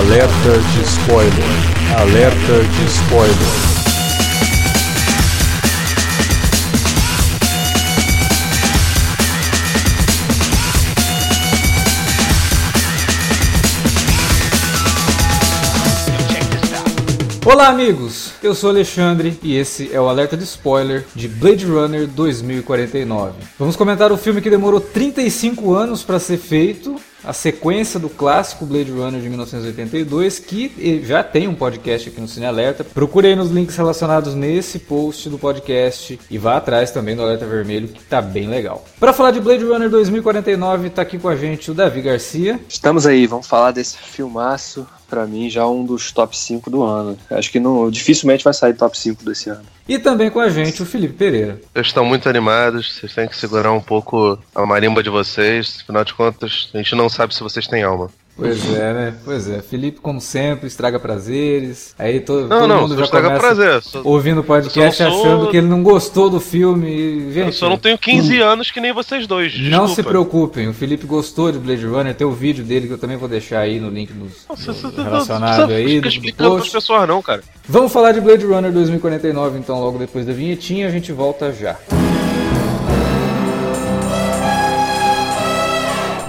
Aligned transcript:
Alerta 0.00 0.32
de 0.32 0.80
spoiler. 0.80 1.44
Alerta 1.94 2.64
de 2.64 2.84
spoiler. 2.86 3.70
Olá, 17.44 17.68
amigos! 17.68 18.32
Eu 18.42 18.54
sou 18.54 18.70
Alexandre 18.70 19.38
e 19.42 19.54
esse 19.54 19.90
é 19.92 20.00
o 20.00 20.08
alerta 20.08 20.34
de 20.34 20.44
spoiler 20.44 21.04
de 21.14 21.28
Blade 21.28 21.66
Runner 21.66 22.06
2049. 22.06 23.34
Vamos 23.58 23.76
comentar 23.76 24.10
o 24.10 24.16
filme 24.16 24.40
que 24.40 24.48
demorou 24.48 24.80
35 24.80 25.74
anos 25.74 26.02
para 26.02 26.18
ser 26.18 26.38
feito, 26.38 26.96
a 27.24 27.32
sequência 27.32 27.98
do 27.98 28.08
clássico 28.08 28.66
Blade 28.66 28.90
Runner 28.90 29.20
de 29.20 29.28
1982, 29.28 30.38
que 30.38 31.02
já 31.04 31.22
tem 31.22 31.48
um 31.48 31.54
podcast 31.54 32.08
aqui 32.08 32.20
no 32.20 32.28
Cine 32.28 32.46
Alerta. 32.46 32.84
Procure 32.84 33.28
aí 33.28 33.36
nos 33.36 33.50
links 33.50 33.76
relacionados 33.76 34.34
nesse 34.34 34.78
post 34.78 35.28
do 35.28 35.38
podcast 35.38 36.18
e 36.30 36.38
vá 36.38 36.56
atrás 36.56 36.90
também 36.90 37.14
do 37.16 37.22
Alerta 37.22 37.46
Vermelho, 37.46 37.88
que 37.88 38.02
tá 38.02 38.20
bem 38.20 38.48
legal. 38.48 38.84
Para 38.98 39.12
falar 39.12 39.30
de 39.30 39.40
Blade 39.40 39.64
Runner 39.64 39.90
2049, 39.90 40.90
tá 40.90 41.02
aqui 41.02 41.18
com 41.18 41.28
a 41.28 41.36
gente 41.36 41.70
o 41.70 41.74
Davi 41.74 42.00
Garcia. 42.02 42.60
Estamos 42.68 43.06
aí, 43.06 43.26
vamos 43.26 43.46
falar 43.46 43.72
desse 43.72 43.96
filmaço 43.96 44.86
para 45.10 45.26
mim, 45.26 45.50
já 45.50 45.66
um 45.66 45.84
dos 45.84 46.12
top 46.12 46.36
5 46.38 46.70
do 46.70 46.82
ano. 46.82 47.18
Acho 47.30 47.50
que 47.50 47.58
não, 47.60 47.90
dificilmente 47.90 48.44
vai 48.44 48.54
sair 48.54 48.74
top 48.74 48.96
5 48.96 49.24
desse 49.24 49.50
ano. 49.50 49.64
E 49.88 49.98
também 49.98 50.30
com 50.30 50.38
a 50.38 50.48
gente 50.48 50.82
o 50.82 50.86
Felipe 50.86 51.14
Pereira. 51.14 51.60
Vocês 51.74 51.88
estão 51.88 52.04
muito 52.04 52.28
animados, 52.28 52.96
vocês 52.96 53.12
têm 53.12 53.28
que 53.28 53.36
segurar 53.36 53.72
um 53.72 53.80
pouco 53.80 54.38
a 54.54 54.64
marimba 54.64 55.02
de 55.02 55.10
vocês, 55.10 55.80
afinal 55.82 56.04
de 56.04 56.14
contas, 56.14 56.70
a 56.72 56.78
gente 56.78 56.94
não 56.94 57.08
sabe 57.08 57.34
se 57.34 57.42
vocês 57.42 57.66
têm 57.66 57.82
alma. 57.82 58.08
Pois 58.40 58.74
é, 58.74 58.92
né? 58.92 59.14
Pois 59.24 59.48
é. 59.50 59.60
Felipe, 59.60 60.00
como 60.00 60.20
sempre, 60.20 60.66
estraga 60.66 60.98
prazeres. 60.98 61.94
Aí 61.98 62.20
todo, 62.20 62.48
não, 62.48 62.58
todo 62.60 62.68
não, 62.68 62.80
mundo 62.82 62.96
já 62.96 63.04
estraga 63.04 63.26
começa 63.28 63.46
prazer. 63.54 63.82
Só, 63.82 64.00
ouvindo 64.04 64.40
o 64.40 64.44
podcast 64.44 64.96
sou- 64.96 65.06
achando 65.06 65.50
que 65.50 65.56
ele 65.56 65.66
não 65.66 65.82
gostou 65.82 66.30
do 66.30 66.40
filme. 66.40 67.32
Gente, 67.32 67.46
eu 67.46 67.52
só 67.52 67.68
não 67.68 67.76
tenho 67.78 67.98
15 67.98 68.38
anos 68.40 68.70
que 68.70 68.80
nem 68.80 68.92
vocês 68.92 69.26
dois. 69.26 69.52
não 69.58 69.86
se 69.86 69.96
desculpa. 69.96 70.10
preocupem. 70.10 70.68
O 70.68 70.72
Felipe 70.74 71.06
gostou 71.06 71.52
de 71.52 71.58
Blade 71.58 71.84
Runner. 71.86 72.14
Tem 72.14 72.26
o 72.26 72.32
vídeo 72.32 72.64
dele 72.64 72.86
que 72.86 72.92
eu 72.92 72.98
também 72.98 73.16
vou 73.16 73.28
deixar 73.28 73.60
aí 73.60 73.78
no 73.78 73.90
link 73.90 74.12
dos 74.12 74.32
Nossa, 74.48 74.72
você 74.72 74.86
do- 74.88 74.96
não 74.96 75.04
relacionado 75.04 75.66
precisa 75.68 75.76
aí 75.88 75.96
do, 75.96 76.02
do 76.02 76.08
explicando 76.08 76.50
pras 76.50 76.60
post. 76.62 76.72
pessoas 76.72 77.08
não, 77.08 77.22
cara. 77.22 77.42
Vamos 77.68 77.92
falar 77.92 78.12
de 78.12 78.20
Blade 78.20 78.44
Runner 78.46 78.72
2049 78.72 79.58
então 79.58 79.80
logo 79.80 79.98
depois 79.98 80.26
da 80.26 80.32
vinhetinha. 80.32 80.88
A 80.88 80.90
gente 80.90 81.12
volta 81.12 81.52
já. 81.52 81.76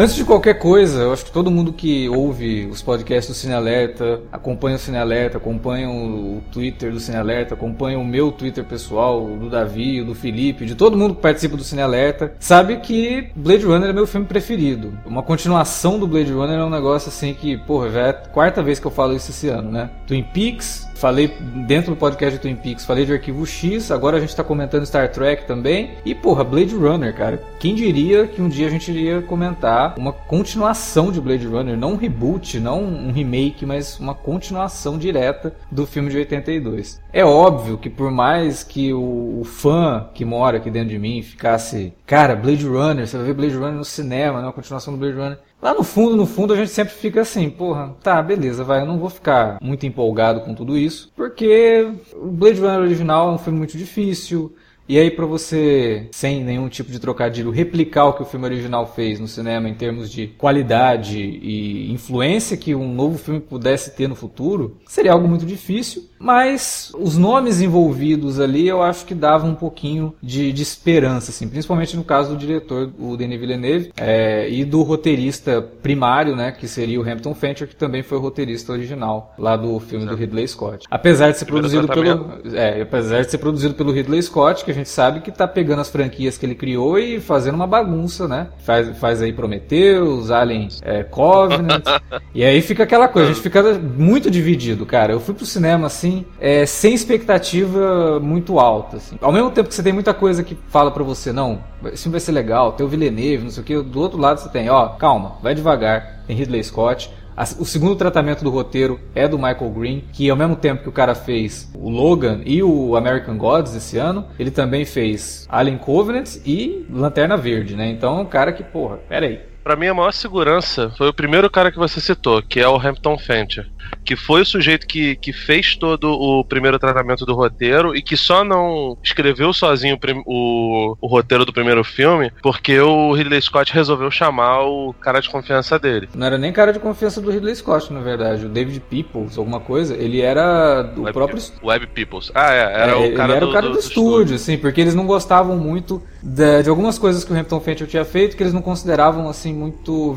Antes 0.00 0.16
de 0.16 0.24
qualquer 0.24 0.54
coisa, 0.54 1.02
eu 1.02 1.12
acho 1.12 1.26
que 1.26 1.30
todo 1.30 1.50
mundo 1.50 1.74
que 1.74 2.08
ouve 2.08 2.64
os 2.72 2.80
podcasts 2.80 3.28
do 3.28 3.38
Cine 3.38 3.52
Alerta, 3.52 4.22
acompanha 4.32 4.76
o 4.76 4.78
Cine 4.78 4.96
Alerta, 4.96 5.36
acompanha 5.36 5.90
o 5.90 6.40
Twitter 6.50 6.90
do 6.90 6.98
Cine 6.98 7.18
Alerta, 7.18 7.52
acompanha 7.52 7.98
o 7.98 8.04
meu 8.04 8.32
Twitter 8.32 8.64
pessoal, 8.64 9.26
do 9.26 9.50
Davi, 9.50 10.02
do 10.02 10.14
Felipe, 10.14 10.64
de 10.64 10.74
todo 10.74 10.96
mundo 10.96 11.14
que 11.16 11.20
participa 11.20 11.54
do 11.54 11.62
Cine 11.62 11.82
Alerta, 11.82 12.32
sabe 12.40 12.78
que 12.78 13.28
Blade 13.36 13.66
Runner 13.66 13.90
é 13.90 13.92
meu 13.92 14.06
filme 14.06 14.24
preferido. 14.24 14.94
Uma 15.04 15.22
continuação 15.22 15.98
do 15.98 16.06
Blade 16.06 16.32
Runner 16.32 16.58
é 16.58 16.64
um 16.64 16.70
negócio 16.70 17.10
assim 17.10 17.34
que, 17.34 17.58
porra, 17.58 17.90
já 17.90 18.00
é 18.00 18.08
a 18.08 18.14
quarta 18.14 18.62
vez 18.62 18.80
que 18.80 18.86
eu 18.86 18.90
falo 18.90 19.14
isso 19.14 19.30
esse 19.30 19.48
ano, 19.48 19.70
né? 19.70 19.90
Twin 20.06 20.22
Peaks, 20.22 20.88
Falei 21.00 21.28
dentro 21.66 21.94
do 21.94 21.96
podcast 21.96 22.36
de 22.36 22.42
Twin 22.42 22.54
Peaks, 22.54 22.84
falei 22.84 23.06
de 23.06 23.12
Arquivo 23.14 23.46
X, 23.46 23.90
agora 23.90 24.18
a 24.18 24.20
gente 24.20 24.36
tá 24.36 24.44
comentando 24.44 24.84
Star 24.84 25.10
Trek 25.10 25.46
também. 25.46 25.92
E 26.04 26.14
porra, 26.14 26.44
Blade 26.44 26.74
Runner, 26.74 27.16
cara. 27.16 27.42
Quem 27.58 27.74
diria 27.74 28.26
que 28.26 28.42
um 28.42 28.50
dia 28.50 28.66
a 28.66 28.70
gente 28.70 28.90
iria 28.90 29.22
comentar 29.22 29.94
uma 29.96 30.12
continuação 30.12 31.10
de 31.10 31.18
Blade 31.18 31.46
Runner, 31.46 31.74
não 31.74 31.92
um 31.92 31.96
reboot, 31.96 32.60
não 32.60 32.84
um 32.84 33.12
remake, 33.12 33.64
mas 33.64 33.98
uma 33.98 34.14
continuação 34.14 34.98
direta 34.98 35.54
do 35.70 35.86
filme 35.86 36.10
de 36.10 36.18
82. 36.18 37.00
É 37.14 37.24
óbvio 37.24 37.78
que 37.78 37.88
por 37.88 38.10
mais 38.10 38.62
que 38.62 38.92
o, 38.92 39.40
o 39.40 39.44
fã 39.44 40.06
que 40.12 40.22
mora 40.22 40.58
aqui 40.58 40.70
dentro 40.70 40.90
de 40.90 40.98
mim 40.98 41.22
ficasse, 41.22 41.94
cara, 42.06 42.36
Blade 42.36 42.66
Runner, 42.66 43.06
você 43.06 43.16
vai 43.16 43.24
ver 43.24 43.32
Blade 43.32 43.56
Runner 43.56 43.72
no 43.72 43.86
cinema, 43.86 44.40
né? 44.40 44.48
Uma 44.48 44.52
continuação 44.52 44.92
do 44.92 44.98
Blade 44.98 45.16
Runner. 45.16 45.38
Lá 45.62 45.74
no 45.74 45.82
fundo, 45.84 46.16
no 46.16 46.24
fundo, 46.26 46.54
a 46.54 46.56
gente 46.56 46.70
sempre 46.70 46.94
fica 46.94 47.20
assim, 47.20 47.50
porra, 47.50 47.94
tá, 48.02 48.22
beleza, 48.22 48.64
vai, 48.64 48.80
eu 48.80 48.86
não 48.86 48.98
vou 48.98 49.10
ficar 49.10 49.58
muito 49.60 49.84
empolgado 49.84 50.40
com 50.40 50.54
tudo 50.54 50.76
isso, 50.76 51.12
porque 51.14 51.86
o 52.14 52.28
Blade 52.28 52.60
Runner 52.60 52.80
original 52.80 53.30
é 53.30 53.34
um 53.34 53.38
filme 53.38 53.58
muito 53.58 53.76
difícil, 53.76 54.54
e 54.88 54.98
aí 54.98 55.10
pra 55.10 55.26
você, 55.26 56.08
sem 56.12 56.42
nenhum 56.42 56.68
tipo 56.68 56.90
de 56.90 56.98
trocadilho, 56.98 57.50
replicar 57.50 58.06
o 58.06 58.14
que 58.14 58.22
o 58.22 58.26
filme 58.26 58.46
original 58.46 58.86
fez 58.86 59.20
no 59.20 59.28
cinema 59.28 59.68
em 59.68 59.74
termos 59.74 60.10
de 60.10 60.28
qualidade 60.28 61.20
e 61.20 61.92
influência 61.92 62.56
que 62.56 62.74
um 62.74 62.92
novo 62.92 63.18
filme 63.18 63.38
pudesse 63.38 63.94
ter 63.94 64.08
no 64.08 64.14
futuro, 64.14 64.78
seria 64.86 65.12
algo 65.12 65.28
muito 65.28 65.44
difícil, 65.44 66.09
mas 66.20 66.92
os 66.98 67.16
nomes 67.16 67.62
envolvidos 67.62 68.38
ali 68.38 68.68
eu 68.68 68.82
acho 68.82 69.06
que 69.06 69.14
davam 69.14 69.50
um 69.50 69.54
pouquinho 69.54 70.14
de, 70.22 70.52
de 70.52 70.62
esperança, 70.62 71.30
assim, 71.30 71.48
principalmente 71.48 71.96
no 71.96 72.04
caso 72.04 72.30
do 72.30 72.36
diretor, 72.36 72.90
o 72.98 73.16
Denis 73.16 73.40
Villeneuve, 73.40 73.92
é, 73.96 74.48
e 74.50 74.62
do 74.64 74.82
roteirista 74.82 75.62
primário, 75.62 76.36
né, 76.36 76.52
que 76.52 76.68
seria 76.68 77.00
o 77.00 77.08
Hampton 77.08 77.34
Fancher, 77.34 77.66
que 77.66 77.74
também 77.74 78.02
foi 78.02 78.18
o 78.18 78.20
roteirista 78.20 78.72
original 78.72 79.34
lá 79.38 79.56
do 79.56 79.80
filme 79.80 80.04
do 80.04 80.14
Ridley 80.14 80.46
Scott. 80.46 80.86
Apesar 80.90 81.30
de 81.30 81.38
ser 81.38 81.46
Primeiro 81.46 81.68
produzido 81.68 81.88
pelo, 81.88 82.24
tratamento. 82.24 82.56
é, 82.56 82.82
apesar 82.82 83.22
de 83.22 83.30
ser 83.30 83.38
produzido 83.38 83.74
pelo 83.74 83.90
Ridley 83.90 84.22
Scott, 84.22 84.64
que 84.64 84.70
a 84.70 84.74
gente 84.74 84.90
sabe 84.90 85.20
que 85.20 85.32
tá 85.32 85.48
pegando 85.48 85.80
as 85.80 85.88
franquias 85.88 86.36
que 86.36 86.44
ele 86.44 86.54
criou 86.54 86.98
e 86.98 87.18
fazendo 87.18 87.54
uma 87.54 87.66
bagunça, 87.66 88.28
né? 88.28 88.48
Faz, 88.58 88.98
faz 88.98 89.22
aí 89.22 89.32
Prometheus, 89.32 90.30
Alien 90.30 90.68
é, 90.82 91.02
Covenant. 91.02 91.84
e 92.34 92.44
aí 92.44 92.60
fica 92.60 92.82
aquela 92.82 93.08
coisa, 93.08 93.30
a 93.30 93.32
gente 93.32 93.42
fica 93.42 93.62
muito 93.74 94.30
dividido, 94.30 94.84
cara. 94.84 95.12
Eu 95.12 95.20
fui 95.20 95.34
pro 95.34 95.46
cinema 95.46 95.86
assim, 95.86 96.09
é, 96.40 96.66
sem 96.66 96.94
expectativa 96.94 98.18
muito 98.20 98.58
alta. 98.58 98.96
Assim. 98.96 99.16
Ao 99.20 99.32
mesmo 99.32 99.50
tempo 99.50 99.68
que 99.68 99.74
você 99.74 99.82
tem 99.82 99.92
muita 99.92 100.14
coisa 100.14 100.42
que 100.42 100.56
fala 100.68 100.90
pra 100.90 101.04
você, 101.04 101.32
não, 101.32 101.62
esse 101.86 102.02
filme 102.04 102.12
vai 102.12 102.20
ser 102.20 102.32
legal, 102.32 102.72
tem 102.72 102.84
o 102.84 102.88
Villeneuve, 102.88 103.44
não 103.44 103.50
sei 103.50 103.62
o 103.62 103.66
que, 103.66 103.82
do 103.82 104.00
outro 104.00 104.18
lado 104.18 104.40
você 104.40 104.48
tem, 104.48 104.68
ó, 104.68 104.88
calma, 104.90 105.36
vai 105.42 105.54
devagar, 105.54 106.22
tem 106.26 106.36
Ridley 106.36 106.62
Scott. 106.62 107.10
O 107.58 107.64
segundo 107.64 107.96
tratamento 107.96 108.44
do 108.44 108.50
roteiro 108.50 109.00
é 109.14 109.26
do 109.26 109.38
Michael 109.38 109.70
Green, 109.70 110.04
que 110.12 110.28
ao 110.28 110.36
mesmo 110.36 110.56
tempo 110.56 110.82
que 110.82 110.88
o 110.90 110.92
cara 110.92 111.14
fez 111.14 111.70
o 111.74 111.88
Logan 111.88 112.42
e 112.44 112.62
o 112.62 112.94
American 112.96 113.38
Gods 113.38 113.74
esse 113.74 113.96
ano, 113.96 114.26
ele 114.38 114.50
também 114.50 114.84
fez 114.84 115.46
Alien 115.48 115.78
Covenant 115.78 116.36
e 116.44 116.84
Lanterna 116.90 117.38
Verde, 117.38 117.76
né? 117.76 117.88
Então 117.88 118.18
é 118.18 118.20
um 118.20 118.26
cara 118.26 118.52
que, 118.52 118.62
porra, 118.62 118.98
pera 119.08 119.24
aí. 119.24 119.40
Pra 119.64 119.76
mim, 119.76 119.86
a 119.86 119.94
maior 119.94 120.12
segurança 120.12 120.90
foi 120.98 121.08
o 121.08 121.14
primeiro 121.14 121.48
cara 121.48 121.70
que 121.72 121.78
você 121.78 122.00
citou, 122.00 122.42
que 122.42 122.60
é 122.60 122.68
o 122.68 122.76
Hampton 122.76 123.16
Fancher. 123.18 123.66
Que 124.04 124.16
foi 124.16 124.42
o 124.42 124.46
sujeito 124.46 124.86
que, 124.86 125.16
que 125.16 125.32
fez 125.32 125.76
todo 125.76 126.10
o 126.10 126.44
primeiro 126.44 126.78
tratamento 126.78 127.24
do 127.24 127.34
roteiro 127.34 127.94
e 127.94 128.02
que 128.02 128.16
só 128.16 128.44
não 128.44 128.96
escreveu 129.02 129.52
sozinho 129.52 129.98
o, 130.26 130.96
o, 131.00 131.06
roteiro 131.06 131.44
do 131.44 131.52
primeiro 131.52 131.84
filme 131.84 132.32
porque 132.42 132.78
o 132.80 133.12
Ridley 133.12 133.40
Scott 133.42 133.72
resolveu 133.72 134.10
chamar 134.10 134.62
o 134.62 134.92
cara 134.94 135.20
de 135.20 135.28
confiança 135.28 135.78
dele. 135.78 136.08
Não 136.14 136.26
era 136.26 136.38
nem 136.38 136.52
cara 136.52 136.72
de 136.72 136.78
confiança 136.78 137.20
do 137.20 137.30
Ridley 137.30 137.54
Scott, 137.54 137.92
na 137.92 138.00
verdade. 138.00 138.46
O 138.46 138.48
David 138.48 138.80
Peoples, 138.80 139.38
alguma 139.38 139.60
coisa, 139.60 139.94
ele 139.94 140.20
era 140.20 140.82
do 140.82 141.02
Web, 141.02 141.12
próprio 141.12 141.42
Web 141.62 141.86
Peoples. 141.88 142.30
Ah, 142.34 142.52
é. 142.52 142.60
Era 142.60 142.92
É, 142.92 142.94
o 142.94 143.14
cara 143.14 143.32
ele 143.32 143.36
era 143.36 143.46
do, 143.46 143.50
o 143.50 143.52
cara 143.52 143.66
do, 143.68 143.72
do 143.74 143.78
estúdio, 143.78 144.36
assim, 144.36 144.56
porque 144.58 144.80
eles 144.80 144.94
não 144.94 145.06
gostavam 145.06 145.56
muito 145.56 146.02
da- 146.22 146.62
de 146.62 146.68
algumas 146.68 146.98
coisas 146.98 147.24
que 147.24 147.32
o 147.32 147.36
Hampton 147.36 147.60
Fancher 147.60 147.86
tinha 147.86 148.04
feito 148.04 148.36
que 148.36 148.42
eles 148.42 148.52
não 148.52 148.62
consideravam 148.62 149.28
assim 149.28 149.54
muito 149.54 150.14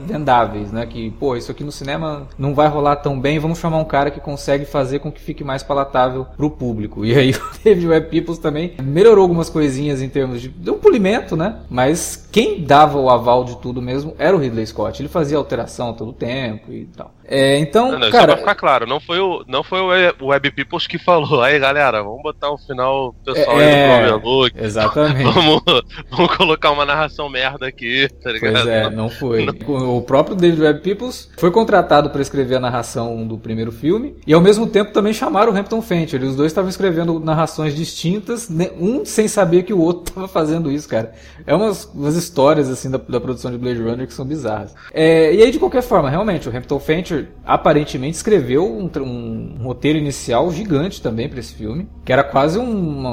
vendáveis, 0.00 0.72
né? 0.72 0.86
Que, 0.86 1.10
pô, 1.12 1.36
isso 1.36 1.50
aqui 1.50 1.64
no 1.64 1.72
cinema 1.72 2.28
não 2.38 2.54
vai 2.54 2.68
rolar 2.68 2.75
tão 2.96 3.18
bem, 3.20 3.38
vamos 3.38 3.58
chamar 3.58 3.78
um 3.78 3.84
cara 3.84 4.10
que 4.10 4.20
consegue 4.20 4.64
fazer 4.64 4.98
com 4.98 5.10
que 5.10 5.20
fique 5.20 5.42
mais 5.42 5.62
palatável 5.62 6.26
pro 6.36 6.50
público. 6.50 7.04
E 7.04 7.14
aí 7.16 7.30
o 7.34 7.40
David 7.64 7.86
Web 7.88 8.08
Peoples 8.08 8.38
também 8.38 8.74
melhorou 8.82 9.22
algumas 9.22 9.48
coisinhas 9.48 10.02
em 10.02 10.08
termos 10.08 10.40
de, 10.40 10.48
de 10.48 10.70
um 10.70 10.78
polimento, 10.78 11.36
né? 11.36 11.56
Mas 11.70 12.28
quem 12.30 12.62
dava 12.62 12.98
o 12.98 13.08
aval 13.10 13.44
de 13.44 13.56
tudo 13.58 13.80
mesmo 13.80 14.14
era 14.18 14.36
o 14.36 14.38
Ridley 14.38 14.66
Scott. 14.66 15.00
Ele 15.00 15.08
fazia 15.08 15.36
alteração 15.38 15.92
todo 15.94 16.10
o 16.10 16.12
tempo 16.12 16.72
e 16.72 16.84
tal. 16.96 17.12
É, 17.28 17.58
então, 17.58 17.90
Não, 17.90 17.98
não, 17.98 18.06
só 18.06 18.12
cara, 18.12 18.26
pra 18.28 18.36
ficar 18.36 18.54
claro, 18.54 18.86
não 18.86 19.00
foi 19.00 19.18
o, 19.18 19.44
não 19.48 19.64
foi 19.64 19.80
o 19.80 19.88
We- 19.88 20.14
o 20.20 20.26
Web 20.26 20.48
Peoples 20.52 20.86
que 20.86 20.96
falou, 20.96 21.42
aí 21.42 21.58
galera, 21.58 22.00
vamos 22.00 22.22
botar 22.22 22.52
um 22.52 22.56
final 22.58 23.12
pessoal 23.24 23.60
É, 23.60 23.96
aí 23.98 24.08
do 24.08 24.14
Overlook, 24.14 24.52
exatamente. 24.56 25.24
vamos, 25.34 25.60
vamos 26.08 26.36
colocar 26.36 26.70
uma 26.70 26.84
narração 26.84 27.28
merda 27.28 27.66
aqui, 27.66 28.08
tá 28.22 28.30
ligado? 28.30 28.52
Pois 28.52 28.66
é, 28.68 28.90
não 28.90 29.08
foi. 29.10 29.44
O 29.66 30.02
próprio 30.02 30.36
David 30.36 30.62
Webb 30.62 30.80
Peoples 30.82 31.28
foi 31.36 31.50
contratado 31.50 32.10
para 32.10 32.22
escrever 32.22 32.56
a 32.56 32.60
narração 32.66 33.26
do 33.26 33.38
primeiro 33.38 33.72
filme 33.72 34.16
e 34.26 34.34
ao 34.34 34.40
mesmo 34.40 34.66
tempo 34.66 34.92
também 34.92 35.12
chamaram 35.12 35.52
o 35.52 35.56
Hampton 35.56 35.80
Fancher. 35.80 36.22
Os 36.22 36.36
dois 36.36 36.52
estavam 36.52 36.68
escrevendo 36.68 37.18
narrações 37.20 37.74
distintas, 37.74 38.48
né, 38.48 38.70
um 38.78 39.04
sem 39.04 39.28
saber 39.28 39.62
que 39.62 39.72
o 39.72 39.78
outro 39.78 40.04
estava 40.10 40.28
fazendo 40.28 40.70
isso, 40.70 40.88
cara. 40.88 41.12
É 41.46 41.54
umas, 41.54 41.84
umas 41.94 42.16
histórias 42.16 42.68
assim 42.68 42.90
da, 42.90 42.98
da 42.98 43.20
produção 43.20 43.50
de 43.50 43.58
Blade 43.58 43.80
Runner 43.80 44.06
que 44.06 44.14
são 44.14 44.24
bizarras. 44.24 44.74
É, 44.92 45.34
e 45.34 45.42
aí 45.42 45.50
de 45.50 45.58
qualquer 45.58 45.82
forma, 45.82 46.10
realmente, 46.10 46.48
o 46.48 46.56
Hampton 46.56 46.78
Fancher 46.78 47.28
aparentemente 47.44 48.16
escreveu 48.16 48.66
um, 48.66 48.90
um 49.00 49.62
roteiro 49.62 49.98
inicial 49.98 50.50
gigante 50.50 51.00
também 51.00 51.28
para 51.28 51.40
esse 51.40 51.54
filme, 51.54 51.88
que 52.04 52.12
era 52.12 52.24
quase 52.24 52.58
um, 52.58 53.06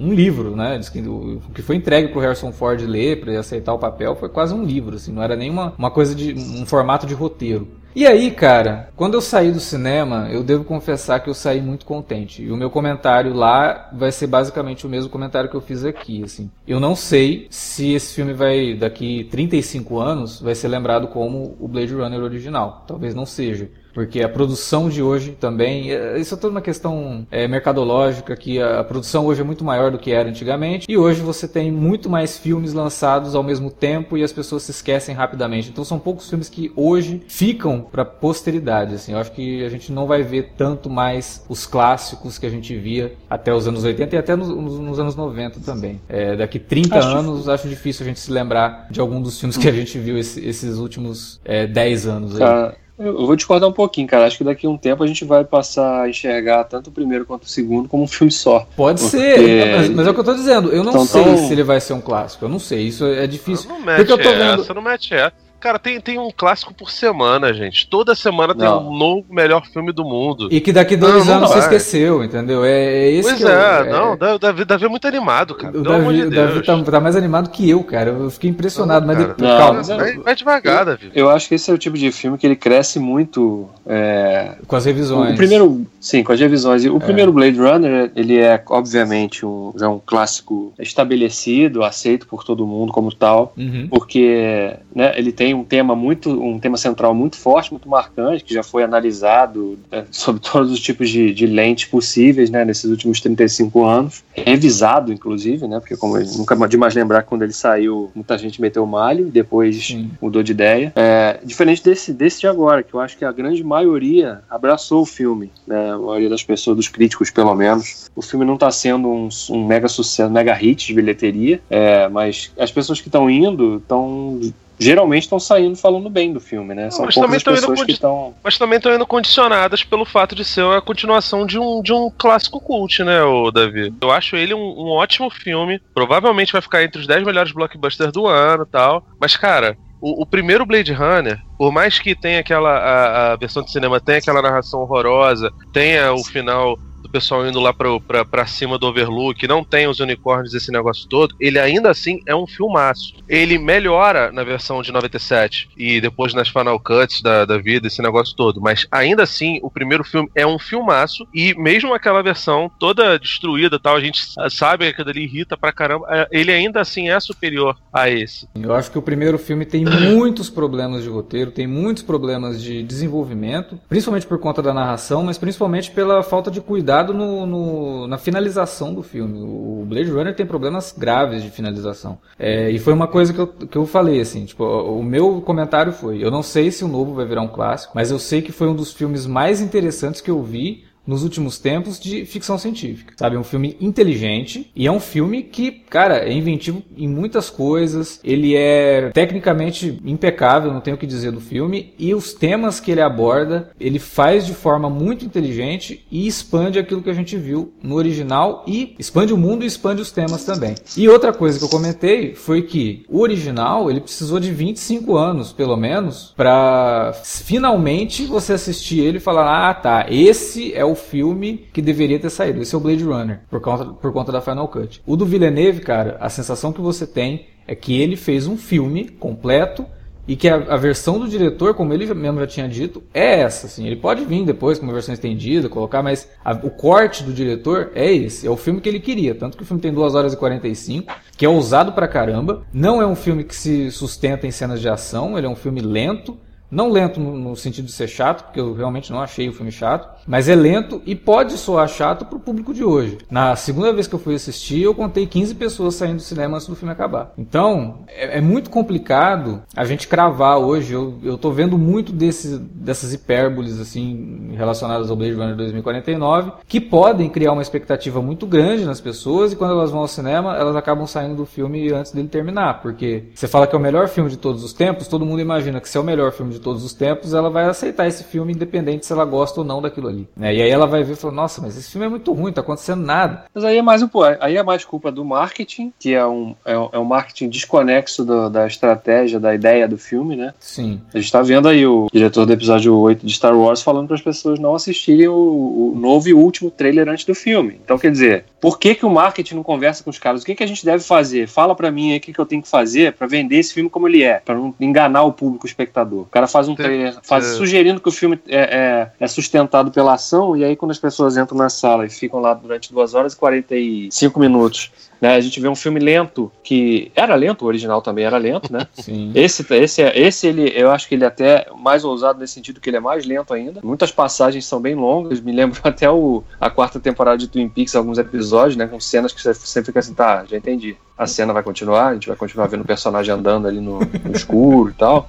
um, 0.00 0.12
livro, 0.12 0.56
né? 0.56 0.80
Que 0.90 1.00
o 1.00 1.28
o 1.48 1.52
que 1.52 1.62
foi 1.62 1.76
entregue 1.76 2.08
pro 2.08 2.20
Harrison 2.20 2.52
Ford 2.52 2.80
ler 2.82 3.20
para 3.20 3.30
ele 3.30 3.38
aceitar 3.38 3.72
o 3.72 3.78
papel 3.78 4.16
foi 4.16 4.28
quase 4.28 4.54
um 4.54 4.64
livro, 4.64 4.96
assim, 4.96 5.12
não 5.12 5.22
era 5.22 5.36
nem 5.36 5.50
uma, 5.50 5.74
uma 5.76 5.90
coisa 5.90 6.14
de 6.14 6.34
um 6.34 6.64
formato 6.66 7.06
de 7.06 7.14
roteiro. 7.14 7.68
E 7.98 8.06
aí, 8.06 8.30
cara, 8.30 8.90
quando 8.94 9.14
eu 9.14 9.20
saí 9.20 9.50
do 9.50 9.58
cinema, 9.58 10.28
eu 10.30 10.44
devo 10.44 10.62
confessar 10.62 11.18
que 11.18 11.28
eu 11.28 11.34
saí 11.34 11.60
muito 11.60 11.84
contente. 11.84 12.44
E 12.44 12.52
o 12.52 12.56
meu 12.56 12.70
comentário 12.70 13.34
lá 13.34 13.90
vai 13.92 14.12
ser 14.12 14.28
basicamente 14.28 14.86
o 14.86 14.88
mesmo 14.88 15.10
comentário 15.10 15.50
que 15.50 15.56
eu 15.56 15.60
fiz 15.60 15.84
aqui, 15.84 16.22
assim. 16.22 16.48
Eu 16.64 16.78
não 16.78 16.94
sei 16.94 17.48
se 17.50 17.94
esse 17.94 18.14
filme 18.14 18.32
vai, 18.32 18.74
daqui 18.74 19.26
35 19.32 19.98
anos, 19.98 20.40
vai 20.40 20.54
ser 20.54 20.68
lembrado 20.68 21.08
como 21.08 21.56
o 21.58 21.66
Blade 21.66 21.92
Runner 21.92 22.22
original. 22.22 22.84
Talvez 22.86 23.16
não 23.16 23.26
seja. 23.26 23.68
Porque 23.98 24.22
a 24.22 24.28
produção 24.28 24.88
de 24.88 25.02
hoje 25.02 25.32
também, 25.32 25.90
é, 25.90 26.20
isso 26.20 26.32
é 26.32 26.36
toda 26.36 26.52
uma 26.52 26.60
questão 26.60 27.26
é, 27.32 27.48
mercadológica, 27.48 28.36
que 28.36 28.62
a, 28.62 28.78
a 28.78 28.84
produção 28.84 29.26
hoje 29.26 29.40
é 29.40 29.44
muito 29.44 29.64
maior 29.64 29.90
do 29.90 29.98
que 29.98 30.12
era 30.12 30.28
antigamente, 30.28 30.86
e 30.88 30.96
hoje 30.96 31.20
você 31.20 31.48
tem 31.48 31.72
muito 31.72 32.08
mais 32.08 32.38
filmes 32.38 32.72
lançados 32.72 33.34
ao 33.34 33.42
mesmo 33.42 33.72
tempo 33.72 34.16
e 34.16 34.22
as 34.22 34.30
pessoas 34.32 34.62
se 34.62 34.70
esquecem 34.70 35.16
rapidamente. 35.16 35.68
Então 35.70 35.84
são 35.84 35.98
poucos 35.98 36.28
filmes 36.30 36.48
que 36.48 36.70
hoje 36.76 37.22
ficam 37.26 37.80
para 37.80 38.04
posteridade. 38.04 38.94
Assim. 38.94 39.14
Eu 39.14 39.18
acho 39.18 39.32
que 39.32 39.64
a 39.64 39.68
gente 39.68 39.90
não 39.90 40.06
vai 40.06 40.22
ver 40.22 40.52
tanto 40.56 40.88
mais 40.88 41.44
os 41.48 41.66
clássicos 41.66 42.38
que 42.38 42.46
a 42.46 42.50
gente 42.50 42.76
via 42.76 43.14
até 43.28 43.52
os 43.52 43.66
anos 43.66 43.82
80 43.82 44.14
e 44.14 44.18
até 44.20 44.36
nos, 44.36 44.48
nos- 44.48 44.78
nos 44.78 45.00
anos 45.00 45.16
90 45.16 45.58
também. 45.58 46.00
É, 46.08 46.36
daqui 46.36 46.60
30 46.60 46.96
Acho- 47.00 47.08
anos, 47.16 47.48
acho 47.48 47.68
difícil 47.68 48.04
a 48.04 48.08
gente 48.08 48.20
se 48.20 48.30
lembrar 48.30 48.86
de 48.92 49.00
algum 49.00 49.20
dos 49.20 49.40
filmes 49.40 49.56
que 49.56 49.68
a 49.68 49.72
gente 49.72 49.98
viu 49.98 50.16
esse- 50.16 50.46
esses 50.46 50.76
últimos 50.78 51.40
é, 51.44 51.66
10 51.66 52.06
anos. 52.06 52.34
Aí. 52.34 52.38
Cara, 52.38 52.76
eu 52.98 53.26
vou 53.26 53.36
discordar 53.36 53.68
um 53.68 53.72
pouquinho, 53.72 54.06
cara. 54.08 54.26
Acho 54.26 54.38
que 54.38 54.44
daqui 54.44 54.66
a 54.66 54.70
um 54.70 54.76
tempo 54.76 55.02
a 55.02 55.06
gente 55.06 55.24
vai 55.24 55.44
passar 55.44 56.02
a 56.02 56.08
enxergar 56.08 56.64
tanto 56.64 56.88
o 56.88 56.92
primeiro 56.92 57.24
quanto 57.24 57.44
o 57.44 57.48
segundo 57.48 57.88
como 57.88 58.02
um 58.02 58.06
filme 58.08 58.30
só. 58.30 58.66
Pode 58.76 59.00
Porque- 59.00 59.16
ser, 59.16 59.76
mas, 59.76 59.88
mas 59.90 60.06
é 60.06 60.10
o 60.10 60.14
que 60.14 60.20
eu 60.20 60.24
tô 60.24 60.34
dizendo. 60.34 60.70
Eu 60.70 60.82
não 60.82 60.90
Então, 60.92 61.06
sei 61.06 61.22
tão- 61.24 61.36
se 61.36 61.52
ele 61.52 61.62
vai 61.62 61.80
ser 61.80 61.92
um 61.92 62.00
clássico. 62.00 62.44
Eu 62.44 62.48
não 62.48 62.58
sei. 62.58 62.82
Isso 62.88 63.04
é 63.06 63.26
difícil. 63.26 63.68
Não 63.68 63.80
mete 63.80 63.96
Porque 63.98 64.12
eu 64.12 64.18
tô 64.22 64.30
vendo. 64.30 64.62
essa, 64.62 64.74
não 64.74 64.82
mete 64.82 65.14
essa. 65.14 65.32
Cara, 65.60 65.78
tem, 65.78 66.00
tem 66.00 66.18
um 66.18 66.30
clássico 66.34 66.72
por 66.72 66.88
semana, 66.90 67.52
gente. 67.52 67.88
Toda 67.88 68.14
semana 68.14 68.54
tem 68.54 68.64
Não. 68.64 68.88
um 68.90 68.96
novo 68.96 69.26
melhor 69.28 69.66
filme 69.66 69.92
do 69.92 70.04
mundo. 70.04 70.48
E 70.52 70.60
que 70.60 70.72
daqui 70.72 70.96
dois 70.96 71.14
Não, 71.14 71.24
não 71.24 71.34
anos 71.38 71.48
você 71.50 71.54
vai. 71.58 71.62
esqueceu, 71.64 72.22
entendeu? 72.22 72.64
É, 72.64 72.70
é 72.70 73.10
esse 73.10 73.28
Pois 73.28 73.38
que 73.38 73.44
eu- 73.44 73.48
é, 73.50 73.90
não, 73.90 74.12
o 74.12 74.38
Davi, 74.38 74.64
Davi 74.64 74.84
é 74.84 74.88
muito 74.88 75.08
animado, 75.08 75.56
cara. 75.56 75.76
O 75.76 75.82
Davi, 75.82 76.14
de 76.14 76.22
o 76.26 76.30
Davi 76.30 76.62
tá, 76.64 76.80
tá 76.84 77.00
mais 77.00 77.16
animado 77.16 77.50
que 77.50 77.68
eu, 77.68 77.82
cara. 77.82 78.10
Eu 78.10 78.30
fiquei 78.30 78.48
impressionado, 78.50 79.04
Não, 79.04 79.14
mas 79.14 79.16
cara. 79.16 79.28
depois, 79.34 79.50
Não, 79.50 79.58
calma, 79.58 79.74
mas 79.78 79.90
é- 79.90 79.96
Vai, 79.96 80.16
vai 80.18 80.34
devagar, 80.36 80.84
Davi. 80.84 81.10
Eu 81.12 81.28
acho 81.28 81.48
que 81.48 81.56
esse 81.56 81.68
é 81.70 81.74
o 81.74 81.78
tipo 81.78 81.98
de 81.98 82.12
filme 82.12 82.38
que 82.38 82.46
ele 82.46 82.56
cresce 82.56 82.98
muito. 83.00 83.68
é, 83.90 84.56
com 84.66 84.76
as 84.76 84.84
O 84.84 84.86
revisões. 84.86 85.34
primeiro, 85.36 85.86
sim, 86.00 86.22
com 86.22 86.32
as 86.32 86.40
revisões. 86.40 86.84
O 86.84 86.98
primeiro 86.98 87.32
Blade 87.32 87.58
Runner, 87.58 88.10
ele 88.14 88.38
é 88.38 88.62
obviamente 88.68 89.44
um, 89.44 89.72
já 89.76 89.88
um 89.88 90.00
clássico 90.04 90.72
estabelecido, 90.78 91.82
aceito 91.82 92.26
por 92.26 92.44
todo 92.44 92.66
mundo 92.66 92.92
como 92.92 93.12
tal, 93.14 93.52
Uhum. 93.56 93.88
porque 93.88 94.74
né, 94.94 95.12
ele 95.16 95.32
tem 95.32 95.54
um 95.54 95.64
tema 95.64 95.94
muito, 95.96 96.30
um 96.30 96.58
tema 96.58 96.76
central 96.76 97.14
muito 97.14 97.36
forte, 97.36 97.70
muito 97.70 97.88
marcante, 97.88 98.44
que 98.44 98.54
já 98.54 98.62
foi 98.62 98.82
analisado 98.82 99.78
né, 99.90 100.04
sobre 100.10 100.40
todos 100.40 100.70
os 100.70 100.80
tipos 100.80 101.08
de, 101.10 101.32
de 101.32 101.46
lentes 101.46 101.88
possíveis, 101.88 102.50
né, 102.50 102.64
nesses 102.64 102.90
últimos 102.90 103.20
35 103.20 103.84
anos, 103.84 104.22
revisado 104.32 105.12
inclusive, 105.12 105.66
né, 105.66 105.80
porque 105.80 105.96
como 105.96 106.16
eu 106.16 106.26
nunca 106.36 106.56
de 106.68 106.76
mais 106.76 106.94
lembrar 106.94 107.22
quando 107.22 107.42
ele 107.42 107.52
saiu, 107.52 108.10
muita 108.14 108.36
gente 108.36 108.60
meteu 108.60 108.84
malho, 108.86 109.26
depois 109.26 109.86
Sim. 109.86 110.10
mudou 110.20 110.42
de 110.42 110.52
ideia. 110.52 110.92
É, 110.94 111.40
diferente 111.44 111.82
desse, 111.82 112.12
desse 112.12 112.40
de 112.40 112.46
agora, 112.46 112.82
que 112.82 112.92
eu 112.94 113.00
acho 113.00 113.16
que 113.16 113.24
a 113.24 113.32
grande 113.32 113.64
maioria 113.64 114.40
abraçou 114.50 115.02
o 115.02 115.06
filme, 115.06 115.50
né? 115.66 115.87
A 115.90 115.98
maioria 115.98 116.28
das 116.28 116.42
pessoas, 116.42 116.76
dos 116.76 116.88
críticos 116.88 117.30
pelo 117.30 117.54
menos. 117.54 118.10
O 118.14 118.22
filme 118.22 118.44
não 118.44 118.54
está 118.54 118.70
sendo 118.70 119.08
um, 119.08 119.28
um 119.50 119.66
mega 119.66 119.88
sucesso, 119.88 120.30
mega 120.30 120.52
hit 120.54 120.86
de 120.86 120.94
bilheteria, 120.94 121.60
é, 121.70 122.08
mas 122.08 122.52
as 122.58 122.70
pessoas 122.70 123.00
que 123.00 123.08
estão 123.08 123.28
indo 123.30 123.76
estão 123.76 124.40
geralmente 124.78 125.24
estão 125.24 125.40
saindo 125.40 125.76
falando 125.76 126.08
bem 126.08 126.32
do 126.32 126.40
filme, 126.40 126.74
né? 126.74 126.90
São 126.90 127.04
mas 127.04 127.14
poucas 127.14 127.42
também 127.42 127.60
pessoas 127.60 127.82
que 127.82 127.92
estão. 127.92 128.34
Mas 128.42 128.56
também 128.56 128.76
estão 128.76 128.94
indo 128.94 129.06
condicionadas 129.06 129.82
pelo 129.82 130.04
fato 130.04 130.34
de 130.34 130.44
ser 130.44 130.64
a 130.64 130.80
continuação 130.80 131.44
de 131.44 131.58
um, 131.58 131.82
de 131.82 131.92
um 131.92 132.10
clássico 132.16 132.60
cult, 132.60 133.02
né, 133.02 133.22
o 133.22 133.50
Davi? 133.50 133.92
Eu 134.00 134.10
acho 134.10 134.36
ele 134.36 134.54
um, 134.54 134.58
um 134.60 134.88
ótimo 134.90 135.30
filme. 135.30 135.80
Provavelmente 135.92 136.52
vai 136.52 136.62
ficar 136.62 136.82
entre 136.84 137.00
os 137.00 137.06
10 137.06 137.24
melhores 137.24 137.52
blockbusters 137.52 138.12
do 138.12 138.26
ano 138.26 138.62
e 138.62 138.66
tal. 138.66 139.04
Mas, 139.20 139.36
cara, 139.36 139.76
o, 140.00 140.22
o 140.22 140.26
primeiro 140.26 140.64
Blade 140.64 140.92
Runner, 140.92 141.40
por 141.56 141.72
mais 141.72 141.98
que 141.98 142.14
tenha 142.14 142.40
aquela. 142.40 142.70
A, 142.70 143.32
a 143.32 143.36
versão 143.36 143.62
de 143.62 143.70
cinema 143.70 144.00
tenha 144.00 144.18
aquela 144.18 144.42
narração 144.42 144.80
horrorosa, 144.80 145.52
tenha 145.72 146.12
o 146.12 146.24
final 146.24 146.78
do 147.02 147.08
pessoal 147.08 147.46
indo 147.46 147.60
lá 147.60 147.72
pra, 147.72 148.46
cima 148.46 148.78
do 148.78 148.86
Overlook, 148.86 149.46
não 149.46 149.64
tem 149.64 149.86
os 149.86 150.00
unicórnios, 150.00 150.54
esse 150.54 150.70
negócio 150.70 151.08
todo, 151.08 151.34
ele 151.40 151.58
ainda 151.58 151.90
assim 151.90 152.20
é 152.26 152.34
um 152.34 152.46
filmaço. 152.46 153.14
Ele 153.28 153.58
melhora 153.58 154.32
na 154.32 154.44
versão 154.44 154.82
de 154.82 154.92
97 154.92 155.70
e 155.76 156.00
depois 156.00 156.34
nas 156.34 156.48
Final 156.48 156.78
Cuts 156.80 157.22
da, 157.22 157.44
da 157.44 157.58
vida, 157.58 157.86
esse 157.86 158.02
negócio 158.02 158.34
todo, 158.34 158.60
mas 158.60 158.86
ainda 158.90 159.22
assim 159.22 159.58
o 159.62 159.70
primeiro 159.70 160.04
filme 160.04 160.28
é 160.34 160.46
um 160.46 160.58
filmaço 160.58 161.26
e 161.34 161.54
mesmo 161.54 161.94
aquela 161.94 162.22
versão 162.22 162.70
toda 162.78 163.18
destruída 163.18 163.78
tal, 163.78 163.96
a 163.96 164.00
gente 164.00 164.20
sabe 164.50 164.84
que 164.84 164.90
aquilo 164.90 165.10
ali 165.10 165.24
irrita 165.24 165.56
pra 165.56 165.72
caramba, 165.72 166.06
é, 166.10 166.28
ele 166.30 166.52
ainda 166.52 166.80
assim 166.80 167.08
é 167.10 167.20
superior 167.20 167.76
a 167.92 168.08
esse. 168.08 168.48
Eu 168.60 168.74
acho 168.74 168.90
que 168.90 168.98
o 168.98 169.02
primeiro 169.02 169.38
filme 169.38 169.64
tem 169.64 169.84
muitos 169.84 170.50
problemas 170.50 171.02
de 171.02 171.08
roteiro, 171.08 171.50
tem 171.50 171.66
muitos 171.66 172.02
problemas 172.02 172.62
de 172.62 172.82
desenvolvimento, 172.82 173.78
principalmente 173.88 174.26
por 174.26 174.38
conta 174.38 174.62
da 174.62 174.74
narração, 174.74 175.22
mas 175.22 175.38
principalmente 175.38 175.90
pela 175.90 176.22
falta 176.22 176.50
de 176.50 176.60
cuidado 176.60 176.87
no, 177.14 177.46
no- 177.46 178.06
na 178.06 178.18
finalização 178.18 178.94
do 178.94 179.02
filme. 179.02 179.38
O 179.42 179.84
Blade 179.86 180.10
Runner 180.10 180.34
tem 180.34 180.46
problemas 180.46 180.94
graves 180.96 181.42
de 181.42 181.50
finalização. 181.50 182.18
É, 182.38 182.70
e 182.70 182.78
foi 182.78 182.92
uma 182.92 183.06
coisa 183.06 183.32
que 183.32 183.38
eu, 183.38 183.46
que 183.46 183.76
eu 183.76 183.86
falei, 183.86 184.20
assim, 184.20 184.44
tipo, 184.44 184.64
o 184.64 185.02
meu 185.02 185.40
comentário 185.42 185.92
foi, 185.92 186.22
eu 186.24 186.30
não 186.30 186.42
sei 186.42 186.70
se 186.70 186.84
o 186.84 186.88
novo 186.88 187.14
vai 187.14 187.26
virar 187.26 187.42
um 187.42 187.48
clássico, 187.48 187.92
mas 187.94 188.10
eu 188.10 188.18
sei 188.18 188.42
que 188.42 188.52
foi 188.52 188.68
um 188.68 188.74
dos 188.74 188.92
filmes 188.92 189.26
mais 189.26 189.60
interessantes 189.60 190.20
que 190.20 190.30
eu 190.30 190.42
vi 190.42 190.84
nos 191.08 191.22
últimos 191.22 191.58
tempos 191.58 191.98
de 191.98 192.26
ficção 192.26 192.58
científica. 192.58 193.14
Sabe, 193.16 193.36
é 193.36 193.38
um 193.38 193.44
filme 193.44 193.78
inteligente 193.80 194.70
e 194.76 194.86
é 194.86 194.92
um 194.92 195.00
filme 195.00 195.42
que, 195.42 195.72
cara, 195.72 196.18
é 196.18 196.30
inventivo 196.30 196.82
em 196.94 197.08
muitas 197.08 197.48
coisas. 197.48 198.20
Ele 198.22 198.54
é 198.54 199.10
tecnicamente 199.14 199.98
impecável, 200.04 200.70
não 200.70 200.82
tenho 200.82 200.96
o 200.96 201.00
que 201.00 201.06
dizer 201.06 201.32
do 201.32 201.40
filme. 201.40 201.94
E 201.98 202.14
os 202.14 202.34
temas 202.34 202.78
que 202.78 202.90
ele 202.90 203.00
aborda, 203.00 203.70
ele 203.80 203.98
faz 203.98 204.44
de 204.44 204.52
forma 204.52 204.90
muito 204.90 205.24
inteligente 205.24 206.06
e 206.10 206.26
expande 206.26 206.78
aquilo 206.78 207.00
que 207.00 207.08
a 207.08 207.14
gente 207.14 207.38
viu 207.38 207.72
no 207.82 207.94
original 207.94 208.62
e 208.66 208.94
expande 208.98 209.32
o 209.32 209.38
mundo 209.38 209.64
e 209.64 209.66
expande 209.66 210.02
os 210.02 210.12
temas 210.12 210.44
também. 210.44 210.74
E 210.94 211.08
outra 211.08 211.32
coisa 211.32 211.58
que 211.58 211.64
eu 211.64 211.70
comentei 211.70 212.34
foi 212.34 212.62
que 212.62 213.06
o 213.08 213.20
original, 213.20 213.90
ele 213.90 214.02
precisou 214.02 214.38
de 214.38 214.52
25 214.52 215.16
anos, 215.16 215.54
pelo 215.54 215.76
menos, 215.76 216.34
para 216.36 217.14
finalmente 217.24 218.26
você 218.26 218.52
assistir 218.52 219.00
ele 219.00 219.16
e 219.16 219.20
falar: 219.20 219.70
"Ah, 219.70 219.72
tá, 219.72 220.06
esse 220.10 220.74
é 220.74 220.84
o 220.84 220.97
filme 220.98 221.66
que 221.72 221.80
deveria 221.80 222.18
ter 222.18 222.28
saído. 222.28 222.60
Esse 222.60 222.74
é 222.74 222.78
o 222.78 222.80
Blade 222.80 223.02
Runner, 223.02 223.40
por 223.48 223.60
conta, 223.60 223.84
por 223.86 224.12
conta 224.12 224.30
da 224.30 224.40
Final 224.42 224.68
Cut. 224.68 225.00
O 225.06 225.16
do 225.16 225.24
Villeneuve, 225.24 225.80
cara, 225.80 226.18
a 226.20 226.28
sensação 226.28 226.72
que 226.72 226.80
você 226.80 227.06
tem 227.06 227.46
é 227.66 227.74
que 227.74 228.00
ele 228.00 228.16
fez 228.16 228.46
um 228.46 228.56
filme 228.56 229.08
completo 229.08 229.86
e 230.28 230.36
que 230.36 230.46
a, 230.46 230.56
a, 230.56 230.76
versão 230.76 231.18
do 231.18 231.26
diretor, 231.26 231.72
como 231.72 231.94
ele 231.94 232.12
mesmo 232.12 232.38
já 232.40 232.46
tinha 232.46 232.68
dito, 232.68 233.02
é 233.14 233.40
essa. 233.40 233.66
Assim. 233.66 233.86
Ele 233.86 233.96
pode 233.96 234.26
vir 234.26 234.44
depois 234.44 234.78
com 234.78 234.84
uma 234.84 234.92
versão 234.92 235.14
estendida, 235.14 235.70
colocar, 235.70 236.02
mas 236.02 236.28
a, 236.44 236.52
o 236.52 236.68
corte 236.68 237.24
do 237.24 237.32
diretor 237.32 237.92
é 237.94 238.12
esse. 238.12 238.46
É 238.46 238.50
o 238.50 238.56
filme 238.56 238.78
que 238.78 238.88
ele 238.90 239.00
queria. 239.00 239.34
Tanto 239.34 239.56
que 239.56 239.62
o 239.62 239.66
filme 239.66 239.80
tem 239.80 239.92
2 239.92 240.14
horas 240.14 240.34
e 240.34 240.36
45, 240.36 241.10
que 241.34 241.46
é 241.46 241.48
ousado 241.48 241.92
pra 241.92 242.06
caramba. 242.06 242.62
Não 242.70 243.00
é 243.00 243.06
um 243.06 243.16
filme 243.16 243.42
que 243.42 243.56
se 243.56 243.90
sustenta 243.90 244.46
em 244.46 244.50
cenas 244.50 244.82
de 244.82 244.88
ação, 244.88 245.38
ele 245.38 245.46
é 245.46 245.50
um 245.50 245.56
filme 245.56 245.80
lento 245.80 246.36
não 246.70 246.90
lento 246.90 247.18
no, 247.18 247.36
no, 247.36 247.56
sentido 247.56 247.86
de 247.86 247.92
ser 247.92 248.08
chato, 248.08 248.44
porque 248.44 248.60
eu 248.60 248.74
realmente 248.74 249.10
não 249.10 249.20
achei 249.20 249.48
o 249.48 249.52
filme 249.52 249.72
chato, 249.72 250.17
mas 250.28 250.48
é 250.48 250.54
lento 250.54 251.00
e 251.06 251.14
pode 251.14 251.54
soar 251.54 251.88
chato 251.88 252.26
para 252.26 252.36
o 252.36 252.40
público 252.40 252.74
de 252.74 252.84
hoje. 252.84 253.18
Na 253.30 253.56
segunda 253.56 253.92
vez 253.92 254.06
que 254.06 254.14
eu 254.14 254.18
fui 254.18 254.34
assistir, 254.34 254.82
eu 254.82 254.94
contei 254.94 255.26
15 255.26 255.54
pessoas 255.54 255.94
saindo 255.94 256.16
do 256.16 256.22
cinema 256.22 256.56
antes 256.56 256.68
do 256.68 256.76
filme 256.76 256.92
acabar. 256.92 257.32
Então, 257.38 258.00
é, 258.06 258.38
é 258.38 258.40
muito 258.40 258.68
complicado 258.68 259.62
a 259.74 259.84
gente 259.86 260.06
cravar 260.06 260.58
hoje. 260.58 260.92
Eu, 260.92 261.14
eu 261.22 261.38
tô 261.38 261.50
vendo 261.50 261.78
muito 261.78 262.12
desse, 262.12 262.58
dessas 262.58 263.14
hipérboles 263.14 263.80
assim 263.80 264.50
relacionadas 264.54 265.10
ao 265.10 265.16
Blade 265.16 265.34
Runner 265.34 265.56
2049, 265.56 266.52
que 266.66 266.80
podem 266.80 267.30
criar 267.30 267.52
uma 267.52 267.62
expectativa 267.62 268.20
muito 268.20 268.46
grande 268.46 268.84
nas 268.84 269.00
pessoas 269.00 269.52
e 269.52 269.56
quando 269.56 269.72
elas 269.72 269.90
vão 269.90 270.00
ao 270.00 270.08
cinema, 270.08 270.56
elas 270.56 270.76
acabam 270.76 271.06
saindo 271.06 271.36
do 271.36 271.46
filme 271.46 271.90
antes 271.92 272.12
dele 272.12 272.28
terminar, 272.28 272.82
porque 272.82 273.24
você 273.34 273.48
fala 273.48 273.66
que 273.66 273.74
é 273.74 273.78
o 273.78 273.80
melhor 273.80 274.08
filme 274.08 274.28
de 274.28 274.36
todos 274.36 274.62
os 274.62 274.72
tempos, 274.72 275.08
todo 275.08 275.24
mundo 275.24 275.40
imagina 275.40 275.80
que 275.80 275.88
se 275.88 275.96
é 275.96 276.00
o 276.00 276.04
melhor 276.04 276.32
filme 276.32 276.52
de 276.52 276.60
todos 276.60 276.84
os 276.84 276.92
tempos, 276.92 277.32
ela 277.32 277.48
vai 277.48 277.64
aceitar 277.64 278.06
esse 278.06 278.24
filme 278.24 278.52
independente 278.52 279.06
se 279.06 279.12
ela 279.12 279.24
gosta 279.24 279.60
ou 279.60 279.66
não 279.66 279.80
daquilo 279.80 280.08
ali. 280.08 280.17
Né? 280.36 280.54
E 280.54 280.62
aí 280.62 280.70
ela 280.70 280.86
vai 280.86 281.02
ver 281.02 281.12
e 281.12 281.16
falar, 281.16 281.34
nossa, 281.34 281.60
mas 281.60 281.76
esse 281.76 281.90
filme 281.90 282.06
é 282.06 282.10
muito 282.10 282.32
ruim, 282.32 282.52
tá 282.52 282.60
acontecendo 282.60 283.04
nada. 283.04 283.44
Mas 283.54 283.64
aí 283.64 283.78
é 283.78 283.82
mais 283.82 284.02
um 284.02 284.08
aí 284.40 284.56
é 284.56 284.62
mais 284.62 284.84
culpa 284.84 285.12
do 285.12 285.24
marketing, 285.24 285.92
que 285.98 286.14
é 286.14 286.26
um, 286.26 286.54
é 286.64 286.78
um, 286.78 286.88
é 286.92 286.98
um 286.98 287.04
marketing 287.04 287.48
desconexo 287.48 288.24
do, 288.24 288.48
da 288.48 288.66
estratégia, 288.66 289.38
da 289.38 289.54
ideia 289.54 289.86
do 289.86 289.98
filme, 289.98 290.34
né? 290.34 290.54
Sim. 290.58 291.00
A 291.12 291.18
gente 291.18 291.30
tá 291.30 291.42
vendo 291.42 291.68
aí 291.68 291.86
o 291.86 292.08
diretor 292.12 292.46
do 292.46 292.52
episódio 292.52 292.96
8 292.96 293.24
de 293.24 293.32
Star 293.34 293.56
Wars 293.56 293.82
falando 293.82 294.06
para 294.06 294.16
as 294.16 294.22
pessoas 294.22 294.58
não 294.58 294.74
assistirem 294.74 295.28
o, 295.28 295.34
o, 295.34 295.98
novo 295.98 296.28
e 296.28 296.34
último 296.34 296.70
trailer 296.70 297.08
antes 297.08 297.24
do 297.24 297.34
filme. 297.34 297.78
Então, 297.84 297.98
quer 297.98 298.10
dizer, 298.10 298.44
por 298.60 298.78
que, 298.78 298.94
que 298.94 299.06
o 299.06 299.10
marketing 299.10 299.56
não 299.56 299.62
conversa 299.62 300.02
com 300.02 300.10
os 300.10 300.18
caras? 300.18 300.42
O 300.42 300.46
que, 300.46 300.54
que 300.54 300.64
a 300.64 300.66
gente 300.66 300.84
deve 300.84 301.04
fazer? 301.04 301.46
Fala 301.46 301.74
para 301.74 301.90
mim 301.90 302.12
aí 302.12 302.18
o 302.18 302.20
que, 302.20 302.32
que 302.32 302.38
eu 302.38 302.46
tenho 302.46 302.62
que 302.62 302.68
fazer 302.68 303.12
para 303.12 303.26
vender 303.26 303.56
esse 303.56 303.74
filme 303.74 303.90
como 303.90 304.08
ele 304.08 304.22
é, 304.22 304.40
para 304.40 304.54
não 304.54 304.74
enganar 304.80 305.22
o 305.22 305.32
público 305.32 305.66
o 305.66 305.68
espectador. 305.68 306.22
O 306.22 306.26
cara 306.26 306.46
faz 306.46 306.68
um 306.68 306.74
trailer 306.74 307.16
faz, 307.22 307.44
sugerindo 307.46 308.00
que 308.00 308.08
o 308.08 308.12
filme 308.12 308.38
é, 308.48 308.56
é, 308.58 309.10
é, 309.20 309.28
sustentado 309.28 309.90
pela 309.90 310.07
ação, 310.14 310.56
e 310.56 310.64
aí 310.64 310.76
quando 310.76 310.90
as 310.90 310.98
pessoas 310.98 311.36
entram 311.36 311.56
na 311.56 311.68
sala 311.68 312.06
e 312.06 312.10
ficam 312.10 312.40
lá 312.40 312.54
durante 312.54 312.92
2 312.92 313.14
horas 313.14 313.32
e 313.32 313.36
45 313.36 314.40
minutos 314.40 314.90
né? 315.20 315.34
A 315.34 315.40
gente 315.40 315.60
vê 315.60 315.68
um 315.68 315.74
filme 315.74 315.98
lento, 315.98 316.50
que 316.62 317.10
era 317.14 317.34
lento, 317.34 317.62
o 317.62 317.68
original 317.68 318.00
também 318.00 318.24
era 318.24 318.36
lento, 318.36 318.72
né? 318.72 318.86
Sim. 318.94 319.32
Esse, 319.34 319.66
esse, 319.74 320.02
esse 320.02 320.46
ele, 320.46 320.72
eu 320.74 320.90
acho 320.90 321.08
que 321.08 321.14
ele 321.14 321.24
é 321.24 321.26
até 321.26 321.66
mais 321.76 322.04
ousado 322.04 322.38
nesse 322.38 322.54
sentido 322.54 322.80
que 322.80 322.88
ele 322.88 322.96
é 322.96 323.00
mais 323.00 323.26
lento 323.26 323.52
ainda. 323.52 323.80
Muitas 323.82 324.12
passagens 324.12 324.64
são 324.66 324.80
bem 324.80 324.94
longas, 324.94 325.40
me 325.40 325.52
lembro 325.52 325.80
até 325.84 326.10
o, 326.10 326.42
a 326.60 326.70
quarta 326.70 327.00
temporada 327.00 327.38
de 327.38 327.48
Twin 327.48 327.68
Peaks, 327.68 327.96
alguns 327.96 328.18
episódios, 328.18 328.76
né? 328.76 328.86
Com 328.86 329.00
cenas 329.00 329.32
que 329.32 329.42
você 329.42 329.82
fica 329.82 329.98
assim, 329.98 330.14
tá, 330.14 330.44
já 330.44 330.56
entendi. 330.56 330.96
A 331.16 331.26
cena 331.26 331.52
vai 331.52 331.62
continuar, 331.62 332.08
a 332.08 332.14
gente 332.14 332.28
vai 332.28 332.36
continuar 332.36 332.66
vendo 332.68 332.82
o 332.82 332.86
personagem 332.86 333.34
andando 333.34 333.66
ali 333.66 333.80
no, 333.80 333.98
no 333.98 334.32
escuro 334.32 334.90
e 334.90 334.94
tal, 334.94 335.28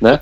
né? 0.00 0.20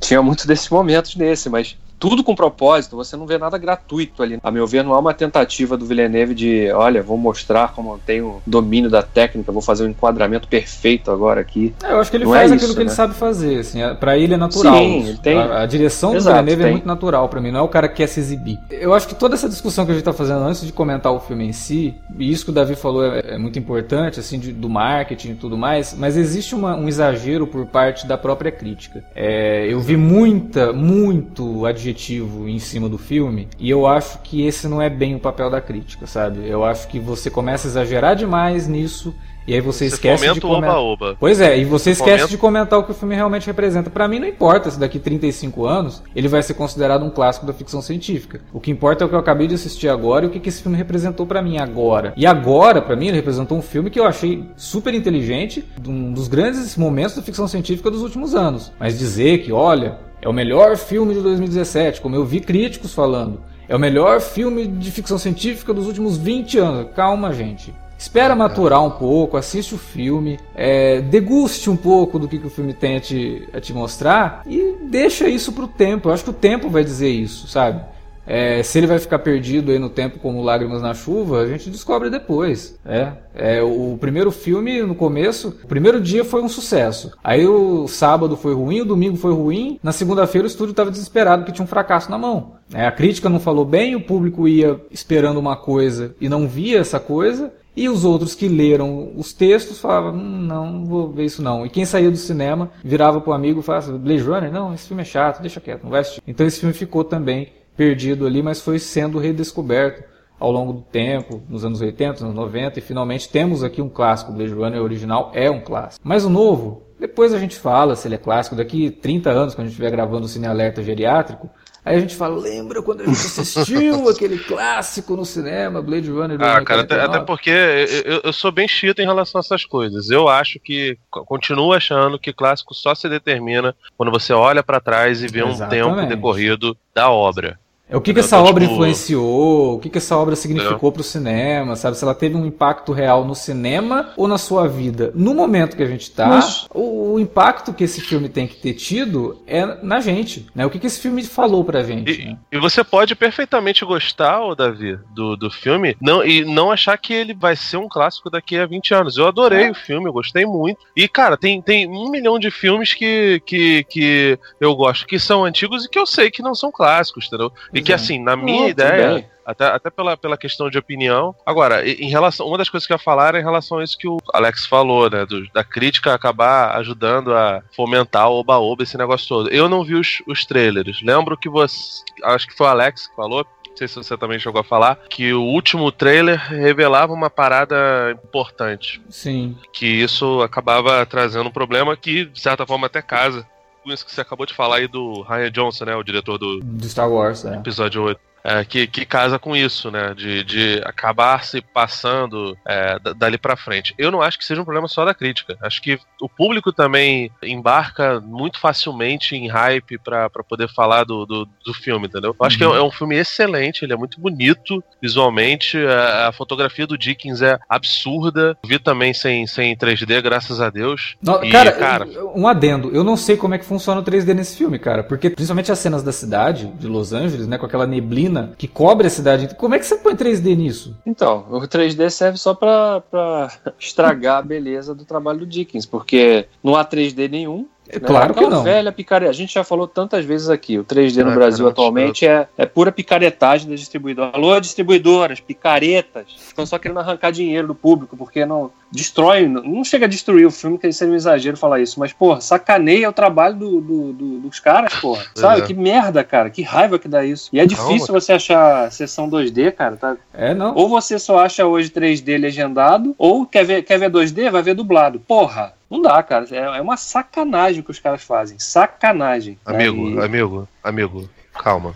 Tinha 0.00 0.22
muito 0.22 0.46
desses 0.46 0.68
momentos 0.68 1.16
nesse, 1.16 1.50
mas 1.50 1.76
tudo 2.04 2.22
com 2.22 2.34
propósito, 2.34 2.96
você 2.96 3.16
não 3.16 3.24
vê 3.26 3.38
nada 3.38 3.56
gratuito 3.56 4.22
ali. 4.22 4.38
A 4.42 4.50
meu 4.50 4.66
ver, 4.66 4.84
não 4.84 4.92
há 4.92 4.98
uma 4.98 5.14
tentativa 5.14 5.74
do 5.74 5.86
Villeneuve 5.86 6.34
de, 6.34 6.70
olha, 6.70 7.02
vou 7.02 7.16
mostrar 7.16 7.72
como 7.72 7.94
eu 7.94 8.00
tenho 8.04 8.42
domínio 8.46 8.90
da 8.90 9.02
técnica, 9.02 9.50
vou 9.50 9.62
fazer 9.62 9.86
um 9.86 9.88
enquadramento 9.88 10.46
perfeito 10.46 11.10
agora 11.10 11.40
aqui. 11.40 11.74
É, 11.82 11.92
eu 11.92 12.00
acho 12.00 12.10
que 12.10 12.18
ele 12.18 12.26
não 12.26 12.32
faz 12.32 12.52
é 12.52 12.56
aquilo 12.56 12.68
isso, 12.68 12.74
que 12.74 12.84
né? 12.84 12.90
ele 12.90 12.94
sabe 12.94 13.14
fazer, 13.14 13.60
assim, 13.60 13.80
é, 13.80 13.94
para 13.94 14.18
ele 14.18 14.34
é 14.34 14.36
natural. 14.36 14.76
Sim, 14.76 15.08
ele 15.08 15.16
tem. 15.16 15.38
A, 15.38 15.62
a 15.62 15.66
direção 15.66 16.14
Exato, 16.14 16.24
do 16.24 16.44
Villeneuve 16.44 16.60
é 16.60 16.64
tem. 16.64 16.68
é 16.68 16.72
muito 16.72 16.86
natural 16.86 17.26
para 17.26 17.40
mim, 17.40 17.50
não 17.50 17.60
é 17.60 17.62
o 17.62 17.68
cara 17.68 17.88
que 17.88 17.94
quer 17.94 18.06
se 18.06 18.20
exibir. 18.20 18.58
Eu 18.70 18.92
acho 18.92 19.08
que 19.08 19.14
toda 19.14 19.34
essa 19.34 19.48
discussão 19.48 19.86
que 19.86 19.92
a 19.92 19.94
gente 19.94 20.04
tá 20.04 20.12
fazendo 20.12 20.40
antes 20.40 20.60
de 20.60 20.74
comentar 20.74 21.10
o 21.10 21.20
filme 21.20 21.46
em 21.46 21.52
si, 21.54 21.94
e 22.18 22.30
isso 22.30 22.44
que 22.44 22.50
o 22.50 22.54
Davi 22.54 22.74
falou 22.74 23.02
é, 23.02 23.20
é 23.28 23.38
muito 23.38 23.58
importante, 23.58 24.20
assim, 24.20 24.38
de, 24.38 24.52
do 24.52 24.68
marketing 24.68 25.30
e 25.30 25.36
tudo 25.36 25.56
mais, 25.56 25.96
mas 25.98 26.18
existe 26.18 26.54
uma, 26.54 26.76
um 26.76 26.86
exagero 26.86 27.46
por 27.46 27.64
parte 27.64 28.06
da 28.06 28.18
própria 28.18 28.52
crítica. 28.52 29.02
É, 29.14 29.66
eu 29.72 29.80
vi 29.80 29.96
muita, 29.96 30.70
muito 30.70 31.64
adjetivo 31.64 31.93
adjetivo 31.94 32.48
em 32.48 32.58
cima 32.58 32.88
do 32.88 32.98
filme, 32.98 33.48
e 33.58 33.70
eu 33.70 33.86
acho 33.86 34.18
que 34.22 34.44
esse 34.44 34.68
não 34.68 34.82
é 34.82 34.90
bem 34.90 35.14
o 35.14 35.20
papel 35.20 35.48
da 35.48 35.60
crítica, 35.60 36.06
sabe? 36.06 36.46
Eu 36.46 36.64
acho 36.64 36.88
que 36.88 36.98
você 36.98 37.30
começa 37.30 37.68
a 37.68 37.70
exagerar 37.70 38.16
demais 38.16 38.66
nisso 38.66 39.14
e 39.46 39.52
aí 39.52 39.60
você, 39.60 39.88
você 39.90 39.94
esquece 39.94 40.32
de 40.32 40.40
comentar. 40.40 40.78
Oba, 40.78 41.06
oba. 41.06 41.16
Pois 41.20 41.38
é, 41.40 41.58
e 41.58 41.64
você, 41.64 41.90
esquece 41.90 42.28
de 42.28 42.38
comentar 42.38 42.78
o 42.78 42.84
que 42.84 42.92
o 42.92 42.94
filme 42.94 43.14
realmente 43.14 43.46
representa. 43.46 43.90
Para 43.90 44.08
mim 44.08 44.18
não 44.18 44.26
importa 44.26 44.70
se 44.70 44.80
daqui 44.80 44.98
35 44.98 45.66
anos 45.66 46.02
ele 46.16 46.28
vai 46.28 46.42
ser 46.42 46.54
considerado 46.54 47.04
um 47.04 47.10
clássico 47.10 47.44
da 47.44 47.52
ficção 47.52 47.82
científica. 47.82 48.40
O 48.52 48.60
que 48.60 48.70
importa 48.70 49.04
é 49.04 49.06
o 49.06 49.08
que 49.08 49.14
eu 49.14 49.18
acabei 49.18 49.46
de 49.46 49.54
assistir 49.54 49.88
agora 49.88 50.24
e 50.24 50.28
o 50.28 50.30
que, 50.30 50.40
que 50.40 50.48
esse 50.48 50.62
filme 50.62 50.78
representou 50.78 51.26
para 51.26 51.42
mim 51.42 51.58
agora. 51.58 52.14
E 52.16 52.26
agora, 52.26 52.80
para 52.80 52.96
mim, 52.96 53.08
ele 53.08 53.16
representou 53.16 53.58
um 53.58 53.62
filme 53.62 53.90
que 53.90 54.00
eu 54.00 54.06
achei 54.06 54.44
super 54.56 54.94
inteligente, 54.94 55.62
um 55.86 56.12
dos 56.12 56.26
grandes 56.26 56.74
momentos 56.76 57.14
da 57.14 57.22
ficção 57.22 57.46
científica 57.46 57.90
dos 57.90 58.00
últimos 58.00 58.34
anos. 58.34 58.72
Mas 58.80 58.98
dizer 58.98 59.42
que, 59.42 59.52
olha, 59.52 59.98
é 60.24 60.28
o 60.28 60.32
melhor 60.32 60.78
filme 60.78 61.12
de 61.12 61.20
2017, 61.20 62.00
como 62.00 62.16
eu 62.16 62.24
vi 62.24 62.40
críticos 62.40 62.94
falando. 62.94 63.42
É 63.68 63.76
o 63.76 63.78
melhor 63.78 64.22
filme 64.22 64.66
de 64.66 64.90
ficção 64.90 65.18
científica 65.18 65.74
dos 65.74 65.86
últimos 65.86 66.16
20 66.16 66.58
anos. 66.58 66.88
Calma, 66.96 67.30
gente. 67.30 67.74
Espera 67.98 68.34
maturar 68.34 68.82
um 68.82 68.90
pouco, 68.90 69.36
assiste 69.36 69.74
o 69.74 69.78
filme, 69.78 70.40
é, 70.54 71.02
deguste 71.02 71.68
um 71.68 71.76
pouco 71.76 72.18
do 72.18 72.26
que, 72.26 72.38
que 72.38 72.46
o 72.46 72.50
filme 72.50 72.72
tem 72.72 72.96
a 72.96 73.00
te, 73.00 73.46
a 73.52 73.60
te 73.60 73.74
mostrar 73.74 74.42
e 74.46 74.76
deixa 74.88 75.28
isso 75.28 75.52
pro 75.52 75.68
tempo. 75.68 76.08
Eu 76.08 76.14
acho 76.14 76.24
que 76.24 76.30
o 76.30 76.34
tempo 76.34 76.70
vai 76.70 76.82
dizer 76.82 77.10
isso, 77.10 77.46
sabe? 77.46 77.82
É, 78.26 78.62
se 78.62 78.78
ele 78.78 78.86
vai 78.86 78.98
ficar 78.98 79.18
perdido 79.18 79.70
aí 79.70 79.78
no 79.78 79.90
tempo 79.90 80.18
como 80.18 80.42
Lágrimas 80.42 80.82
na 80.82 80.94
Chuva, 80.94 81.40
a 81.40 81.46
gente 81.46 81.70
descobre 81.70 82.10
depois. 82.10 82.78
É, 82.84 83.12
é, 83.34 83.62
o 83.62 83.96
primeiro 84.00 84.30
filme, 84.30 84.82
no 84.82 84.94
começo, 84.94 85.56
o 85.62 85.66
primeiro 85.66 86.00
dia 86.00 86.24
foi 86.24 86.42
um 86.42 86.48
sucesso. 86.48 87.12
Aí 87.22 87.46
o 87.46 87.86
sábado 87.88 88.36
foi 88.36 88.54
ruim, 88.54 88.80
o 88.80 88.84
domingo 88.84 89.16
foi 89.16 89.32
ruim. 89.32 89.78
Na 89.82 89.92
segunda-feira 89.92 90.46
o 90.46 90.50
estúdio 90.50 90.72
estava 90.72 90.90
desesperado 90.90 91.42
porque 91.42 91.52
tinha 91.52 91.64
um 91.64 91.68
fracasso 91.68 92.10
na 92.10 92.18
mão. 92.18 92.52
É, 92.72 92.86
a 92.86 92.92
crítica 92.92 93.28
não 93.28 93.40
falou 93.40 93.64
bem, 93.64 93.94
o 93.94 94.00
público 94.00 94.48
ia 94.48 94.80
esperando 94.90 95.38
uma 95.38 95.56
coisa 95.56 96.14
e 96.20 96.28
não 96.28 96.48
via 96.48 96.78
essa 96.78 96.98
coisa. 96.98 97.52
E 97.76 97.88
os 97.88 98.04
outros 98.04 98.36
que 98.36 98.46
leram 98.46 99.10
os 99.16 99.32
textos 99.32 99.80
falavam, 99.80 100.14
hum, 100.14 100.40
não, 100.42 100.72
não 100.72 100.84
vou 100.84 101.10
ver 101.10 101.24
isso 101.24 101.42
não. 101.42 101.66
E 101.66 101.68
quem 101.68 101.84
saía 101.84 102.08
do 102.08 102.16
cinema 102.16 102.70
virava 102.84 103.20
pro 103.20 103.32
amigo 103.32 103.60
e 103.60 103.62
falava, 103.64 103.98
Blade 103.98 104.22
Runner? 104.22 104.52
Não, 104.52 104.72
esse 104.72 104.86
filme 104.86 105.02
é 105.02 105.04
chato, 105.04 105.40
deixa 105.40 105.60
quieto, 105.60 105.82
não 105.82 105.90
vai 105.90 106.02
assistir. 106.02 106.22
Então 106.26 106.46
esse 106.46 106.60
filme 106.60 106.72
ficou 106.72 107.02
também 107.02 107.48
perdido 107.76 108.26
ali, 108.26 108.42
mas 108.42 108.60
foi 108.60 108.78
sendo 108.78 109.18
redescoberto 109.18 110.04
ao 110.38 110.50
longo 110.50 110.72
do 110.72 110.82
tempo, 110.82 111.42
nos 111.48 111.64
anos 111.64 111.80
80, 111.80 112.24
anos 112.24 112.34
90, 112.34 112.78
e 112.78 112.82
finalmente 112.82 113.28
temos 113.28 113.62
aqui 113.62 113.80
um 113.80 113.88
clássico. 113.88 114.32
Blade 114.32 114.52
Runner 114.52 114.82
original 114.82 115.30
é 115.34 115.50
um 115.50 115.60
clássico. 115.60 116.06
Mas 116.06 116.24
o 116.24 116.30
novo, 116.30 116.82
depois 116.98 117.32
a 117.32 117.38
gente 117.38 117.58
fala 117.58 117.96
se 117.96 118.08
ele 118.08 118.16
é 118.16 118.18
clássico. 118.18 118.56
Daqui 118.56 118.90
30 118.90 119.30
anos, 119.30 119.54
quando 119.54 119.66
a 119.66 119.68
gente 119.68 119.74
estiver 119.74 119.90
gravando 119.90 120.26
o 120.26 120.28
Cine 120.28 120.46
Alerta 120.46 120.82
Geriátrico, 120.82 121.48
Aí 121.84 121.96
a 121.96 122.00
gente 122.00 122.16
fala, 122.16 122.40
lembra 122.40 122.82
quando 122.82 123.02
a 123.02 123.04
gente 123.04 123.14
assistiu 123.14 124.08
aquele 124.08 124.38
clássico 124.38 125.14
no 125.14 125.24
cinema, 125.26 125.82
Blade 125.82 126.10
Runner? 126.10 126.40
Ah, 126.40 126.64
cara, 126.64 126.80
até, 126.80 126.98
até, 126.98 127.20
porque 127.20 127.50
eu, 127.50 128.22
eu, 128.24 128.32
sou 128.32 128.50
bem 128.50 128.66
chito 128.66 129.02
em 129.02 129.04
relação 129.04 129.38
a 129.38 129.44
essas 129.44 129.66
coisas. 129.66 130.08
Eu 130.08 130.26
acho 130.26 130.58
que, 130.58 130.96
continuo 131.10 131.74
achando 131.74 132.18
que 132.18 132.32
clássico 132.32 132.74
só 132.74 132.94
se 132.94 133.06
determina 133.06 133.76
quando 133.98 134.10
você 134.10 134.32
olha 134.32 134.62
para 134.62 134.80
trás 134.80 135.22
e 135.22 135.26
vê 135.26 135.44
Exatamente. 135.44 135.86
um 135.86 135.94
tempo 135.94 136.08
decorrido 136.08 136.74
da 136.94 137.10
obra. 137.10 137.60
É 137.88 137.96
o 137.96 138.00
que, 138.00 138.14
que 138.14 138.20
essa 138.20 138.36
então, 138.36 138.48
obra 138.48 138.62
tipo... 138.64 138.74
influenciou, 138.74 139.74
o 139.74 139.78
que, 139.78 139.90
que 139.90 139.98
essa 139.98 140.16
obra 140.16 140.34
significou 140.34 140.90
para 140.90 141.00
o 141.00 141.04
cinema, 141.04 141.76
sabe? 141.76 141.98
Se 141.98 142.04
ela 142.04 142.14
teve 142.14 142.34
um 142.34 142.46
impacto 142.46 142.92
real 142.92 143.24
no 143.26 143.34
cinema 143.34 144.12
ou 144.16 144.26
na 144.26 144.38
sua 144.38 144.66
vida. 144.66 145.12
No 145.14 145.34
momento 145.34 145.76
que 145.76 145.82
a 145.82 145.86
gente 145.86 146.02
está, 146.02 146.40
o, 146.72 147.12
o, 147.12 147.20
impacto 147.20 147.74
que 147.74 147.84
esse 147.84 148.00
filme 148.00 148.28
tem 148.30 148.46
que 148.46 148.56
ter 148.56 148.72
tido 148.72 149.42
é 149.46 149.78
na 149.82 150.00
gente, 150.00 150.46
né? 150.54 150.64
O 150.64 150.70
que, 150.70 150.78
que 150.78 150.86
esse 150.86 150.98
filme 150.98 151.22
falou 151.24 151.62
pra 151.62 151.82
gente. 151.82 152.22
E, 152.22 152.24
né? 152.24 152.38
e 152.50 152.58
você 152.58 152.82
pode 152.82 153.14
perfeitamente 153.14 153.84
gostar, 153.84 154.42
ô 154.42 154.54
Davi, 154.54 154.98
do, 155.14 155.36
do 155.36 155.50
filme 155.50 155.94
não, 156.00 156.24
e 156.24 156.42
não 156.42 156.72
achar 156.72 156.96
que 156.96 157.12
ele 157.12 157.34
vai 157.34 157.54
ser 157.54 157.76
um 157.76 157.88
clássico 157.88 158.30
daqui 158.30 158.56
a 158.56 158.66
20 158.66 158.94
anos. 158.94 159.16
Eu 159.18 159.26
adorei 159.26 159.66
é. 159.66 159.70
o 159.70 159.74
filme, 159.74 160.08
eu 160.08 160.12
gostei 160.12 160.46
muito. 160.46 160.78
E, 160.96 161.06
cara, 161.06 161.36
tem, 161.36 161.60
tem 161.60 161.86
um 161.86 162.10
milhão 162.10 162.38
de 162.38 162.50
filmes 162.50 162.94
que, 162.94 163.42
que, 163.44 163.84
que 163.84 164.38
eu 164.58 164.74
gosto 164.74 165.06
que 165.06 165.18
são 165.18 165.44
antigos 165.44 165.84
e 165.84 165.90
que 165.90 165.98
eu 165.98 166.06
sei 166.06 166.30
que 166.30 166.42
não 166.42 166.54
são 166.54 166.72
clássicos, 166.72 167.26
entendeu? 167.26 167.52
E 167.74 167.82
que, 167.82 167.92
assim, 167.92 168.22
na 168.22 168.36
minha 168.36 168.68
ideia, 168.68 169.28
até, 169.44 169.66
até 169.66 169.90
pela, 169.90 170.16
pela 170.16 170.38
questão 170.38 170.70
de 170.70 170.78
opinião. 170.78 171.34
Agora, 171.44 171.86
em 171.86 172.08
relação. 172.08 172.46
Uma 172.46 172.58
das 172.58 172.70
coisas 172.70 172.86
que 172.86 172.92
eu 172.92 172.96
ia 172.96 173.02
falar 173.02 173.28
era 173.28 173.40
em 173.40 173.44
relação 173.44 173.78
a 173.78 173.84
isso 173.84 173.98
que 173.98 174.08
o 174.08 174.16
Alex 174.32 174.66
falou, 174.66 175.10
né? 175.10 175.26
Do, 175.26 175.46
da 175.52 175.62
crítica 175.62 176.14
acabar 176.14 176.76
ajudando 176.76 177.34
a 177.34 177.62
fomentar 177.74 178.30
o 178.30 178.38
oba-oba, 178.38 178.82
esse 178.82 178.96
negócio 178.96 179.28
todo. 179.28 179.50
Eu 179.50 179.68
não 179.68 179.84
vi 179.84 179.94
os, 179.94 180.22
os 180.26 180.44
trailers. 180.44 181.02
Lembro 181.02 181.36
que 181.36 181.48
você. 181.48 182.02
Acho 182.22 182.46
que 182.46 182.56
foi 182.56 182.66
o 182.66 182.70
Alex 182.70 183.08
que 183.08 183.16
falou 183.16 183.46
não 183.74 183.78
sei 183.78 183.88
se 183.88 183.96
você 183.96 184.16
também 184.16 184.38
chegou 184.38 184.60
a 184.60 184.64
falar, 184.64 185.00
que 185.10 185.32
o 185.34 185.42
último 185.42 185.90
trailer 185.90 186.38
revelava 186.38 187.12
uma 187.12 187.28
parada 187.28 188.16
importante. 188.24 189.02
Sim. 189.10 189.58
Que 189.72 189.84
isso 189.84 190.40
acabava 190.42 191.04
trazendo 191.04 191.48
um 191.48 191.52
problema 191.52 191.96
que, 191.96 192.24
de 192.24 192.40
certa 192.40 192.64
forma, 192.64 192.86
até 192.86 193.02
casa 193.02 193.44
que 193.84 194.12
você 194.12 194.20
acabou 194.20 194.46
de 194.46 194.54
falar 194.54 194.76
aí 194.76 194.88
do 194.88 195.22
Ryan 195.22 195.50
Johnson, 195.50 195.84
né? 195.84 195.94
O 195.96 196.02
diretor 196.02 196.38
do, 196.38 196.60
do 196.60 196.88
Star 196.88 197.10
Wars, 197.10 197.44
é. 197.44 197.56
episódio 197.56 198.02
8 198.02 198.33
é, 198.44 198.62
que, 198.62 198.86
que 198.86 199.06
casa 199.06 199.38
com 199.38 199.56
isso, 199.56 199.90
né? 199.90 200.12
De, 200.14 200.44
de 200.44 200.82
acabar 200.84 201.42
se 201.42 201.62
passando 201.62 202.56
é, 202.68 202.98
dali 203.16 203.38
para 203.38 203.56
frente. 203.56 203.94
Eu 203.96 204.10
não 204.10 204.20
acho 204.20 204.38
que 204.38 204.44
seja 204.44 204.60
um 204.60 204.64
problema 204.64 204.86
só 204.86 205.02
da 205.04 205.14
crítica. 205.14 205.56
Acho 205.62 205.80
que 205.80 205.98
o 206.20 206.28
público 206.28 206.70
também 206.70 207.30
embarca 207.42 208.20
muito 208.20 208.60
facilmente 208.60 209.34
em 209.34 209.48
hype 209.48 209.98
para 209.98 210.28
poder 210.46 210.68
falar 210.68 211.04
do, 211.04 211.24
do, 211.24 211.48
do, 211.64 211.72
filme, 211.72 212.06
entendeu? 212.06 212.36
Eu 212.38 212.46
acho 212.46 212.62
uhum. 212.62 212.70
que 212.70 212.76
é, 212.76 212.80
é, 212.80 212.82
um 212.82 212.90
filme 212.90 213.16
excelente, 213.16 213.84
ele 213.84 213.94
é 213.94 213.96
muito 213.96 214.20
bonito 214.20 214.84
visualmente. 215.00 215.78
A, 215.78 216.28
a, 216.28 216.32
fotografia 216.32 216.86
do 216.86 216.98
Dickens 216.98 217.40
é 217.40 217.58
absurda. 217.66 218.58
Vi 218.66 218.78
também 218.78 219.14
sem, 219.14 219.46
sem 219.46 219.74
3D, 219.74 220.20
graças 220.20 220.60
a 220.60 220.68
Deus. 220.68 221.16
Não, 221.22 221.42
e, 221.42 221.50
cara, 221.50 221.72
cara, 221.72 222.06
um 222.34 222.46
adendo. 222.46 222.94
Eu 222.94 223.02
não 223.02 223.16
sei 223.16 223.38
como 223.38 223.54
é 223.54 223.58
que 223.58 223.64
funciona 223.64 224.02
o 224.02 224.04
3D 224.04 224.34
nesse 224.34 224.58
filme, 224.58 224.78
cara. 224.78 225.02
Porque 225.02 225.30
principalmente 225.30 225.72
as 225.72 225.78
cenas 225.78 226.02
da 226.02 226.12
cidade, 226.12 226.66
de 226.66 226.86
Los 226.86 227.14
Angeles, 227.14 227.46
né? 227.46 227.56
Com 227.56 227.64
aquela 227.64 227.86
neblina 227.86 228.33
que 228.56 228.68
cobre 228.68 229.06
a 229.06 229.10
cidade. 229.10 229.54
Como 229.56 229.74
é 229.74 229.78
que 229.78 229.86
você 229.86 229.96
põe 229.96 230.14
3D 230.14 230.56
nisso? 230.56 230.96
Então, 231.06 231.46
o 231.50 231.60
3D 231.60 232.10
serve 232.10 232.38
só 232.38 232.54
para 232.54 233.50
estragar 233.78 234.38
a 234.38 234.42
beleza 234.42 234.94
do 234.94 235.04
trabalho 235.04 235.40
do 235.40 235.46
Dickens, 235.46 235.86
porque 235.86 236.46
não 236.62 236.76
há 236.76 236.84
3D 236.84 237.30
nenhum. 237.30 237.66
É 237.88 238.00
claro 238.00 238.34
que 238.34 238.46
não. 238.46 238.62
velha 238.62 238.90
picareta. 238.90 239.30
A 239.30 239.34
gente 239.34 239.54
já 239.54 239.62
falou 239.62 239.86
tantas 239.86 240.24
vezes 240.24 240.48
aqui. 240.48 240.78
O 240.78 240.84
3D 240.84 241.22
no 241.22 241.32
é, 241.32 241.34
Brasil 241.34 241.68
atualmente 241.68 242.26
é, 242.26 242.48
é 242.56 242.64
pura 242.64 242.90
picaretagem 242.90 243.68
das 243.68 243.80
distribuidoras. 243.80 244.34
Alô, 244.34 244.58
distribuidoras, 244.58 245.40
picaretas. 245.40 246.26
Estão 246.36 246.64
só 246.64 246.78
querendo 246.78 247.00
arrancar 247.00 247.30
dinheiro 247.30 247.66
do 247.66 247.74
público, 247.74 248.16
porque 248.16 248.46
não 248.46 248.70
destrói. 248.90 249.46
Não 249.46 249.84
chega 249.84 250.06
a 250.06 250.08
destruir 250.08 250.46
o 250.46 250.50
filme, 250.50 250.78
que 250.78 250.90
seria 250.92 251.12
um 251.12 251.16
exagero 251.16 251.56
falar 251.56 251.80
isso. 251.80 252.00
Mas, 252.00 252.12
porra, 252.12 252.40
sacaneia 252.40 253.08
o 253.08 253.12
trabalho 253.12 253.56
do, 253.56 253.80
do, 253.80 254.12
do, 254.12 254.38
dos 254.40 254.60
caras, 254.60 254.94
porra. 254.94 255.24
Sabe? 255.34 255.62
É. 255.62 255.66
Que 255.66 255.74
merda, 255.74 256.24
cara. 256.24 256.48
Que 256.48 256.62
raiva 256.62 256.98
que 256.98 257.08
dá 257.08 257.24
isso. 257.24 257.50
E 257.52 257.60
é 257.60 257.66
difícil 257.66 258.12
você 258.12 258.32
achar 258.32 258.90
sessão 258.90 259.28
2D, 259.28 259.72
cara. 259.72 259.96
Tá? 259.96 260.16
É, 260.32 260.54
não. 260.54 260.74
Ou 260.74 260.88
você 260.88 261.18
só 261.18 261.38
acha 261.38 261.66
hoje 261.66 261.90
3D 261.90 262.40
legendado, 262.40 263.14
ou 263.18 263.44
quer 263.44 263.64
ver, 263.64 263.82
quer 263.82 263.98
ver 263.98 264.10
2D, 264.10 264.50
vai 264.50 264.62
ver 264.62 264.74
dublado. 264.74 265.20
Porra. 265.20 265.74
Não 265.94 266.02
dá, 266.02 266.20
cara. 266.24 266.44
É, 266.50 266.78
é 266.78 266.80
uma 266.80 266.96
sacanagem 266.96 267.80
que 267.80 267.90
os 267.90 268.00
caras 268.00 268.24
fazem. 268.24 268.58
Sacanagem. 268.58 269.56
Amigo, 269.64 270.20
amigo, 270.20 270.68
amigo, 270.82 271.30
calma. 271.52 271.94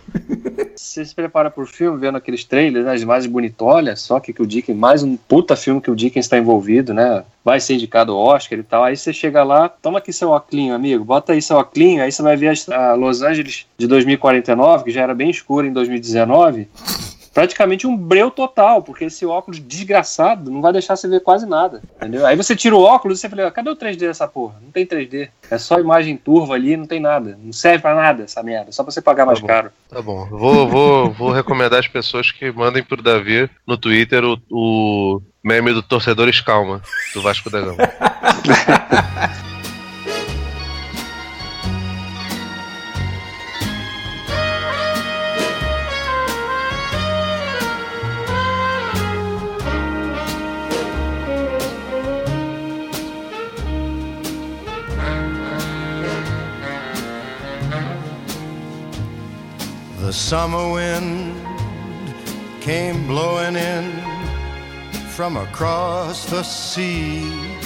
Você 0.73 1.03
se 1.03 1.13
prepara 1.13 1.51
pro 1.51 1.65
filme, 1.65 1.99
vendo 1.99 2.17
aqueles 2.17 2.45
trailers, 2.45 2.85
né, 2.85 2.93
as 2.93 3.01
imagens 3.01 3.29
bonitolhas, 3.29 3.99
só 3.99 4.17
que, 4.21 4.31
que 4.31 4.41
o 4.41 4.47
Dickens, 4.47 4.77
mais 4.77 5.03
um 5.03 5.17
puta 5.17 5.53
filme 5.57 5.81
que 5.81 5.91
o 5.91 5.95
Dickens 5.95 6.25
está 6.25 6.37
envolvido, 6.37 6.93
né? 6.93 7.25
Vai 7.43 7.59
ser 7.59 7.73
indicado 7.73 8.13
ao 8.13 8.19
Oscar 8.19 8.57
e 8.57 8.63
tal. 8.63 8.85
Aí 8.85 8.95
você 8.95 9.11
chega 9.11 9.43
lá, 9.43 9.67
toma 9.67 9.99
aqui 9.99 10.13
seu 10.13 10.29
óculos, 10.29 10.71
amigo, 10.71 11.03
bota 11.03 11.33
aí 11.33 11.41
seu 11.41 11.57
óculos, 11.57 11.99
aí 11.99 12.09
você 12.09 12.21
vai 12.21 12.37
ver 12.37 12.53
a 12.71 12.93
Los 12.93 13.21
Angeles 13.21 13.67
de 13.77 13.85
2049, 13.85 14.85
que 14.85 14.91
já 14.91 15.01
era 15.01 15.13
bem 15.13 15.29
escura 15.29 15.67
em 15.67 15.73
2019 15.73 16.69
praticamente 17.33 17.87
um 17.87 17.95
breu 17.95 18.31
total, 18.31 18.81
porque 18.81 19.05
esse 19.05 19.25
óculos 19.25 19.59
desgraçado 19.59 20.51
não 20.51 20.61
vai 20.61 20.73
deixar 20.73 20.95
você 20.95 21.07
ver 21.07 21.21
quase 21.21 21.45
nada, 21.45 21.81
entendeu? 21.95 22.25
Aí 22.25 22.35
você 22.35 22.55
tira 22.55 22.75
o 22.75 22.81
óculos 22.81 23.19
e 23.19 23.21
você 23.21 23.29
fala, 23.29 23.51
cadê 23.51 23.69
o 23.69 23.75
3D 23.75 23.99
dessa 23.99 24.27
porra? 24.27 24.55
Não 24.61 24.71
tem 24.71 24.85
3D. 24.85 25.29
É 25.49 25.57
só 25.57 25.79
imagem 25.79 26.17
turva 26.17 26.55
ali, 26.55 26.75
não 26.75 26.85
tem 26.85 26.99
nada. 26.99 27.37
Não 27.41 27.53
serve 27.53 27.79
para 27.79 27.95
nada 27.95 28.23
essa 28.23 28.43
merda, 28.43 28.71
só 28.71 28.83
pra 28.83 28.91
você 28.91 29.01
pagar 29.01 29.23
tá 29.23 29.27
mais 29.27 29.39
bom, 29.39 29.47
caro. 29.47 29.71
Tá 29.89 30.01
bom. 30.01 30.25
Vou, 30.25 30.67
vou, 30.67 31.11
vou 31.11 31.31
recomendar 31.31 31.79
as 31.79 31.87
pessoas 31.87 32.31
que 32.31 32.51
mandem 32.51 32.83
pro 32.83 33.01
Davi 33.01 33.49
no 33.65 33.77
Twitter 33.77 34.23
o, 34.23 34.39
o 34.49 35.21
meme 35.43 35.73
do 35.73 35.81
Torcedores 35.81 36.41
Calma, 36.41 36.81
do 37.13 37.21
Vasco 37.21 37.49
da 37.49 37.61
Gama. 37.61 37.77
The 60.09 60.13
summer 60.13 60.71
wind 60.71 61.37
came 62.61 63.05
blowing 63.05 63.55
in 63.55 63.91
from 65.09 65.37
across 65.37 66.25
the 66.25 66.41
sea. 66.41 67.58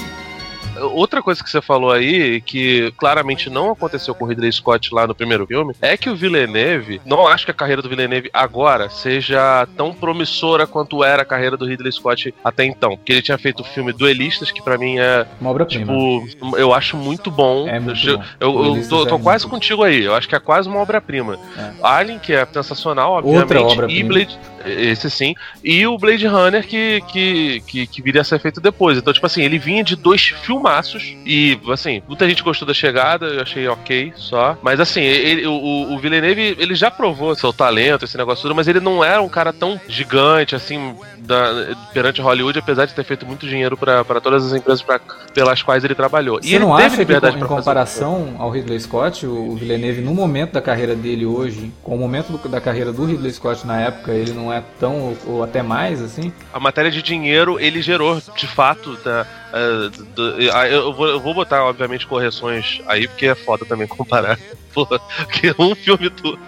Outra 0.88 1.22
coisa 1.22 1.44
que 1.44 1.50
você 1.50 1.62
falou 1.62 1.92
aí, 1.92 2.42
que 2.42 2.92
claramente 2.98 3.50
não 3.50 3.72
aconteceu 3.72 4.14
com 4.14 4.26
o 4.26 4.28
Ridley 4.28 4.52
Scott 4.52 4.94
lá 4.94 5.08
no 5.08 5.16
primeiro 5.16 5.46
filme, 5.46 5.74
é 5.82 5.96
que 5.98 6.10
o 6.10 6.16
Villeneuve, 6.16 7.02
não 7.06 7.28
acho 7.28 7.46
que 7.46 7.52
a 7.52 7.54
carreira 7.54 7.82
do 7.82 7.90
Villeneuve 7.90 8.30
agora 8.34 8.90
seja 8.90 9.68
tão 9.78 9.94
promissora 9.94 10.68
quanto 10.68 11.04
era 11.04 11.22
a 11.22 11.26
carreira 11.26 11.58
do 11.58 11.66
Ridley 11.66 11.92
Scott 11.92 12.34
até 12.44 12.66
então. 12.66 12.98
Porque 12.98 13.12
ele 13.12 13.22
tinha 13.22 13.38
feito 13.38 13.62
o 13.62 13.64
filme 13.64 13.94
Duelistas, 13.94 14.52
que 14.52 14.62
para 14.62 14.78
mim 14.78 14.98
é. 15.00 15.26
Uma 15.40 15.52
obra-prima. 15.52 15.86
Tipo, 15.86 16.58
eu 16.58 16.74
acho 16.74 16.98
muito 16.98 17.30
bom. 17.32 17.68
É 17.68 17.80
muito 17.80 18.08
eu, 18.08 18.18
bom. 18.18 18.24
eu, 18.40 18.76
eu 18.78 18.90
tô, 18.90 19.06
tô 19.06 19.16
é 19.16 19.20
quase 19.20 19.48
contigo 19.48 19.84
aí. 19.84 20.04
Eu 20.04 20.16
acho 20.16 20.28
que 20.28 20.36
é 20.36 20.40
quase 20.40 20.68
uma 20.68 20.80
obra-prima. 20.80 21.38
É. 21.58 21.72
Alien, 21.82 22.20
que 22.20 22.34
é 22.34 22.46
sensacional, 22.46 23.14
obviamente. 23.14 23.58
Outra. 23.58 23.92
E 23.92 24.04
Blade, 24.04 24.40
esse 24.66 25.10
sim. 25.10 25.36
E 25.64 25.86
o 25.86 25.98
Blade 25.98 26.26
Runner 26.28 26.66
que, 26.66 27.02
que, 27.08 27.64
que, 27.68 27.88
que 27.88 28.02
viria 28.02 28.22
a 28.22 28.24
ser 28.24 28.40
feito 28.40 28.62
depois. 28.62 28.98
Então, 28.98 29.14
tipo 29.14 29.26
assim, 29.26 29.44
ele 29.44 29.58
vinha 29.58 29.84
de 29.84 29.96
dois 29.96 30.30
filmaços. 30.74 31.16
E, 31.26 31.60
assim, 31.72 32.02
muita 32.08 32.28
gente 32.28 32.44
gostou 32.44 32.68
da 32.68 32.74
chegada, 32.74 33.28
eu 33.28 33.42
achei 33.42 33.68
ok 33.68 34.14
só. 34.16 34.58
Mas 34.62 34.80
assim, 34.80 35.02
ele, 35.02 35.46
o, 35.46 35.94
o 35.94 36.00
Villeneuve, 36.00 36.56
ele 36.58 36.76
já 36.76 36.90
provou 36.90 37.36
seu 37.36 37.54
talento, 37.54 38.06
esse 38.06 38.18
negócio 38.18 38.42
tudo, 38.42 38.56
mas 38.56 38.68
ele 38.68 38.80
não 38.80 39.04
era 39.04 39.22
um 39.22 39.30
cara 39.30 39.54
tão 39.54 39.80
gigante, 39.88 40.56
assim, 40.56 40.96
da, 41.20 41.76
perante 41.94 42.22
Hollywood, 42.22 42.60
apesar 42.60 42.86
de 42.86 42.94
ter 42.94 43.04
feito 43.04 43.26
muito 43.26 43.48
dinheiro 43.48 43.78
para 43.78 44.22
todas 44.22 44.46
as 44.46 44.54
empresas 44.54 44.82
pra, 44.82 45.00
pelas 45.34 45.62
quais 45.62 45.84
ele 45.84 45.96
trabalhou. 45.96 46.42
Você 46.42 46.50
e 46.50 46.56
ele 46.56 46.66
não 46.66 46.76
acha 46.76 47.06
que, 47.06 47.14
em 47.14 47.40
comparação 47.40 48.36
ao 48.40 48.50
Ridley 48.50 48.80
Scott, 48.80 49.26
o 49.26 49.56
Villeneuve, 49.56 50.02
no 50.02 50.14
momento 50.14 50.54
da 50.54 50.62
carreira 50.62 50.96
dele 50.96 51.26
hoje, 51.26 51.72
com 51.84 51.96
o 51.96 51.98
momento 51.98 52.38
da 52.48 52.60
carreira 52.60 52.92
do 52.92 53.06
Ridley 53.06 53.32
Scott 53.32 53.66
na 53.66 53.80
época, 53.82 54.12
ele 54.12 54.34
não 54.34 54.52
é 54.52 54.64
tão, 54.80 54.94
ou, 55.00 55.18
ou 55.28 55.44
até 55.44 55.62
mais, 55.62 56.02
assim? 56.02 56.34
A 56.54 56.60
matéria 56.60 56.92
de 56.92 57.02
dinheiro, 57.02 57.60
ele 57.60 57.82
gerou, 57.82 58.22
de 58.36 58.48
fato, 58.48 58.98
da, 59.04 59.26
uh, 59.54 59.90
do, 60.16 60.42
eu, 60.70 60.94
vou, 60.94 61.08
eu 61.08 61.20
vou 61.20 61.34
botar, 61.34 61.64
obviamente, 61.64 62.06
correções 62.06 62.82
aí, 62.88 63.08
porque 63.08 63.28
é 63.28 63.36
foda 63.36 63.66
também 63.66 63.88
comparar. 63.88 64.38
Porra, 64.74 65.00
que 65.32 65.54
um 65.60 65.76
filme 65.76 66.10
do. 66.10 66.40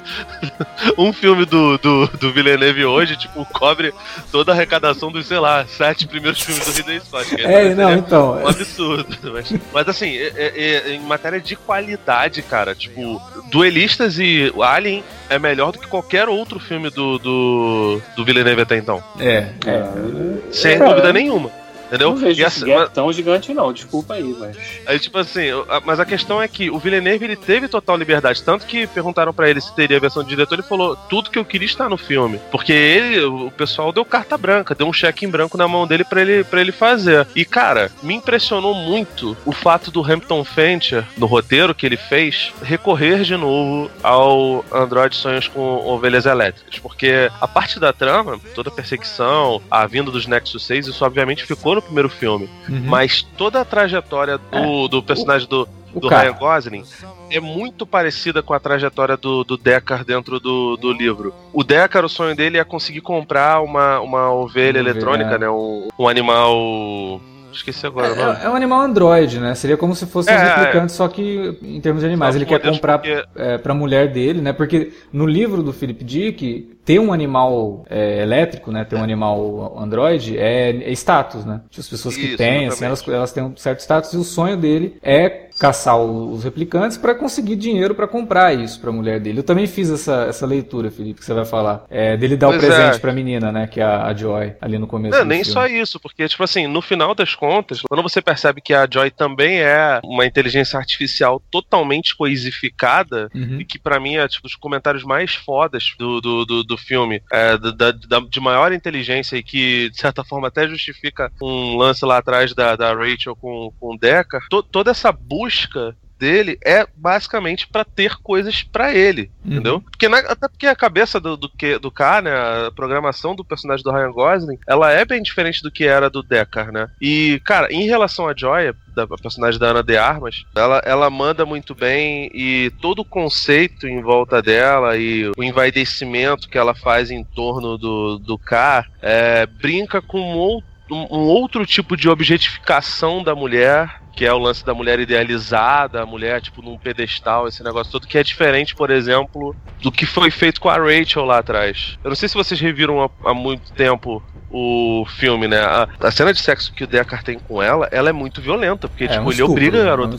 um 0.98 1.14
filme 1.14 1.46
do, 1.46 1.78
do, 1.78 2.08
do 2.08 2.34
Villeneuve 2.34 2.84
hoje, 2.84 3.16
tipo, 3.16 3.46
cobre 3.46 3.94
toda 4.32 4.52
a 4.52 4.56
arrecadação 4.56 5.12
dos, 5.12 5.28
sei 5.28 5.38
lá, 5.38 5.64
sete 5.68 6.08
primeiros 6.08 6.42
filmes 6.42 6.66
do 6.66 6.72
Ridley 6.72 7.02
Scott. 7.02 7.40
É, 7.40 7.76
não, 7.76 7.94
então. 7.94 8.42
Um 8.44 8.48
absurdo. 8.48 9.16
Mas, 9.32 9.54
mas 9.74 9.90
assim, 9.90 10.16
é, 10.16 10.32
é, 10.36 10.54
é, 10.56 10.92
em 10.94 11.00
matéria 11.02 11.40
de 11.42 11.56
qualidade, 11.56 12.42
cara, 12.42 12.74
tipo, 12.74 13.22
Duelistas 13.52 14.18
e 14.18 14.52
Alien 14.62 15.04
é 15.30 15.38
melhor 15.38 15.72
do 15.72 15.80
que 15.80 15.88
qualquer 15.88 16.30
outro 16.30 16.60
filme 16.60 16.90
do, 16.90 17.20
do, 17.20 18.02
do 18.16 18.26
Villeneuve 18.26 18.62
até 18.62 18.78
então. 18.78 19.04
É, 19.20 19.50
é. 19.66 20.52
Sem 20.52 20.80
dúvida 20.80 21.12
nenhuma. 21.12 21.52
Entendeu? 21.88 22.10
Não 22.10 22.18
vejo 22.18 22.42
E 22.42 22.46
esse 22.46 22.66
gap 22.66 22.80
mas- 22.82 22.92
tão 22.92 23.12
gigante, 23.14 23.54
não. 23.54 23.72
Desculpa 23.74 24.16
aí, 24.16 24.36
mas. 24.40 24.58
Aí, 24.86 25.00
tipo 25.00 25.18
assim, 25.18 25.48
mas 25.86 26.00
a 26.00 26.06
questão 26.06 26.42
é 26.42 26.48
que 26.48 26.70
o 26.70 26.78
Villeneuve 26.80 27.26
ele 27.26 27.36
teve 27.36 27.68
total 27.68 27.98
liberdade. 27.98 28.44
Tanto 28.44 28.66
que 28.66 28.88
perguntaram 28.88 29.34
pra 29.34 29.50
ele 29.50 29.62
se 29.62 29.74
teria 29.76 29.98
a 29.98 30.00
versão 30.00 30.24
de 30.24 30.30
diretor, 30.30 30.56
ele 30.56 30.64
falou: 30.68 30.96
tudo 30.96 31.30
que 31.30 31.38
eu 31.40 31.46
queria 31.46 31.66
está 31.66 31.88
no 31.90 31.98
filme. 31.98 32.40
Porque 32.52 32.74
ele, 32.74 33.24
o 33.24 33.52
pessoal 33.52 33.92
deu 33.92 34.04
carta 34.06 34.38
branca, 34.38 34.74
deu 34.76 34.88
um 34.88 34.94
cheque 34.94 35.26
em 35.26 35.30
branco 35.30 35.58
na 35.58 35.68
mão 35.68 35.86
dele 35.88 36.04
pra 36.04 36.22
ele, 36.22 36.44
pra 36.44 36.62
ele 36.62 36.72
fazer. 36.72 37.28
E, 37.36 37.46
cara, 37.46 37.92
me 38.02 38.14
impressionou 38.16 38.74
muito 38.74 39.36
o 39.46 39.52
fato 39.52 39.92
do 39.92 40.04
Hampton 40.04 40.44
Fancher, 40.44 41.06
no 41.18 41.26
roteiro 41.26 41.74
que 41.76 41.86
ele 41.86 41.98
fez, 41.98 42.52
recorrer 42.62 43.24
de 43.24 43.36
novo 43.38 43.90
ao 44.04 44.64
Android 44.72 45.16
Sonhos 45.16 45.48
com 45.48 45.60
Ovelhas 45.62 46.26
Elétricas. 46.26 46.80
Porque 46.80 47.30
a 47.40 47.48
parte 47.48 47.80
da 47.80 47.94
trama, 47.94 48.40
toda 48.54 48.70
a 48.70 48.74
perseguição, 48.74 49.62
a 49.70 49.86
vinda 49.86 50.12
dos 50.12 50.26
Nexus 50.26 50.66
6, 50.66 50.88
isso 50.88 51.04
obviamente 51.06 51.46
ficou 51.46 51.75
no 51.76 51.82
primeiro 51.82 52.10
filme. 52.10 52.50
Uhum. 52.70 52.82
Mas 52.86 53.22
toda 53.22 53.62
a 53.62 53.66
trajetória 53.66 54.38
do, 54.38 54.88
do 54.88 55.04
personagem 55.04 55.48
do, 55.48 55.68
do. 55.96 56.08
Ryan 56.08 56.34
Gosling 56.34 56.84
é 57.32 57.40
muito 57.40 57.86
parecida 57.86 58.42
com 58.44 58.54
a 58.54 58.60
trajetória 58.60 59.16
do, 59.18 59.44
do 59.44 59.58
Deckard 59.58 60.04
dentro 60.06 60.40
do, 60.40 60.76
do 60.78 60.92
livro. 60.92 61.34
O 61.54 61.64
Deckard, 61.64 62.06
o 62.06 62.10
sonho 62.10 62.36
dele 62.36 62.58
é 62.58 62.64
conseguir 62.64 63.02
comprar 63.02 63.62
uma, 63.62 64.00
uma 64.00 64.32
ovelha 64.32 64.80
eletrônica, 64.80 65.38
né? 65.38 65.50
Um, 65.50 65.88
um 65.98 66.08
animal. 66.08 67.22
Esqueci 67.54 67.88
agora 67.88 68.14
nome. 68.14 68.40
É, 68.42 68.46
é 68.46 68.50
um 68.50 68.56
animal 68.56 68.82
androide, 68.82 69.40
né? 69.40 69.56
Seria 69.56 69.78
como 69.78 69.96
se 69.96 70.06
fossem 70.06 70.34
É, 70.34 70.38
os 70.38 70.44
é. 70.44 70.56
replicantes, 70.56 70.94
só 70.96 71.08
que 71.08 71.58
em 71.62 71.80
termos 71.80 72.02
de 72.02 72.08
animais. 72.08 72.34
Só 72.34 72.38
Ele 72.38 72.46
que 72.46 72.60
quer 72.60 72.70
comprar 72.70 73.00
porque- 73.00 73.24
é, 73.38 73.58
pra 73.58 73.74
mulher 73.74 74.12
dele, 74.12 74.42
né? 74.42 74.52
Porque 74.52 74.92
no 75.12 75.26
livro 75.26 75.64
do 75.64 75.72
Philip 75.72 76.04
Dick, 76.04 76.75
ter 76.86 77.00
um 77.00 77.12
animal 77.12 77.84
é, 77.90 78.22
elétrico, 78.22 78.72
né? 78.72 78.86
Ter 78.86 78.96
um 78.96 79.04
animal 79.04 79.76
androide 79.78 80.38
é, 80.38 80.70
é 80.70 80.92
status, 80.92 81.44
né? 81.44 81.62
As 81.78 81.90
pessoas 81.90 82.16
que 82.16 82.26
Isso, 82.28 82.38
têm, 82.38 82.68
assim, 82.68 82.86
elas, 82.86 83.06
elas 83.08 83.32
têm 83.32 83.44
um 83.44 83.58
certo 83.58 83.80
status 83.80 84.14
e 84.14 84.18
o 84.18 84.24
sonho 84.24 84.56
dele 84.56 84.98
é 85.02 85.46
caçar 85.58 85.98
os 85.98 86.44
replicantes 86.44 86.98
pra 86.98 87.16
conseguir 87.16 87.56
dinheiro 87.56 87.96
pra 87.96 88.08
comprar 88.08 88.54
isso 88.54 88.80
pra 88.80 88.92
mulher 88.92 89.22
dele. 89.22 89.40
Eu 89.40 89.44
também 89.44 89.66
fiz 89.66 89.90
essa, 89.90 90.26
essa 90.28 90.46
leitura, 90.46 90.92
Felipe, 90.92 91.20
que 91.22 91.26
você 91.26 91.34
vai 91.34 91.46
falar. 91.46 91.86
É, 91.90 92.18
dele 92.18 92.36
dar 92.36 92.48
Pois 92.48 92.62
o 92.62 92.66
presente 92.68 92.96
é. 92.96 93.00
pra 93.00 93.14
menina, 93.14 93.52
né? 93.54 93.66
Que 93.66 93.80
é 93.80 93.84
a, 93.84 94.04
a 94.08 94.14
Joy, 94.14 94.54
ali 94.62 94.78
no 94.78 94.86
começo 94.86 95.18
Não, 95.18 95.26
nem 95.26 95.44
filme. 95.46 95.54
só 95.54 95.66
isso, 95.66 95.98
porque, 96.00 96.28
tipo 96.28 96.44
assim, 96.44 96.68
no 96.68 96.82
final 96.82 97.16
das 97.16 97.34
contas, 97.36 97.82
quando 97.90 98.04
você 98.04 98.22
percebe 98.22 98.60
que 98.62 98.74
a 98.74 98.86
Joy 98.92 99.10
também 99.12 99.60
é 99.62 100.02
uma 100.04 100.26
inteligência 100.26 100.78
artificial 100.78 101.42
totalmente 101.50 102.16
coisificada, 102.16 103.30
Uhum. 103.34 103.60
e 103.62 103.66
que 103.66 103.80
pra 103.80 104.00
mim 104.00 104.16
é 104.18 104.28
tipo 104.28 104.46
os 104.48 104.56
comentários 104.56 105.04
mais 105.04 105.36
fodas 105.36 105.94
do, 105.98 106.20
do, 106.22 106.46
do, 106.46 106.64
do 106.64 106.75
filme, 106.78 107.22
é, 107.32 107.58
da, 107.58 107.92
da- 107.92 108.20
de 108.20 108.40
maior 108.40 108.72
inteligência 108.74 109.36
e 109.38 109.44
que 109.44 109.90
de 109.90 109.98
certa 109.98 110.24
forma 110.24 110.48
até 110.48 110.68
justifica 110.68 111.32
um 111.42 111.78
lance 111.78 112.06
lá 112.06 112.18
atrás 112.18 112.54
da, 112.54 112.76
da 112.76 112.94
Rachel 112.94 113.36
com, 113.36 113.72
o 113.94 113.98
Deckard, 113.98 114.48
to- 114.50 114.64
toda 114.64 114.92
essa 114.92 115.12
busca 115.12 115.96
dele 116.18 116.58
é 116.64 116.88
basicamente 116.96 117.68
pra 117.68 117.84
ter 117.84 118.16
coisas 118.22 118.64
pra 118.64 118.94
ele, 118.94 119.30
Uhum. 119.44 119.52
entendeu? 119.54 119.82
Porque 119.82 120.08
na- 120.08 120.20
até 120.20 120.48
porque 120.48 120.68
a 120.68 120.76
cabeça 120.76 121.20
do, 121.20 121.36
do, 121.38 121.50
que- 121.50 121.78
do 121.80 121.92
K, 121.92 122.22
né, 122.22 122.32
a 122.68 122.72
programação 122.76 123.36
do 123.36 123.44
personagem 123.44 123.84
do 123.84 123.92
Ryan 123.92 124.12
Gosling, 124.12 124.58
ela 124.68 124.92
é 124.92 125.04
bem 125.06 125.22
diferente 125.22 125.62
do 125.62 125.72
que 125.72 125.86
era 125.86 126.10
do 126.10 126.24
Deckard, 126.24 126.72
né? 126.72 126.88
E, 127.02 127.42
cara, 127.46 127.72
em 127.72 127.86
relação 127.86 128.28
a 128.28 128.34
Joy, 128.36 128.74
da 128.96 129.04
a 129.04 129.18
personagem 129.22 129.60
da 129.60 129.68
Ana 129.68 129.84
de 129.84 129.98
Armas, 129.98 130.46
ela, 130.56 130.82
ela 130.86 131.10
manda 131.10 131.46
muito 131.46 131.76
bem 131.76 132.30
e 132.34 132.72
todo 132.82 133.00
o 133.00 133.06
conceito 133.06 133.88
em 133.88 134.02
volta 134.02 134.42
dela 134.42 134.96
e 134.98 135.30
o 135.38 135.44
envaidecimento 135.44 136.48
que 136.50 136.58
ela 136.58 136.74
faz 136.74 137.12
em 137.12 137.24
torno 137.24 137.78
do, 137.78 138.18
do 138.18 138.38
K 138.38 138.86
é, 139.02 139.46
brinca 139.46 140.02
com 140.02 140.20
ou- 140.38 140.64
um- 140.90 141.08
um 141.18 141.20
outro 141.28 141.66
tipo 141.66 141.98
de 141.98 142.08
objetificação 142.08 143.24
da 143.24 143.36
mulher 143.36 144.02
que 144.16 144.26
é 144.26 144.34
o 144.34 144.38
lance 144.38 144.66
da 144.66 144.74
mulher 144.74 145.00
idealizada, 145.00 146.02
a 146.02 146.06
mulher, 146.06 146.42
tipo, 146.42 146.62
num 146.62 146.78
pedestal, 146.78 147.48
esse 147.48 147.62
negócio 147.64 147.92
todo, 147.92 148.08
que 148.08 148.18
é 148.18 148.24
diferente, 148.24 148.74
por 148.74 148.90
exemplo, 148.90 149.56
do 149.82 149.92
que 149.92 150.06
foi 150.06 150.32
feito 150.32 150.62
com 150.62 150.70
a 150.70 150.78
Rachel 150.78 151.26
lá 151.26 151.40
atrás. 151.40 152.00
Eu 152.04 152.10
não 152.10 152.16
sei 152.16 152.30
se 152.30 152.36
vocês 152.36 152.60
reviram 152.60 153.04
há, 153.04 153.10
há 153.30 153.34
muito 153.34 153.74
tempo 153.74 154.24
o 154.50 155.06
filme, 155.08 155.48
né? 155.48 155.60
A, 155.62 155.88
a 156.00 156.12
cena 156.12 156.34
de 156.34 156.42
sexo 156.42 156.72
que 156.74 156.84
o 156.84 156.88
Deckard 156.88 157.24
tem 157.24 157.40
com 157.40 157.62
ela, 157.62 157.88
ela 157.92 158.10
é 158.10 158.14
muito 158.14 158.42
violenta, 158.42 158.88
porque, 158.90 159.06
É 159.06 159.10
tipo, 159.10 159.28
um 159.28 159.32
ele 159.32 159.42
estupro, 159.42 159.52
obriga 159.52 159.82
a 159.82 159.86
né? 159.86 159.86
garota 159.86 160.18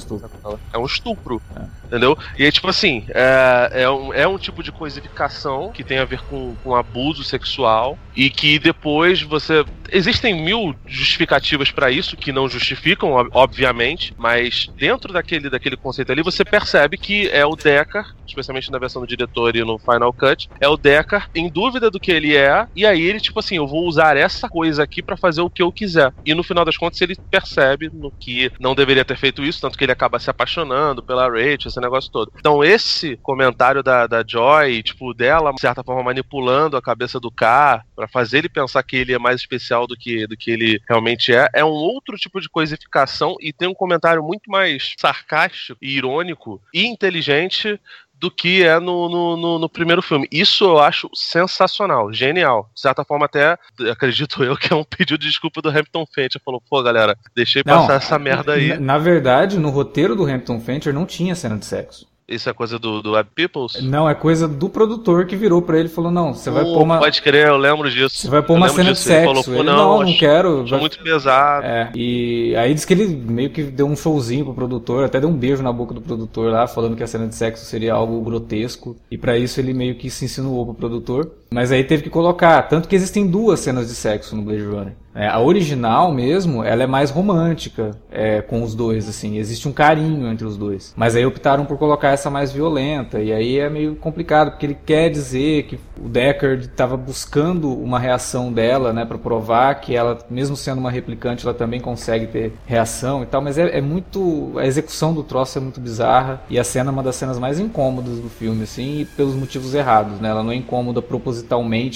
É 0.73 0.79
um 0.79 0.87
estupro. 0.87 1.43
é. 1.57 1.87
Entendeu? 1.87 2.17
E 2.37 2.45
aí, 2.45 2.51
tipo 2.51 2.69
assim, 2.69 3.07
é, 3.15 3.83
é, 3.83 3.91
um, 3.91 4.13
é 4.13 4.27
um 4.27 4.39
tipo 4.39 4.61
de 4.61 4.73
coisificação 4.73 5.71
que 5.73 5.85
tem 5.85 5.99
a 5.99 6.05
ver 6.05 6.21
com, 6.25 6.57
com 6.57 6.75
abuso 6.75 7.23
sexual 7.23 8.01
e 8.15 8.29
que 8.29 8.59
depois 8.59 9.23
você. 9.23 9.65
Existem 9.93 10.35
mil 10.43 10.75
justificativas 10.85 11.71
pra 11.71 11.89
isso 11.93 12.17
que 12.17 12.33
não 12.33 12.49
justificam, 12.49 13.13
ob- 13.13 13.29
obviamente, 13.33 14.13
mas 14.19 14.67
dentro 14.77 15.13
daquele, 15.13 15.49
daquele 15.49 15.77
conceito 15.77 16.11
ali 16.11 16.23
você 16.25 16.45
percebe 16.45 16.99
que 16.99 17.29
é 17.29 17.47
o 17.47 17.55
Deckard, 17.55 18.09
especialmente 18.31 18.71
na 18.71 18.79
versão 18.79 19.03
do 19.03 19.09
diretor 19.09 19.55
e 19.57 19.65
no 19.65 19.79
Final 19.79 20.13
Cut, 20.13 20.49
é 20.61 20.69
o 20.69 20.77
Deckard 20.77 21.29
em 21.35 21.49
dúvida 21.49 21.91
do 21.91 22.01
que 22.01 22.11
ele 22.11 22.37
é, 22.37 22.67
e 22.75 22.87
aí 22.87 23.03
ele, 23.03 23.21
tipo 23.21 23.39
assim, 23.39 23.57
eu 23.57 23.67
vou 23.67 23.87
usar 23.87 24.17
essa 24.17 24.49
coisa 24.49 24.83
aqui 24.83 25.03
pra 25.03 25.17
fazer 25.17 25.41
o 25.41 25.51
que 25.51 25.63
eu 25.63 25.73
quiser. 25.73 26.13
E 26.25 26.35
no 26.35 26.43
final 26.43 26.65
das 26.65 26.77
contas 26.77 27.01
ele 27.01 27.17
percebe 27.31 27.91
no 27.93 28.11
que 28.11 28.51
não 28.59 28.75
deveria 28.75 29.05
ter 29.05 29.17
feito 29.17 29.43
isso, 29.43 29.61
tanto 29.61 29.77
que 29.77 29.85
ele 29.85 29.93
acaba 29.93 30.19
se 30.19 30.31
apaixonando 30.31 31.03
pela 31.03 31.29
Rachel, 31.29 31.69
esse 31.69 31.81
negócio 31.81 32.11
todo. 32.11 32.33
Então 32.39 32.63
esse 32.65 33.17
comentário 33.23 33.83
da, 33.83 34.07
da 34.07 34.25
Joy, 34.27 34.83
tipo, 34.83 35.15
dela, 35.15 35.53
de 35.53 35.61
certa 35.61 35.83
forma, 35.83 36.03
manipulando 36.03 36.77
a 36.77 36.83
cabeça 36.83 37.21
do 37.21 37.31
K 37.31 37.83
pra 37.95 38.09
fazer 38.09 38.39
ele 38.39 38.49
pensar 38.49 38.83
que 38.83 38.97
ele 38.97 39.13
é 39.13 39.19
mais 39.19 39.41
especial 39.41 39.87
do 39.87 39.97
que, 39.97 40.27
do 40.27 40.37
que 40.37 40.51
ele 40.51 40.81
realmente 40.89 41.35
é, 41.35 41.49
é 41.53 41.65
um 41.65 41.69
outro 41.69 42.17
tipo 42.17 42.41
de 42.41 42.49
coisificação 42.49 43.37
e 43.41 43.53
tem 43.53 43.69
um 43.69 43.75
comentário 43.75 44.23
muito 44.23 44.51
mais 44.51 44.95
sarcástico 44.99 45.79
e 45.83 45.97
irônico 45.97 46.61
e 46.73 46.87
inteligente 46.87 47.81
do 48.19 48.31
que 48.31 48.63
é 48.63 48.79
no, 48.81 49.09
no, 49.09 49.37
no- 49.37 49.59
no 49.59 49.69
primeiro 49.69 50.01
filme. 50.03 50.27
Isso 50.33 50.65
eu 50.65 50.79
acho 50.79 51.09
sensacional, 51.15 52.13
genial. 52.13 52.71
De 52.75 52.81
certa 52.81 53.05
forma, 53.05 53.27
até 53.27 53.59
acredito 53.91 54.43
eu 54.43 54.57
que 54.57 54.73
é 54.73 54.77
um 54.77 54.85
pedido 54.85 55.19
de 55.19 55.29
desculpa 55.29 55.61
do 55.61 55.69
Hampton 55.69 56.07
Fancher. 56.15 56.41
Falou, 56.45 56.63
pô, 56.69 56.83
galera, 56.83 57.17
deixei 57.35 57.63
passar 57.81 57.95
essa 57.97 58.19
merda 58.19 58.55
aí. 58.55 58.69
Na, 58.71 58.81
na 58.95 58.99
verdade, 58.99 59.59
no 59.59 59.71
roteiro 59.71 60.17
do 60.17 60.25
Hampton 60.25 60.61
Fancher 60.61 60.93
não 60.95 61.05
tinha 61.07 61.35
cena 61.35 61.57
de 61.59 61.67
sexo. 61.67 62.07
Isso 62.29 62.51
é 62.51 62.53
coisa 62.53 62.77
do, 62.77 63.01
do 63.03 63.13
Web 63.13 63.29
Peoples? 63.35 63.81
Não, 63.83 64.09
é 64.09 64.15
coisa 64.15 64.49
do 64.49 64.69
produtor 64.69 65.27
que 65.27 65.37
virou 65.37 65.63
pra 65.63 65.79
ele 65.79 65.87
e 65.89 65.93
falou: 65.93 66.11
não, 66.11 66.35
você 66.35 66.51
vai 66.51 66.65
Pô, 66.65 66.75
pôr 66.75 66.83
uma. 66.83 66.99
Pode 66.99 67.23
crer, 67.23 67.47
eu 67.47 67.57
lembro 67.57 67.89
disso. 67.89 68.17
Você 68.19 68.29
vai 68.29 68.43
pôr 68.43 68.55
Eu 68.55 68.57
uma 68.57 68.69
cena 68.69 68.85
de 68.93 68.93
disso. 68.95 69.09
Ele 69.13 69.19
sexo. 69.27 69.45
falou, 69.45 69.61
ele, 69.61 69.69
não, 69.71 69.77
não, 69.77 69.95
não 70.01 70.03
acho- 70.09 70.19
quero. 70.19 70.61
acho 70.63 70.71
vai- 70.71 70.81
muito 70.81 70.99
pesado. 71.01 71.65
É, 71.65 71.93
e 71.95 72.55
aí 72.57 72.75
diz 72.75 72.85
que 72.85 72.93
ele 72.95 73.07
meio 73.07 73.51
que 73.51 73.63
deu 73.63 73.87
um 73.87 73.95
showzinho 73.95 74.45
pro 74.45 74.55
produtor, 74.55 75.05
até 75.05 75.21
deu 75.21 75.29
um 75.29 75.37
beijo 75.37 75.63
na 75.63 75.73
boca 75.73 75.95
do 75.95 76.01
produtor 76.01 76.51
lá, 76.51 76.67
falando 76.67 76.97
que 76.97 77.03
a 77.05 77.07
cena 77.07 77.29
de 77.29 77.35
sexo 77.37 77.65
seria 77.65 77.95
algo 77.95 78.21
grotesco. 78.23 78.97
E 79.09 79.17
pra 79.17 79.39
isso 79.39 79.61
ele 79.61 79.73
meio 79.73 79.95
que 79.95 80.11
se 80.11 80.25
insinuou 80.25 80.65
pro 80.67 80.75
produtor. 80.75 81.31
Mas 81.51 81.73
aí 81.73 81.85
teve 81.85 82.03
que 82.03 82.11
colocar, 82.11 82.63
tanto 82.63 82.89
que 82.89 82.97
existem 82.97 83.27
duas 83.27 83.61
cenas 83.61 83.89
de 83.89 83.95
sexo 83.95 84.35
no 84.35 84.43
Blade 84.43 84.65
Runner. 84.65 84.93
É, 85.15 85.29
a 85.29 85.41
original 85.41 86.13
mesmo, 86.13 86.63
ela 86.63 86.83
é 86.83 86.87
mais 86.87 87.11
romântica 87.11 87.93
é, 88.13 88.43
com 88.43 88.63
os 88.63 88.75
dois, 88.75 89.09
assim, 89.09 89.39
existe 89.39 89.67
um 89.67 89.73
carinho 89.73 90.31
entre 90.31 90.47
os 90.47 90.59
dois. 90.59 90.93
Mas 90.95 91.17
aí 91.17 91.25
optaram 91.25 91.65
por 91.65 91.79
colocar 91.79 92.11
essa 92.11 92.29
mais 92.29 92.53
violenta, 92.53 93.21
e 93.21 93.33
aí 93.33 93.59
é 93.59 93.71
meio 93.71 93.97
complicado, 93.97 94.51
porque 94.51 94.67
ele 94.67 94.77
quer 94.85 95.09
dizer 95.09 95.63
que 95.63 95.81
o 95.99 96.07
Deckard 96.07 96.67
estava 96.67 96.99
buscando 96.99 97.73
uma 97.73 97.99
reação 97.99 98.53
dela, 98.53 98.93
né, 98.93 99.07
para 99.07 99.17
provar 99.17 99.77
que 99.77 99.97
ela, 99.97 100.19
mesmo 100.29 100.55
sendo 100.55 100.81
uma 100.81 100.91
replicante, 100.91 101.47
ela 101.47 101.55
também 101.55 101.81
consegue 101.81 102.27
ter 102.27 102.53
reação 102.67 103.23
e 103.23 103.27
tal, 103.27 103.41
mas 103.41 103.57
é, 103.57 103.79
é 103.79 103.81
muito. 103.81 104.53
A 104.59 104.67
execução 104.67 105.15
do 105.15 105.23
troço 105.23 105.57
é 105.57 105.63
muito 105.63 105.81
bizarra, 105.81 106.43
e 106.51 106.59
a 106.59 106.65
cena 106.65 106.91
é 106.91 106.93
uma 106.93 107.03
das 107.03 107.17
cenas 107.17 107.39
mais 107.39 107.59
incômodas 107.59 108.19
do 108.19 108.29
filme, 108.29 108.65
assim, 108.65 109.01
e 109.01 109.05
pelos 109.07 109.35
motivos 109.35 109.75
errados, 109.75 110.21
né? 110.21 110.29
Ela 110.29 110.43
não 110.43 110.53
é 110.53 110.57
incômoda 110.57 111.01
propositalmente 111.01 111.36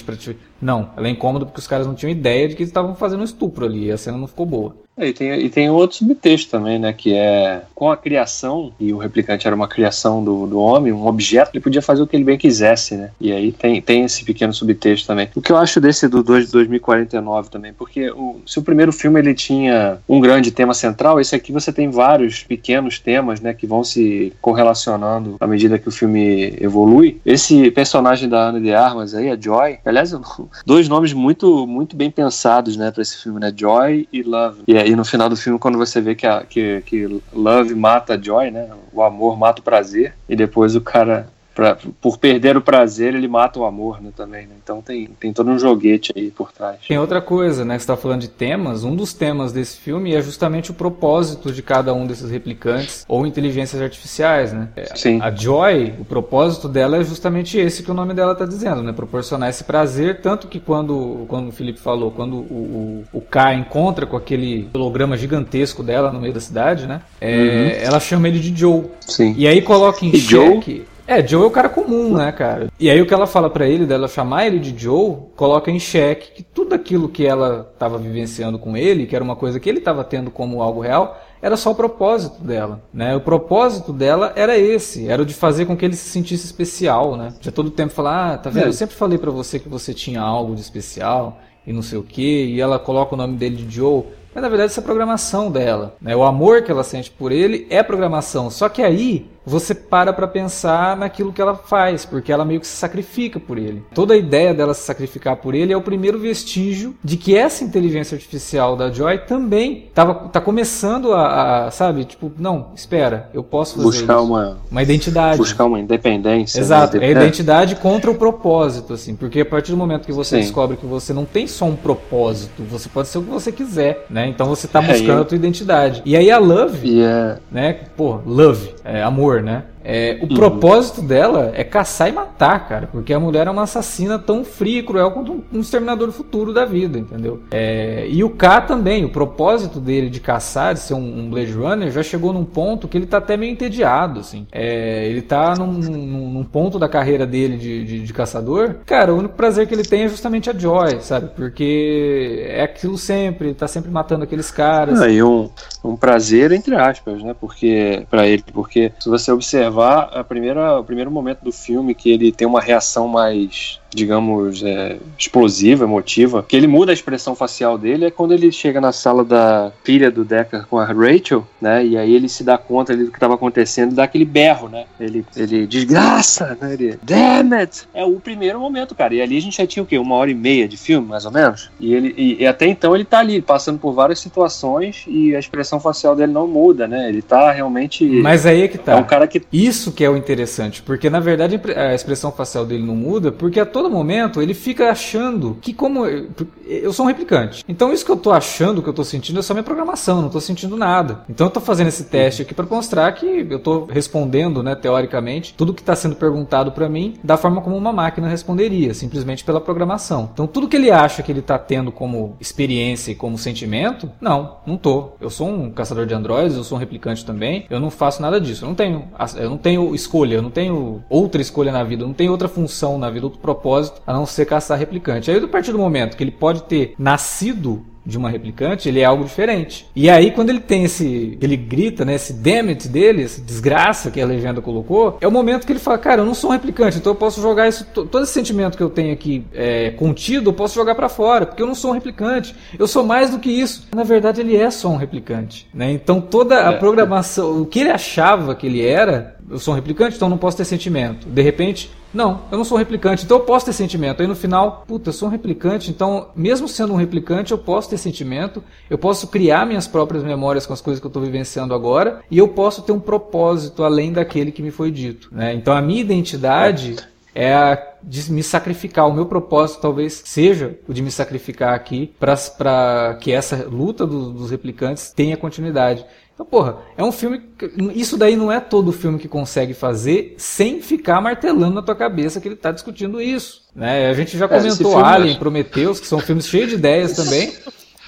para 0.05 0.17
te. 0.17 0.37
Não, 0.61 0.91
ela 0.97 1.09
é 1.09 1.11
incômoda 1.11 1.47
porque 1.47 1.61
os 1.61 1.67
caras 1.67 1.87
não 1.87 1.95
tinham 1.95 2.11
ideia 2.11 2.49
de 2.49 2.55
que 2.55 2.63
eles 2.63 2.71
estavam 2.71 2.95
fazendo 2.95 3.21
um 3.21 3.25
estupro 3.25 3.65
ali, 3.65 3.87
e 3.87 3.93
a 3.93 3.99
cena 3.99 4.19
não 4.19 4.27
ficou 4.27 4.47
boa. 4.47 4.77
É, 5.01 5.09
E 5.09 5.13
tem, 5.13 5.33
e 5.41 5.49
tem 5.49 5.71
outro 5.71 5.97
subtexto 5.97 6.51
também, 6.51 6.79
né? 6.79 6.93
Que 6.93 7.15
é 7.15 7.63
com 7.75 7.91
a 7.91 7.97
criação, 7.97 8.73
e 8.79 8.93
o 8.93 8.99
replicante 8.99 9.47
era 9.47 9.57
uma 9.57 9.67
criação 9.67 10.23
do, 10.23 10.47
do 10.47 10.61
homem, 10.61 10.93
um 10.93 11.07
objeto, 11.07 11.51
ele 11.55 11.63
podia 11.63 11.81
fazer 11.81 12.03
o 12.03 12.07
que 12.07 12.15
ele 12.15 12.25
bem 12.25 12.37
quisesse, 12.37 12.95
né? 12.95 13.11
E 13.19 13.33
aí 13.33 13.51
tem, 13.53 13.81
tem 13.81 14.05
esse 14.05 14.25
pequeno 14.25 14.53
subtexto 14.53 15.07
também. 15.07 15.31
O 15.35 15.41
que 15.41 15.51
eu 15.51 15.57
acho 15.57 15.81
desse 15.81 16.07
do 16.07 16.23
2 16.23 16.47
de 16.47 16.53
2049 16.53 17.49
também, 17.49 17.73
porque 17.73 18.11
o, 18.11 18.41
se 18.47 18.59
o 18.59 18.63
primeiro 18.63 18.93
filme 18.93 19.19
ele 19.19 19.35
tinha 19.35 19.99
um 20.07 20.21
grande 20.21 20.51
tema 20.51 20.75
central, 20.75 21.19
esse 21.19 21.35
aqui 21.35 21.53
você 21.53 21.73
tem 21.73 21.89
vários 21.89 22.43
pequenos 22.43 22.99
temas, 22.99 23.41
né? 23.41 23.55
Que 23.55 23.67
vão 23.67 23.83
se 23.83 24.33
correlacionando 24.43 25.37
à 25.41 25.47
medida 25.47 25.79
que 25.79 25.89
o 25.89 25.93
filme 25.93 26.55
evolui. 26.61 27.19
Esse 27.25 27.71
personagem 27.71 28.29
da 28.29 28.49
Ana 28.49 28.61
de 28.61 28.75
Armas 28.75 29.15
aí, 29.15 29.31
a 29.31 29.41
Joy, 29.41 29.79
aliás, 29.85 30.13
dois 30.67 30.89
nomes 30.89 31.15
muito, 31.15 31.67
muito 31.67 31.97
bem 31.97 32.11
pensados, 32.11 32.77
né, 32.77 32.91
para 32.91 33.03
esse 33.03 33.23
filme, 33.23 33.41
né? 33.41 33.53
Joy 33.57 34.07
e 34.13 34.23
Love. 34.23 34.63
E 34.67 34.77
aí 34.77 34.90
no 34.97 35.05
final 35.05 35.29
do 35.29 35.37
filme, 35.37 35.59
quando 35.59 35.79
você 35.79 36.01
vê 36.01 36.15
que, 36.15 36.27
a, 36.27 36.45
que, 36.45 36.83
que 36.83 37.23
Love 37.33 37.75
mata 37.75 38.21
Joy, 38.21 38.51
né? 38.51 38.69
O 38.93 39.03
amor 39.03 39.39
mata 39.39 39.61
o 39.61 39.65
prazer, 39.65 40.15
e 40.29 40.37
depois 40.37 40.75
o 40.75 40.81
cara 40.81 41.29
pra, 41.55 41.77
por 42.01 42.19
perder 42.19 42.57
o 42.57 42.61
prazer, 42.61 43.15
ele 43.15 43.29
mata 43.29 43.59
o 43.59 43.65
amor, 43.65 44.01
né, 44.03 44.11
também, 44.17 44.47
né? 44.47 44.55
Então 44.63 44.81
tem, 44.81 45.09
tem 45.19 45.33
todo 45.33 45.51
um 45.51 45.59
joguete 45.59 46.13
aí 46.17 46.31
por 46.31 46.53
trás. 46.53 46.79
Tem 46.87 46.99
outra 46.99 47.21
coisa, 47.21 47.65
né, 47.65 47.79
você 47.79 47.87
tá 47.87 47.97
falando 47.97 48.21
de 48.21 48.29
temas, 48.29 48.85
um 48.85 48.95
dos 48.95 49.13
temas 49.13 49.53
desse 49.53 49.79
filme 49.79 50.15
é 50.15 50.23
justamente 50.23 50.71
o 50.71 50.75
propósito 50.75 51.53
de 51.53 51.63
cada 51.63 51.93
um 51.93 52.07
desses 52.07 52.31
replicantes 52.31 53.05
ou 53.09 53.27
inteligências 53.27 53.81
artificiais, 53.81 54.53
né? 54.53 54.69
É, 54.77 54.95
Sim. 54.97 55.21
A 55.21 55.31
Joy, 55.31 55.95
o 55.99 56.05
propósito 56.05 56.69
dela 56.69 56.97
é 56.97 57.05
justamente 57.05 57.59
esse 57.59 57.83
que 57.83 57.91
o 57.91 57.95
nome 57.95 58.15
dela 58.15 58.35
tá 58.35 58.45
dizendo, 58.45 58.83
né? 58.83 58.93
Proporcionar 58.93 59.49
esse 59.51 59.65
prazer, 59.65 60.21
tanto 60.21 60.49
que 60.49 60.61
quando, 60.61 61.25
quando 61.29 61.49
o 61.49 61.53
Felipe 61.53 61.81
falou, 61.81 62.11
quando 62.11 62.37
o, 62.37 63.05
o, 63.13 63.19
o 63.19 63.21
K 63.21 63.55
encontra 63.55 64.07
com 64.07 64.17
aquele 64.17 64.69
holograma 64.73 65.17
gigantesco 65.17 65.83
dela 65.83 66.13
no 66.13 66.21
meio 66.21 66.33
da 66.33 66.41
cidade, 66.41 66.87
né? 66.87 67.03
É, 67.21 67.83
Ela 67.85 68.01
chama 68.01 68.29
ele 68.29 68.39
de 68.39 68.59
Joe. 68.59 68.85
Sim. 69.01 69.35
E 69.37 69.47
aí 69.47 69.63
coloca 69.63 70.05
em 70.05 70.15
E 70.15 70.19
Joe? 70.19 70.87
É, 71.11 71.27
Joe 71.27 71.43
é 71.43 71.47
o 71.47 71.51
cara 71.51 71.69
comum, 71.69 72.17
né, 72.17 72.31
cara? 72.31 72.69
E 72.79 72.89
aí 72.89 73.03
o 73.03 73.05
que 73.05 73.13
ela 73.13 73.27
fala 73.27 73.51
pra 73.51 73.67
ele, 73.67 73.85
dela 73.85 74.07
chamar 74.07 74.47
ele 74.47 74.61
de 74.61 74.81
Joe, 74.81 75.17
coloca 75.35 75.69
em 75.69 75.81
xeque 75.81 76.31
que 76.31 76.43
tudo 76.45 76.73
aquilo 76.73 77.09
que 77.09 77.27
ela 77.27 77.75
tava 77.77 77.99
vivenciando 77.99 78.61
com 78.61 78.77
ele, 78.77 79.07
que 79.07 79.17
era 79.17 79.25
uma 79.25 79.35
coisa 79.35 79.59
que 79.59 79.69
ele 79.69 79.81
tava 79.81 80.05
tendo 80.05 80.31
como 80.31 80.63
algo 80.63 80.81
real, 80.81 81.21
era 81.43 81.57
só 81.57 81.73
o 81.73 81.75
propósito 81.75 82.45
dela, 82.45 82.81
né? 82.95 83.17
O 83.17 83.21
propósito 83.21 83.93
dela 83.93 84.33
era 84.37 84.57
esse, 84.57 85.09
era 85.09 85.21
o 85.21 85.27
de 85.27 85.35
fazer 85.35 85.67
com 85.67 85.77
que 85.77 85.85
ele 85.85 85.97
se 85.97 86.09
sentisse 86.09 86.47
especial, 86.47 87.17
né? 87.17 87.35
Já 87.41 87.51
todo 87.51 87.73
tempo 87.73 87.93
falar, 87.93 88.35
ah, 88.35 88.39
tá 88.39 88.49
vendo? 88.49 88.67
É. 88.67 88.69
Eu 88.69 88.73
sempre 88.73 88.95
falei 88.95 89.19
pra 89.19 89.33
você 89.33 89.59
que 89.59 89.69
você 89.69 89.93
tinha 89.93 90.21
algo 90.21 90.55
de 90.55 90.61
especial 90.61 91.41
e 91.67 91.73
não 91.73 91.83
sei 91.83 91.99
o 91.99 92.05
que, 92.05 92.45
e 92.45 92.61
ela 92.61 92.79
coloca 92.79 93.17
o 93.17 93.19
nome 93.19 93.37
dele 93.37 93.57
de 93.57 93.75
Joe. 93.75 94.05
Mas 94.33 94.43
na 94.43 94.49
verdade 94.49 94.71
isso 94.71 94.79
é 94.79 94.83
programação 94.85 95.51
dela. 95.51 95.97
Né? 96.01 96.15
O 96.15 96.23
amor 96.23 96.63
que 96.63 96.71
ela 96.71 96.85
sente 96.85 97.11
por 97.11 97.33
ele 97.33 97.67
é 97.69 97.83
programação. 97.83 98.49
Só 98.49 98.69
que 98.69 98.81
aí 98.81 99.29
você 99.45 99.75
para 99.75 100.13
pra 100.13 100.27
pensar 100.29 100.97
naquilo 100.97 101.33
que 101.33 101.41
ela 101.41 101.55
faz, 101.55 102.05
porque 102.05 102.31
ela 102.33 102.45
meio 102.45 102.61
que 102.61 102.67
se 102.67 102.77
sacrifica 102.77 103.41
por 103.41 103.59
ele. 103.59 103.83
Toda 103.95 104.15
a 104.15 104.17
ideia 104.17 104.53
dela 104.55 104.75
se 104.75 104.83
sacrificar 104.83 105.37
por 105.37 105.55
ele 105.55 105.73
é 105.73 105.77
o 105.77 105.81
primeiro 105.83 106.19
vestígio 106.19 106.95
de 107.03 107.17
que 107.17 107.37
essa 107.37 107.65
inteligência 107.65 108.15
artificial 108.15 108.77
da 108.77 108.91
Joy 108.91 109.19
também 109.19 109.89
tava, 109.95 110.15
tá 110.29 110.41
começando 110.41 111.13
a, 111.13 111.67
a, 111.67 111.71
sabe, 111.71 112.05
tipo, 112.05 112.31
não, 112.39 112.69
espera, 112.75 113.31
eu 113.33 113.43
posso 113.43 113.75
fazer 113.77 113.85
Buscar 113.87 114.17
isso. 114.17 114.25
uma, 114.25 114.59
Uma 114.71 114.83
identidade. 114.83 115.39
buscar 115.39 115.65
uma 115.65 115.81
independência. 115.81 116.61
Exato, 116.61 116.99
né? 116.99 117.07
é 117.07 117.09
a 117.09 117.11
identidade 117.13 117.77
contra 117.77 118.11
o 118.11 118.15
propósito, 118.15 118.93
assim, 118.95 119.15
porque 119.17 119.41
a 119.41 119.47
partir 119.47 119.71
do 119.73 119.77
momento 119.79 120.07
que 120.07 120.13
você 120.13 120.37
Sim. 120.37 120.43
descobre 120.43 120.77
que 120.77 120.87
você 120.87 121.13
não 121.13 121.25
tem 121.25 121.47
só 121.47 121.65
um 121.65 121.77
propósito, 121.77 122.63
você 122.71 122.89
pode 122.89 123.09
ser 123.09 123.19
o 123.19 123.23
que 123.23 123.31
você 123.31 123.51
quiser, 123.53 124.07
né? 124.11 124.27
Então 124.29 124.47
você 124.47 124.69
tá 124.69 124.83
É, 124.83 124.89
buscando 124.93 125.19
e- 125.19 125.23
a 125.23 125.25
tua 125.25 125.37
identidade. 125.37 126.03
E 126.05 126.17
aí 126.17 126.31
a 126.31 126.39
Love, 126.39 126.89
E 126.89 127.03
é. 127.03 127.39
né? 127.51 127.73
Pô, 127.97 128.19
love, 128.27 128.75
é 128.85 129.03
amor, 129.03 129.43
né? 129.43 129.65
É, 129.85 130.19
Uhum. 130.21 130.27
o 130.27 130.35
propósito 130.35 131.01
dela 131.03 131.53
é 131.55 131.65
caçar 131.65 132.09
e 132.09 132.13
matar, 132.13 132.69
cara, 132.69 132.89
porque 132.91 133.13
a 133.13 133.21
mulher 133.21 133.47
é 133.47 133.51
uma 133.51 133.63
assassina 133.63 134.19
tão 134.19 134.45
fria 134.45 134.81
e 134.81 134.83
cruel 134.83 135.11
quanto 135.13 135.33
um, 135.33 135.43
um 135.55 135.61
exterminador 135.61 136.07
do 136.09 136.13
futuro 136.13 136.53
da 136.53 136.65
vida, 136.65 136.99
entendeu? 136.99 137.43
É, 137.51 138.07
e 138.09 138.23
o 138.23 138.31
K 138.31 138.61
também, 138.63 139.05
o 139.05 139.09
propósito 139.09 139.81
dele 139.81 140.11
de 140.11 140.21
caçar, 140.21 140.75
de 140.75 140.81
ser 140.81 140.95
um, 140.95 141.21
um 141.21 141.31
Blade 141.31 141.53
Runner, 141.53 141.91
já 141.91 142.03
chegou 142.03 142.33
num 142.33 142.45
ponto 142.45 142.87
que 142.89 142.97
ele 142.99 143.07
tá 143.07 143.19
até 143.19 143.37
meio 143.37 143.53
entediado, 143.53 144.21
assim. 144.21 144.47
É, 144.53 145.07
ele 145.09 145.23
tá 145.23 145.55
num, 145.57 145.73
num- 145.73 146.31
num 146.33 146.45
ponto 146.45 146.79
da 146.79 146.89
carreira 146.89 147.27
dele 147.27 147.57
de, 147.57 147.85
de- 147.85 148.01
de 148.03 148.13
caçador, 148.13 148.77
cara, 148.85 149.13
o 149.15 149.19
único 149.19 149.35
prazer 149.35 149.67
que 149.67 149.75
ele 149.75 149.83
tem 149.85 150.03
é 150.03 150.09
justamente 150.09 150.51
a 150.51 150.53
Joy, 150.53 150.99
sabe? 151.01 151.31
Porque 151.35 152.45
é 152.49 152.63
aquilo 152.63 152.99
sempre, 152.99 153.49
ele 153.49 153.55
tá 153.55 153.67
sempre 153.69 153.91
matando 153.91 154.25
aqueles 154.25 154.51
caras. 154.51 155.01
Ah, 155.01 155.09
e 155.09 155.23
um, 155.23 155.49
um 155.85 155.97
prazer, 155.97 156.53
entre 156.53 156.75
aspas, 156.75 157.23
né? 157.23 157.35
Porque, 157.41 158.05
para 158.11 158.27
ele, 158.27 158.45
porque 158.53 158.93
se 159.01 159.09
você 159.09 159.31
a 159.79 160.25
primeira, 160.25 160.79
o 160.79 160.85
primeiro 160.85 161.11
momento 161.11 161.43
do 161.43 161.53
filme 161.53 161.95
que 161.95 162.11
ele 162.11 162.33
tem 162.33 162.47
uma 162.47 162.61
reação 162.61 163.09
mais, 163.09 163.80
digamos, 163.93 164.63
é, 164.63 164.97
explosiva, 165.19 165.85
emotiva, 165.85 166.45
que 166.47 166.57
ele 166.57 166.67
muda 166.67 166.93
a 166.93 166.95
expressão 166.95 167.35
facial 167.35 167.77
dele 167.77 168.07
é 168.07 168.11
quando 168.11 168.33
ele 168.33 168.51
chega 168.53 168.81
na 168.81 168.93
sala 168.93 169.25
da 169.25 169.73
filha 169.85 170.11
do 170.11 170.25
Decker 170.25 170.67
com 170.67 170.79
a 170.79 170.85
Rachel, 170.85 171.47
né? 171.61 171.85
E 171.85 171.97
aí 171.97 172.15
ele 172.15 172.29
se 172.29 172.45
dá 172.45 172.57
conta 172.57 172.93
ali 172.93 173.05
do 173.05 173.11
que 173.11 173.17
estava 173.17 173.35
acontecendo, 173.35 173.93
e 173.93 173.95
dá 173.95 174.05
aquele 174.05 174.25
berro, 174.25 174.69
né? 174.69 174.85
Ele, 174.99 175.25
ele 175.37 175.67
desgraça, 175.67 176.57
né? 176.61 176.75
Ele, 176.75 176.99
damn 177.03 177.53
it! 177.55 177.89
É 177.93 178.05
o 178.05 178.21
primeiro 178.21 178.61
momento, 178.61 178.95
cara. 178.95 179.15
E 179.15 179.21
ali 179.21 179.37
a 179.37 179.41
gente 179.41 179.57
já 179.57 179.67
tinha 179.67 179.83
o 179.83 179.87
quê? 179.87 179.99
Uma 179.99 180.15
hora 180.17 180.31
e 180.31 180.35
meia 180.35 180.69
de 180.69 180.77
filme, 180.77 181.07
mais 181.07 181.25
ou 181.25 181.33
menos? 181.33 181.71
E 181.81 181.93
ele 181.93 182.15
e, 182.17 182.43
e 182.43 182.47
até 182.47 182.67
então 182.67 182.95
ele 182.95 183.05
tá 183.05 183.19
ali, 183.19 183.41
passando 183.41 183.79
por 183.79 183.93
várias 183.93 184.21
situações 184.21 185.05
e 185.07 185.35
a 185.35 185.39
expressão 185.39 185.81
facial 185.81 186.15
dele 186.15 186.33
não 186.33 186.47
muda, 186.47 186.87
né? 186.87 187.09
Ele 187.09 187.23
tá 187.23 187.51
realmente. 187.51 188.05
Mas 188.05 188.47
aí 188.47 188.63
é 188.63 188.69
que 188.69 188.79
tá. 188.79 188.93
é 188.93 188.97
um 188.97 189.05
cara 189.05 189.27
que. 189.27 189.43
Isso 189.53 189.93
que 189.93 190.05
é 190.05 190.11
o 190.11 190.17
interessante, 190.17 190.83
porque 190.83 191.11
na 191.11 191.21
verdade 191.21 191.61
a 191.77 191.95
expressão 191.95 192.31
facial 192.31 192.65
dele 192.65 192.85
não 192.85 192.95
muda, 192.95 193.33
porque 193.33 193.59
a 193.59 193.67
todo 193.81 193.91
momento 193.91 194.43
ele 194.43 194.53
fica 194.53 194.91
achando 194.91 195.57
que 195.59 195.73
como 195.73 196.05
eu 196.05 196.93
sou 196.93 197.07
um 197.07 197.09
replicante. 197.09 197.65
Então 197.67 197.91
isso 197.91 198.05
que 198.05 198.11
eu 198.11 198.17
tô 198.17 198.31
achando, 198.31 198.83
que 198.83 198.89
eu 198.89 198.93
tô 198.93 199.03
sentindo 199.03 199.39
é 199.39 199.43
só 199.43 199.55
minha 199.55 199.65
programação, 199.65 200.21
não 200.21 200.29
tô 200.29 200.39
sentindo 200.39 200.77
nada. 200.77 201.23
Então 201.31 201.47
eu 201.47 201.51
tô 201.51 201.61
fazendo 201.61 201.89
esse 201.89 202.05
teste 202.05 202.43
aqui 202.43 202.53
para 202.53 202.67
mostrar 202.67 203.11
que 203.13 203.47
eu 203.49 203.59
tô 203.59 203.87
respondendo, 203.87 204.63
né, 204.63 204.75
teoricamente, 204.75 205.55
tudo 205.55 205.73
que 205.73 205.81
está 205.81 205.97
sendo 205.97 206.15
perguntado 206.15 206.73
para 206.73 206.91
mim 206.91 207.15
da 207.25 207.39
forma 207.39 207.63
como 207.63 207.75
uma 207.75 207.91
máquina 207.91 208.29
responderia, 208.29 208.93
simplesmente 208.93 209.45
pela 209.45 209.63
programação. 209.63 210.29
Então 210.31 210.47
tudo 210.47 210.69
que 210.69 210.77
ele 210.77 210.91
acha 210.91 211.23
que 211.23 211.33
ele 211.33 211.41
tá 211.41 211.59
tendo 211.59 211.91
como 211.91 212.37
experiência 212.39 213.13
e 213.13 213.15
como 213.15 213.39
sentimento, 213.39 214.11
não, 214.21 214.59
não 214.67 214.77
tô. 214.77 215.13
Eu 215.23 215.31
sou 215.31 215.49
um 215.49 215.71
caçador 215.71 216.05
de 216.05 216.13
androides, 216.13 216.55
eu 216.55 216.65
sou 216.65 216.77
um 216.77 216.81
replicante 216.81 217.25
também, 217.25 217.65
eu 217.71 217.81
não 217.81 217.91
faço 217.91 218.21
nada 218.21 218.39
disso. 218.39 218.67
Eu 218.67 218.69
não 218.69 218.75
tenho, 218.75 219.09
eu 219.37 219.49
não 219.49 219.57
tenho 219.57 219.95
escolha, 219.95 220.35
eu 220.35 220.43
não 220.43 220.51
tenho 220.51 221.03
outra 221.09 221.41
escolha 221.41 221.73
na 221.73 221.83
vida, 221.83 222.03
eu 222.03 222.07
não 222.07 222.15
tenho 222.15 222.31
outra 222.31 222.47
função 222.47 222.99
na 222.99 223.09
vida, 223.09 223.25
outro 223.25 223.41
propósito 223.41 223.70
a 224.07 224.13
não 224.13 224.27
ser 224.27 224.47
caçar 224.47 224.79
replicante. 224.79 225.31
Aí 225.31 225.39
a 225.43 225.49
partir 225.49 225.73
do 225.73 225.79
momento 225.79 226.17
que 226.17 226.23
ele 226.25 226.31
pode 226.31 226.63
ter 226.65 226.95
nascido 226.99 227.85
de 228.05 228.17
uma 228.17 228.31
replicante, 228.31 228.89
ele 228.89 229.01
é 229.01 229.05
algo 229.05 229.23
diferente. 229.23 229.87
E 229.95 230.09
aí, 230.09 230.31
quando 230.31 230.49
ele 230.49 230.59
tem 230.59 230.85
esse. 230.85 231.39
Ele 231.41 231.55
grita, 231.55 232.03
né? 232.03 232.15
Esse 232.15 232.33
damn 232.33 232.71
it 232.71 232.89
dele, 232.89 233.23
essa 233.23 233.43
desgraça 233.43 234.11
que 234.11 234.19
a 234.21 234.27
legenda 234.27 234.61
colocou, 234.63 235.19
é 235.21 235.29
o 235.29 235.31
momento 235.31 235.67
que 235.67 235.73
ele 235.73 235.79
fala: 235.79 235.99
Cara, 235.99 236.23
eu 236.23 236.25
não 236.25 236.33
sou 236.35 236.49
um 236.51 236.53
replicante, 236.55 236.97
então 236.97 237.13
eu 237.13 237.17
posso 237.17 237.43
jogar 237.43 237.69
isso. 237.69 237.85
to- 237.93 238.07
Todo 238.07 238.23
esse 238.25 238.33
sentimento 238.33 238.77
que 238.77 238.83
eu 238.83 238.89
tenho 238.89 239.13
aqui 239.13 239.45
é, 239.53 239.91
contido, 239.91 240.49
eu 240.49 240.55
posso 240.55 240.75
jogar 240.75 240.95
pra 240.95 241.11
fora, 241.11 241.45
porque 241.45 241.63
eu 241.63 241.67
não 241.67 241.75
sou 241.75 241.91
um 241.91 241.95
replicante. 241.95 242.55
Eu 242.79 242.87
sou 242.89 243.05
mais 243.05 243.31
do 243.31 243.39
que 243.39 243.51
isso. 243.51 243.87
Na 243.95 244.03
verdade, 244.03 244.41
ele 244.41 244.57
é 244.57 244.71
só 244.71 244.89
um 244.89 244.97
replicante. 244.97 245.69
Né? 245.73 245.93
Então, 245.93 246.23
toda 246.23 246.69
a 246.69 246.73
É. 246.73 246.77
programação, 246.79 247.61
o 247.61 247.67
que 247.67 247.81
ele 247.81 247.91
achava 247.91 248.55
que 248.55 248.67
ele 248.67 248.85
era, 248.85 249.37
eu 249.49 249.59
sou 249.59 249.73
um 249.73 249.77
replicante, 249.77 250.17
então 250.17 250.29
não 250.29 250.39
posso 250.39 250.57
ter 250.57 250.65
sentimento. 250.65 251.29
De 251.29 251.43
repente, 251.43 251.91
não, 252.13 252.43
eu 252.51 252.59
não 252.59 252.65
sou 252.65 252.77
um 252.77 252.79
replicante, 252.79 253.25
então 253.25 253.39
eu 253.39 253.45
posso 253.45 253.67
ter 253.67 253.73
sentimento. 253.73 254.21
Aí 254.21 254.27
no 254.27 254.35
final, 254.35 254.85
puta, 254.87 255.11
eu 255.11 255.13
sou 255.13 255.29
um 255.29 255.31
replicante, 255.31 255.91
então, 255.91 256.29
mesmo 256.35 256.67
sendo 256.69 256.93
um 256.93 256.97
replicante, 256.97 257.53
eu 257.53 257.59
posso 257.59 257.89
ter 257.89 257.99
sentimento, 257.99 258.63
eu 258.89 258.99
posso 258.99 259.29
criar 259.29 259.67
minhas 259.67 259.87
próprias 259.87 260.25
memórias 260.25 260.67
com 260.67 260.73
as 260.73 260.81
coisas 260.81 261.01
que 261.01 261.07
eu 261.07 261.11
estou 261.11 261.23
vivenciando 261.23 261.73
agora, 261.73 262.21
e 262.31 262.39
eu 262.39 262.49
posso 262.49 262.83
ter 262.83 262.93
um 262.93 263.01
propósito 263.01 263.85
além 263.85 264.13
daquele 264.13 264.51
que 264.51 264.63
me 264.63 264.71
foi 264.71 264.91
dito. 264.91 265.29
Né? 265.33 265.55
Então 265.55 265.75
a 265.75 265.81
minha 265.81 266.01
identidade 266.01 266.97
é 267.35 267.55
a 267.55 267.87
de 268.03 268.33
me 268.33 268.43
sacrificar. 268.43 269.07
O 269.07 269.13
meu 269.13 269.27
propósito 269.27 269.81
talvez 269.81 270.23
seja 270.25 270.79
o 270.89 270.93
de 270.93 271.03
me 271.03 271.11
sacrificar 271.11 271.75
aqui 271.75 272.13
para 272.19 273.17
que 273.21 273.31
essa 273.31 273.69
luta 273.71 274.07
do- 274.07 274.33
dos 274.33 274.51
replicantes 274.51 275.13
tenha 275.13 275.37
continuidade. 275.37 276.05
Então, 276.41 276.47
porra, 276.49 276.79
é 276.97 277.05
um 277.05 277.13
filme. 277.13 277.39
que- 277.59 277.71
Isso 277.95 278.17
daí 278.17 278.35
não 278.35 278.51
é 278.51 278.59
todo 278.59 278.93
filme 278.93 279.19
que 279.19 279.29
consegue 279.29 279.75
fazer 279.75 280.35
sem 280.39 280.81
ficar 280.81 281.21
martelando 281.21 281.75
na 281.75 281.83
tua 281.83 281.95
cabeça 281.95 282.41
que 282.41 282.49
ele 282.49 282.57
tá 282.57 282.73
discutindo 282.73 283.21
isso. 283.21 283.65
Né? 283.77 284.09
A 284.09 284.15
gente 284.15 284.39
já 284.39 284.47
É, 284.47 284.49
comentou 284.49 284.99
Alien, 285.05 285.39
Prometheus, 285.39 286.01
que 286.01 286.07
são 286.07 286.19
filmes 286.19 286.47
cheios 286.49 286.71
de 286.71 286.77
ideias 286.77 287.13
também, 287.13 287.53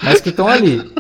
mas 0.03 0.23
que 0.23 0.31
estão 0.31 0.49
ali. 0.49 0.91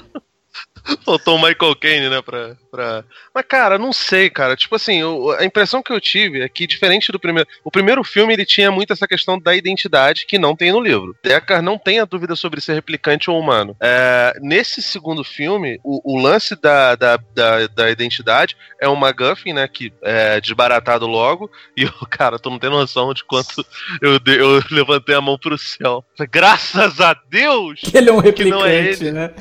Faltou 1.05 1.37
o 1.37 1.39
Michael 1.39 1.77
Caine, 1.77 2.09
né, 2.09 2.21
pra, 2.23 2.57
pra... 2.71 3.05
Mas, 3.35 3.45
cara, 3.49 3.79
não 3.79 3.93
sei, 3.93 4.29
cara. 4.29 4.57
Tipo 4.57 4.75
assim, 4.77 5.03
o- 5.03 5.31
a 5.31 5.45
impressão 5.45 5.83
que 5.83 5.93
eu 5.93 6.01
tive 6.01 6.43
é 6.43 6.49
que, 6.49 6.67
diferente 6.67 7.13
do 7.13 7.21
primeiro... 7.21 7.49
O 7.65 7.71
primeiro 7.71 8.03
filme, 8.03 8.33
ele 8.33 8.45
tinha 8.45 8.71
muito 8.71 8.93
essa 8.93 9.07
questão 9.07 9.39
da 9.39 9.55
identidade 9.55 10.27
que 10.27 10.39
não 10.39 10.57
tem 10.57 10.73
no 10.73 10.81
livro. 10.81 11.15
Deckard 11.23 11.65
não 11.65 11.79
tem 11.79 12.01
a 12.01 12.05
dúvida 12.05 12.35
sobre 12.35 12.61
ser 12.61 12.75
replicante 12.75 13.31
ou 13.31 13.39
humano. 13.39 13.77
É, 13.81 14.35
nesse 14.41 14.83
segundo 14.83 15.23
filme, 15.23 15.79
o, 15.85 16.17
o 16.17 16.21
lance 16.21 16.61
da, 16.61 16.97
da, 16.97 17.17
da, 17.35 17.67
da 17.69 17.91
identidade 17.91 18.57
é 18.81 18.89
um 18.89 18.97
MacGuffin, 18.97 19.53
né, 19.53 19.69
que 19.69 19.93
é 20.03 20.41
desbaratado 20.41 21.07
logo. 21.07 21.51
E, 21.77 21.85
eu, 21.85 21.93
cara, 22.11 22.39
tu 22.39 22.51
não 22.51 22.59
tem 22.59 22.69
noção 22.69 23.15
de 23.15 23.25
quanto 23.25 23.65
eu, 24.01 24.19
eu 24.27 24.63
levantei 24.71 25.15
a 25.15 25.21
mão 25.23 25.39
pro 25.39 25.57
céu. 25.57 26.05
Graças 26.31 27.01
a 27.01 27.15
Deus! 27.31 27.81
Que 27.81 27.97
ele 27.97 28.11
é 28.11 28.13
um 28.13 28.21
Que 28.21 28.45
não 28.45 28.65
é 28.67 28.81
replicante, 28.81 29.05
ele. 29.05 29.13
né? 29.13 29.33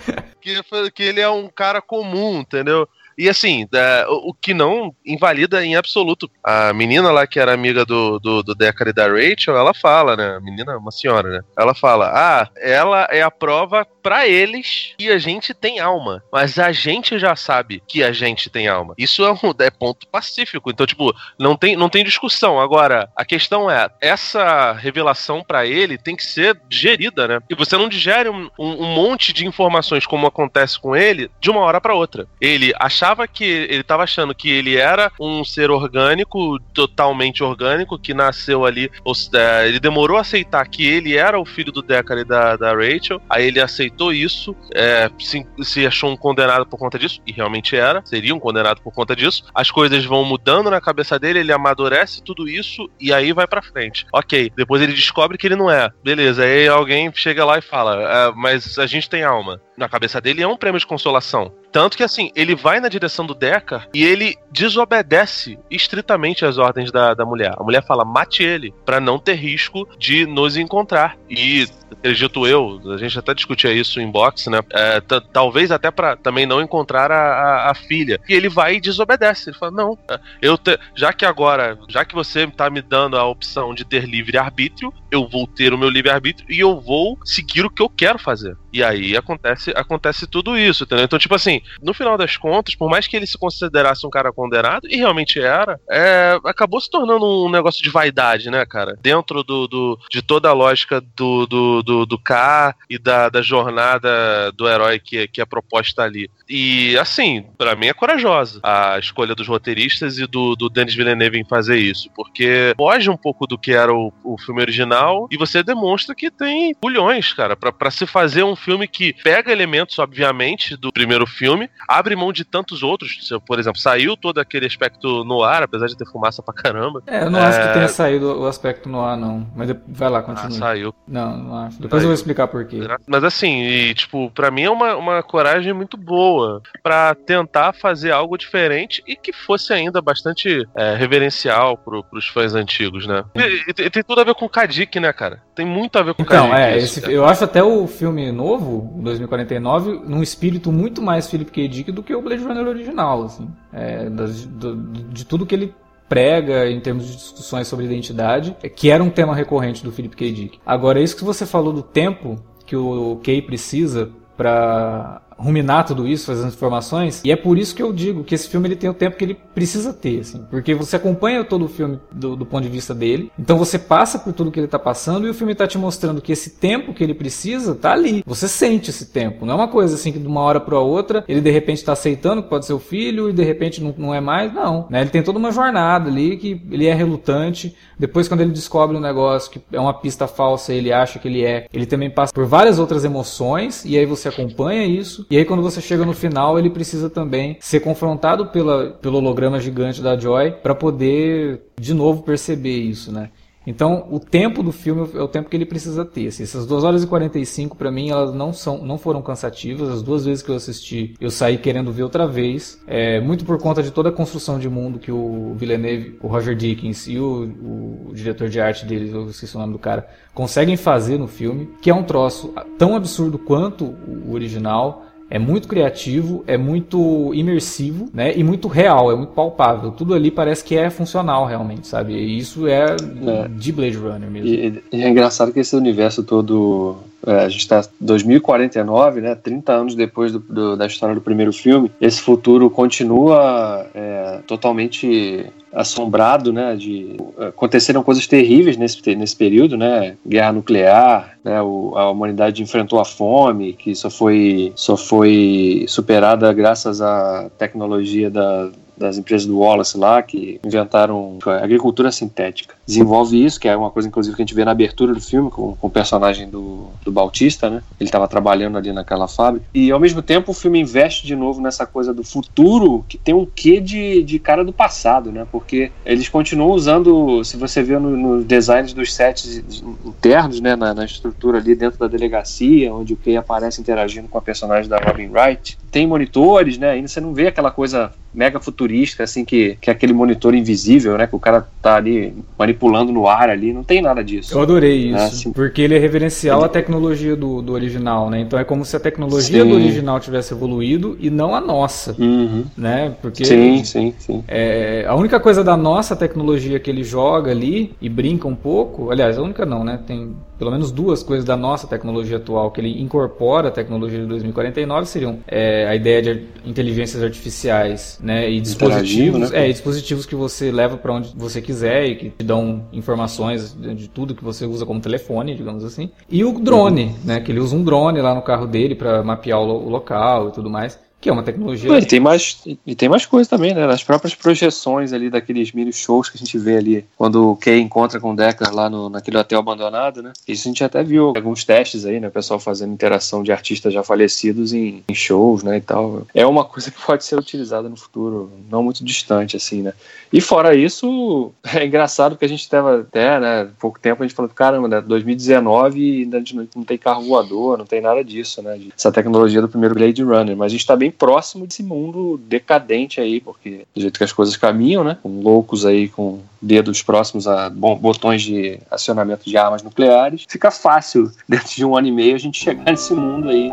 Que, 0.41 0.91
que 0.91 1.03
ele 1.03 1.21
é 1.21 1.29
um 1.29 1.47
cara 1.47 1.81
comum, 1.81 2.39
entendeu? 2.39 2.89
E 3.17 3.29
assim, 3.29 3.67
é, 3.73 4.05
o, 4.07 4.33
que 4.33 4.53
não 4.53 4.95
invalida 5.05 5.63
em 5.63 5.75
absoluto. 5.75 6.29
A 6.43 6.73
menina 6.73 7.11
lá 7.11 7.27
que 7.27 7.39
era 7.39 7.53
amiga 7.53 7.85
do, 7.85 8.19
do, 8.19 8.41
do 8.41 8.55
Deckard 8.55 8.89
e 8.89 8.93
da 8.93 9.07
Rachel, 9.07 9.55
ela 9.55 9.73
fala, 9.73 10.15
né? 10.15 10.35
A 10.37 10.39
menina, 10.39 10.77
uma 10.77 10.91
senhora, 10.91 11.29
né? 11.29 11.41
Ela 11.57 11.73
fala: 11.73 12.11
Ah, 12.13 12.49
ela 12.57 13.07
é 13.11 13.21
a 13.21 13.31
prova 13.31 13.85
para 14.01 14.27
eles 14.27 14.93
que 14.97 15.11
a 15.11 15.17
gente 15.17 15.53
tem 15.53 15.79
alma. 15.79 16.23
Mas 16.31 16.57
a 16.57 16.71
gente 16.71 17.19
já 17.19 17.35
sabe 17.35 17.83
que 17.87 18.03
a 18.03 18.11
gente 18.11 18.49
tem 18.49 18.67
alma. 18.67 18.95
Isso 18.97 19.23
é, 19.23 19.31
um, 19.31 19.53
é 19.59 19.69
ponto 19.69 20.07
pacífico. 20.07 20.71
Então, 20.71 20.85
tipo, 20.85 21.13
não 21.37 21.55
tem, 21.55 21.75
não 21.75 21.89
tem 21.89 22.03
discussão. 22.03 22.59
Agora, 22.59 23.09
a 23.15 23.23
questão 23.23 23.69
é: 23.69 23.89
essa 24.01 24.71
revelação 24.71 25.43
para 25.43 25.65
ele 25.65 25.97
tem 25.97 26.15
que 26.15 26.23
ser 26.23 26.59
digerida, 26.67 27.27
né? 27.27 27.39
E 27.49 27.55
você 27.55 27.77
não 27.77 27.89
digere 27.89 28.29
um, 28.29 28.49
um, 28.57 28.83
um 28.83 28.95
monte 28.95 29.31
de 29.33 29.45
informações 29.45 30.05
como 30.05 30.25
acontece 30.25 30.79
com 30.79 30.95
ele 30.95 31.29
de 31.39 31.51
uma 31.51 31.61
hora 31.61 31.79
para 31.79 31.93
outra. 31.93 32.27
Ele 32.39 32.73
achava 32.79 33.00
achava 33.01 33.27
que. 33.27 33.43
Ele 33.43 33.83
tava 33.83 34.03
achando 34.03 34.35
que 34.35 34.49
ele 34.49 34.77
era 34.77 35.11
um 35.19 35.43
ser 35.43 35.71
orgânico, 35.71 36.59
totalmente 36.73 37.43
orgânico, 37.43 37.97
que 37.97 38.13
nasceu 38.13 38.65
ali. 38.65 38.89
Ou, 39.03 39.13
é, 39.33 39.67
ele 39.67 39.79
demorou 39.79 40.17
a 40.17 40.21
aceitar 40.21 40.67
que 40.67 40.87
ele 40.87 41.17
era 41.17 41.39
o 41.39 41.45
filho 41.45 41.71
do 41.71 41.81
Deckard 41.81 42.21
e 42.21 42.25
da, 42.25 42.55
da 42.55 42.73
Rachel. 42.73 43.21
Aí 43.29 43.47
ele 43.47 43.59
aceitou 43.59 44.13
isso, 44.13 44.55
é, 44.73 45.09
se, 45.19 45.45
se 45.63 45.87
achou 45.87 46.11
um 46.11 46.17
condenado 46.17 46.65
por 46.65 46.77
conta 46.77 46.99
disso, 46.99 47.21
e 47.25 47.31
realmente 47.31 47.75
era, 47.75 48.01
seria 48.05 48.35
um 48.35 48.39
condenado 48.39 48.81
por 48.81 48.93
conta 48.93 49.15
disso. 49.15 49.43
As 49.53 49.71
coisas 49.71 50.05
vão 50.05 50.23
mudando 50.23 50.69
na 50.69 50.79
cabeça 50.79 51.17
dele, 51.17 51.39
ele 51.39 51.51
amadurece 51.51 52.23
tudo 52.23 52.47
isso 52.47 52.89
e 52.99 53.13
aí 53.13 53.33
vai 53.33 53.47
pra 53.47 53.61
frente. 53.61 54.05
Ok, 54.13 54.51
depois 54.55 54.81
ele 54.81 54.93
descobre 54.93 55.37
que 55.37 55.47
ele 55.47 55.55
não 55.55 55.69
é. 55.69 55.89
Beleza, 56.03 56.43
aí 56.43 56.67
alguém 56.67 57.11
chega 57.13 57.45
lá 57.45 57.57
e 57.57 57.61
fala, 57.61 58.01
é, 58.01 58.31
mas 58.35 58.77
a 58.77 58.85
gente 58.85 59.09
tem 59.09 59.23
alma. 59.23 59.59
Na 59.77 59.87
cabeça 59.87 60.19
dele 60.19 60.41
é 60.41 60.47
um 60.47 60.57
prêmio 60.57 60.79
de 60.79 60.85
consolação. 60.85 61.53
Tanto 61.71 61.95
que, 61.95 62.03
assim, 62.03 62.31
ele 62.35 62.55
vai 62.55 62.79
na 62.79 62.89
direção 62.89 63.25
do 63.25 63.33
Deca 63.33 63.87
e 63.93 64.03
ele 64.03 64.35
desobedece 64.51 65.57
estritamente 65.69 66.45
as 66.45 66.57
ordens 66.57 66.91
da, 66.91 67.13
da 67.13 67.25
mulher. 67.25 67.53
A 67.57 67.63
mulher 67.63 67.83
fala, 67.85 68.03
mate 68.03 68.43
ele, 68.43 68.73
para 68.85 68.99
não 68.99 69.17
ter 69.17 69.35
risco 69.35 69.87
de 69.97 70.25
nos 70.25 70.57
encontrar. 70.57 71.17
E, 71.29 71.65
acredito 71.91 72.45
eu, 72.45 72.81
a 72.93 72.97
gente 72.97 73.17
até 73.17 73.33
discutia 73.33 73.71
isso 73.71 74.01
em 74.01 74.11
boxe, 74.11 74.49
né? 74.49 74.59
É, 74.71 75.01
talvez 75.31 75.71
até 75.71 75.89
para 75.89 76.17
também 76.17 76.45
não 76.45 76.61
encontrar 76.61 77.09
a, 77.09 77.15
a, 77.15 77.71
a, 77.71 77.73
filha. 77.73 78.19
E 78.27 78.33
ele 78.33 78.49
vai 78.49 78.75
e 78.75 78.81
desobedece. 78.81 79.49
Ele 79.49 79.57
fala, 79.57 79.71
não, 79.71 79.97
é, 80.09 80.19
eu 80.41 80.59
já 80.93 81.13
que 81.13 81.25
agora, 81.25 81.77
já 81.87 82.03
que 82.03 82.13
você 82.13 82.45
tá 82.47 82.69
me 82.69 82.81
dando 82.81 83.17
a 83.17 83.25
opção 83.25 83.73
de 83.73 83.85
ter 83.85 84.03
livre-arbítrio, 84.03 84.93
eu 85.11 85.27
vou 85.27 85.45
ter 85.45 85.73
o 85.73 85.77
meu 85.77 85.89
livre-arbítrio 85.89 86.47
e 86.49 86.59
eu 86.59 86.79
vou 86.79 87.19
seguir 87.23 87.65
o 87.65 87.69
que 87.69 87.81
eu 87.81 87.89
quero 87.89 88.17
fazer. 88.17 88.55
E 88.71 88.81
aí 88.81 89.17
acontece, 89.17 89.71
acontece 89.75 90.25
tudo 90.25 90.57
isso, 90.57 90.85
entendeu? 90.85 91.03
Então, 91.03 91.19
tipo 91.19 91.35
assim, 91.35 91.61
no 91.81 91.93
final 91.93 92.17
das 92.17 92.37
contas, 92.37 92.73
por 92.73 92.89
mais 92.89 93.07
que 93.07 93.17
ele 93.17 93.27
se 93.27 93.37
considerasse 93.37 94.07
um 94.07 94.09
cara 94.09 94.31
condenado, 94.31 94.87
e 94.89 94.95
realmente 94.95 95.39
era, 95.39 95.77
é, 95.89 96.39
acabou 96.45 96.79
se 96.79 96.89
tornando 96.89 97.25
um 97.45 97.49
negócio 97.49 97.83
de 97.83 97.89
vaidade, 97.89 98.49
né, 98.49 98.65
cara? 98.65 98.97
Dentro 99.01 99.43
do, 99.43 99.67
do 99.67 99.99
de 100.09 100.21
toda 100.21 100.49
a 100.49 100.53
lógica 100.53 101.01
do, 101.15 101.45
do, 101.45 101.83
do, 101.83 102.05
do 102.05 102.17
K 102.17 102.73
e 102.89 102.97
da, 102.97 103.27
da 103.27 103.41
jornada 103.41 104.51
do 104.53 104.69
herói 104.69 104.99
que, 104.99 105.27
que 105.27 105.41
é 105.41 105.45
proposta 105.45 106.03
ali. 106.03 106.29
E, 106.47 106.97
assim, 106.97 107.45
para 107.57 107.75
mim 107.75 107.87
é 107.87 107.93
corajosa 107.93 108.61
a 108.63 108.97
escolha 108.97 109.35
dos 109.35 109.47
roteiristas 109.47 110.17
e 110.17 110.25
do, 110.25 110.55
do 110.55 110.69
Denis 110.69 110.95
Villeneuve 110.95 111.39
em 111.39 111.45
fazer 111.45 111.77
isso, 111.77 112.09
porque 112.15 112.73
foge 112.77 113.09
um 113.09 113.17
pouco 113.17 113.45
do 113.45 113.57
que 113.57 113.73
era 113.73 113.93
o, 113.93 114.13
o 114.23 114.37
filme 114.37 114.61
original 114.61 115.00
e 115.29 115.37
você 115.37 115.63
demonstra 115.63 116.15
que 116.15 116.29
tem 116.29 116.75
bulhões, 116.81 117.33
cara, 117.33 117.55
para 117.55 117.91
se 117.91 118.05
fazer 118.05 118.43
um 118.43 118.55
filme 118.55 118.87
que 118.87 119.13
pega 119.13 119.51
elementos, 119.51 119.97
obviamente, 119.99 120.75
do 120.75 120.91
primeiro 120.91 121.25
filme, 121.25 121.69
abre 121.87 122.15
mão 122.15 122.31
de 122.31 122.43
tantos 122.43 122.83
outros. 122.83 123.29
Por 123.45 123.59
exemplo, 123.59 123.79
saiu 123.79 124.15
todo 124.15 124.39
aquele 124.39 124.65
aspecto 124.65 125.23
no 125.23 125.43
ar, 125.43 125.63
apesar 125.63 125.87
de 125.87 125.97
ter 125.97 126.05
fumaça 126.05 126.41
pra 126.41 126.53
caramba. 126.53 127.01
É, 127.07 127.23
eu 127.23 127.29
não 127.29 127.39
é... 127.39 127.45
acho 127.45 127.67
que 127.67 127.73
tenha 127.73 127.87
saído 127.87 128.39
o 128.41 128.45
aspecto 128.45 128.89
no 128.89 129.01
ar, 129.01 129.17
não. 129.17 129.47
Mas 129.55 129.69
vai 129.87 130.09
lá, 130.09 130.21
continua. 130.21 130.47
Ah, 130.47 130.51
saiu. 130.51 130.93
Não, 131.07 131.37
não 131.37 131.57
acho. 131.57 131.81
Depois 131.81 132.01
saiu. 132.01 132.03
eu 132.03 132.07
vou 132.07 132.13
explicar 132.13 132.47
por 132.47 132.65
quê. 132.65 132.79
Mas 133.07 133.23
assim, 133.23 133.63
e, 133.63 133.93
tipo, 133.93 134.29
pra 134.31 134.51
mim 134.51 134.63
é 134.63 134.69
uma, 134.69 134.95
uma 134.95 135.23
coragem 135.23 135.73
muito 135.73 135.97
boa 135.97 136.61
para 136.83 137.15
tentar 137.15 137.73
fazer 137.73 138.11
algo 138.11 138.37
diferente 138.37 139.03
e 139.07 139.15
que 139.15 139.33
fosse 139.33 139.73
ainda 139.73 140.01
bastante 140.01 140.67
é, 140.75 140.95
reverencial 140.95 141.77
pro, 141.77 142.03
pros 142.03 142.27
fãs 142.27 142.53
antigos, 142.55 143.07
né? 143.07 143.23
E, 143.35 143.71
e, 143.71 143.89
tem 143.89 144.03
tudo 144.03 144.21
a 144.21 144.23
ver 144.23 144.35
com 144.35 144.45
o 144.45 144.49
Kadik, 144.49 144.90
né, 144.99 145.11
cara? 145.13 145.41
Tem 145.55 145.65
muito 145.65 145.97
a 145.97 146.03
ver 146.03 146.13
com 146.13 146.21
o 146.21 146.25
então. 146.25 146.53
É, 146.53 146.77
esse, 146.77 147.11
eu 147.11 147.25
acho 147.25 147.43
até 147.43 147.63
o 147.63 147.87
filme 147.87 148.31
novo, 148.31 148.99
2049, 149.01 150.01
num 150.05 150.21
espírito 150.21 150.71
muito 150.71 151.01
mais 151.01 151.29
Philip 151.29 151.51
K. 151.51 151.67
Dick 151.67 151.91
do 151.91 152.03
que 152.03 152.13
o 152.13 152.21
Blade 152.21 152.43
Runner 152.43 152.67
original, 152.67 153.23
assim. 153.23 153.49
É, 153.71 154.09
das, 154.09 154.45
do, 154.45 154.75
de 154.75 155.25
tudo 155.25 155.45
que 155.45 155.55
ele 155.55 155.73
prega 156.09 156.69
em 156.69 156.79
termos 156.81 157.07
de 157.07 157.15
discussões 157.15 157.67
sobre 157.67 157.85
identidade, 157.85 158.55
que 158.75 158.91
era 158.91 159.01
um 159.01 159.09
tema 159.09 159.33
recorrente 159.33 159.83
do 159.83 159.91
Philip 159.91 160.15
K. 160.15 160.31
Dick. 160.31 160.59
Agora, 160.65 160.99
isso 160.99 161.15
que 161.15 161.23
você 161.23 161.45
falou 161.45 161.71
do 161.71 161.81
tempo 161.81 162.37
que 162.65 162.75
o 162.75 163.19
Kay 163.23 163.41
precisa 163.41 164.11
para 164.35 165.21
ruminar 165.41 165.85
tudo 165.85 166.07
isso, 166.07 166.27
fazer 166.27 166.45
as 166.45 166.53
informações. 166.53 167.21
E 167.25 167.31
é 167.31 167.35
por 167.35 167.57
isso 167.57 167.75
que 167.75 167.81
eu 167.81 167.91
digo 167.91 168.23
que 168.23 168.35
esse 168.35 168.47
filme 168.47 168.67
ele 168.67 168.75
tem 168.75 168.89
o 168.89 168.93
tempo 168.93 169.17
que 169.17 169.23
ele 169.23 169.33
precisa 169.33 169.91
ter, 169.91 170.19
assim, 170.19 170.45
porque 170.49 170.73
você 170.73 170.95
acompanha 170.95 171.43
todo 171.43 171.65
o 171.65 171.67
filme 171.67 171.99
do, 172.11 172.35
do 172.35 172.45
ponto 172.45 172.63
de 172.63 172.69
vista 172.69 172.93
dele, 172.93 173.31
então 173.37 173.57
você 173.57 173.79
passa 173.79 174.19
por 174.19 174.33
tudo 174.33 174.51
que 174.51 174.59
ele 174.59 174.65
está 174.65 174.79
passando 174.79 175.27
e 175.27 175.29
o 175.29 175.33
filme 175.33 175.53
está 175.53 175.67
te 175.67 175.77
mostrando 175.77 176.21
que 176.21 176.31
esse 176.31 176.51
tempo 176.51 176.93
que 176.93 177.03
ele 177.03 177.13
precisa 177.13 177.73
tá 177.75 177.91
ali. 177.91 178.23
Você 178.25 178.47
sente 178.47 178.89
esse 178.89 179.07
tempo, 179.07 179.45
não 179.45 179.53
é 179.53 179.57
uma 179.57 179.67
coisa 179.67 179.95
assim 179.95 180.11
que 180.11 180.19
de 180.19 180.27
uma 180.27 180.41
hora 180.41 180.59
para 180.59 180.79
outra 180.79 181.23
ele 181.27 181.41
de 181.41 181.51
repente 181.51 181.77
está 181.77 181.93
aceitando 181.93 182.43
que 182.43 182.49
pode 182.49 182.65
ser 182.65 182.73
o 182.73 182.79
filho 182.79 183.29
e 183.29 183.33
de 183.33 183.43
repente 183.43 183.81
não, 183.81 183.93
não 183.97 184.13
é 184.13 184.21
mais, 184.21 184.53
não. 184.53 184.87
Né? 184.89 185.01
Ele 185.01 185.09
tem 185.09 185.23
toda 185.23 185.39
uma 185.39 185.51
jornada 185.51 186.09
ali 186.09 186.37
que 186.37 186.61
ele 186.69 186.85
é 186.85 186.93
relutante. 186.93 187.75
Depois 187.97 188.27
quando 188.27 188.41
ele 188.41 188.51
descobre 188.51 188.95
um 188.95 188.99
negócio 188.99 189.51
que 189.51 189.61
é 189.71 189.79
uma 189.79 189.93
pista 189.93 190.27
falsa, 190.27 190.73
ele 190.73 190.91
acha 190.91 191.19
que 191.19 191.27
ele 191.27 191.43
é, 191.43 191.67
ele 191.73 191.85
também 191.85 192.09
passa 192.09 192.33
por 192.33 192.45
várias 192.45 192.79
outras 192.79 193.03
emoções 193.03 193.83
e 193.85 193.97
aí 193.97 194.05
você 194.05 194.27
acompanha 194.29 194.85
isso 194.85 195.25
e 195.31 195.37
aí 195.37 195.45
quando 195.45 195.63
você 195.63 195.79
chega 195.79 196.05
no 196.05 196.13
final, 196.13 196.59
ele 196.59 196.69
precisa 196.69 197.09
também 197.09 197.57
ser 197.61 197.79
confrontado 197.79 198.47
pela, 198.47 198.91
pelo 198.91 199.17
holograma 199.17 199.59
gigante 199.59 200.01
da 200.01 200.17
Joy 200.17 200.51
para 200.61 200.75
poder 200.75 201.61
de 201.79 201.93
novo 201.93 202.21
perceber 202.21 202.77
isso, 202.77 203.11
né? 203.11 203.29
Então, 203.65 204.07
o 204.09 204.19
tempo 204.19 204.63
do 204.63 204.71
filme 204.71 205.07
é 205.13 205.21
o 205.21 205.27
tempo 205.27 205.47
que 205.47 205.55
ele 205.55 205.65
precisa 205.65 206.03
ter. 206.03 206.27
Assim, 206.27 206.43
essas 206.43 206.65
2 206.65 206.83
horas 206.83 207.03
e 207.03 207.07
45 207.07 207.77
para 207.77 207.91
mim, 207.91 208.09
elas 208.09 208.33
não 208.33 208.51
são, 208.51 208.83
não 208.83 208.97
foram 208.97 209.21
cansativas. 209.21 209.89
As 209.89 210.01
duas 210.01 210.25
vezes 210.25 210.43
que 210.43 210.49
eu 210.49 210.55
assisti, 210.55 211.13
eu 211.21 211.29
saí 211.29 211.57
querendo 211.57 211.91
ver 211.91 212.03
outra 212.03 212.27
vez. 212.27 212.81
É, 212.87 213.21
muito 213.21 213.45
por 213.45 213.59
conta 213.59 213.83
de 213.83 213.91
toda 213.91 214.09
a 214.09 214.11
construção 214.11 214.57
de 214.57 214.67
mundo 214.67 214.97
que 214.97 215.11
o 215.11 215.53
Villeneuve, 215.55 216.17
o 216.21 216.27
Roger 216.27 216.55
Dickens 216.55 217.07
e 217.07 217.19
o, 217.19 218.09
o 218.09 218.11
diretor 218.13 218.49
de 218.49 218.59
arte 218.59 218.85
dele, 218.85 219.11
eu 219.13 219.29
esqueci 219.29 219.55
o 219.55 219.59
nome 219.59 219.73
do 219.73 219.79
cara, 219.79 220.07
conseguem 220.33 220.75
fazer 220.75 221.19
no 221.19 221.27
filme, 221.27 221.69
que 221.81 221.89
é 221.89 221.93
um 221.93 222.03
troço 222.03 222.53
tão 222.79 222.95
absurdo 222.95 223.37
quanto 223.37 223.85
o 223.85 224.33
original 224.33 225.05
é 225.31 225.39
muito 225.39 225.65
criativo, 225.65 226.43
é 226.45 226.57
muito 226.57 227.33
imersivo, 227.33 228.09
né? 228.13 228.37
E 228.37 228.43
muito 228.43 228.67
real, 228.67 229.09
é 229.09 229.15
muito 229.15 229.31
palpável. 229.31 229.91
Tudo 229.91 230.13
ali 230.13 230.29
parece 230.29 230.61
que 230.61 230.77
é 230.77 230.89
funcional 230.89 231.45
realmente, 231.45 231.87
sabe? 231.87 232.13
E 232.13 232.37
isso 232.37 232.67
é, 232.67 232.85
é. 232.85 233.47
de 233.47 233.71
Blade 233.71 233.95
Runner 233.95 234.29
mesmo. 234.29 234.49
E, 234.49 234.83
e, 234.91 235.01
é 235.01 235.07
engraçado 235.07 235.53
que 235.53 235.61
esse 235.61 235.73
universo 235.73 236.21
todo. 236.21 236.97
É, 237.25 237.45
a 237.45 237.49
gente 237.49 237.61
está 237.61 237.81
em 238.01 238.05
2049, 238.05 239.21
né? 239.21 239.35
30 239.35 239.71
anos 239.71 239.95
depois 239.95 240.31
do, 240.31 240.39
do, 240.39 240.77
da 240.77 240.85
história 240.85 241.15
do 241.15 241.21
primeiro 241.21 241.53
filme. 241.53 241.91
Esse 242.01 242.21
futuro 242.21 242.69
continua 242.69 243.85
é, 243.93 244.39
totalmente 244.47 245.45
assombrado, 245.73 246.51
né, 246.51 246.75
de 246.75 247.15
aconteceram 247.39 248.03
coisas 248.03 248.27
terríveis 248.27 248.75
nesse, 248.75 249.15
nesse 249.15 249.35
período, 249.35 249.77
né, 249.77 250.17
guerra 250.27 250.51
nuclear, 250.51 251.37
né, 251.43 251.61
o, 251.61 251.93
a 251.95 252.09
humanidade 252.11 252.61
enfrentou 252.61 252.99
a 252.99 253.05
fome, 253.05 253.73
que 253.73 253.95
só 253.95 254.09
foi 254.09 254.73
só 254.75 254.97
foi 254.97 255.85
superada 255.87 256.51
graças 256.51 257.01
à 257.01 257.49
tecnologia 257.57 258.29
da, 258.29 258.69
das 258.97 259.17
empresas 259.17 259.47
do 259.47 259.59
Wallace 259.59 259.97
lá, 259.97 260.21
que 260.21 260.59
inventaram 260.63 261.39
agricultura 261.61 262.11
sintética. 262.11 262.75
Desenvolve 262.85 263.43
isso, 263.43 263.59
que 263.59 263.67
é 263.67 263.75
uma 263.75 263.89
coisa, 263.89 264.07
inclusive, 264.07 264.35
que 264.35 264.41
a 264.41 264.45
gente 264.45 264.55
vê 264.55 264.65
na 264.65 264.71
abertura 264.71 265.13
do 265.13 265.21
filme, 265.21 265.49
com, 265.49 265.75
com 265.75 265.87
o 265.87 265.89
personagem 265.89 266.49
do, 266.49 266.87
do 267.03 267.11
Bautista, 267.11 267.69
né? 267.69 267.81
Ele 267.99 268.07
estava 268.07 268.27
trabalhando 268.27 268.77
ali 268.77 268.91
naquela 268.91 269.27
fábrica. 269.27 269.65
E, 269.73 269.91
ao 269.91 269.99
mesmo 269.99 270.21
tempo, 270.21 270.51
o 270.51 270.53
filme 270.53 270.79
investe 270.79 271.25
de 271.25 271.35
novo 271.35 271.61
nessa 271.61 271.85
coisa 271.85 272.13
do 272.13 272.23
futuro, 272.23 273.05
que 273.07 273.17
tem 273.17 273.33
um 273.33 273.45
quê 273.45 273.79
de, 273.79 274.23
de 274.23 274.39
cara 274.39 274.63
do 274.63 274.73
passado, 274.73 275.31
né? 275.31 275.47
Porque 275.51 275.91
eles 276.05 276.27
continuam 276.29 276.71
usando, 276.71 277.43
se 277.43 277.57
você 277.57 277.81
vê 277.81 277.97
nos 277.97 278.17
no 278.17 278.43
designs 278.43 278.93
dos 278.93 279.13
sets 279.13 279.63
internos, 280.05 280.59
né? 280.59 280.75
Na, 280.75 280.93
na, 280.93 281.05
estrutura 281.05 281.57
ali 281.57 281.75
dentro 281.75 281.99
da 281.99 282.07
delegacia, 282.07 282.93
onde 282.93 283.13
o 283.13 283.17
Kay 283.17 283.37
aparece 283.37 283.81
interagindo 283.81 284.27
com 284.27 284.37
a 284.37 284.41
personagem 284.41 284.89
da 284.89 284.97
Robin 284.97 285.29
Wright, 285.29 285.77
tem 285.89 286.07
monitores, 286.07 286.77
né? 286.77 286.91
Ainda 286.91 287.07
você 287.07 287.19
não 287.19 287.33
vê 287.33 287.47
aquela 287.47 287.71
coisa 287.71 288.11
mega 288.33 288.59
futurística, 288.59 289.23
assim, 289.23 289.43
que, 289.43 289.77
que 289.81 289.89
é 289.89 289.93
aquele 289.93 290.13
monitor 290.13 290.53
invisível, 290.55 291.17
né? 291.17 291.27
Que 291.27 291.35
o 291.35 291.39
cara 291.39 291.67
tá 291.81 291.95
ali 291.95 292.33
manipulando 292.57 293.11
no 293.11 293.27
ar 293.27 293.49
ali, 293.49 293.73
não 293.73 293.83
tem 293.83 294.01
nada 294.01 294.23
disso. 294.23 294.53
Eu 294.53 294.61
adorei 294.61 295.07
isso, 295.09 295.17
É, 295.17 295.25
assim- 295.25 295.51
porque 295.51 295.81
ele 295.81 295.95
é 295.95 295.99
reverencial 295.99 296.63
à 296.63 296.69
tecnologia 296.69 297.35
do, 297.35 297.61
do 297.61 297.73
original, 297.73 298.29
né? 298.29 298.39
Então 298.39 298.57
é 298.57 298.63
como 298.63 298.85
se 298.85 298.95
a 298.95 298.99
tecnologia 298.99 299.63
Sim. 299.63 299.69
do 299.69 299.75
original 299.75 300.19
tivesse 300.19 300.53
evoluído 300.53 301.17
e 301.19 301.29
não 301.29 301.53
a 301.55 301.61
nossa, 301.61 302.15
Uhum. 302.17 302.63
né? 302.77 303.13
Porque 303.21 303.43
Sim, 303.45 303.83
sim, 303.83 304.13
sim. 304.17 304.43
É, 304.47 305.05
a 305.07 305.15
única 305.15 305.39
coisa 305.39 305.63
da 305.63 305.75
nossa 305.75 306.15
tecnologia 306.15 306.79
que 306.79 306.89
ele 306.89 307.03
joga 307.03 307.51
ali 307.51 307.93
e 308.01 308.07
brinca 308.07 308.47
um 308.47 308.55
pouco, 308.55 309.11
aliás, 309.11 309.37
a 309.37 309.41
única 309.41 309.65
não, 309.65 309.83
né? 309.83 309.99
Tem 310.07 310.33
pelo 310.61 310.69
menos 310.69 310.91
duas 310.91 311.23
coisas 311.23 311.43
da 311.43 311.57
nossa 311.57 311.87
tecnologia 311.87 312.37
atual 312.37 312.69
que 312.69 312.79
ele 312.79 313.01
incorpora 313.01 313.69
a 313.69 313.71
tecnologia 313.71 314.19
de 314.19 314.27
2049 314.27 315.07
seriam 315.07 315.39
é, 315.47 315.87
a 315.87 315.95
ideia 315.95 316.21
de 316.21 316.45
inteligências 316.63 317.23
artificiais, 317.23 318.19
né? 318.21 318.47
E 318.47 318.61
dispositivos, 318.61 319.49
né? 319.49 319.65
é, 319.65 319.67
e 319.67 319.73
dispositivos 319.73 320.23
que 320.23 320.35
você 320.35 320.71
leva 320.71 320.97
para 320.97 321.13
onde 321.13 321.33
você 321.35 321.63
quiser 321.63 322.05
e 322.05 322.15
que 322.15 322.29
te 322.29 322.45
dão 322.45 322.83
informações 322.93 323.75
de, 323.75 324.07
tudo 324.07 324.35
que 324.35 324.43
você 324.43 324.63
usa 324.67 324.85
como 324.85 325.01
telefone, 325.01 325.55
digamos 325.55 325.83
assim. 325.83 326.11
E 326.29 326.45
o 326.45 326.59
drone, 326.59 327.15
né? 327.25 327.39
Que 327.39 327.51
ele 327.51 327.59
usa 327.59 327.75
um 327.75 327.83
drone 327.83 328.21
lá 328.21 328.35
no 328.35 328.43
carro 328.43 328.67
dele 328.67 328.93
para 328.93 329.23
mapear 329.23 329.59
o 329.59 329.89
local 329.89 330.49
e 330.49 330.51
tudo 330.51 330.69
mais. 330.69 330.99
Que 331.21 331.29
é 331.29 331.31
uma 331.31 331.43
tecnologia. 331.43 331.99
E 331.99 332.05
tem 332.05 332.19
mais, 332.19 332.63
e 332.85 332.95
tem 332.95 333.07
mais 333.07 333.27
coisa 333.27 333.47
também, 333.47 333.75
né? 333.75 333.85
Nas 333.85 334.03
próprias 334.03 334.33
projeções 334.33 335.13
ali 335.13 335.29
daqueles 335.29 335.71
mini 335.71 335.93
shows 335.93 336.27
que 336.27 336.35
a 336.35 336.39
gente 336.39 336.57
vê 336.57 336.77
ali, 336.77 337.05
quando 337.15 337.51
o 337.51 337.55
Kay 337.55 337.79
encontra 337.79 338.19
com 338.19 338.31
o 338.31 338.35
Decker 338.35 338.73
lá 338.73 338.89
no, 338.89 339.07
naquele 339.07 339.37
hotel 339.37 339.59
abandonado, 339.59 340.23
né? 340.23 340.33
Isso 340.47 340.67
a 340.67 340.71
gente 340.71 340.83
até 340.83 341.03
viu 341.03 341.27
alguns 341.35 341.63
testes 341.63 342.07
aí, 342.07 342.19
né? 342.19 342.27
O 342.27 342.31
pessoal 342.31 342.59
fazendo 342.59 342.91
interação 342.91 343.43
de 343.43 343.51
artistas 343.51 343.93
já 343.93 344.01
falecidos 344.01 344.73
em, 344.73 345.03
em 345.07 345.13
shows, 345.13 345.61
né? 345.61 345.77
E 345.77 345.81
tal. 345.81 346.25
É 346.33 346.43
uma 346.43 346.65
coisa 346.65 346.89
que 346.89 346.99
pode 346.99 347.23
ser 347.23 347.37
utilizada 347.37 347.87
no 347.87 347.95
futuro, 347.95 348.51
não 348.67 348.81
muito 348.81 349.05
distante, 349.05 349.55
assim, 349.55 349.83
né? 349.83 349.93
E 350.33 350.41
fora 350.41 350.73
isso, 350.73 351.51
é 351.71 351.85
engraçado 351.85 352.35
que 352.35 352.45
a 352.45 352.49
gente 352.49 352.67
teve 352.67 352.89
até, 352.89 353.39
né? 353.39 353.69
Pouco 353.79 353.99
tempo 353.99 354.23
a 354.23 354.27
gente 354.27 354.35
falou, 354.35 354.49
caramba, 354.49 354.87
né? 354.87 355.01
2019 355.01 355.99
e 355.99 356.23
ainda 356.23 356.43
não, 356.51 356.67
não 356.77 356.83
tem 356.83 356.97
carro 356.97 357.21
voador, 357.21 357.77
não 357.77 357.85
tem 357.85 358.01
nada 358.01 358.23
disso, 358.23 358.63
né? 358.63 358.79
Essa 358.97 359.11
tecnologia 359.11 359.61
do 359.61 359.69
primeiro 359.69 359.93
Blade 359.93 360.23
Runner. 360.23 360.57
Mas 360.57 360.71
a 360.71 360.75
gente 360.75 360.87
tá 360.87 360.95
bem 360.95 361.10
próximo 361.11 361.67
desse 361.67 361.83
mundo 361.83 362.39
decadente 362.47 363.19
aí, 363.19 363.39
porque 363.39 363.85
do 363.93 364.01
jeito 364.01 364.17
que 364.17 364.23
as 364.23 364.33
coisas 364.33 364.55
caminham, 364.57 365.03
né? 365.03 365.17
Com 365.21 365.41
loucos 365.41 365.85
aí 365.85 366.07
com 366.07 366.39
dedos 366.61 367.01
próximos 367.01 367.47
a 367.47 367.69
botões 367.69 368.41
de 368.41 368.79
acionamento 368.89 369.49
de 369.49 369.57
armas 369.57 369.83
nucleares, 369.83 370.45
fica 370.47 370.71
fácil, 370.71 371.31
dentro 371.47 371.75
de 371.75 371.85
um 371.85 371.95
ano 371.95 372.07
e 372.07 372.11
meio, 372.11 372.35
a 372.35 372.39
gente 372.39 372.59
chegar 372.59 372.83
nesse 372.85 373.13
mundo 373.13 373.49
aí. 373.49 373.71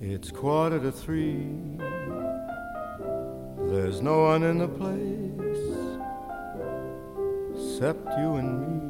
It's 0.00 0.32
quarter 0.32 0.80
to 0.80 0.90
three. 0.90 1.67
There's 3.70 4.00
no 4.00 4.24
one 4.24 4.44
in 4.44 4.58
the 4.58 4.68
place 4.68 5.28
except 7.54 8.08
you 8.18 8.36
and 8.36 8.60
me. 8.60 8.88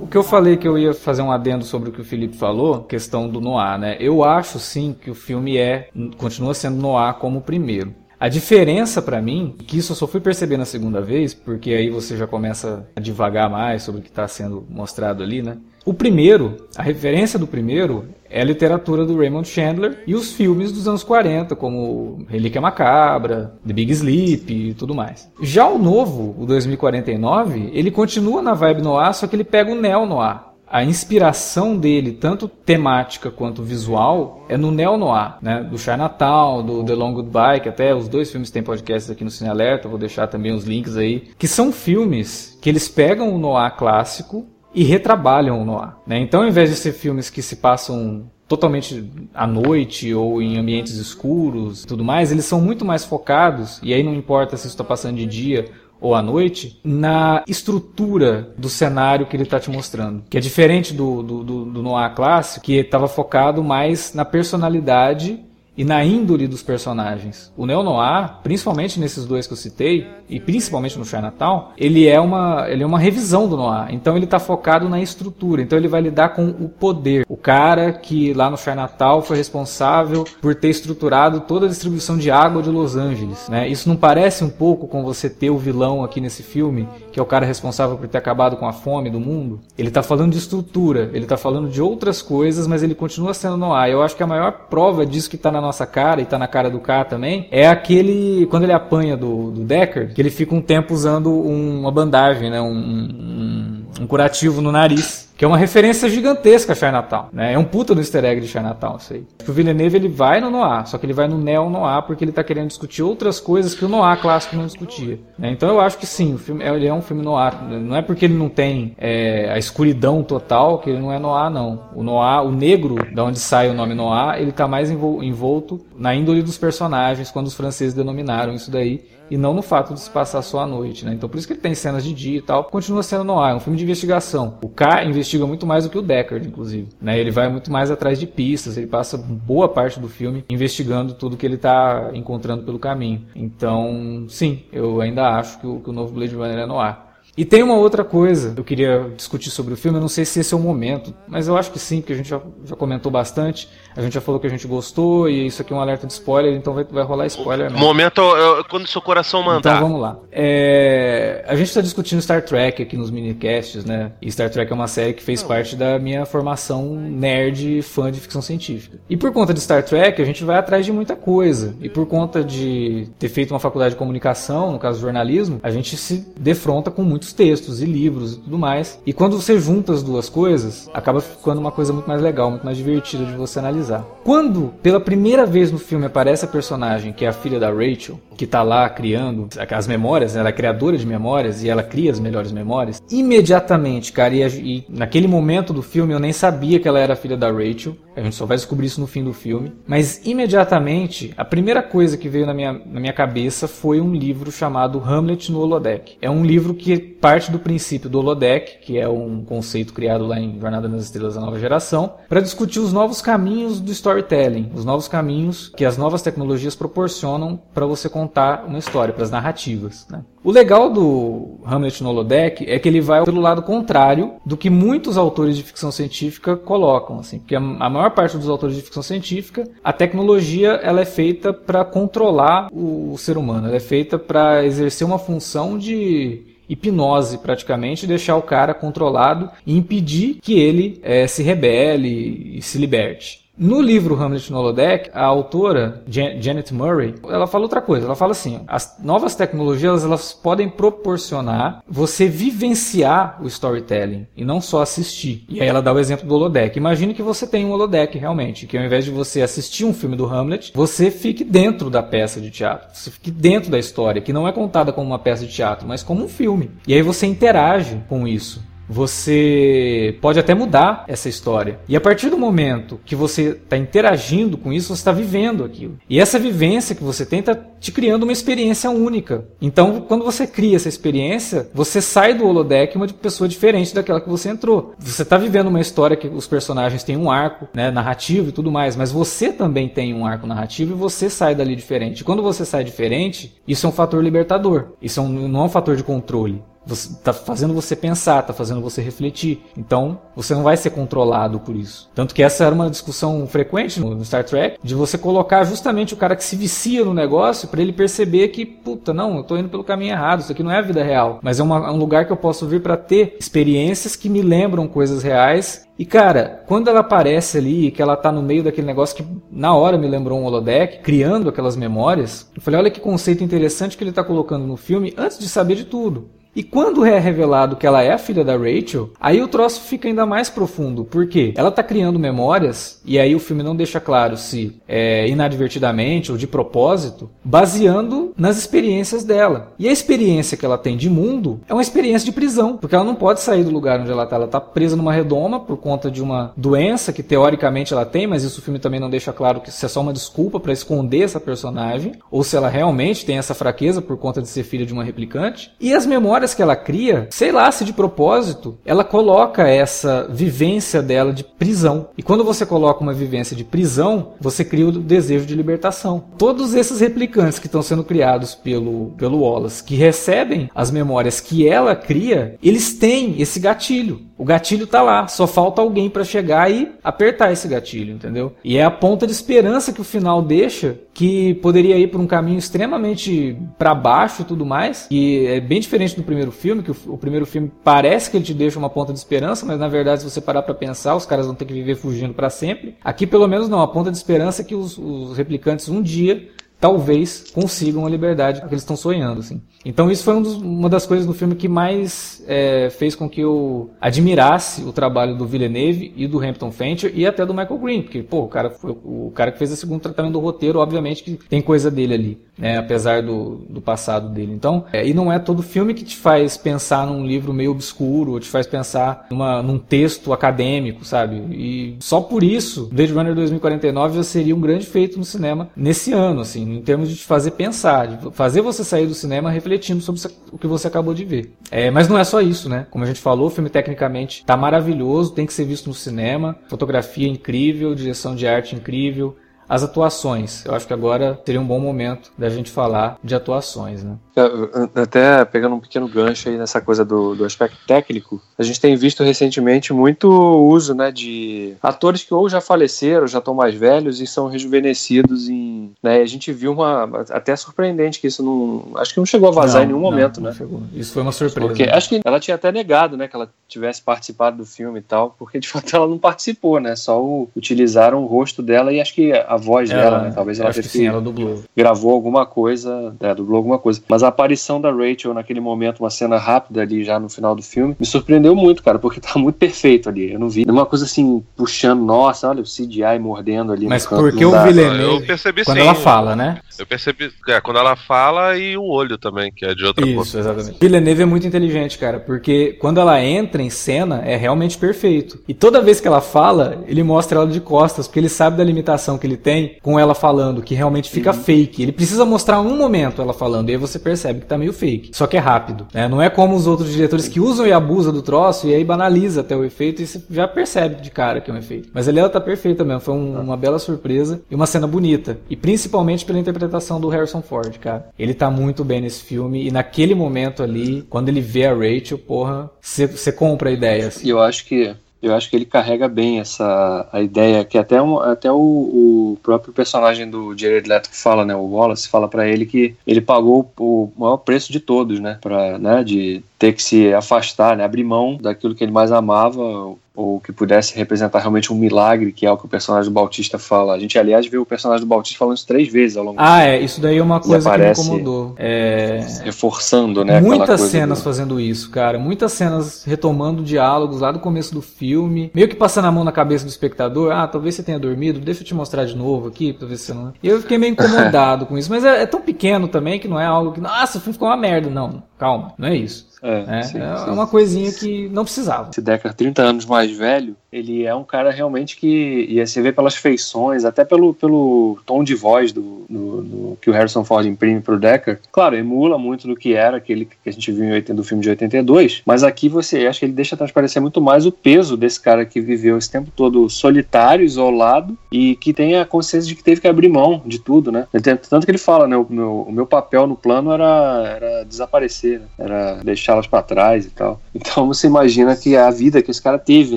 O 0.00 0.06
que 0.06 0.16
eu 0.16 0.22
falei 0.22 0.56
que 0.56 0.68
eu 0.68 0.78
ia 0.78 0.94
fazer 0.94 1.22
um 1.22 1.32
adendo 1.32 1.64
sobre 1.64 1.88
o 1.88 1.92
que 1.92 2.00
o 2.00 2.04
Felipe 2.04 2.36
falou, 2.36 2.84
questão 2.84 3.28
do 3.28 3.40
Noir, 3.40 3.78
né? 3.78 3.96
Eu 3.98 4.22
acho 4.22 4.58
sim 4.58 4.94
que 4.98 5.10
o 5.10 5.14
filme 5.14 5.58
é, 5.58 5.88
continua 6.16 6.54
sendo 6.54 6.76
Noir 6.76 7.14
como 7.14 7.40
o 7.40 7.42
primeiro. 7.42 7.92
A 8.18 8.28
diferença 8.28 9.02
pra 9.02 9.20
mim, 9.20 9.54
que 9.66 9.76
isso 9.78 9.92
eu 9.92 9.96
só 9.96 10.06
fui 10.06 10.20
perceber 10.20 10.56
na 10.56 10.64
segunda 10.64 11.02
vez, 11.02 11.34
porque 11.34 11.72
aí 11.72 11.90
você 11.90 12.16
já 12.16 12.26
começa 12.26 12.88
a 12.94 13.00
divagar 13.00 13.50
mais 13.50 13.82
sobre 13.82 14.00
o 14.00 14.04
que 14.04 14.08
está 14.08 14.26
sendo 14.28 14.64
mostrado 14.70 15.22
ali, 15.22 15.42
né? 15.42 15.58
O 15.84 15.92
primeiro, 15.92 16.56
a 16.76 16.82
referência 16.82 17.38
do 17.38 17.46
primeiro 17.46 18.06
é 18.30 18.40
a 18.40 18.44
literatura 18.44 19.04
do 19.04 19.16
Raymond 19.16 19.48
Chandler 19.48 20.02
e 20.06 20.14
os 20.14 20.32
filmes 20.32 20.72
dos 20.72 20.86
anos 20.86 21.02
40, 21.02 21.54
como 21.56 22.24
Relíquia 22.28 22.60
Macabra, 22.60 23.54
The 23.66 23.72
Big 23.72 23.92
Sleep 23.92 24.52
e 24.52 24.74
tudo 24.74 24.94
mais. 24.94 25.30
Já 25.40 25.66
o 25.66 25.78
novo, 25.78 26.34
o 26.38 26.46
2049, 26.46 27.70
ele 27.72 27.90
continua 27.90 28.42
na 28.42 28.54
vibe 28.54 28.82
noir, 28.82 29.14
só 29.14 29.26
que 29.26 29.36
ele 29.36 29.44
pega 29.44 29.72
o 29.72 29.80
neo-noir. 29.80 30.46
A 30.68 30.82
inspiração 30.82 31.76
dele, 31.76 32.10
tanto 32.10 32.48
temática 32.48 33.30
quanto 33.30 33.62
visual, 33.62 34.44
é 34.48 34.56
no 34.56 34.72
neo-noir, 34.72 35.36
né? 35.40 35.62
Do 35.62 35.78
Chinatown, 35.78 36.66
do 36.66 36.82
The 36.82 36.94
Long 36.94 37.14
Goodbye, 37.14 37.60
que 37.60 37.68
até 37.68 37.94
os 37.94 38.08
dois 38.08 38.32
filmes 38.32 38.50
têm 38.50 38.64
podcasts 38.64 39.08
aqui 39.08 39.22
no 39.22 39.30
Cine 39.30 39.48
Alerta, 39.48 39.88
vou 39.88 39.96
deixar 39.96 40.26
também 40.26 40.52
os 40.52 40.64
links 40.64 40.96
aí, 40.96 41.28
que 41.38 41.46
são 41.46 41.70
filmes 41.70 42.58
que 42.60 42.68
eles 42.68 42.88
pegam 42.88 43.32
o 43.32 43.38
noir 43.38 43.76
clássico 43.76 44.44
e 44.76 44.84
retrabalham 44.84 45.60
o 45.60 45.64
noir. 45.64 45.94
Né? 46.06 46.18
Então, 46.18 46.42
ao 46.42 46.48
invés 46.48 46.68
de 46.68 46.76
ser 46.76 46.92
filmes 46.92 47.30
que 47.30 47.40
se 47.40 47.56
passam 47.56 48.30
totalmente 48.46 49.10
à 49.34 49.46
noite 49.46 50.14
ou 50.14 50.40
em 50.40 50.58
ambientes 50.58 50.96
escuros 50.96 51.84
tudo 51.84 52.04
mais, 52.04 52.30
eles 52.30 52.44
são 52.44 52.60
muito 52.60 52.84
mais 52.84 53.04
focados, 53.04 53.80
e 53.82 53.92
aí 53.92 54.02
não 54.02 54.14
importa 54.14 54.56
se 54.56 54.68
está 54.68 54.84
passando 54.84 55.16
de 55.16 55.26
dia 55.26 55.64
ou 55.98 56.14
à 56.14 56.20
noite, 56.20 56.78
na 56.84 57.42
estrutura 57.48 58.52
do 58.58 58.68
cenário 58.68 59.24
que 59.24 59.34
ele 59.34 59.44
está 59.44 59.58
te 59.58 59.70
mostrando. 59.70 60.24
Que 60.28 60.36
é 60.36 60.40
diferente 60.40 60.92
do, 60.92 61.22
do, 61.22 61.42
do, 61.42 61.64
do 61.64 61.82
noir 61.82 62.14
clássico, 62.14 62.66
que 62.66 62.74
estava 62.74 63.08
focado 63.08 63.64
mais 63.64 64.12
na 64.12 64.22
personalidade 64.22 65.42
e 65.76 65.84
na 65.84 66.04
índole 66.04 66.48
dos 66.48 66.62
personagens. 66.62 67.52
O 67.56 67.66
neo-noir, 67.66 68.36
principalmente 68.42 68.98
nesses 68.98 69.24
dois 69.24 69.46
que 69.46 69.52
eu 69.52 69.56
citei, 69.56 70.06
e 70.28 70.40
principalmente 70.40 70.98
no 70.98 71.04
Chinatown, 71.04 71.68
ele 71.76 72.08
é 72.08 72.18
uma, 72.18 72.66
ele 72.68 72.82
é 72.82 72.86
uma 72.86 72.98
revisão 72.98 73.48
do 73.48 73.56
noir. 73.56 73.88
Então 73.90 74.16
ele 74.16 74.24
está 74.24 74.38
focado 74.38 74.88
na 74.88 75.00
estrutura. 75.00 75.62
Então 75.62 75.78
ele 75.78 75.88
vai 75.88 76.00
lidar 76.00 76.30
com 76.30 76.48
o 76.48 76.68
poder. 76.68 77.24
O 77.28 77.36
cara 77.36 77.92
que 77.92 78.32
lá 78.32 78.50
no 78.50 78.56
Chinatown 78.56 79.22
foi 79.22 79.36
responsável 79.36 80.24
por 80.40 80.54
ter 80.54 80.68
estruturado 80.68 81.40
toda 81.40 81.66
a 81.66 81.68
distribuição 81.68 82.16
de 82.16 82.30
água 82.30 82.62
de 82.62 82.70
Los 82.70 82.96
Angeles. 82.96 83.48
Né? 83.48 83.68
Isso 83.68 83.88
não 83.88 83.96
parece 83.96 84.42
um 84.42 84.50
pouco 84.50 84.88
com 84.88 85.04
você 85.04 85.28
ter 85.28 85.50
o 85.50 85.58
vilão 85.58 86.02
aqui 86.02 86.20
nesse 86.20 86.42
filme, 86.42 86.88
que 87.16 87.20
é 87.20 87.22
o 87.22 87.24
cara 87.26 87.46
responsável 87.46 87.96
por 87.96 88.06
ter 88.06 88.18
acabado 88.18 88.58
com 88.58 88.68
a 88.68 88.74
fome 88.74 89.08
do 89.08 89.18
mundo? 89.18 89.58
Ele 89.78 89.88
está 89.88 90.02
falando 90.02 90.32
de 90.32 90.36
estrutura, 90.38 91.08
ele 91.14 91.24
está 91.24 91.38
falando 91.38 91.66
de 91.66 91.80
outras 91.80 92.20
coisas, 92.20 92.66
mas 92.66 92.82
ele 92.82 92.94
continua 92.94 93.32
sendo 93.32 93.56
noir. 93.56 93.90
Eu 93.90 94.02
acho 94.02 94.14
que 94.14 94.22
a 94.22 94.26
maior 94.26 94.52
prova 94.68 95.06
disso 95.06 95.30
que 95.30 95.36
está 95.36 95.50
na 95.50 95.58
nossa 95.58 95.86
cara, 95.86 96.20
e 96.20 96.26
tá 96.26 96.38
na 96.38 96.46
cara 96.46 96.68
do 96.68 96.78
K 96.78 97.06
também, 97.06 97.48
é 97.50 97.66
aquele. 97.66 98.44
Quando 98.50 98.64
ele 98.64 98.72
apanha 98.74 99.16
do, 99.16 99.50
do 99.50 99.64
Decker, 99.64 100.12
que 100.12 100.20
ele 100.20 100.28
fica 100.28 100.54
um 100.54 100.60
tempo 100.60 100.92
usando 100.92 101.30
um- 101.32 101.80
uma 101.80 101.90
bandagem, 101.90 102.50
né? 102.50 102.60
Um, 102.60 102.66
um, 102.74 103.84
um 104.02 104.06
curativo 104.06 104.60
no 104.60 104.70
nariz. 104.70 105.25
Que 105.36 105.44
é 105.44 105.48
uma 105.48 105.58
referência 105.58 106.08
gigantesca 106.08 106.72
a 106.72 106.74
Chinatown, 106.74 107.26
né? 107.30 107.52
É 107.52 107.58
um 107.58 107.64
puta 107.64 107.94
do 107.94 108.00
easter 108.00 108.24
egg 108.24 108.40
de 108.40 108.48
Chinatown, 108.48 108.96
isso 108.96 109.12
aí. 109.12 109.24
O 109.46 109.52
Villeneuve, 109.52 109.96
ele 109.96 110.08
vai 110.08 110.40
no 110.40 110.50
Noir, 110.50 110.86
só 110.88 110.96
que 110.96 111.04
ele 111.04 111.12
vai 111.12 111.28
no 111.28 111.36
neo-noir 111.36 112.02
porque 112.06 112.24
ele 112.24 112.32
tá 112.32 112.42
querendo 112.42 112.68
discutir 112.68 113.02
outras 113.02 113.38
coisas 113.38 113.74
que 113.74 113.84
o 113.84 113.88
Noir 113.88 114.18
clássico 114.20 114.56
não 114.56 114.64
discutia. 114.64 115.18
né? 115.38 115.50
Então 115.50 115.68
eu 115.68 115.78
acho 115.80 115.98
que 115.98 116.06
sim, 116.06 116.32
o 116.34 116.38
filme 116.38 116.64
é, 116.64 116.74
ele 116.74 116.86
é 116.86 116.92
um 116.94 117.02
filme 117.02 117.22
Noir. 117.22 117.52
Não 117.68 117.94
é 117.94 118.00
porque 118.00 118.24
ele 118.24 118.34
não 118.34 118.48
tem 118.48 118.94
é, 118.96 119.50
a 119.52 119.58
escuridão 119.58 120.22
total 120.22 120.78
que 120.78 120.88
ele 120.88 121.00
não 121.00 121.12
é 121.12 121.18
Noir, 121.18 121.50
não. 121.50 121.80
O 121.94 122.02
Noir, 122.02 122.42
o 122.42 122.50
negro, 122.50 122.96
da 123.14 123.22
onde 123.24 123.38
sai 123.38 123.68
o 123.68 123.74
nome 123.74 123.94
Noir, 123.94 124.40
ele 124.40 124.52
tá 124.52 124.66
mais 124.66 124.90
envol- 124.90 125.22
envolto 125.22 125.80
na 125.98 126.14
índole 126.14 126.42
dos 126.42 126.56
personagens, 126.56 127.30
quando 127.30 127.46
os 127.48 127.54
franceses 127.54 127.92
denominaram 127.92 128.54
isso 128.54 128.70
daí, 128.70 129.04
e 129.30 129.36
não 129.36 129.54
no 129.54 129.62
fato 129.62 129.94
de 129.94 130.00
se 130.00 130.10
passar 130.10 130.42
só 130.42 130.60
à 130.60 130.66
noite, 130.66 131.04
né? 131.04 131.14
Então 131.14 131.28
por 131.28 131.38
isso 131.38 131.46
que 131.46 131.52
ele 131.52 131.60
tem 131.60 131.74
cenas 131.74 132.04
de 132.04 132.12
dia 132.12 132.38
e 132.38 132.42
tal, 132.42 132.64
continua 132.64 133.02
sendo 133.02 133.24
noir, 133.24 133.52
é 133.52 133.54
um 133.54 133.60
filme 133.60 133.78
de 133.78 133.84
investigação. 133.84 134.58
O 134.62 134.68
K 134.68 135.04
investiga 135.04 135.46
muito 135.46 135.66
mais 135.66 135.84
do 135.84 135.90
que 135.90 135.98
o 135.98 136.02
Deckard, 136.02 136.46
inclusive, 136.46 136.88
né? 137.00 137.18
Ele 137.18 137.30
vai 137.30 137.48
muito 137.48 137.70
mais 137.70 137.90
atrás 137.90 138.18
de 138.18 138.26
pistas, 138.26 138.76
ele 138.76 138.86
passa 138.86 139.16
boa 139.16 139.68
parte 139.68 140.00
do 140.00 140.08
filme 140.08 140.44
investigando 140.50 141.14
tudo 141.14 141.36
que 141.36 141.46
ele 141.46 141.56
tá 141.56 142.10
encontrando 142.14 142.62
pelo 142.62 142.78
caminho. 142.78 143.22
Então, 143.34 144.26
sim, 144.28 144.64
eu 144.72 145.00
ainda 145.00 145.28
acho 145.30 145.60
que 145.60 145.66
o, 145.66 145.80
que 145.80 145.90
o 145.90 145.92
novo 145.92 146.12
Blade 146.14 146.34
Runner 146.34 146.58
é 146.58 146.66
noir. 146.66 147.05
E 147.36 147.44
tem 147.44 147.62
uma 147.62 147.74
outra 147.76 148.02
coisa 148.02 148.52
que 148.54 148.60
eu 148.60 148.64
queria 148.64 149.10
discutir 149.16 149.50
sobre 149.50 149.74
o 149.74 149.76
filme, 149.76 149.98
eu 149.98 150.00
não 150.00 150.08
sei 150.08 150.24
se 150.24 150.40
esse 150.40 150.54
é 150.54 150.56
o 150.56 150.60
momento, 150.60 151.12
mas 151.28 151.46
eu 151.48 151.56
acho 151.56 151.70
que 151.70 151.78
sim, 151.78 152.00
porque 152.00 152.12
a 152.14 152.16
gente 152.16 152.28
já, 152.30 152.40
já 152.64 152.74
comentou 152.74 153.12
bastante, 153.12 153.68
a 153.94 154.00
gente 154.00 154.14
já 154.14 154.20
falou 154.20 154.40
que 154.40 154.46
a 154.46 154.50
gente 154.50 154.66
gostou, 154.66 155.28
e 155.28 155.46
isso 155.46 155.60
aqui 155.60 155.72
é 155.72 155.76
um 155.76 155.80
alerta 155.80 156.06
de 156.06 156.12
spoiler, 156.14 156.54
então 156.54 156.72
vai, 156.72 156.84
vai 156.84 157.04
rolar 157.04 157.26
spoiler 157.26 157.70
mesmo. 157.70 157.84
Momento 157.84 158.20
eu- 158.22 158.64
quando 158.64 158.86
seu 158.86 159.02
coração 159.02 159.40
Então 159.40 159.54
mandar. 159.54 159.80
vamos 159.80 160.00
lá. 160.00 160.18
É, 160.32 161.44
a 161.46 161.54
gente 161.56 161.68
está 161.68 161.80
discutindo 161.80 162.22
Star 162.22 162.42
Trek 162.42 162.82
aqui 162.82 162.96
nos 162.96 163.10
minicasts, 163.10 163.84
né? 163.84 164.12
E 164.22 164.30
Star 164.32 164.48
Trek 164.50 164.70
é 164.70 164.74
uma 164.74 164.88
série 164.88 165.12
que 165.12 165.22
fez 165.22 165.42
parte 165.42 165.76
da 165.76 165.98
minha 165.98 166.24
formação 166.24 166.94
nerd 166.94 167.82
fã 167.82 168.10
de 168.10 168.18
ficção 168.20 168.40
científica. 168.40 168.98
E 169.10 169.16
por 169.16 169.32
conta 169.32 169.52
de 169.52 169.60
Star 169.60 169.82
Trek, 169.84 170.20
a 170.20 170.24
gente 170.24 170.42
vai 170.44 170.56
atrás 170.56 170.84
de 170.86 170.92
muita 170.92 171.14
coisa. 171.14 171.74
E 171.80 171.88
por 171.88 172.06
conta 172.06 172.42
de 172.42 173.08
ter 173.18 173.28
feito 173.28 173.50
uma 173.52 173.60
faculdade 173.60 173.94
de 173.94 173.98
comunicação, 173.98 174.72
no 174.72 174.78
caso 174.78 175.00
jornalismo, 175.00 175.60
a 175.62 175.70
gente 175.70 175.96
se 175.96 176.26
defronta 176.38 176.90
com 176.90 177.02
muitos 177.02 177.25
muitos 177.26 177.32
textos 177.32 177.82
e 177.82 177.86
livros 177.86 178.34
e 178.34 178.38
tudo 178.38 178.58
mais. 178.58 179.00
E 179.06 179.12
quando 179.12 179.40
você 179.40 179.58
junta 179.58 179.92
as 179.92 180.02
duas 180.02 180.28
coisas, 180.28 180.88
acaba 180.94 181.20
ficando 181.20 181.60
uma 181.60 181.72
coisa 181.72 181.92
muito 181.92 182.06
mais 182.06 182.20
legal, 182.20 182.50
muito 182.50 182.64
mais 182.64 182.76
divertida 182.76 183.24
de 183.24 183.34
você 183.34 183.58
analisar. 183.58 184.04
Quando 184.24 184.72
pela 184.82 185.00
primeira 185.00 185.44
vez 185.44 185.72
no 185.72 185.78
filme 185.78 186.06
aparece 186.06 186.44
a 186.44 186.48
personagem 186.48 187.12
que 187.12 187.24
é 187.24 187.28
a 187.28 187.32
filha 187.32 187.58
da 187.58 187.70
Rachel, 187.70 188.20
que 188.36 188.46
tá 188.46 188.62
lá 188.62 188.88
criando 188.88 189.48
as 189.70 189.86
memórias, 189.86 190.34
né? 190.34 190.40
ela 190.40 190.50
é 190.50 190.52
criadora 190.52 190.96
de 190.96 191.06
memórias 191.06 191.62
e 191.62 191.68
ela 191.68 191.82
cria 191.82 192.10
as 192.10 192.20
melhores 192.20 192.52
memórias, 192.52 193.02
imediatamente, 193.10 194.12
cara, 194.12 194.34
e, 194.34 194.42
e 194.42 194.84
naquele 194.88 195.26
momento 195.26 195.72
do 195.72 195.82
filme 195.82 196.12
eu 196.12 196.18
nem 196.18 196.32
sabia 196.32 196.78
que 196.78 196.86
ela 196.86 196.98
era 196.98 197.16
filha 197.16 197.36
da 197.36 197.50
Rachel, 197.50 197.96
a 198.16 198.22
gente 198.22 198.34
só 198.34 198.46
vai 198.46 198.56
descobrir 198.56 198.86
isso 198.86 199.00
no 199.00 199.06
fim 199.06 199.22
do 199.22 199.32
filme, 199.32 199.72
mas 199.86 200.20
imediatamente 200.24 201.32
a 201.36 201.44
primeira 201.44 201.82
coisa 201.82 202.16
que 202.16 202.28
veio 202.28 202.46
na 202.46 202.54
minha, 202.54 202.72
na 202.72 203.00
minha 203.00 203.12
cabeça 203.12 203.68
foi 203.68 204.00
um 204.00 204.14
livro 204.14 204.50
chamado 204.50 204.98
Hamlet 204.98 205.52
no 205.52 205.60
Holodeck. 205.60 206.16
É 206.20 206.30
um 206.30 206.44
livro 206.44 206.74
que 206.74 206.98
parte 206.98 207.50
do 207.50 207.58
princípio 207.58 208.08
do 208.08 208.18
Holodeck, 208.18 208.78
que 208.80 208.98
é 208.98 209.08
um 209.08 209.44
conceito 209.44 209.92
criado 209.92 210.26
lá 210.26 210.40
em 210.40 210.58
Jornada 210.58 210.88
nas 210.88 211.04
Estrelas 211.04 211.34
da 211.34 211.40
Nova 211.40 211.58
Geração, 211.58 212.14
para 212.28 212.40
discutir 212.40 212.78
os 212.78 212.92
novos 212.92 213.20
caminhos 213.20 213.80
do 213.80 213.92
storytelling, 213.92 214.70
os 214.74 214.84
novos 214.84 215.08
caminhos 215.08 215.72
que 215.76 215.84
as 215.84 215.96
novas 215.96 216.22
tecnologias 216.22 216.74
proporcionam 216.74 217.60
para 217.74 217.86
você 217.86 218.08
contar 218.08 218.64
uma 218.66 218.78
história, 218.78 219.12
para 219.12 219.24
as 219.24 219.30
narrativas. 219.30 220.06
Né? 220.10 220.24
O 220.46 220.52
legal 220.52 220.88
do 220.88 221.58
Hamlet 221.66 222.02
no 222.04 222.10
Holodeck 222.10 222.64
é 222.70 222.78
que 222.78 222.88
ele 222.88 223.00
vai 223.00 223.24
pelo 223.24 223.40
lado 223.40 223.62
contrário 223.62 224.34
do 224.46 224.56
que 224.56 224.70
muitos 224.70 225.18
autores 225.18 225.56
de 225.56 225.62
ficção 225.64 225.90
científica 225.90 226.56
colocam, 226.56 227.18
assim, 227.18 227.40
porque 227.40 227.56
a 227.56 227.60
maior 227.60 228.05
parte 228.10 228.36
dos 228.36 228.48
autores 228.48 228.76
de 228.76 228.82
ficção 228.82 229.02
científica, 229.02 229.68
a 229.82 229.92
tecnologia 229.92 230.80
ela 230.82 231.00
é 231.00 231.04
feita 231.04 231.52
para 231.52 231.84
controlar 231.84 232.68
o 232.72 233.16
ser 233.18 233.36
humano, 233.36 233.68
ela 233.68 233.76
é 233.76 233.80
feita 233.80 234.18
para 234.18 234.64
exercer 234.64 235.06
uma 235.06 235.18
função 235.18 235.78
de 235.78 236.42
hipnose 236.68 237.38
praticamente, 237.38 238.06
deixar 238.06 238.36
o 238.36 238.42
cara 238.42 238.74
controlado 238.74 239.50
e 239.66 239.76
impedir 239.76 240.38
que 240.42 240.58
ele 240.58 240.98
é, 241.02 241.26
se 241.26 241.42
rebele 241.42 242.56
e 242.58 242.62
se 242.62 242.78
liberte. 242.78 243.45
No 243.58 243.80
livro 243.80 244.22
Hamlet 244.22 244.52
no 244.52 244.58
Holodeck, 244.58 245.08
a 245.14 245.24
autora 245.24 246.02
Janet 246.06 246.74
Murray, 246.74 247.14
ela 247.24 247.46
fala 247.46 247.64
outra 247.64 247.80
coisa. 247.80 248.04
Ela 248.04 248.14
fala 248.14 248.32
assim: 248.32 248.60
as 248.68 248.98
novas 249.02 249.34
tecnologias 249.34 250.04
elas 250.04 250.34
podem 250.34 250.68
proporcionar 250.68 251.82
você 251.88 252.28
vivenciar 252.28 253.38
o 253.42 253.46
storytelling 253.46 254.26
e 254.36 254.44
não 254.44 254.60
só 254.60 254.82
assistir. 254.82 255.46
E 255.48 255.62
aí 255.62 255.66
ela 255.66 255.80
dá 255.80 255.90
o 255.90 255.98
exemplo 255.98 256.28
do 256.28 256.34
holodeck. 256.34 256.76
Imagine 256.76 257.14
que 257.14 257.22
você 257.22 257.46
tem 257.46 257.64
um 257.64 257.70
holodeck 257.70 258.18
realmente, 258.18 258.66
que 258.66 258.76
ao 258.76 258.84
invés 258.84 259.06
de 259.06 259.10
você 259.10 259.40
assistir 259.40 259.86
um 259.86 259.94
filme 259.94 260.16
do 260.16 260.26
Hamlet, 260.26 260.72
você 260.74 261.10
fique 261.10 261.42
dentro 261.42 261.88
da 261.88 262.02
peça 262.02 262.42
de 262.42 262.50
teatro, 262.50 262.88
você 262.92 263.10
fique 263.10 263.30
dentro 263.30 263.70
da 263.70 263.78
história, 263.78 264.20
que 264.20 264.34
não 264.34 264.46
é 264.46 264.52
contada 264.52 264.92
como 264.92 265.06
uma 265.06 265.18
peça 265.18 265.46
de 265.46 265.52
teatro, 265.52 265.88
mas 265.88 266.02
como 266.02 266.22
um 266.22 266.28
filme. 266.28 266.72
E 266.86 266.92
aí 266.92 267.00
você 267.00 267.24
interage 267.26 268.02
com 268.06 268.28
isso 268.28 268.62
você 268.88 270.16
pode 270.20 270.38
até 270.38 270.54
mudar 270.54 271.04
essa 271.08 271.28
história. 271.28 271.78
E 271.88 271.96
a 271.96 272.00
partir 272.00 272.30
do 272.30 272.38
momento 272.38 273.00
que 273.04 273.16
você 273.16 273.50
está 273.50 273.76
interagindo 273.76 274.56
com 274.56 274.72
isso, 274.72 274.88
você 274.88 275.00
está 275.00 275.12
vivendo 275.12 275.64
aquilo. 275.64 275.98
E 276.08 276.20
essa 276.20 276.38
vivência 276.38 276.94
que 276.94 277.04
você 277.04 277.26
tem 277.26 277.40
está 277.40 277.54
te 277.54 277.92
criando 277.92 278.24
uma 278.24 278.32
experiência 278.32 278.90
única. 278.90 279.44
Então, 279.60 280.00
quando 280.00 280.24
você 280.24 280.46
cria 280.46 280.76
essa 280.76 280.88
experiência, 280.88 281.68
você 281.74 282.00
sai 282.00 282.34
do 282.34 282.46
holodeck 282.46 282.96
uma 282.96 283.06
pessoa 283.06 283.48
diferente 283.48 283.94
daquela 283.94 284.20
que 284.20 284.28
você 284.28 284.48
entrou. 284.48 284.94
Você 284.98 285.22
está 285.22 285.36
vivendo 285.36 285.68
uma 285.68 285.80
história 285.80 286.16
que 286.16 286.28
os 286.28 286.46
personagens 286.46 287.02
têm 287.02 287.16
um 287.16 287.30
arco 287.30 287.68
né, 287.74 287.90
narrativo 287.90 288.48
e 288.48 288.52
tudo 288.52 288.70
mais, 288.70 288.96
mas 288.96 289.12
você 289.12 289.52
também 289.52 289.88
tem 289.88 290.14
um 290.14 290.26
arco 290.26 290.46
narrativo 290.46 290.92
e 290.92 290.98
você 290.98 291.28
sai 291.28 291.54
dali 291.54 291.76
diferente. 291.76 292.24
Quando 292.24 292.42
você 292.42 292.64
sai 292.64 292.84
diferente, 292.84 293.54
isso 293.66 293.86
é 293.86 293.88
um 293.88 293.92
fator 293.92 294.22
libertador. 294.22 294.92
Isso 295.00 295.20
é 295.20 295.22
um, 295.22 295.48
não 295.48 295.62
é 295.62 295.64
um 295.64 295.68
fator 295.68 295.96
de 295.96 296.02
controle 296.02 296.62
está 296.86 297.32
fazendo 297.32 297.74
você 297.74 297.96
pensar, 297.96 298.40
está 298.40 298.52
fazendo 298.52 298.80
você 298.80 299.02
refletir. 299.02 299.62
Então, 299.76 300.20
você 300.34 300.54
não 300.54 300.62
vai 300.62 300.76
ser 300.76 300.90
controlado 300.90 301.60
por 301.60 301.74
isso. 301.74 302.08
Tanto 302.14 302.34
que 302.34 302.42
essa 302.42 302.64
era 302.64 302.74
uma 302.74 302.90
discussão 302.90 303.46
frequente 303.46 304.00
no, 304.00 304.24
Star 304.24 304.44
Trek, 304.44 304.78
de 304.82 304.94
você 304.94 305.18
colocar 305.18 305.64
justamente 305.64 306.14
o 306.14 306.16
cara 306.16 306.36
que 306.36 306.44
se 306.44 306.56
vicia 306.56 307.04
no 307.04 307.14
negócio 307.14 307.68
para 307.68 307.80
ele 307.80 307.92
perceber 307.92 308.48
que, 308.48 308.64
puta, 308.64 309.12
não, 309.12 309.36
eu 309.36 309.44
tô 309.44 309.56
indo 309.56 309.68
pelo 309.68 309.84
caminho 309.84 310.12
errado, 310.12 310.40
isso 310.40 310.52
aqui 310.52 310.62
não 310.62 310.70
é 310.70 310.78
a 310.78 310.82
vida 310.82 311.02
real. 311.02 311.40
Mas 311.42 311.60
é, 311.60 311.62
uma, 311.62 311.88
é 311.88 311.90
um 311.90 311.96
lugar 311.96 312.26
que 312.26 312.32
eu 312.32 312.36
posso 312.36 312.66
vir 312.66 312.80
para 312.80 312.96
ter 312.96 313.36
experiências 313.38 314.16
que 314.16 314.28
me 314.28 314.42
lembram 314.42 314.86
coisas 314.88 315.22
reais 315.22 315.86
e 315.98 316.04
cara, 316.04 316.62
quando 316.66 316.88
ela 316.88 317.00
aparece 317.00 317.56
ali, 317.56 317.90
que 317.90 318.02
ela 318.02 318.16
tá 318.16 318.30
no 318.30 318.42
meio 318.42 318.62
daquele 318.62 318.86
negócio 318.86 319.16
que 319.16 319.24
na 319.50 319.74
hora 319.74 319.96
me 319.96 320.06
lembrou 320.06 320.38
um 320.38 320.44
holodeck, 320.44 320.98
criando 321.02 321.48
aquelas 321.48 321.74
memórias, 321.74 322.50
eu 322.54 322.60
falei, 322.60 322.80
olha 322.80 322.90
que 322.90 323.00
conceito 323.00 323.42
interessante 323.42 323.96
que 323.96 324.04
ele 324.04 324.12
tá 324.12 324.22
colocando 324.22 324.66
no 324.66 324.76
filme 324.76 325.14
antes 325.16 325.38
de 325.38 325.48
saber 325.48 325.74
de 325.74 325.84
tudo. 325.84 326.28
E 326.56 326.62
quando 326.62 327.04
é 327.04 327.18
revelado 327.18 327.76
que 327.76 327.86
ela 327.86 328.02
é 328.02 328.10
a 328.10 328.18
filha 328.18 328.42
da 328.42 328.56
Rachel, 328.56 329.10
aí 329.20 329.42
o 329.42 329.46
troço 329.46 329.82
fica 329.82 330.08
ainda 330.08 330.24
mais 330.24 330.48
profundo. 330.48 331.04
Por 331.04 331.28
quê? 331.28 331.52
Ela 331.54 331.70
tá 331.70 331.82
criando 331.82 332.18
memórias, 332.18 332.98
e 333.04 333.18
aí 333.18 333.34
o 333.34 333.38
filme 333.38 333.62
não 333.62 333.76
deixa 333.76 334.00
claro 334.00 334.38
se 334.38 334.80
é 334.88 335.28
inadvertidamente 335.28 336.32
ou 336.32 336.38
de 336.38 336.46
propósito, 336.46 337.28
baseando 337.44 338.32
nas 338.38 338.56
experiências 338.56 339.22
dela. 339.22 339.74
E 339.78 339.86
a 339.86 339.92
experiência 339.92 340.56
que 340.56 340.64
ela 340.64 340.78
tem 340.78 340.96
de 340.96 341.10
mundo 341.10 341.60
é 341.68 341.74
uma 341.74 341.82
experiência 341.82 342.24
de 342.24 342.32
prisão, 342.32 342.78
porque 342.78 342.94
ela 342.94 343.04
não 343.04 343.14
pode 343.14 343.42
sair 343.42 343.62
do 343.62 343.70
lugar 343.70 344.00
onde 344.00 344.10
ela 344.10 344.24
tá. 344.24 344.36
Ela 344.36 344.48
tá 344.48 344.58
presa 344.58 344.96
numa 344.96 345.12
redoma 345.12 345.60
por 345.60 345.76
conta 345.76 346.10
de 346.10 346.22
uma 346.22 346.54
doença 346.56 347.12
que 347.12 347.22
teoricamente 347.22 347.92
ela 347.92 348.06
tem, 348.06 348.26
mas 348.26 348.44
isso 348.44 348.60
o 348.60 348.62
filme 348.62 348.78
também 348.78 348.98
não 348.98 349.10
deixa 349.10 349.30
claro 349.30 349.60
que 349.60 349.68
isso 349.68 349.84
é 349.84 349.88
só 349.90 350.00
uma 350.00 350.12
desculpa 350.12 350.58
para 350.58 350.72
esconder 350.72 351.20
essa 351.20 351.38
personagem, 351.38 352.12
ou 352.30 352.42
se 352.42 352.56
ela 352.56 352.70
realmente 352.70 353.26
tem 353.26 353.36
essa 353.36 353.52
fraqueza 353.52 354.00
por 354.00 354.16
conta 354.16 354.40
de 354.40 354.48
ser 354.48 354.62
filha 354.62 354.86
de 354.86 354.94
uma 354.94 355.04
replicante. 355.04 355.70
E 355.78 355.92
as 355.92 356.06
memórias 356.06 356.45
que 356.54 356.62
ela 356.62 356.76
cria, 356.76 357.28
sei 357.30 357.52
lá 357.52 357.70
se 357.70 357.84
de 357.84 357.92
propósito, 357.92 358.78
ela 358.84 359.04
coloca 359.04 359.68
essa 359.68 360.26
vivência 360.30 361.02
dela 361.02 361.32
de 361.32 361.44
prisão. 361.44 362.08
E 362.16 362.22
quando 362.22 362.44
você 362.44 362.66
coloca 362.66 363.02
uma 363.02 363.12
vivência 363.14 363.56
de 363.56 363.64
prisão, 363.64 364.32
você 364.40 364.64
cria 364.64 364.88
o 364.88 364.92
desejo 364.92 365.46
de 365.46 365.54
libertação. 365.54 366.24
Todos 366.36 366.74
esses 366.74 367.00
replicantes 367.00 367.58
que 367.58 367.66
estão 367.66 367.82
sendo 367.82 368.04
criados 368.04 368.54
pelo, 368.54 369.12
pelo 369.16 369.40
Wallace, 369.40 369.82
que 369.82 369.94
recebem 369.94 370.70
as 370.74 370.90
memórias 370.90 371.40
que 371.40 371.68
ela 371.68 371.94
cria, 371.94 372.56
eles 372.62 372.94
têm 372.94 373.40
esse 373.40 373.60
gatilho. 373.60 374.25
O 374.38 374.44
gatilho 374.44 374.86
tá 374.86 375.00
lá, 375.02 375.26
só 375.28 375.46
falta 375.46 375.80
alguém 375.80 376.10
para 376.10 376.24
chegar 376.24 376.70
e 376.70 376.92
apertar 377.02 377.52
esse 377.52 377.66
gatilho, 377.66 378.14
entendeu? 378.14 378.52
E 378.62 378.76
é 378.76 378.84
a 378.84 378.90
ponta 378.90 379.26
de 379.26 379.32
esperança 379.32 379.92
que 379.92 380.00
o 380.00 380.04
final 380.04 380.42
deixa, 380.42 380.98
que 381.14 381.54
poderia 381.54 381.96
ir 381.96 382.08
por 382.08 382.20
um 382.20 382.26
caminho 382.26 382.58
extremamente 382.58 383.56
para 383.78 383.94
baixo 383.94 384.42
e 384.42 384.44
tudo 384.44 384.66
mais, 384.66 385.06
e 385.10 385.46
é 385.46 385.60
bem 385.60 385.80
diferente 385.80 386.14
do 386.14 386.22
primeiro 386.22 386.52
filme, 386.52 386.82
que 386.82 386.90
o, 386.90 386.96
o, 387.06 387.16
primeiro 387.18 387.46
filme 387.46 387.72
parece 387.82 388.30
que 388.30 388.36
ele 388.36 388.44
te 388.44 388.52
deixa 388.52 388.78
uma 388.78 388.90
ponta 388.90 389.12
de 389.12 389.18
esperança, 389.18 389.64
mas 389.64 389.78
na 389.78 389.88
verdade 389.88 390.22
se 390.22 390.30
você 390.30 390.40
parar 390.40 390.62
para 390.62 390.74
pensar, 390.74 391.16
os 391.16 391.24
caras 391.24 391.46
vão 391.46 391.54
ter 391.54 391.64
que 391.64 391.72
viver 391.72 391.94
fugindo 391.94 392.34
para 392.34 392.50
sempre. 392.50 392.94
Aqui 393.02 393.26
pelo 393.26 393.48
menos 393.48 393.68
não, 393.68 393.80
a 393.80 393.88
ponta 393.88 394.10
de 394.10 394.16
esperança 394.18 394.60
é 394.60 394.64
que 394.64 394.74
os, 394.74 394.98
os 394.98 395.36
replicantes 395.36 395.88
um 395.88 396.02
dia 396.02 396.48
talvez 396.80 397.50
consigam 397.52 398.04
a 398.06 398.08
liberdade 398.08 398.60
que 398.60 398.66
eles 398.66 398.82
estão 398.82 398.96
sonhando, 398.96 399.40
assim. 399.40 399.60
Então 399.84 400.10
isso 400.10 400.24
foi 400.24 400.34
um 400.34 400.42
dos, 400.42 400.54
uma 400.54 400.88
das 400.88 401.06
coisas 401.06 401.26
no 401.26 401.32
filme 401.32 401.54
que 401.54 401.68
mais 401.68 402.42
é, 402.46 402.90
fez 402.90 403.14
com 403.14 403.28
que 403.28 403.40
eu 403.40 403.90
admirasse 404.00 404.82
o 404.82 404.92
trabalho 404.92 405.36
do 405.36 405.46
Villeneuve 405.46 406.12
e 406.16 406.26
do 406.26 406.40
Hampton 406.40 406.72
Fancher 406.72 407.12
e 407.14 407.24
até 407.24 407.46
do 407.46 407.54
Michael 407.54 407.78
Green, 407.78 408.02
porque 408.02 408.22
pô, 408.22 408.40
o 408.40 408.48
cara 408.48 408.68
foi 408.68 408.90
o 408.90 409.30
cara 409.32 409.52
que 409.52 409.58
fez 409.58 409.70
o 409.70 409.76
segundo 409.76 410.00
tratamento 410.00 410.32
do 410.32 410.40
roteiro, 410.40 410.80
obviamente 410.80 411.22
que 411.22 411.38
tem 411.48 411.62
coisa 411.62 411.88
dele 411.88 412.14
ali, 412.14 412.38
né, 412.58 412.78
apesar 412.78 413.22
do, 413.22 413.64
do 413.68 413.80
passado 413.80 414.28
dele. 414.28 414.52
Então, 414.52 414.84
é, 414.92 415.06
e 415.06 415.14
não 415.14 415.32
é 415.32 415.38
todo 415.38 415.62
filme 415.62 415.94
que 415.94 416.04
te 416.04 416.16
faz 416.16 416.56
pensar 416.56 417.06
num 417.06 417.24
livro 417.24 417.52
meio 417.52 417.70
obscuro, 417.70 418.32
ou 418.32 418.40
te 418.40 418.48
faz 418.48 418.66
pensar 418.66 419.26
numa, 419.30 419.62
num 419.62 419.78
texto 419.78 420.32
acadêmico, 420.32 421.04
sabe? 421.04 421.36
E 421.54 421.96
só 422.00 422.20
por 422.20 422.42
isso, 422.42 422.88
Blade 422.92 423.12
Runner 423.12 423.34
2049 423.36 424.16
já 424.16 424.22
seria 424.24 424.56
um 424.56 424.60
grande 424.60 424.84
feito 424.84 425.16
no 425.16 425.24
cinema 425.24 425.68
nesse 425.76 426.12
ano, 426.12 426.40
assim, 426.40 426.65
em 426.66 426.82
termos 426.82 427.08
de 427.08 427.16
te 427.16 427.24
fazer 427.24 427.52
pensar, 427.52 428.06
de 428.08 428.30
fazer 428.32 428.60
você 428.60 428.84
sair 428.84 429.06
do 429.06 429.14
cinema 429.14 429.50
refletindo 429.50 429.76
refletindo 429.76 430.02
sobre 430.02 430.20
o 430.52 430.58
que 430.58 430.66
você 430.66 430.88
acabou 430.88 431.14
de 431.14 431.24
ver. 431.24 431.52
É, 431.70 431.90
mas 431.90 432.08
não 432.08 432.18
é 432.18 432.24
só 432.24 432.40
isso, 432.40 432.68
né? 432.68 432.86
Como 432.90 433.04
a 433.04 433.06
gente 433.06 433.20
falou, 433.20 433.46
o 433.46 433.50
filme 433.50 433.70
tecnicamente 433.70 434.44
tá 434.44 434.56
maravilhoso, 434.56 435.32
tem 435.32 435.46
que 435.46 435.52
ser 435.52 435.64
visto 435.64 435.86
no 435.86 435.94
cinema, 435.94 436.56
fotografia 436.68 437.28
incrível, 437.28 437.94
direção 437.94 438.34
de 438.34 438.46
arte 438.46 438.74
incrível, 438.74 439.36
as 439.68 439.82
atuações. 439.82 440.64
Eu 440.64 440.74
acho 440.74 440.86
que 440.86 440.92
agora 440.92 441.40
seria 441.44 441.60
um 441.60 441.66
bom 441.66 441.80
momento 441.80 442.32
da 442.38 442.48
gente 442.48 442.70
falar 442.70 443.18
de 443.22 443.34
atuações, 443.34 444.02
né? 444.02 444.16
É, 444.36 445.00
até 445.00 445.44
pegando 445.46 445.76
um 445.76 445.80
pequeno 445.80 446.06
gancho 446.06 446.50
aí 446.50 446.58
nessa 446.58 446.78
coisa 446.78 447.04
do, 447.06 447.34
do 447.34 447.44
aspecto 447.44 447.78
técnico, 447.86 448.40
a 448.58 448.62
gente 448.62 448.78
tem 448.78 448.94
visto 448.94 449.24
recentemente 449.24 449.94
muito 449.94 450.28
uso 450.28 450.94
né, 450.94 451.10
de 451.10 451.74
atores 451.82 452.22
que 452.22 452.34
ou 452.34 452.46
já 452.46 452.60
faleceram, 452.60 453.26
já 453.26 453.38
estão 453.38 453.54
mais 453.54 453.74
velhos 453.74 454.20
e 454.20 454.26
são 454.26 454.48
rejuvenescidos 454.48 455.48
em. 455.48 455.90
Né, 456.02 456.20
a 456.20 456.26
gente 456.26 456.52
viu 456.52 456.72
uma. 456.72 457.04
Até 457.30 457.56
surpreendente 457.56 458.20
que 458.20 458.26
isso 458.26 458.42
não. 458.42 458.92
Acho 458.96 459.14
que 459.14 459.20
não 459.20 459.26
chegou 459.26 459.48
a 459.48 459.52
vazar 459.52 459.80
não, 459.80 459.84
em 459.84 459.86
nenhum 459.86 460.02
não, 460.02 460.10
momento, 460.10 460.38
não 460.38 460.50
né? 460.50 460.56
Chegou. 460.56 460.82
Isso 460.92 461.14
foi 461.14 461.22
uma 461.22 461.32
surpresa. 461.32 461.66
Porque 461.66 461.84
acho 461.84 462.10
que 462.10 462.20
ela 462.22 462.38
tinha 462.38 462.56
até 462.56 462.70
negado, 462.70 463.16
né, 463.16 463.28
que 463.28 463.34
ela 463.34 463.48
tivesse 463.66 464.02
participado 464.02 464.58
do 464.58 464.66
filme 464.66 464.98
e 464.98 465.02
tal, 465.02 465.34
porque 465.38 465.58
de 465.58 465.68
fato 465.68 465.96
ela 465.96 466.06
não 466.06 466.18
participou, 466.18 466.78
né? 466.78 466.94
Só 466.94 467.22
o, 467.22 467.48
utilizaram 467.56 468.22
o 468.22 468.26
rosto 468.26 468.62
dela 468.62 468.92
e 468.92 469.00
acho 469.00 469.14
que 469.14 469.32
a 469.32 469.56
voz 469.56 469.90
ela, 469.90 470.02
dela, 470.02 470.22
né? 470.24 470.32
Talvez 470.34 470.60
ela 470.60 470.68
acho 470.68 470.82
que 470.82 470.88
sim, 470.88 471.06
ela 471.06 471.22
dublou. 471.22 471.62
Gravou 471.74 472.12
alguma 472.12 472.44
coisa, 472.44 473.14
é, 473.18 473.34
dublou 473.34 473.56
alguma 473.56 473.78
coisa. 473.78 474.02
Mas 474.06 474.25
a 474.26 474.30
aparição 474.30 474.80
da 474.80 474.90
Rachel 474.90 475.34
naquele 475.34 475.60
momento, 475.60 476.00
uma 476.00 476.10
cena 476.10 476.36
rápida 476.36 476.82
ali 476.82 477.04
já 477.04 477.18
no 477.18 477.28
final 477.28 477.54
do 477.54 477.62
filme, 477.62 477.96
me 477.98 478.06
surpreendeu 478.06 478.54
muito, 478.54 478.82
cara, 478.82 478.98
porque 478.98 479.20
tá 479.20 479.38
muito 479.38 479.56
perfeito 479.56 480.08
ali. 480.08 480.32
Eu 480.32 480.38
não 480.38 480.48
vi 480.48 480.64
uma 480.68 480.86
coisa 480.86 481.04
assim, 481.04 481.42
puxando, 481.56 482.02
nossa, 482.02 482.48
olha 482.48 482.60
o 482.60 482.64
CGI 482.64 483.18
mordendo 483.20 483.72
ali. 483.72 483.86
Mas 483.86 484.04
no 484.04 484.10
canto, 484.10 484.22
porque 484.22 484.44
não 484.44 484.52
o. 484.52 484.64
Villeneuve, 484.64 485.22
Eu 485.22 485.26
percebi 485.26 485.64
quando 485.64 485.76
sim. 485.78 485.82
ela 485.82 485.94
fala, 485.94 486.36
né? 486.36 486.58
Eu 486.78 486.86
percebi. 486.86 487.30
É, 487.48 487.60
quando 487.60 487.78
ela 487.78 487.96
fala 487.96 488.56
e 488.58 488.76
o 488.76 488.84
olho 488.84 489.16
também, 489.16 489.52
que 489.52 489.64
é 489.64 489.74
de 489.74 489.84
outra. 489.84 490.06
Isso, 490.06 490.38
exatamente. 490.38 490.78
Villeneuve 490.80 491.22
é 491.22 491.26
muito 491.26 491.46
inteligente, 491.46 491.98
cara, 491.98 492.18
porque 492.18 492.76
quando 492.80 493.00
ela 493.00 493.22
entra 493.22 493.62
em 493.62 493.70
cena, 493.70 494.22
é 494.24 494.36
realmente 494.36 494.76
perfeito. 494.76 495.40
E 495.48 495.54
toda 495.54 495.80
vez 495.80 496.00
que 496.00 496.08
ela 496.08 496.20
fala, 496.20 496.84
ele 496.86 497.02
mostra 497.02 497.38
ela 497.38 497.46
de 497.46 497.60
costas, 497.60 498.06
porque 498.06 498.20
ele 498.20 498.28
sabe 498.28 498.56
da 498.56 498.64
limitação 498.64 499.16
que 499.18 499.26
ele 499.26 499.36
tem 499.36 499.76
com 499.82 499.98
ela 499.98 500.14
falando, 500.14 500.62
que 500.62 500.74
realmente 500.74 501.10
fica 501.10 501.32
fake. 501.32 501.82
Ele 501.82 501.92
precisa 501.92 502.24
mostrar 502.24 502.60
um 502.60 502.76
momento 502.76 503.22
ela 503.22 503.32
falando, 503.32 503.70
e 503.70 503.72
aí 503.72 503.78
você 503.78 503.98
percebe 503.98 504.15
que 504.40 504.46
tá 504.46 504.56
meio 504.58 504.72
fake. 504.72 505.10
Só 505.12 505.26
que 505.26 505.36
é 505.36 505.40
rápido, 505.40 505.86
né? 505.92 506.08
Não 506.08 506.20
é 506.20 506.28
como 506.30 506.54
os 506.54 506.66
outros 506.66 506.92
diretores 506.92 507.28
que 507.28 507.40
usam 507.40 507.66
e 507.66 507.72
abusam 507.72 508.12
do 508.12 508.22
troço, 508.22 508.66
e 508.66 508.74
aí 508.74 508.84
banaliza 508.84 509.40
até 509.40 509.56
o 509.56 509.64
efeito, 509.64 510.02
e 510.02 510.06
você 510.06 510.22
já 510.30 510.46
percebe 510.48 511.00
de 511.02 511.10
cara 511.10 511.40
que 511.40 511.50
é 511.50 511.54
um 511.54 511.58
efeito. 511.58 511.88
Mas 511.92 512.08
ali 512.08 512.18
ela 512.18 512.28
tá 512.28 512.40
perfeita 512.40 512.84
mesmo, 512.84 513.00
foi 513.00 513.14
um- 513.14 513.40
uma 513.40 513.56
bela 513.56 513.78
surpresa 513.78 514.40
e 514.50 514.54
uma 514.54 514.66
cena 514.66 514.86
bonita. 514.86 515.38
E 515.50 515.56
principalmente 515.56 516.24
pela 516.24 516.38
interpretação 516.38 517.00
do 517.00 517.08
Harrison 517.08 517.42
Ford, 517.42 517.78
cara. 517.78 518.08
Ele 518.18 518.34
tá 518.34 518.50
muito 518.50 518.84
bem 518.84 519.00
nesse 519.00 519.22
filme, 519.22 519.66
e 519.66 519.70
naquele 519.70 520.14
momento 520.14 520.62
ali, 520.62 521.04
quando 521.08 521.28
ele 521.28 521.40
vê 521.40 521.66
a 521.66 521.74
Rachel, 521.74 522.18
porra, 522.18 522.70
você 522.80 523.32
compra 523.32 523.70
a 523.70 523.72
ideia. 523.72 524.06
assim. 524.08 524.26
E 524.26 524.30
eu 524.30 524.40
acho 524.40 524.64
que 524.66 524.94
eu 525.26 525.34
acho 525.34 525.50
que 525.50 525.56
ele 525.56 525.64
carrega 525.64 526.08
bem 526.08 526.40
essa 526.40 527.08
a 527.12 527.20
ideia 527.20 527.64
que 527.64 527.76
até 527.76 528.00
um, 528.00 528.18
até 528.18 528.50
o, 528.50 528.56
o 528.56 529.38
próprio 529.42 529.72
personagem 529.72 530.28
do 530.28 530.56
Jared 530.56 530.88
Leto 530.88 531.10
que 531.10 531.16
fala, 531.16 531.44
né, 531.44 531.54
o 531.54 531.66
Wallace 531.66 532.08
fala 532.08 532.28
pra 532.28 532.48
ele 532.48 532.66
que 532.66 532.94
ele 533.06 533.20
pagou 533.20 533.70
o 533.78 534.12
maior 534.16 534.38
preço 534.38 534.72
de 534.72 534.80
todos, 534.80 535.20
né, 535.20 535.38
para, 535.40 535.78
né, 535.78 536.04
de 536.04 536.42
ter 536.58 536.72
que 536.72 536.82
se 536.82 537.12
afastar, 537.12 537.76
né, 537.76 537.84
abrir 537.84 538.04
mão 538.04 538.38
daquilo 538.40 538.74
que 538.74 538.84
ele 538.84 538.92
mais 538.92 539.12
amava 539.12 539.96
ou 540.16 540.40
que 540.40 540.50
pudesse 540.50 540.96
representar 540.96 541.38
realmente 541.40 541.72
um 541.72 541.76
milagre, 541.76 542.32
que 542.32 542.46
é 542.46 542.50
o 542.50 542.56
que 542.56 542.64
o 542.64 542.68
personagem 542.68 543.10
do 543.10 543.14
Bautista 543.14 543.58
fala. 543.58 543.94
A 543.94 543.98
gente, 543.98 544.18
aliás, 544.18 544.46
viu 544.46 544.62
o 544.62 544.66
personagem 544.66 545.04
do 545.04 545.08
Bautista 545.08 545.38
falando 545.38 545.56
isso 545.58 545.66
três 545.66 545.92
vezes 545.92 546.16
ao 546.16 546.24
longo 546.24 546.40
Ah, 546.40 546.56
do 546.56 546.62
é, 546.62 546.80
isso 546.80 547.00
daí 547.00 547.18
é 547.18 547.22
uma 547.22 547.38
coisa 547.38 547.70
que 547.70 547.78
me 547.78 547.90
incomodou. 547.92 548.54
É, 548.56 549.20
reforçando, 549.44 550.24
né, 550.24 550.40
Muitas 550.40 550.80
cenas 550.82 551.18
do- 551.18 551.24
fazendo 551.24 551.60
isso, 551.60 551.90
cara. 551.90 552.18
Muitas 552.18 552.52
cenas 552.52 553.04
retomando 553.04 553.62
diálogos 553.62 554.20
lá 554.20 554.32
do 554.32 554.38
começo 554.38 554.72
do 554.74 554.80
filme. 554.82 555.50
Meio 555.54 555.68
que 555.68 555.76
passando 555.76 556.06
a 556.06 556.12
mão 556.12 556.24
na 556.24 556.32
cabeça 556.32 556.64
do 556.64 556.68
espectador. 556.68 557.32
Ah, 557.32 557.46
talvez 557.46 557.74
você 557.74 557.82
tenha 557.82 557.98
dormido, 557.98 558.40
deixa 558.40 558.62
eu 558.62 558.66
te 558.66 558.74
mostrar 558.74 559.04
de 559.04 559.14
novo 559.16 559.48
aqui, 559.48 559.72
pra 559.72 559.86
ver 559.86 559.96
se 559.96 560.06
você 560.06 560.14
não. 560.14 560.32
E 560.42 560.48
eu 560.48 560.60
fiquei 560.60 560.78
meio 560.78 560.92
incomodado 560.92 561.66
com 561.66 561.76
isso. 561.76 561.90
Mas 561.90 562.04
é, 562.04 562.22
é 562.22 562.26
tão 562.26 562.40
pequeno 562.40 562.88
também 562.88 563.18
que 563.18 563.28
não 563.28 563.38
é 563.38 563.44
algo 563.46 563.72
que. 563.72 563.80
Nossa, 563.80 564.18
o 564.18 564.20
filme 564.20 564.32
ficou 564.34 564.48
uma 564.48 564.56
merda. 564.56 564.88
Não, 564.88 565.22
calma, 565.38 565.72
não 565.76 565.88
é 565.88 565.96
isso. 565.96 566.26
É, 566.42 566.78
É, 566.78 566.82
sim, 566.82 566.98
é 566.98 567.16
sim. 567.16 567.30
uma 567.30 567.46
coisinha 567.46 567.90
que 567.92 568.28
não 568.28 568.44
precisava. 568.44 568.90
esse 568.90 569.00
Decker 569.00 569.32
30 569.34 569.62
anos 569.62 569.84
mais 569.86 570.10
velho, 570.10 570.56
ele 570.78 571.04
é 571.04 571.14
um 571.14 571.24
cara 571.24 571.50
realmente 571.50 571.96
que, 571.96 572.46
e 572.48 572.64
você 572.66 572.80
vê 572.82 572.92
pelas 572.92 573.14
feições, 573.16 573.84
até 573.84 574.04
pelo, 574.04 574.34
pelo 574.34 574.98
tom 575.06 575.22
de 575.24 575.34
voz 575.34 575.72
do, 575.72 576.04
do- 576.08 576.42
do- 576.42 576.78
que 576.80 576.90
o 576.90 576.92
Harrison 576.92 577.24
Ford 577.24 577.46
imprime 577.46 577.80
pro 577.80 577.98
Decker, 577.98 578.38
claro, 578.52 578.76
emula 578.76 579.16
muito 579.18 579.46
do 579.48 579.56
que 579.56 579.74
era 579.74 579.96
aquele 579.96 580.24
que 580.26 580.48
a 580.48 580.52
gente 580.52 580.70
viu 580.70 580.84
em 580.84 580.92
80, 580.92 581.14
do 581.14 581.24
filme 581.24 581.42
de 581.42 581.50
82, 581.50 582.22
mas 582.26 582.42
aqui 582.42 582.68
você 582.68 583.06
acha 583.06 583.20
que 583.20 583.24
ele 583.26 583.32
deixa 583.32 583.56
transparecer 583.56 584.00
muito 584.02 584.20
mais 584.20 584.44
o 584.46 584.52
peso 584.52 584.96
desse 584.96 585.20
cara 585.20 585.44
que 585.46 585.60
viveu 585.60 585.96
esse 585.98 586.10
tempo 586.10 586.30
todo 586.34 586.68
solitário, 586.68 587.44
isolado, 587.44 588.16
e 588.30 588.56
que 588.56 588.72
tem 588.72 588.96
a 588.96 589.04
consciência 589.04 589.48
de 589.48 589.54
que 589.54 589.64
teve 589.64 589.80
que 589.80 589.88
abrir 589.88 590.08
mão 590.08 590.42
de 590.44 590.58
tudo, 590.58 590.92
né? 590.92 591.06
Tanto 591.48 591.64
que 591.64 591.70
ele 591.70 591.78
fala, 591.78 592.06
né, 592.06 592.16
o 592.16 592.26
meu, 592.28 592.66
o 592.68 592.72
meu 592.72 592.86
papel 592.86 593.26
no 593.26 593.36
plano 593.36 593.72
era, 593.72 594.36
era 594.36 594.64
desaparecer, 594.64 595.40
né? 595.40 595.46
era 595.58 595.94
deixá-las 596.04 596.46
pra 596.46 596.62
trás 596.62 597.06
e 597.06 597.10
tal. 597.10 597.40
Então 597.54 597.86
você 597.88 598.06
imagina 598.06 598.54
que 598.54 598.74
é 598.74 598.80
a 598.80 598.90
vida 598.90 599.20
que 599.22 599.30
esse 599.30 599.42
cara 599.42 599.58
teve, 599.58 599.96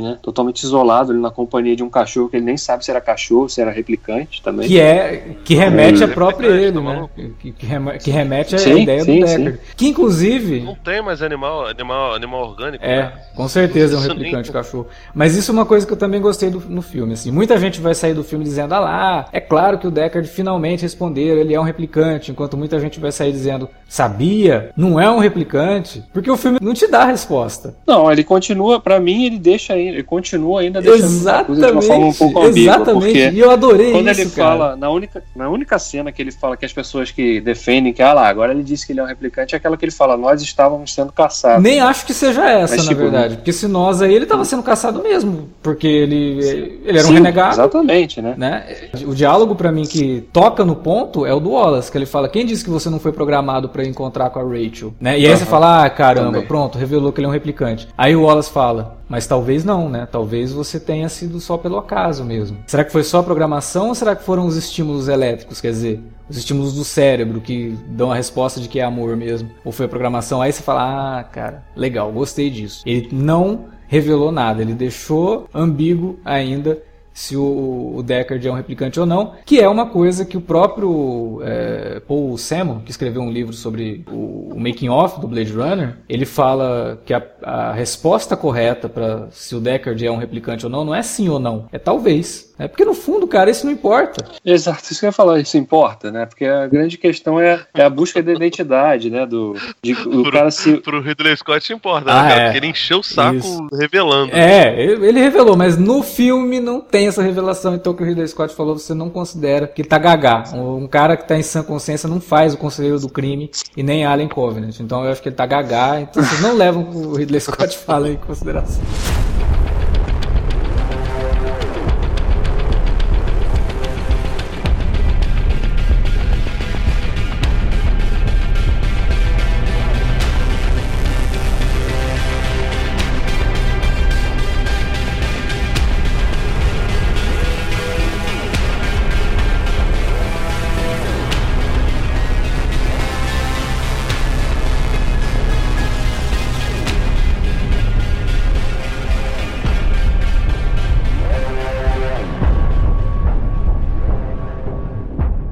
né? 0.01 0.17
Totalmente 0.21 0.59
isolado 0.69 1.11
ali 1.11 1.19
na 1.21 1.29
companhia 1.31 1.75
de 1.75 1.83
um 1.83 1.89
cachorro 1.89 2.29
que 2.29 2.37
ele 2.37 2.45
nem 2.45 2.57
sabe 2.57 2.83
se 2.85 2.91
era 2.91 3.01
cachorro, 3.01 3.49
se 3.49 3.61
era 3.61 3.71
replicante 3.71 4.41
também. 4.41 4.67
Que 4.67 4.79
é 4.79 5.35
que 5.43 5.55
remete 5.55 6.01
É, 6.01 6.05
a 6.05 6.07
próprio 6.07 6.49
replicante, 6.51 6.77
ele, 6.77 6.85
tá 6.87 7.01
né? 7.01 7.33
Que, 7.39 7.51
que 7.51 7.65
reme- 7.65 7.97
que 7.97 8.11
remete 8.11 8.55
à 8.55 8.57
Sim, 8.57 8.81
ideia 8.83 9.03
sim, 9.03 9.19
do. 9.19 9.25
Deckard. 9.25 9.59
Que 9.75 9.87
inclusive. 9.87 10.61
Não 10.61 10.75
tem 10.75 11.01
mais 11.01 11.21
animal, 11.21 11.67
animal, 11.67 12.13
animal 12.15 12.41
orgânico. 12.49 12.83
É, 12.83 13.03
né? 13.03 13.13
com 13.35 13.47
certeza 13.47 13.95
é 13.95 13.99
um 13.99 14.01
replicante 14.01 14.51
nem- 14.51 14.53
cachorro. 14.53 14.87
Mas 15.13 15.35
isso 15.35 15.51
é 15.51 15.53
uma 15.53 15.65
coisa 15.65 15.85
que 15.85 15.93
eu 15.93 15.97
também 15.97 16.21
gostei 16.21 16.49
do- 16.49 16.63
no 16.69 16.81
filme. 16.81 17.13
Assim. 17.13 17.31
Muita 17.31 17.57
gente 17.57 17.81
vai 17.81 17.95
sair 17.95 18.13
do 18.13 18.23
filme 18.23 18.43
dizendo, 18.43 18.73
ah 18.73 18.79
lá, 18.79 19.25
é 19.31 19.39
claro 19.39 19.77
que 19.77 19.87
o 19.87 19.91
Deckard 19.91 20.27
finalmente 20.29 20.81
respondeu, 20.83 21.37
ele 21.37 21.53
é 21.53 21.59
um 21.59 21.63
replicante, 21.63 22.31
enquanto 22.31 22.55
muita 22.55 22.79
gente 22.79 22.99
vai 22.99 23.11
sair 23.11 23.31
dizendo, 23.31 23.67
sabia, 23.87 24.71
não 24.77 24.99
é 24.99 25.09
um 25.09 25.19
replicante, 25.19 26.03
porque 26.13 26.29
o 26.29 26.37
filme 26.37 26.57
não 26.61 26.73
te 26.73 26.87
dá 26.87 27.01
a 27.01 27.05
resposta. 27.05 27.75
Não, 27.85 28.11
ele 28.11 28.23
continua, 28.23 28.79
pra 28.79 28.99
mim, 28.99 29.25
ele 29.25 29.37
deixa 29.39 29.73
ainda, 29.73 29.93
ele 29.93 30.03
continua 30.03 30.58
ainda 30.59 30.81
de 30.81 30.89
uma 30.89 30.97
forma 30.97 31.07
um 31.07 31.15
Exatamente, 31.15 32.17
pouco 32.17 32.39
ambígua, 32.39 32.75
exatamente. 32.75 33.17
E 33.35 33.39
eu 33.39 33.51
adorei 33.51 33.91
quando 33.91 34.09
isso, 34.09 34.21
ele 34.21 34.29
cara. 34.29 34.49
fala, 34.49 34.75
na 34.75 34.89
única, 34.89 35.23
na 35.35 35.49
única 35.49 35.79
cena 35.79 36.11
que 36.11 36.21
ele 36.21 36.31
fala 36.31 36.55
que 36.55 36.65
as 36.65 36.73
pessoas 36.73 37.11
que 37.11 37.41
defendem 37.41 37.91
que, 37.91 38.01
ah 38.01 38.13
lá, 38.13 38.27
agora 38.27 38.51
ele 38.51 38.63
disse 38.63 38.85
que 38.85 38.93
ele 38.93 38.99
é 38.99 39.03
um 39.03 39.07
replicante, 39.07 39.55
é 39.55 39.57
aquela 39.57 39.75
que 39.77 39.85
ele 39.85 39.91
fala, 39.91 40.15
nós 40.17 40.41
estávamos 40.41 40.93
sendo 40.93 41.11
caçados. 41.11 41.63
Nem 41.63 41.79
acho 41.79 42.05
que 42.05 42.13
seja 42.13 42.47
essa, 42.49 42.75
Mas, 42.75 42.85
na 42.85 42.91
tipo, 42.91 43.01
verdade. 43.01 43.35
Porque 43.37 43.53
se 43.53 43.67
nós 43.67 44.01
aí, 44.01 44.13
ele 44.13 44.25
tava 44.25 44.45
sendo 44.45 44.61
caçado 44.63 45.01
mesmo. 45.01 45.49
Porque 45.63 45.87
ele, 45.87 46.39
ele 46.85 46.97
era 46.97 47.07
um 47.07 47.09
Sim, 47.09 47.13
renegado. 47.15 47.53
Exatamente, 47.53 48.21
né? 48.21 48.33
né? 48.37 48.65
O 49.05 49.15
diálogo 49.15 49.55
pra 49.55 49.71
mim 49.71 49.83
que 49.83 50.27
toca 50.31 50.65
no 50.65 50.75
ponto 50.75 51.25
é 51.25 51.33
o 51.33 51.39
do 51.39 51.51
Wallace, 51.51 51.91
que 51.91 51.97
ele 51.97 52.05
fala: 52.05 52.27
"Quem 52.29 52.45
disse 52.45 52.63
que 52.63 52.69
você 52.69 52.89
não 52.89 52.99
foi 52.99 53.11
programado 53.11 53.69
pra 53.69 53.83
encontrar 53.83 54.29
com 54.29 54.39
a 54.39 54.43
Rachel?", 54.43 54.93
né? 54.99 55.17
E 55.19 55.25
aí 55.25 55.35
você 55.35 55.43
Aham. 55.43 55.51
fala: 55.51 55.85
"Ah, 55.85 55.89
caramba, 55.89 56.33
Também. 56.33 56.47
pronto, 56.47 56.77
revelou 56.77 57.11
que 57.11 57.19
ele 57.19 57.25
é 57.25 57.29
um 57.29 57.33
replicante". 57.33 57.87
Aí 57.97 58.15
o 58.15 58.23
Wallace 58.23 58.51
fala: 58.51 58.98
"Mas 59.09 59.25
talvez 59.25 59.65
não, 59.65 59.89
né? 59.89 60.07
Talvez 60.09 60.53
você 60.53 60.79
tenha 60.79 61.09
sido 61.09 61.39
só 61.39 61.57
pelo 61.57 61.77
acaso 61.77 62.23
mesmo. 62.23 62.59
Será 62.67 62.83
que 62.83 62.91
foi 62.91 63.03
só 63.03 63.19
a 63.19 63.23
programação 63.23 63.89
ou 63.89 63.95
será 63.95 64.15
que 64.15 64.23
foram 64.23 64.45
os 64.45 64.55
estímulos 64.55 65.07
elétricos, 65.07 65.59
quer 65.59 65.71
dizer, 65.71 65.99
os 66.29 66.37
estímulos 66.37 66.73
do 66.75 66.83
cérebro 66.83 67.41
que 67.41 67.77
dão 67.87 68.11
a 68.11 68.15
resposta 68.15 68.61
de 68.61 68.69
que 68.69 68.79
é 68.79 68.83
amor 68.83 69.17
mesmo? 69.17 69.49
Ou 69.65 69.71
foi 69.71 69.87
a 69.87 69.89
programação?". 69.89 70.41
Aí 70.41 70.53
você 70.53 70.61
fala: 70.61 71.19
"Ah, 71.19 71.23
cara, 71.23 71.63
legal, 71.75 72.11
gostei 72.11 72.49
disso". 72.49 72.83
Ele 72.85 73.09
não 73.11 73.65
revelou 73.87 74.31
nada, 74.31 74.61
ele 74.61 74.73
deixou 74.73 75.49
ambíguo 75.53 76.19
ainda 76.23 76.77
se 77.19 77.35
o, 77.35 77.95
o 77.97 78.01
Deckard 78.01 78.47
é 78.47 78.49
um 78.49 78.55
replicante 78.55 78.97
ou 78.97 79.05
não, 79.05 79.33
que 79.45 79.59
é 79.59 79.67
uma 79.67 79.85
coisa 79.87 80.23
que 80.23 80.37
o 80.37 80.41
próprio 80.41 81.41
é, 81.43 81.99
Paul 81.99 82.37
Simon, 82.37 82.79
que 82.79 82.91
escreveu 82.91 83.21
um 83.21 83.29
livro 83.29 83.51
sobre 83.51 84.05
o, 84.09 84.53
o 84.53 84.57
making 84.57 84.87
off 84.87 85.19
do 85.19 85.27
Blade 85.27 85.51
Runner, 85.51 85.97
ele 86.07 86.25
fala 86.25 86.97
que 87.05 87.13
a, 87.13 87.21
a 87.43 87.73
resposta 87.73 88.37
correta 88.37 88.87
para 88.87 89.27
se 89.31 89.53
o 89.53 89.59
Deckard 89.59 90.07
é 90.07 90.09
um 90.09 90.15
replicante 90.15 90.65
ou 90.65 90.71
não 90.71 90.85
não 90.85 90.95
é 90.95 91.01
sim 91.01 91.27
ou 91.27 91.41
não, 91.41 91.67
é 91.73 91.77
talvez. 91.77 92.48
É 92.59 92.67
porque 92.67 92.83
no 92.83 92.93
fundo, 92.93 93.25
cara, 93.25 93.49
isso 93.49 93.65
não 93.65 93.71
importa. 93.71 94.25
Exato, 94.45 94.83
isso 94.91 94.99
que 94.99 95.05
eu 95.05 95.07
ia 95.07 95.13
falar, 95.13 95.39
isso 95.39 95.57
importa, 95.57 96.11
né? 96.11 96.25
Porque 96.25 96.43
a 96.45 96.67
grande 96.67 96.97
questão 96.97 97.39
é, 97.39 97.61
é 97.73 97.83
a 97.83 97.89
busca 97.89 98.21
da 98.21 98.33
identidade, 98.33 99.09
né? 99.09 99.25
Do, 99.25 99.55
de, 99.81 99.93
o 99.93 100.23
Pro, 100.23 100.31
cara 100.31 100.51
se. 100.51 100.73
pro 100.77 101.01
Ridley 101.01 101.37
Scott 101.37 101.71
importa, 101.71 102.11
Ah, 102.11 102.23
né, 102.23 102.29
cara? 102.29 102.41
é. 102.41 102.43
Porque 102.45 102.57
ele 102.57 102.67
encheu 102.67 102.99
o 102.99 103.03
saco 103.03 103.37
Isso. 103.37 103.67
revelando. 103.73 104.31
É, 104.35 104.83
ele 104.83 105.19
revelou, 105.21 105.55
mas 105.55 105.77
no 105.77 106.03
filme 106.03 106.59
não 106.59 106.81
tem 106.81 107.07
essa 107.07 107.21
revelação, 107.23 107.75
então 107.75 107.93
o 107.93 107.95
que 107.95 108.03
o 108.03 108.05
Ridley 108.05 108.27
Scott 108.27 108.53
falou, 108.53 108.77
você 108.77 108.93
não 108.93 109.09
considera 109.09 109.65
que 109.65 109.81
ele 109.81 109.87
tá 109.89 109.97
gagá. 109.97 110.43
Um, 110.53 110.83
um 110.83 110.87
cara 110.87 111.15
que 111.15 111.25
tá 111.27 111.37
em 111.37 111.43
sã 111.43 111.63
consciência 111.63 112.09
não 112.09 112.19
faz 112.19 112.53
o 112.53 112.57
Conselheiro 112.57 112.99
do 112.99 113.07
Crime 113.07 113.49
e 113.77 113.81
nem 113.81 114.05
Alien 114.05 114.27
Covenant. 114.27 114.77
Então 114.81 115.05
eu 115.05 115.11
acho 115.11 115.21
que 115.21 115.29
ele 115.29 115.35
tá 115.35 115.45
gagá, 115.45 116.01
então 116.01 116.21
vocês 116.21 116.41
não 116.41 116.57
levam 116.57 116.83
o 116.83 116.85
que 116.91 116.97
o 116.97 117.15
Ridley 117.15 117.39
Scott 117.39 117.77
fala 117.79 118.09
em 118.09 118.17
consideração. 118.17 118.81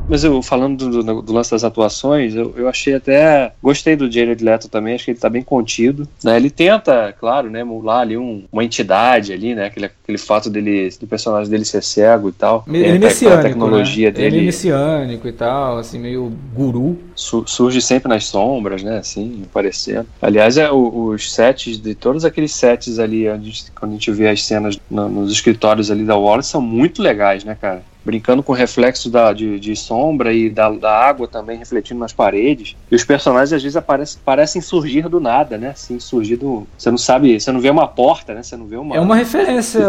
Mas 0.07 0.23
eu 0.23 0.41
falando 0.41 0.89
do, 0.89 1.03
do- 1.03 1.21
do 1.21 1.33
lance 1.33 1.51
das 1.51 1.63
atuações, 1.63 2.35
eu, 2.35 2.53
eu 2.57 2.67
achei 2.69 2.93
até. 2.95 3.51
Gostei 3.61 3.95
do 3.95 4.09
Jared 4.11 4.43
Leto 4.43 4.69
também, 4.69 4.95
acho 4.95 5.05
que 5.05 5.11
ele 5.11 5.19
tá 5.19 5.29
bem 5.29 5.41
contido. 5.43 6.07
né? 6.23 6.37
Ele 6.37 6.49
tenta, 6.49 7.13
claro, 7.19 7.49
né, 7.49 7.61
emular 7.61 7.99
ali 8.01 8.17
um- 8.17 8.43
uma 8.51 8.63
entidade 8.63 9.33
ali, 9.33 9.53
né? 9.53 9.65
Aquele, 9.65 9.85
aquele 9.87 10.17
fato 10.17 10.49
dele, 10.49 10.89
do 10.99 11.07
personagem 11.07 11.49
dele 11.51 11.65
ser 11.65 11.83
cego 11.83 12.29
e 12.29 12.31
tal. 12.31 12.63
Ele 12.67 12.83
é 12.85 12.89
É, 12.95 12.99
messiânico, 12.99 13.39
a 13.39 13.43
tecnologia 13.43 14.07
né? 14.07 14.11
dele 14.11 14.35
Ele 14.37 14.43
é 14.43 14.45
messiânico 14.45 15.27
e 15.27 15.31
tal, 15.33 15.77
assim, 15.77 15.99
meio 15.99 16.31
guru. 16.53 16.97
su- 17.15 17.43
surge 17.47 17.81
sempre 17.81 18.07
nas 18.07 18.25
sombras, 18.25 18.81
né? 18.83 18.99
Assim, 18.99 19.41
aparecendo. 19.49 20.07
Aliás, 20.21 20.57
é 20.57 20.71
o- 20.71 21.07
os 21.09 21.33
sets 21.33 21.77
de 21.77 21.93
todos 21.95 22.23
aqueles 22.23 22.53
sets 22.53 22.99
ali, 22.99 23.27
onde 23.29 23.41
a 23.49 23.51
gente- 23.51 23.71
quando 23.77 23.91
a 23.91 23.93
gente 23.95 24.11
vê 24.11 24.29
as 24.29 24.43
cenas 24.43 24.79
no- 24.89 25.09
nos 25.09 25.31
escritórios 25.31 25.91
ali 25.91 26.03
da 26.05 26.15
Wallace, 26.15 26.49
são 26.49 26.61
muito 26.61 27.01
legais, 27.01 27.43
né, 27.43 27.57
cara? 27.59 27.81
Brincando 28.07 28.41
com 28.41 28.53
o 28.53 28.55
reflexo 28.55 29.09
da, 29.09 29.33
de, 29.33 29.59
de 29.59 29.75
sombra 29.75 30.31
e 30.31 30.49
da, 30.49 30.69
da 30.71 30.89
água 30.89 31.27
também 31.27 31.57
refletindo 31.57 31.99
nas 31.99 32.13
paredes. 32.13 32.73
E 32.89 32.95
os 32.95 33.03
personagens 33.03 33.51
às 33.51 33.61
vezes 33.61 33.75
aparecem, 33.75 34.21
parecem 34.23 34.61
surgir 34.61 35.09
do 35.09 35.19
nada, 35.19 35.57
né? 35.57 35.71
Assim, 35.71 35.99
surgir 35.99 36.37
do. 36.37 36.65
Você 36.77 36.89
não 36.89 36.97
sabe, 36.97 37.37
você 37.37 37.51
não 37.51 37.59
vê 37.59 37.69
uma 37.69 37.85
porta, 37.87 38.33
né? 38.33 38.41
Você 38.43 38.55
não 38.55 38.65
vê 38.65 38.77
uma. 38.77 38.95
É 38.95 38.99
uma 39.01 39.15
referência 39.15 39.81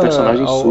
ao, 0.48 0.68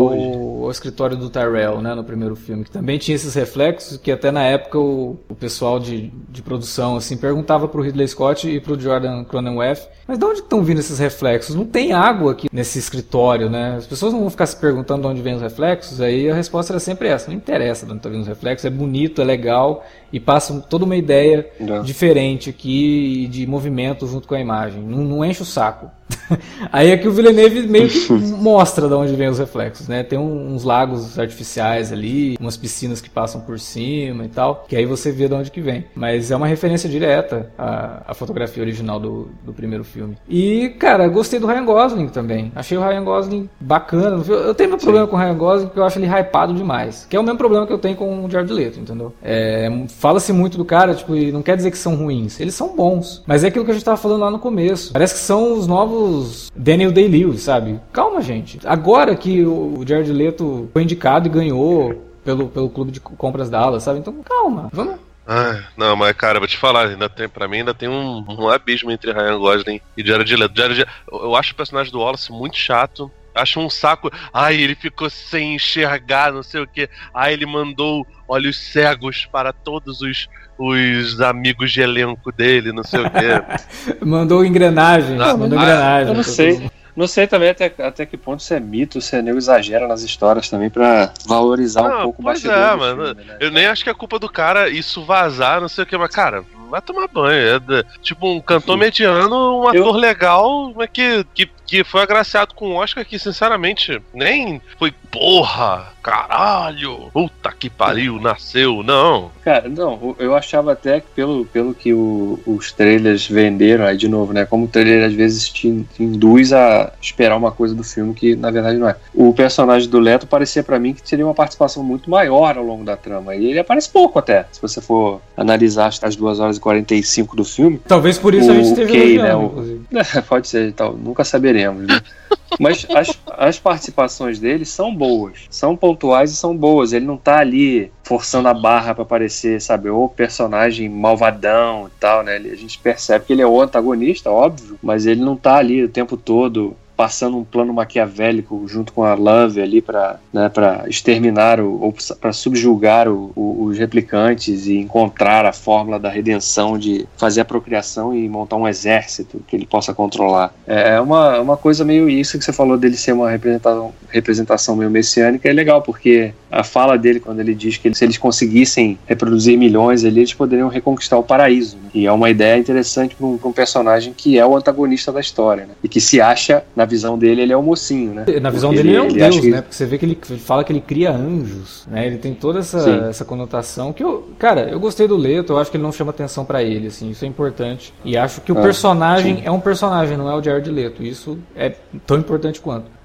ao- 0.65 0.71
escritório 0.71 1.15
do 1.15 1.29
Tyrell, 1.29 1.81
né, 1.81 1.95
no 1.95 2.03
primeiro 2.03 2.35
filme, 2.35 2.65
que 2.65 2.71
também 2.71 2.97
tinha 2.97 3.15
esses 3.15 3.33
reflexos, 3.33 3.95
que 3.97 4.11
até 4.11 4.31
na 4.31 4.43
época 4.43 4.77
o, 4.77 5.17
o 5.29 5.33
pessoal 5.35 5.79
de, 5.79 6.11
de 6.29 6.41
produção 6.41 6.97
assim 6.97 7.15
perguntava 7.15 7.69
pro 7.69 7.81
Ridley 7.81 8.05
Scott 8.07 8.49
e 8.49 8.59
pro 8.59 8.77
Jordan 8.77 9.23
Cronenweth, 9.23 9.87
mas 10.05 10.19
de 10.19 10.25
onde 10.25 10.39
estão 10.39 10.61
vindo 10.63 10.79
esses 10.79 10.99
reflexos? 10.99 11.55
Não 11.55 11.63
tem 11.65 11.93
água 11.93 12.33
aqui 12.33 12.47
nesse 12.51 12.79
escritório, 12.79 13.49
né? 13.49 13.75
As 13.77 13.87
pessoas 13.87 14.11
não 14.11 14.19
vão 14.19 14.29
ficar 14.29 14.45
se 14.45 14.57
perguntando 14.57 15.03
de 15.03 15.07
onde 15.07 15.21
vêm 15.21 15.35
os 15.35 15.41
reflexos, 15.41 16.01
aí 16.01 16.29
a 16.29 16.35
resposta 16.35 16.73
era 16.73 16.79
sempre 16.81 17.07
essa, 17.07 17.31
interessa 17.37 17.85
de 17.85 17.91
onde 17.91 17.99
estão 17.99 18.11
vindo 18.11 18.21
os 18.21 18.27
reflexos, 18.27 18.65
é 18.65 18.69
bonito, 18.69 19.21
é 19.21 19.25
legal 19.25 19.85
e 20.11 20.19
passa 20.19 20.53
toda 20.69 20.85
uma 20.85 20.95
ideia 20.95 21.47
É. 21.59 21.79
diferente 21.81 22.49
aqui 22.49 23.27
de 23.31 23.45
movimento 23.47 24.07
junto 24.07 24.27
com 24.27 24.35
a 24.35 24.39
imagem. 24.39 24.81
Não, 24.81 24.99
não 25.03 25.25
enche 25.25 25.41
o 25.41 25.45
saco. 25.45 25.89
Aí 26.71 26.91
aqui 26.91 27.07
o 27.07 27.11
Villeneuve 27.11 27.67
meio 27.67 27.89
que 27.89 28.09
mostra 28.11 28.87
de 28.87 28.93
onde 28.93 29.13
vem 29.15 29.27
os 29.27 29.39
reflexos, 29.39 29.87
né? 29.87 30.03
Tem 30.03 30.17
uns 30.17 30.63
lagos 30.63 31.17
artificiais 31.19 31.91
ali, 31.91 32.37
umas 32.39 32.55
piscinas 32.55 33.01
que 33.01 33.09
passam 33.09 33.41
por 33.41 33.59
cima 33.59 34.25
e 34.25 34.29
tal, 34.29 34.65
que 34.67 34.75
aí 34.75 34.85
você 34.85 35.11
vê 35.11 35.27
de 35.27 35.33
onde 35.33 35.51
que 35.51 35.59
vem. 35.61 35.85
Mas 35.95 36.31
é 36.31 36.35
uma 36.35 36.47
referência 36.47 36.89
direta 36.89 37.51
à, 37.57 38.03
à 38.07 38.13
fotografia 38.13 38.63
original 38.63 38.99
do, 38.99 39.29
do 39.45 39.51
primeiro 39.53 39.83
filme. 39.83 40.17
E, 40.29 40.69
cara, 40.79 41.07
gostei 41.07 41.39
do 41.39 41.47
Ryan 41.47 41.65
Gosling 41.65 42.07
também. 42.07 42.51
Achei 42.55 42.77
o 42.77 42.81
Ryan 42.81 43.03
Gosling 43.03 43.49
bacana. 43.59 44.23
Eu 44.27 44.53
tenho 44.55 44.69
meu 44.69 44.79
problema 44.79 45.07
com 45.07 45.15
o 45.15 45.19
Ryan 45.19 45.35
Gosling 45.35 45.65
porque 45.67 45.79
eu 45.79 45.85
acho 45.85 45.99
ele 45.99 46.07
hypado 46.07 46.53
demais. 46.53 47.05
Que 47.09 47.15
é 47.15 47.19
o 47.19 47.23
mesmo 47.23 47.37
problema 47.37 47.67
que 47.67 47.73
eu 47.73 47.77
tenho 47.79 47.95
com 47.97 48.25
o 48.25 48.29
Jared 48.29 48.51
Leto, 48.51 48.79
entendeu? 48.79 49.13
É, 49.21 49.69
Fala-se 49.99 50.31
muito 50.31 50.57
do 50.57 50.65
cara, 50.65 50.93
tipo, 50.93 51.15
e 51.15 51.31
não 51.31 51.41
quer 51.41 51.55
dizer 51.55 51.71
que 51.71 51.77
são 51.77 51.95
ruins. 51.95 52.39
Eles 52.39 52.53
são 52.53 52.75
bons. 52.75 53.23
Mas 53.25 53.43
é 53.43 53.47
aquilo 53.47 53.65
que 53.65 53.71
a 53.71 53.73
gente 53.73 53.83
tava 53.83 53.97
falando 53.97 54.21
lá 54.21 54.31
no 54.31 54.39
começo. 54.39 54.93
Parece 54.93 55.15
que 55.15 55.19
são 55.19 55.57
os 55.57 55.65
novos 55.65 56.51
Daniel 56.55 56.91
Day-Lewis, 56.91 57.41
sabe? 57.41 57.79
Calma, 57.91 58.21
gente. 58.21 58.59
Agora 58.65 59.15
que 59.15 59.43
o 59.43 59.83
Jared 59.87 60.11
Leto 60.11 60.69
foi 60.71 60.83
indicado 60.83 61.27
e 61.27 61.31
ganhou 61.31 62.03
pelo, 62.23 62.47
pelo 62.47 62.69
clube 62.69 62.91
de 62.91 62.99
compras 62.99 63.49
da 63.49 63.57
Dallas, 63.59 63.83
sabe? 63.83 63.99
Então, 63.99 64.13
calma. 64.23 64.69
Vamos 64.71 65.07
Ai, 65.29 65.61
não, 65.75 65.93
mas 65.93 66.15
cara, 66.15 66.39
vou 66.39 66.47
te 66.47 66.57
falar, 66.57 66.87
ainda 66.87 67.09
tem, 67.09 67.27
pra 67.27 67.49
mim 67.49 67.57
ainda 67.57 67.73
tem 67.73 67.89
um, 67.89 68.23
um 68.29 68.47
abismo 68.47 68.89
entre 68.89 69.11
Ryan 69.11 69.37
Gosling 69.37 69.81
e 69.97 70.05
Jared 70.05 70.33
Leto. 70.33 70.55
Jared, 70.55 70.85
eu 71.11 71.35
acho 71.35 71.51
o 71.51 71.55
personagem 71.55 71.91
do 71.91 71.99
Wallace 71.99 72.31
muito 72.31 72.55
chato. 72.55 73.11
Acho 73.37 73.59
um 73.59 73.69
saco. 73.69 74.11
Ai, 74.33 74.55
ele 74.55 74.75
ficou 74.75 75.09
sem 75.09 75.55
enxergar, 75.55 76.31
não 76.31 76.43
sei 76.43 76.61
o 76.61 76.67
que. 76.67 76.89
Ai, 77.13 77.33
ele 77.33 77.45
mandou 77.45 78.05
olhos 78.27 78.57
cegos 78.57 79.25
para 79.25 79.53
todos 79.53 80.01
os, 80.01 80.27
os 80.57 81.21
amigos 81.21 81.71
de 81.71 81.81
elenco 81.81 82.31
dele, 82.31 82.71
não 82.71 82.83
sei 82.83 83.01
o 83.01 83.09
que. 83.09 84.03
Mandou 84.05 84.43
engrenagem. 84.43 85.21
Ah, 85.21 85.37
mandou 85.37 85.57
ah, 85.57 85.63
engrenagem. 85.63 86.07
Eu 86.09 86.13
não 86.15 86.23
sei. 86.23 86.69
Não 86.97 87.05
sei 87.05 87.27
também 87.27 87.49
até, 87.49 87.71
até 87.77 88.07
que 88.07 88.17
ponto 88.17 88.39
isso 88.39 88.51
é 88.55 88.59
mito, 88.59 88.99
se 88.99 89.15
é 89.15 89.21
nego 89.21 89.37
exagera 89.37 89.87
nas 89.87 90.01
histórias 90.01 90.49
também 90.49 90.67
pra 90.67 91.13
valorizar 91.27 91.83
um 91.83 91.89
Não, 91.89 92.01
pouco 92.05 92.21
o 92.23 92.25
pois 92.25 92.43
é, 92.43 92.75
mano. 92.75 93.05
filme, 93.05 93.23
né? 93.23 93.37
Eu 93.39 93.51
nem 93.51 93.67
acho 93.67 93.83
que 93.83 93.89
é 93.91 93.93
culpa 93.93 94.17
do 94.17 94.27
cara 94.27 94.67
isso 94.67 95.05
vazar, 95.05 95.61
não 95.61 95.69
sei 95.69 95.83
o 95.83 95.87
que, 95.87 95.95
mas, 95.95 96.09
cara, 96.09 96.43
vai 96.69 96.81
tomar 96.81 97.07
banho. 97.07 97.55
É 97.55 97.59
da- 97.59 97.83
tipo 98.01 98.27
um 98.27 98.39
cantor 98.39 98.77
mediano, 98.77 99.61
um 99.61 99.73
Eu- 99.73 99.83
ator 99.83 99.95
legal, 99.95 100.71
mas 100.75 100.89
que, 100.91 101.25
que, 101.33 101.49
que 101.65 101.83
foi 101.83 102.01
agraciado 102.01 102.53
com 102.53 102.71
o 102.71 102.75
Oscar 102.75 103.05
que, 103.05 103.17
sinceramente, 103.19 104.01
nem 104.13 104.61
foi 104.77 104.93
porra, 105.11 105.87
caralho, 106.03 107.09
puta 107.13 107.51
que 107.57 107.69
pariu, 107.69 108.19
nasceu, 108.19 108.83
não. 108.83 109.31
Cara, 109.43 109.67
não, 109.69 110.15
eu 110.19 110.35
achava 110.35 110.73
até 110.73 110.99
que 110.99 111.07
pelo, 111.15 111.45
pelo 111.45 111.73
que 111.73 111.93
o- 111.93 112.39
os 112.45 112.71
trailers 112.71 113.27
venderam, 113.27 113.85
aí 113.85 113.97
de 113.97 114.07
novo, 114.07 114.33
né? 114.33 114.45
Como 114.45 114.65
o 114.65 114.67
trailer 114.67 115.05
às 115.05 115.13
vezes 115.13 115.49
te, 115.49 115.85
te 115.95 116.03
induz 116.03 116.51
a 116.53 116.91
esperar 117.01 117.35
uma 117.37 117.51
coisa 117.51 117.73
do 117.73 117.83
filme 117.83 118.13
que 118.13 118.35
na 118.35 118.51
verdade 118.51 118.77
não 118.77 118.87
é. 118.89 118.95
O 119.13 119.33
personagem 119.33 119.89
do 119.89 119.99
Leto 119.99 120.27
parecia 120.27 120.63
pra 120.63 120.79
mim 120.79 120.93
que 120.93 121.01
teria 121.03 121.25
uma 121.25 121.33
participação 121.33 121.83
muito 121.83 122.09
maior 122.09 122.57
ao 122.57 122.63
longo 122.63 122.83
da 122.83 122.97
trama. 122.97 123.35
E 123.35 123.45
ele 123.45 123.59
aparece 123.59 123.89
pouco 123.89 124.19
até, 124.19 124.45
se 124.51 124.61
você 124.61 124.81
for 124.81 125.21
analisar 125.35 125.87
as 126.01 126.15
2 126.15 126.39
horas 126.39 126.56
e 126.57 126.59
45 126.59 127.35
do 127.35 127.45
filme. 127.45 127.79
Talvez 127.87 128.17
por 128.17 128.33
isso 128.35 128.49
a 128.49 128.53
O 128.53 128.55
gente 128.55 128.67
esteja 128.69 128.91
Kay, 128.91 129.17
né, 129.17 129.35
o- 129.35 129.45
inclusive. 129.45 129.81
Pode 130.27 130.47
ser, 130.47 130.73
tal, 130.73 130.93
nunca 130.93 131.23
saberemos, 131.23 131.87
né? 131.87 132.01
Mas 132.59 132.85
as, 132.95 133.17
as 133.37 133.59
participações 133.59 134.39
dele 134.39 134.65
são 134.65 134.93
boas, 134.95 135.45
são 135.49 135.75
pontuais 135.75 136.31
e 136.31 136.35
são 136.35 136.55
boas. 136.55 136.91
Ele 136.93 137.05
não 137.05 137.17
tá 137.17 137.39
ali 137.39 137.91
forçando 138.03 138.47
a 138.47 138.53
barra 138.53 138.95
pra 138.95 139.03
parecer, 139.05 139.61
sabe, 139.61 139.89
o 139.89 140.07
personagem 140.07 140.87
malvadão 140.89 141.87
e 141.87 141.99
tal, 141.99 142.23
né? 142.23 142.35
Ele- 142.37 142.51
a 142.51 142.55
gente 142.55 142.79
percebe 142.79 143.25
que 143.25 143.33
ele 143.33 143.41
é 143.41 143.47
o 143.47 143.61
antagonista, 143.61 144.31
óbvio, 144.31 144.77
mas 144.81 145.05
ele 145.05 145.21
não 145.21 145.35
tá 145.35 145.57
ali 145.57 145.83
o 145.83 145.89
tempo 145.89 146.15
todo 146.17 146.75
passando 146.97 147.37
um 147.37 147.43
plano 147.43 147.71
maquiavélico 147.73 148.63
junto 148.67 148.91
com 148.91 149.03
a 149.03 149.13
Love 149.13 149.61
ali 149.61 149.81
para 149.81 150.19
né, 150.33 150.49
exterminar 150.87 151.59
o, 151.59 151.79
ou 151.81 151.93
para 152.19 152.33
subjugar 152.33 153.07
o- 153.07 153.31
o- 153.35 153.65
os 153.65 153.77
replicantes 153.77 154.65
e 154.65 154.77
encontrar 154.77 155.45
a 155.45 155.53
fórmula 155.53 155.99
da 155.99 156.09
redenção 156.09 156.77
de 156.77 157.07
fazer 157.15 157.41
a 157.41 157.45
procriação 157.45 158.15
e 158.15 158.27
montar 158.27 158.55
um 158.55 158.67
exército 158.67 159.41
que 159.47 159.55
ele 159.55 159.65
possa 159.67 159.93
controlar. 159.93 160.53
É 160.65 160.99
uma, 160.99 161.39
uma 161.39 161.55
coisa 161.57 161.85
meio 161.85 162.09
isso 162.09 162.37
que 162.37 162.43
você 162.43 162.51
falou 162.51 162.77
dele 162.77 162.97
ser 162.97 163.11
uma 163.13 163.29
representação, 163.29 163.93
representação 164.09 164.75
meio 164.75 164.89
messiânica 164.89 165.47
é 165.47 165.53
legal, 165.53 165.81
porque 165.81 166.33
a 166.49 166.63
fala 166.63 166.97
dele 166.97 167.19
quando 167.19 167.41
ele 167.41 167.53
diz 167.53 167.77
que 167.77 167.93
se 167.93 168.03
eles 168.05 168.17
conseguissem 168.17 168.97
reproduzir 169.05 169.57
milhões 169.57 170.03
ali, 170.03 170.21
eles 170.21 170.33
poderiam 170.33 170.67
reconquistar 170.69 171.17
o 171.17 171.23
paraíso. 171.23 171.75
né? 171.77 171.89
E 171.93 172.05
é 172.07 172.11
uma 172.11 172.29
ideia 172.29 172.57
interessante 172.57 173.15
para 173.15 173.25
um, 173.27 173.39
um 173.43 173.51
personagem 173.51 174.13
que 174.15 174.39
é 174.39 174.45
o 174.45 174.55
antagonista 174.55 175.11
da 175.11 175.19
história, 175.19 175.65
né? 175.65 175.73
E 175.83 175.87
que 175.87 175.99
se 175.99 176.19
acha, 176.21 176.63
na 176.75 176.85
visão 176.87 177.17
dele, 177.17 177.41
ele 177.43 177.53
é 177.53 177.57
o 177.57 177.61
mocinho, 177.61 178.13
né? 178.13 178.25
Na 178.41 178.49
visão 178.49 178.71
Porque 178.71 178.81
dele, 178.83 178.95
ele 178.95 178.97
é 178.97 179.01
um 179.03 179.13
deus, 179.13 179.39
que- 179.39 179.49
né? 179.51 179.61
Porque 179.61 179.75
você 179.75 179.85
vê 179.85 179.97
que 179.97 180.05
ele 180.05 180.17
ele 180.29 180.39
fala 180.39 180.63
que 180.63 180.71
ele 180.73 180.81
cria 180.81 181.11
anjos, 181.11 181.85
né? 181.89 182.07
Ele 182.07 182.17
tem 182.17 182.33
toda 182.33 182.59
essa, 182.59 182.79
Sim. 182.79 183.09
essa 183.09 183.23
conotação 183.23 183.93
que 183.93 184.03
eu, 184.03 184.29
cara, 184.39 184.61
eu 184.69 184.79
gostei 184.79 185.07
do 185.07 185.15
Leto, 185.15 185.53
eu 185.53 185.59
acho 185.59 185.69
que 185.69 185.77
ele 185.77 185.83
não 185.83 185.91
chama 185.91 186.09
atenção 186.11 186.43
pra 186.45 186.63
ele, 186.63 186.87
assim, 186.87 187.09
isso 187.11 187.23
é 187.23 187.27
importante. 187.27 187.93
E 188.03 188.17
acho 188.17 188.41
que 188.41 188.51
o 188.51 188.57
Ah, 188.57 188.61
personagem 188.63 189.37
sim. 189.37 189.41
é 189.45 189.51
um 189.51 189.59
personagem, 189.59 190.17
não 190.17 190.29
é 190.29 190.35
o 190.35 190.41
Jared 190.41 190.69
Leto. 190.71 191.03
Isso 191.03 191.37
é 191.55 191.73
tão 192.05 192.17
importante 192.17 192.59
quanto. 192.59 192.97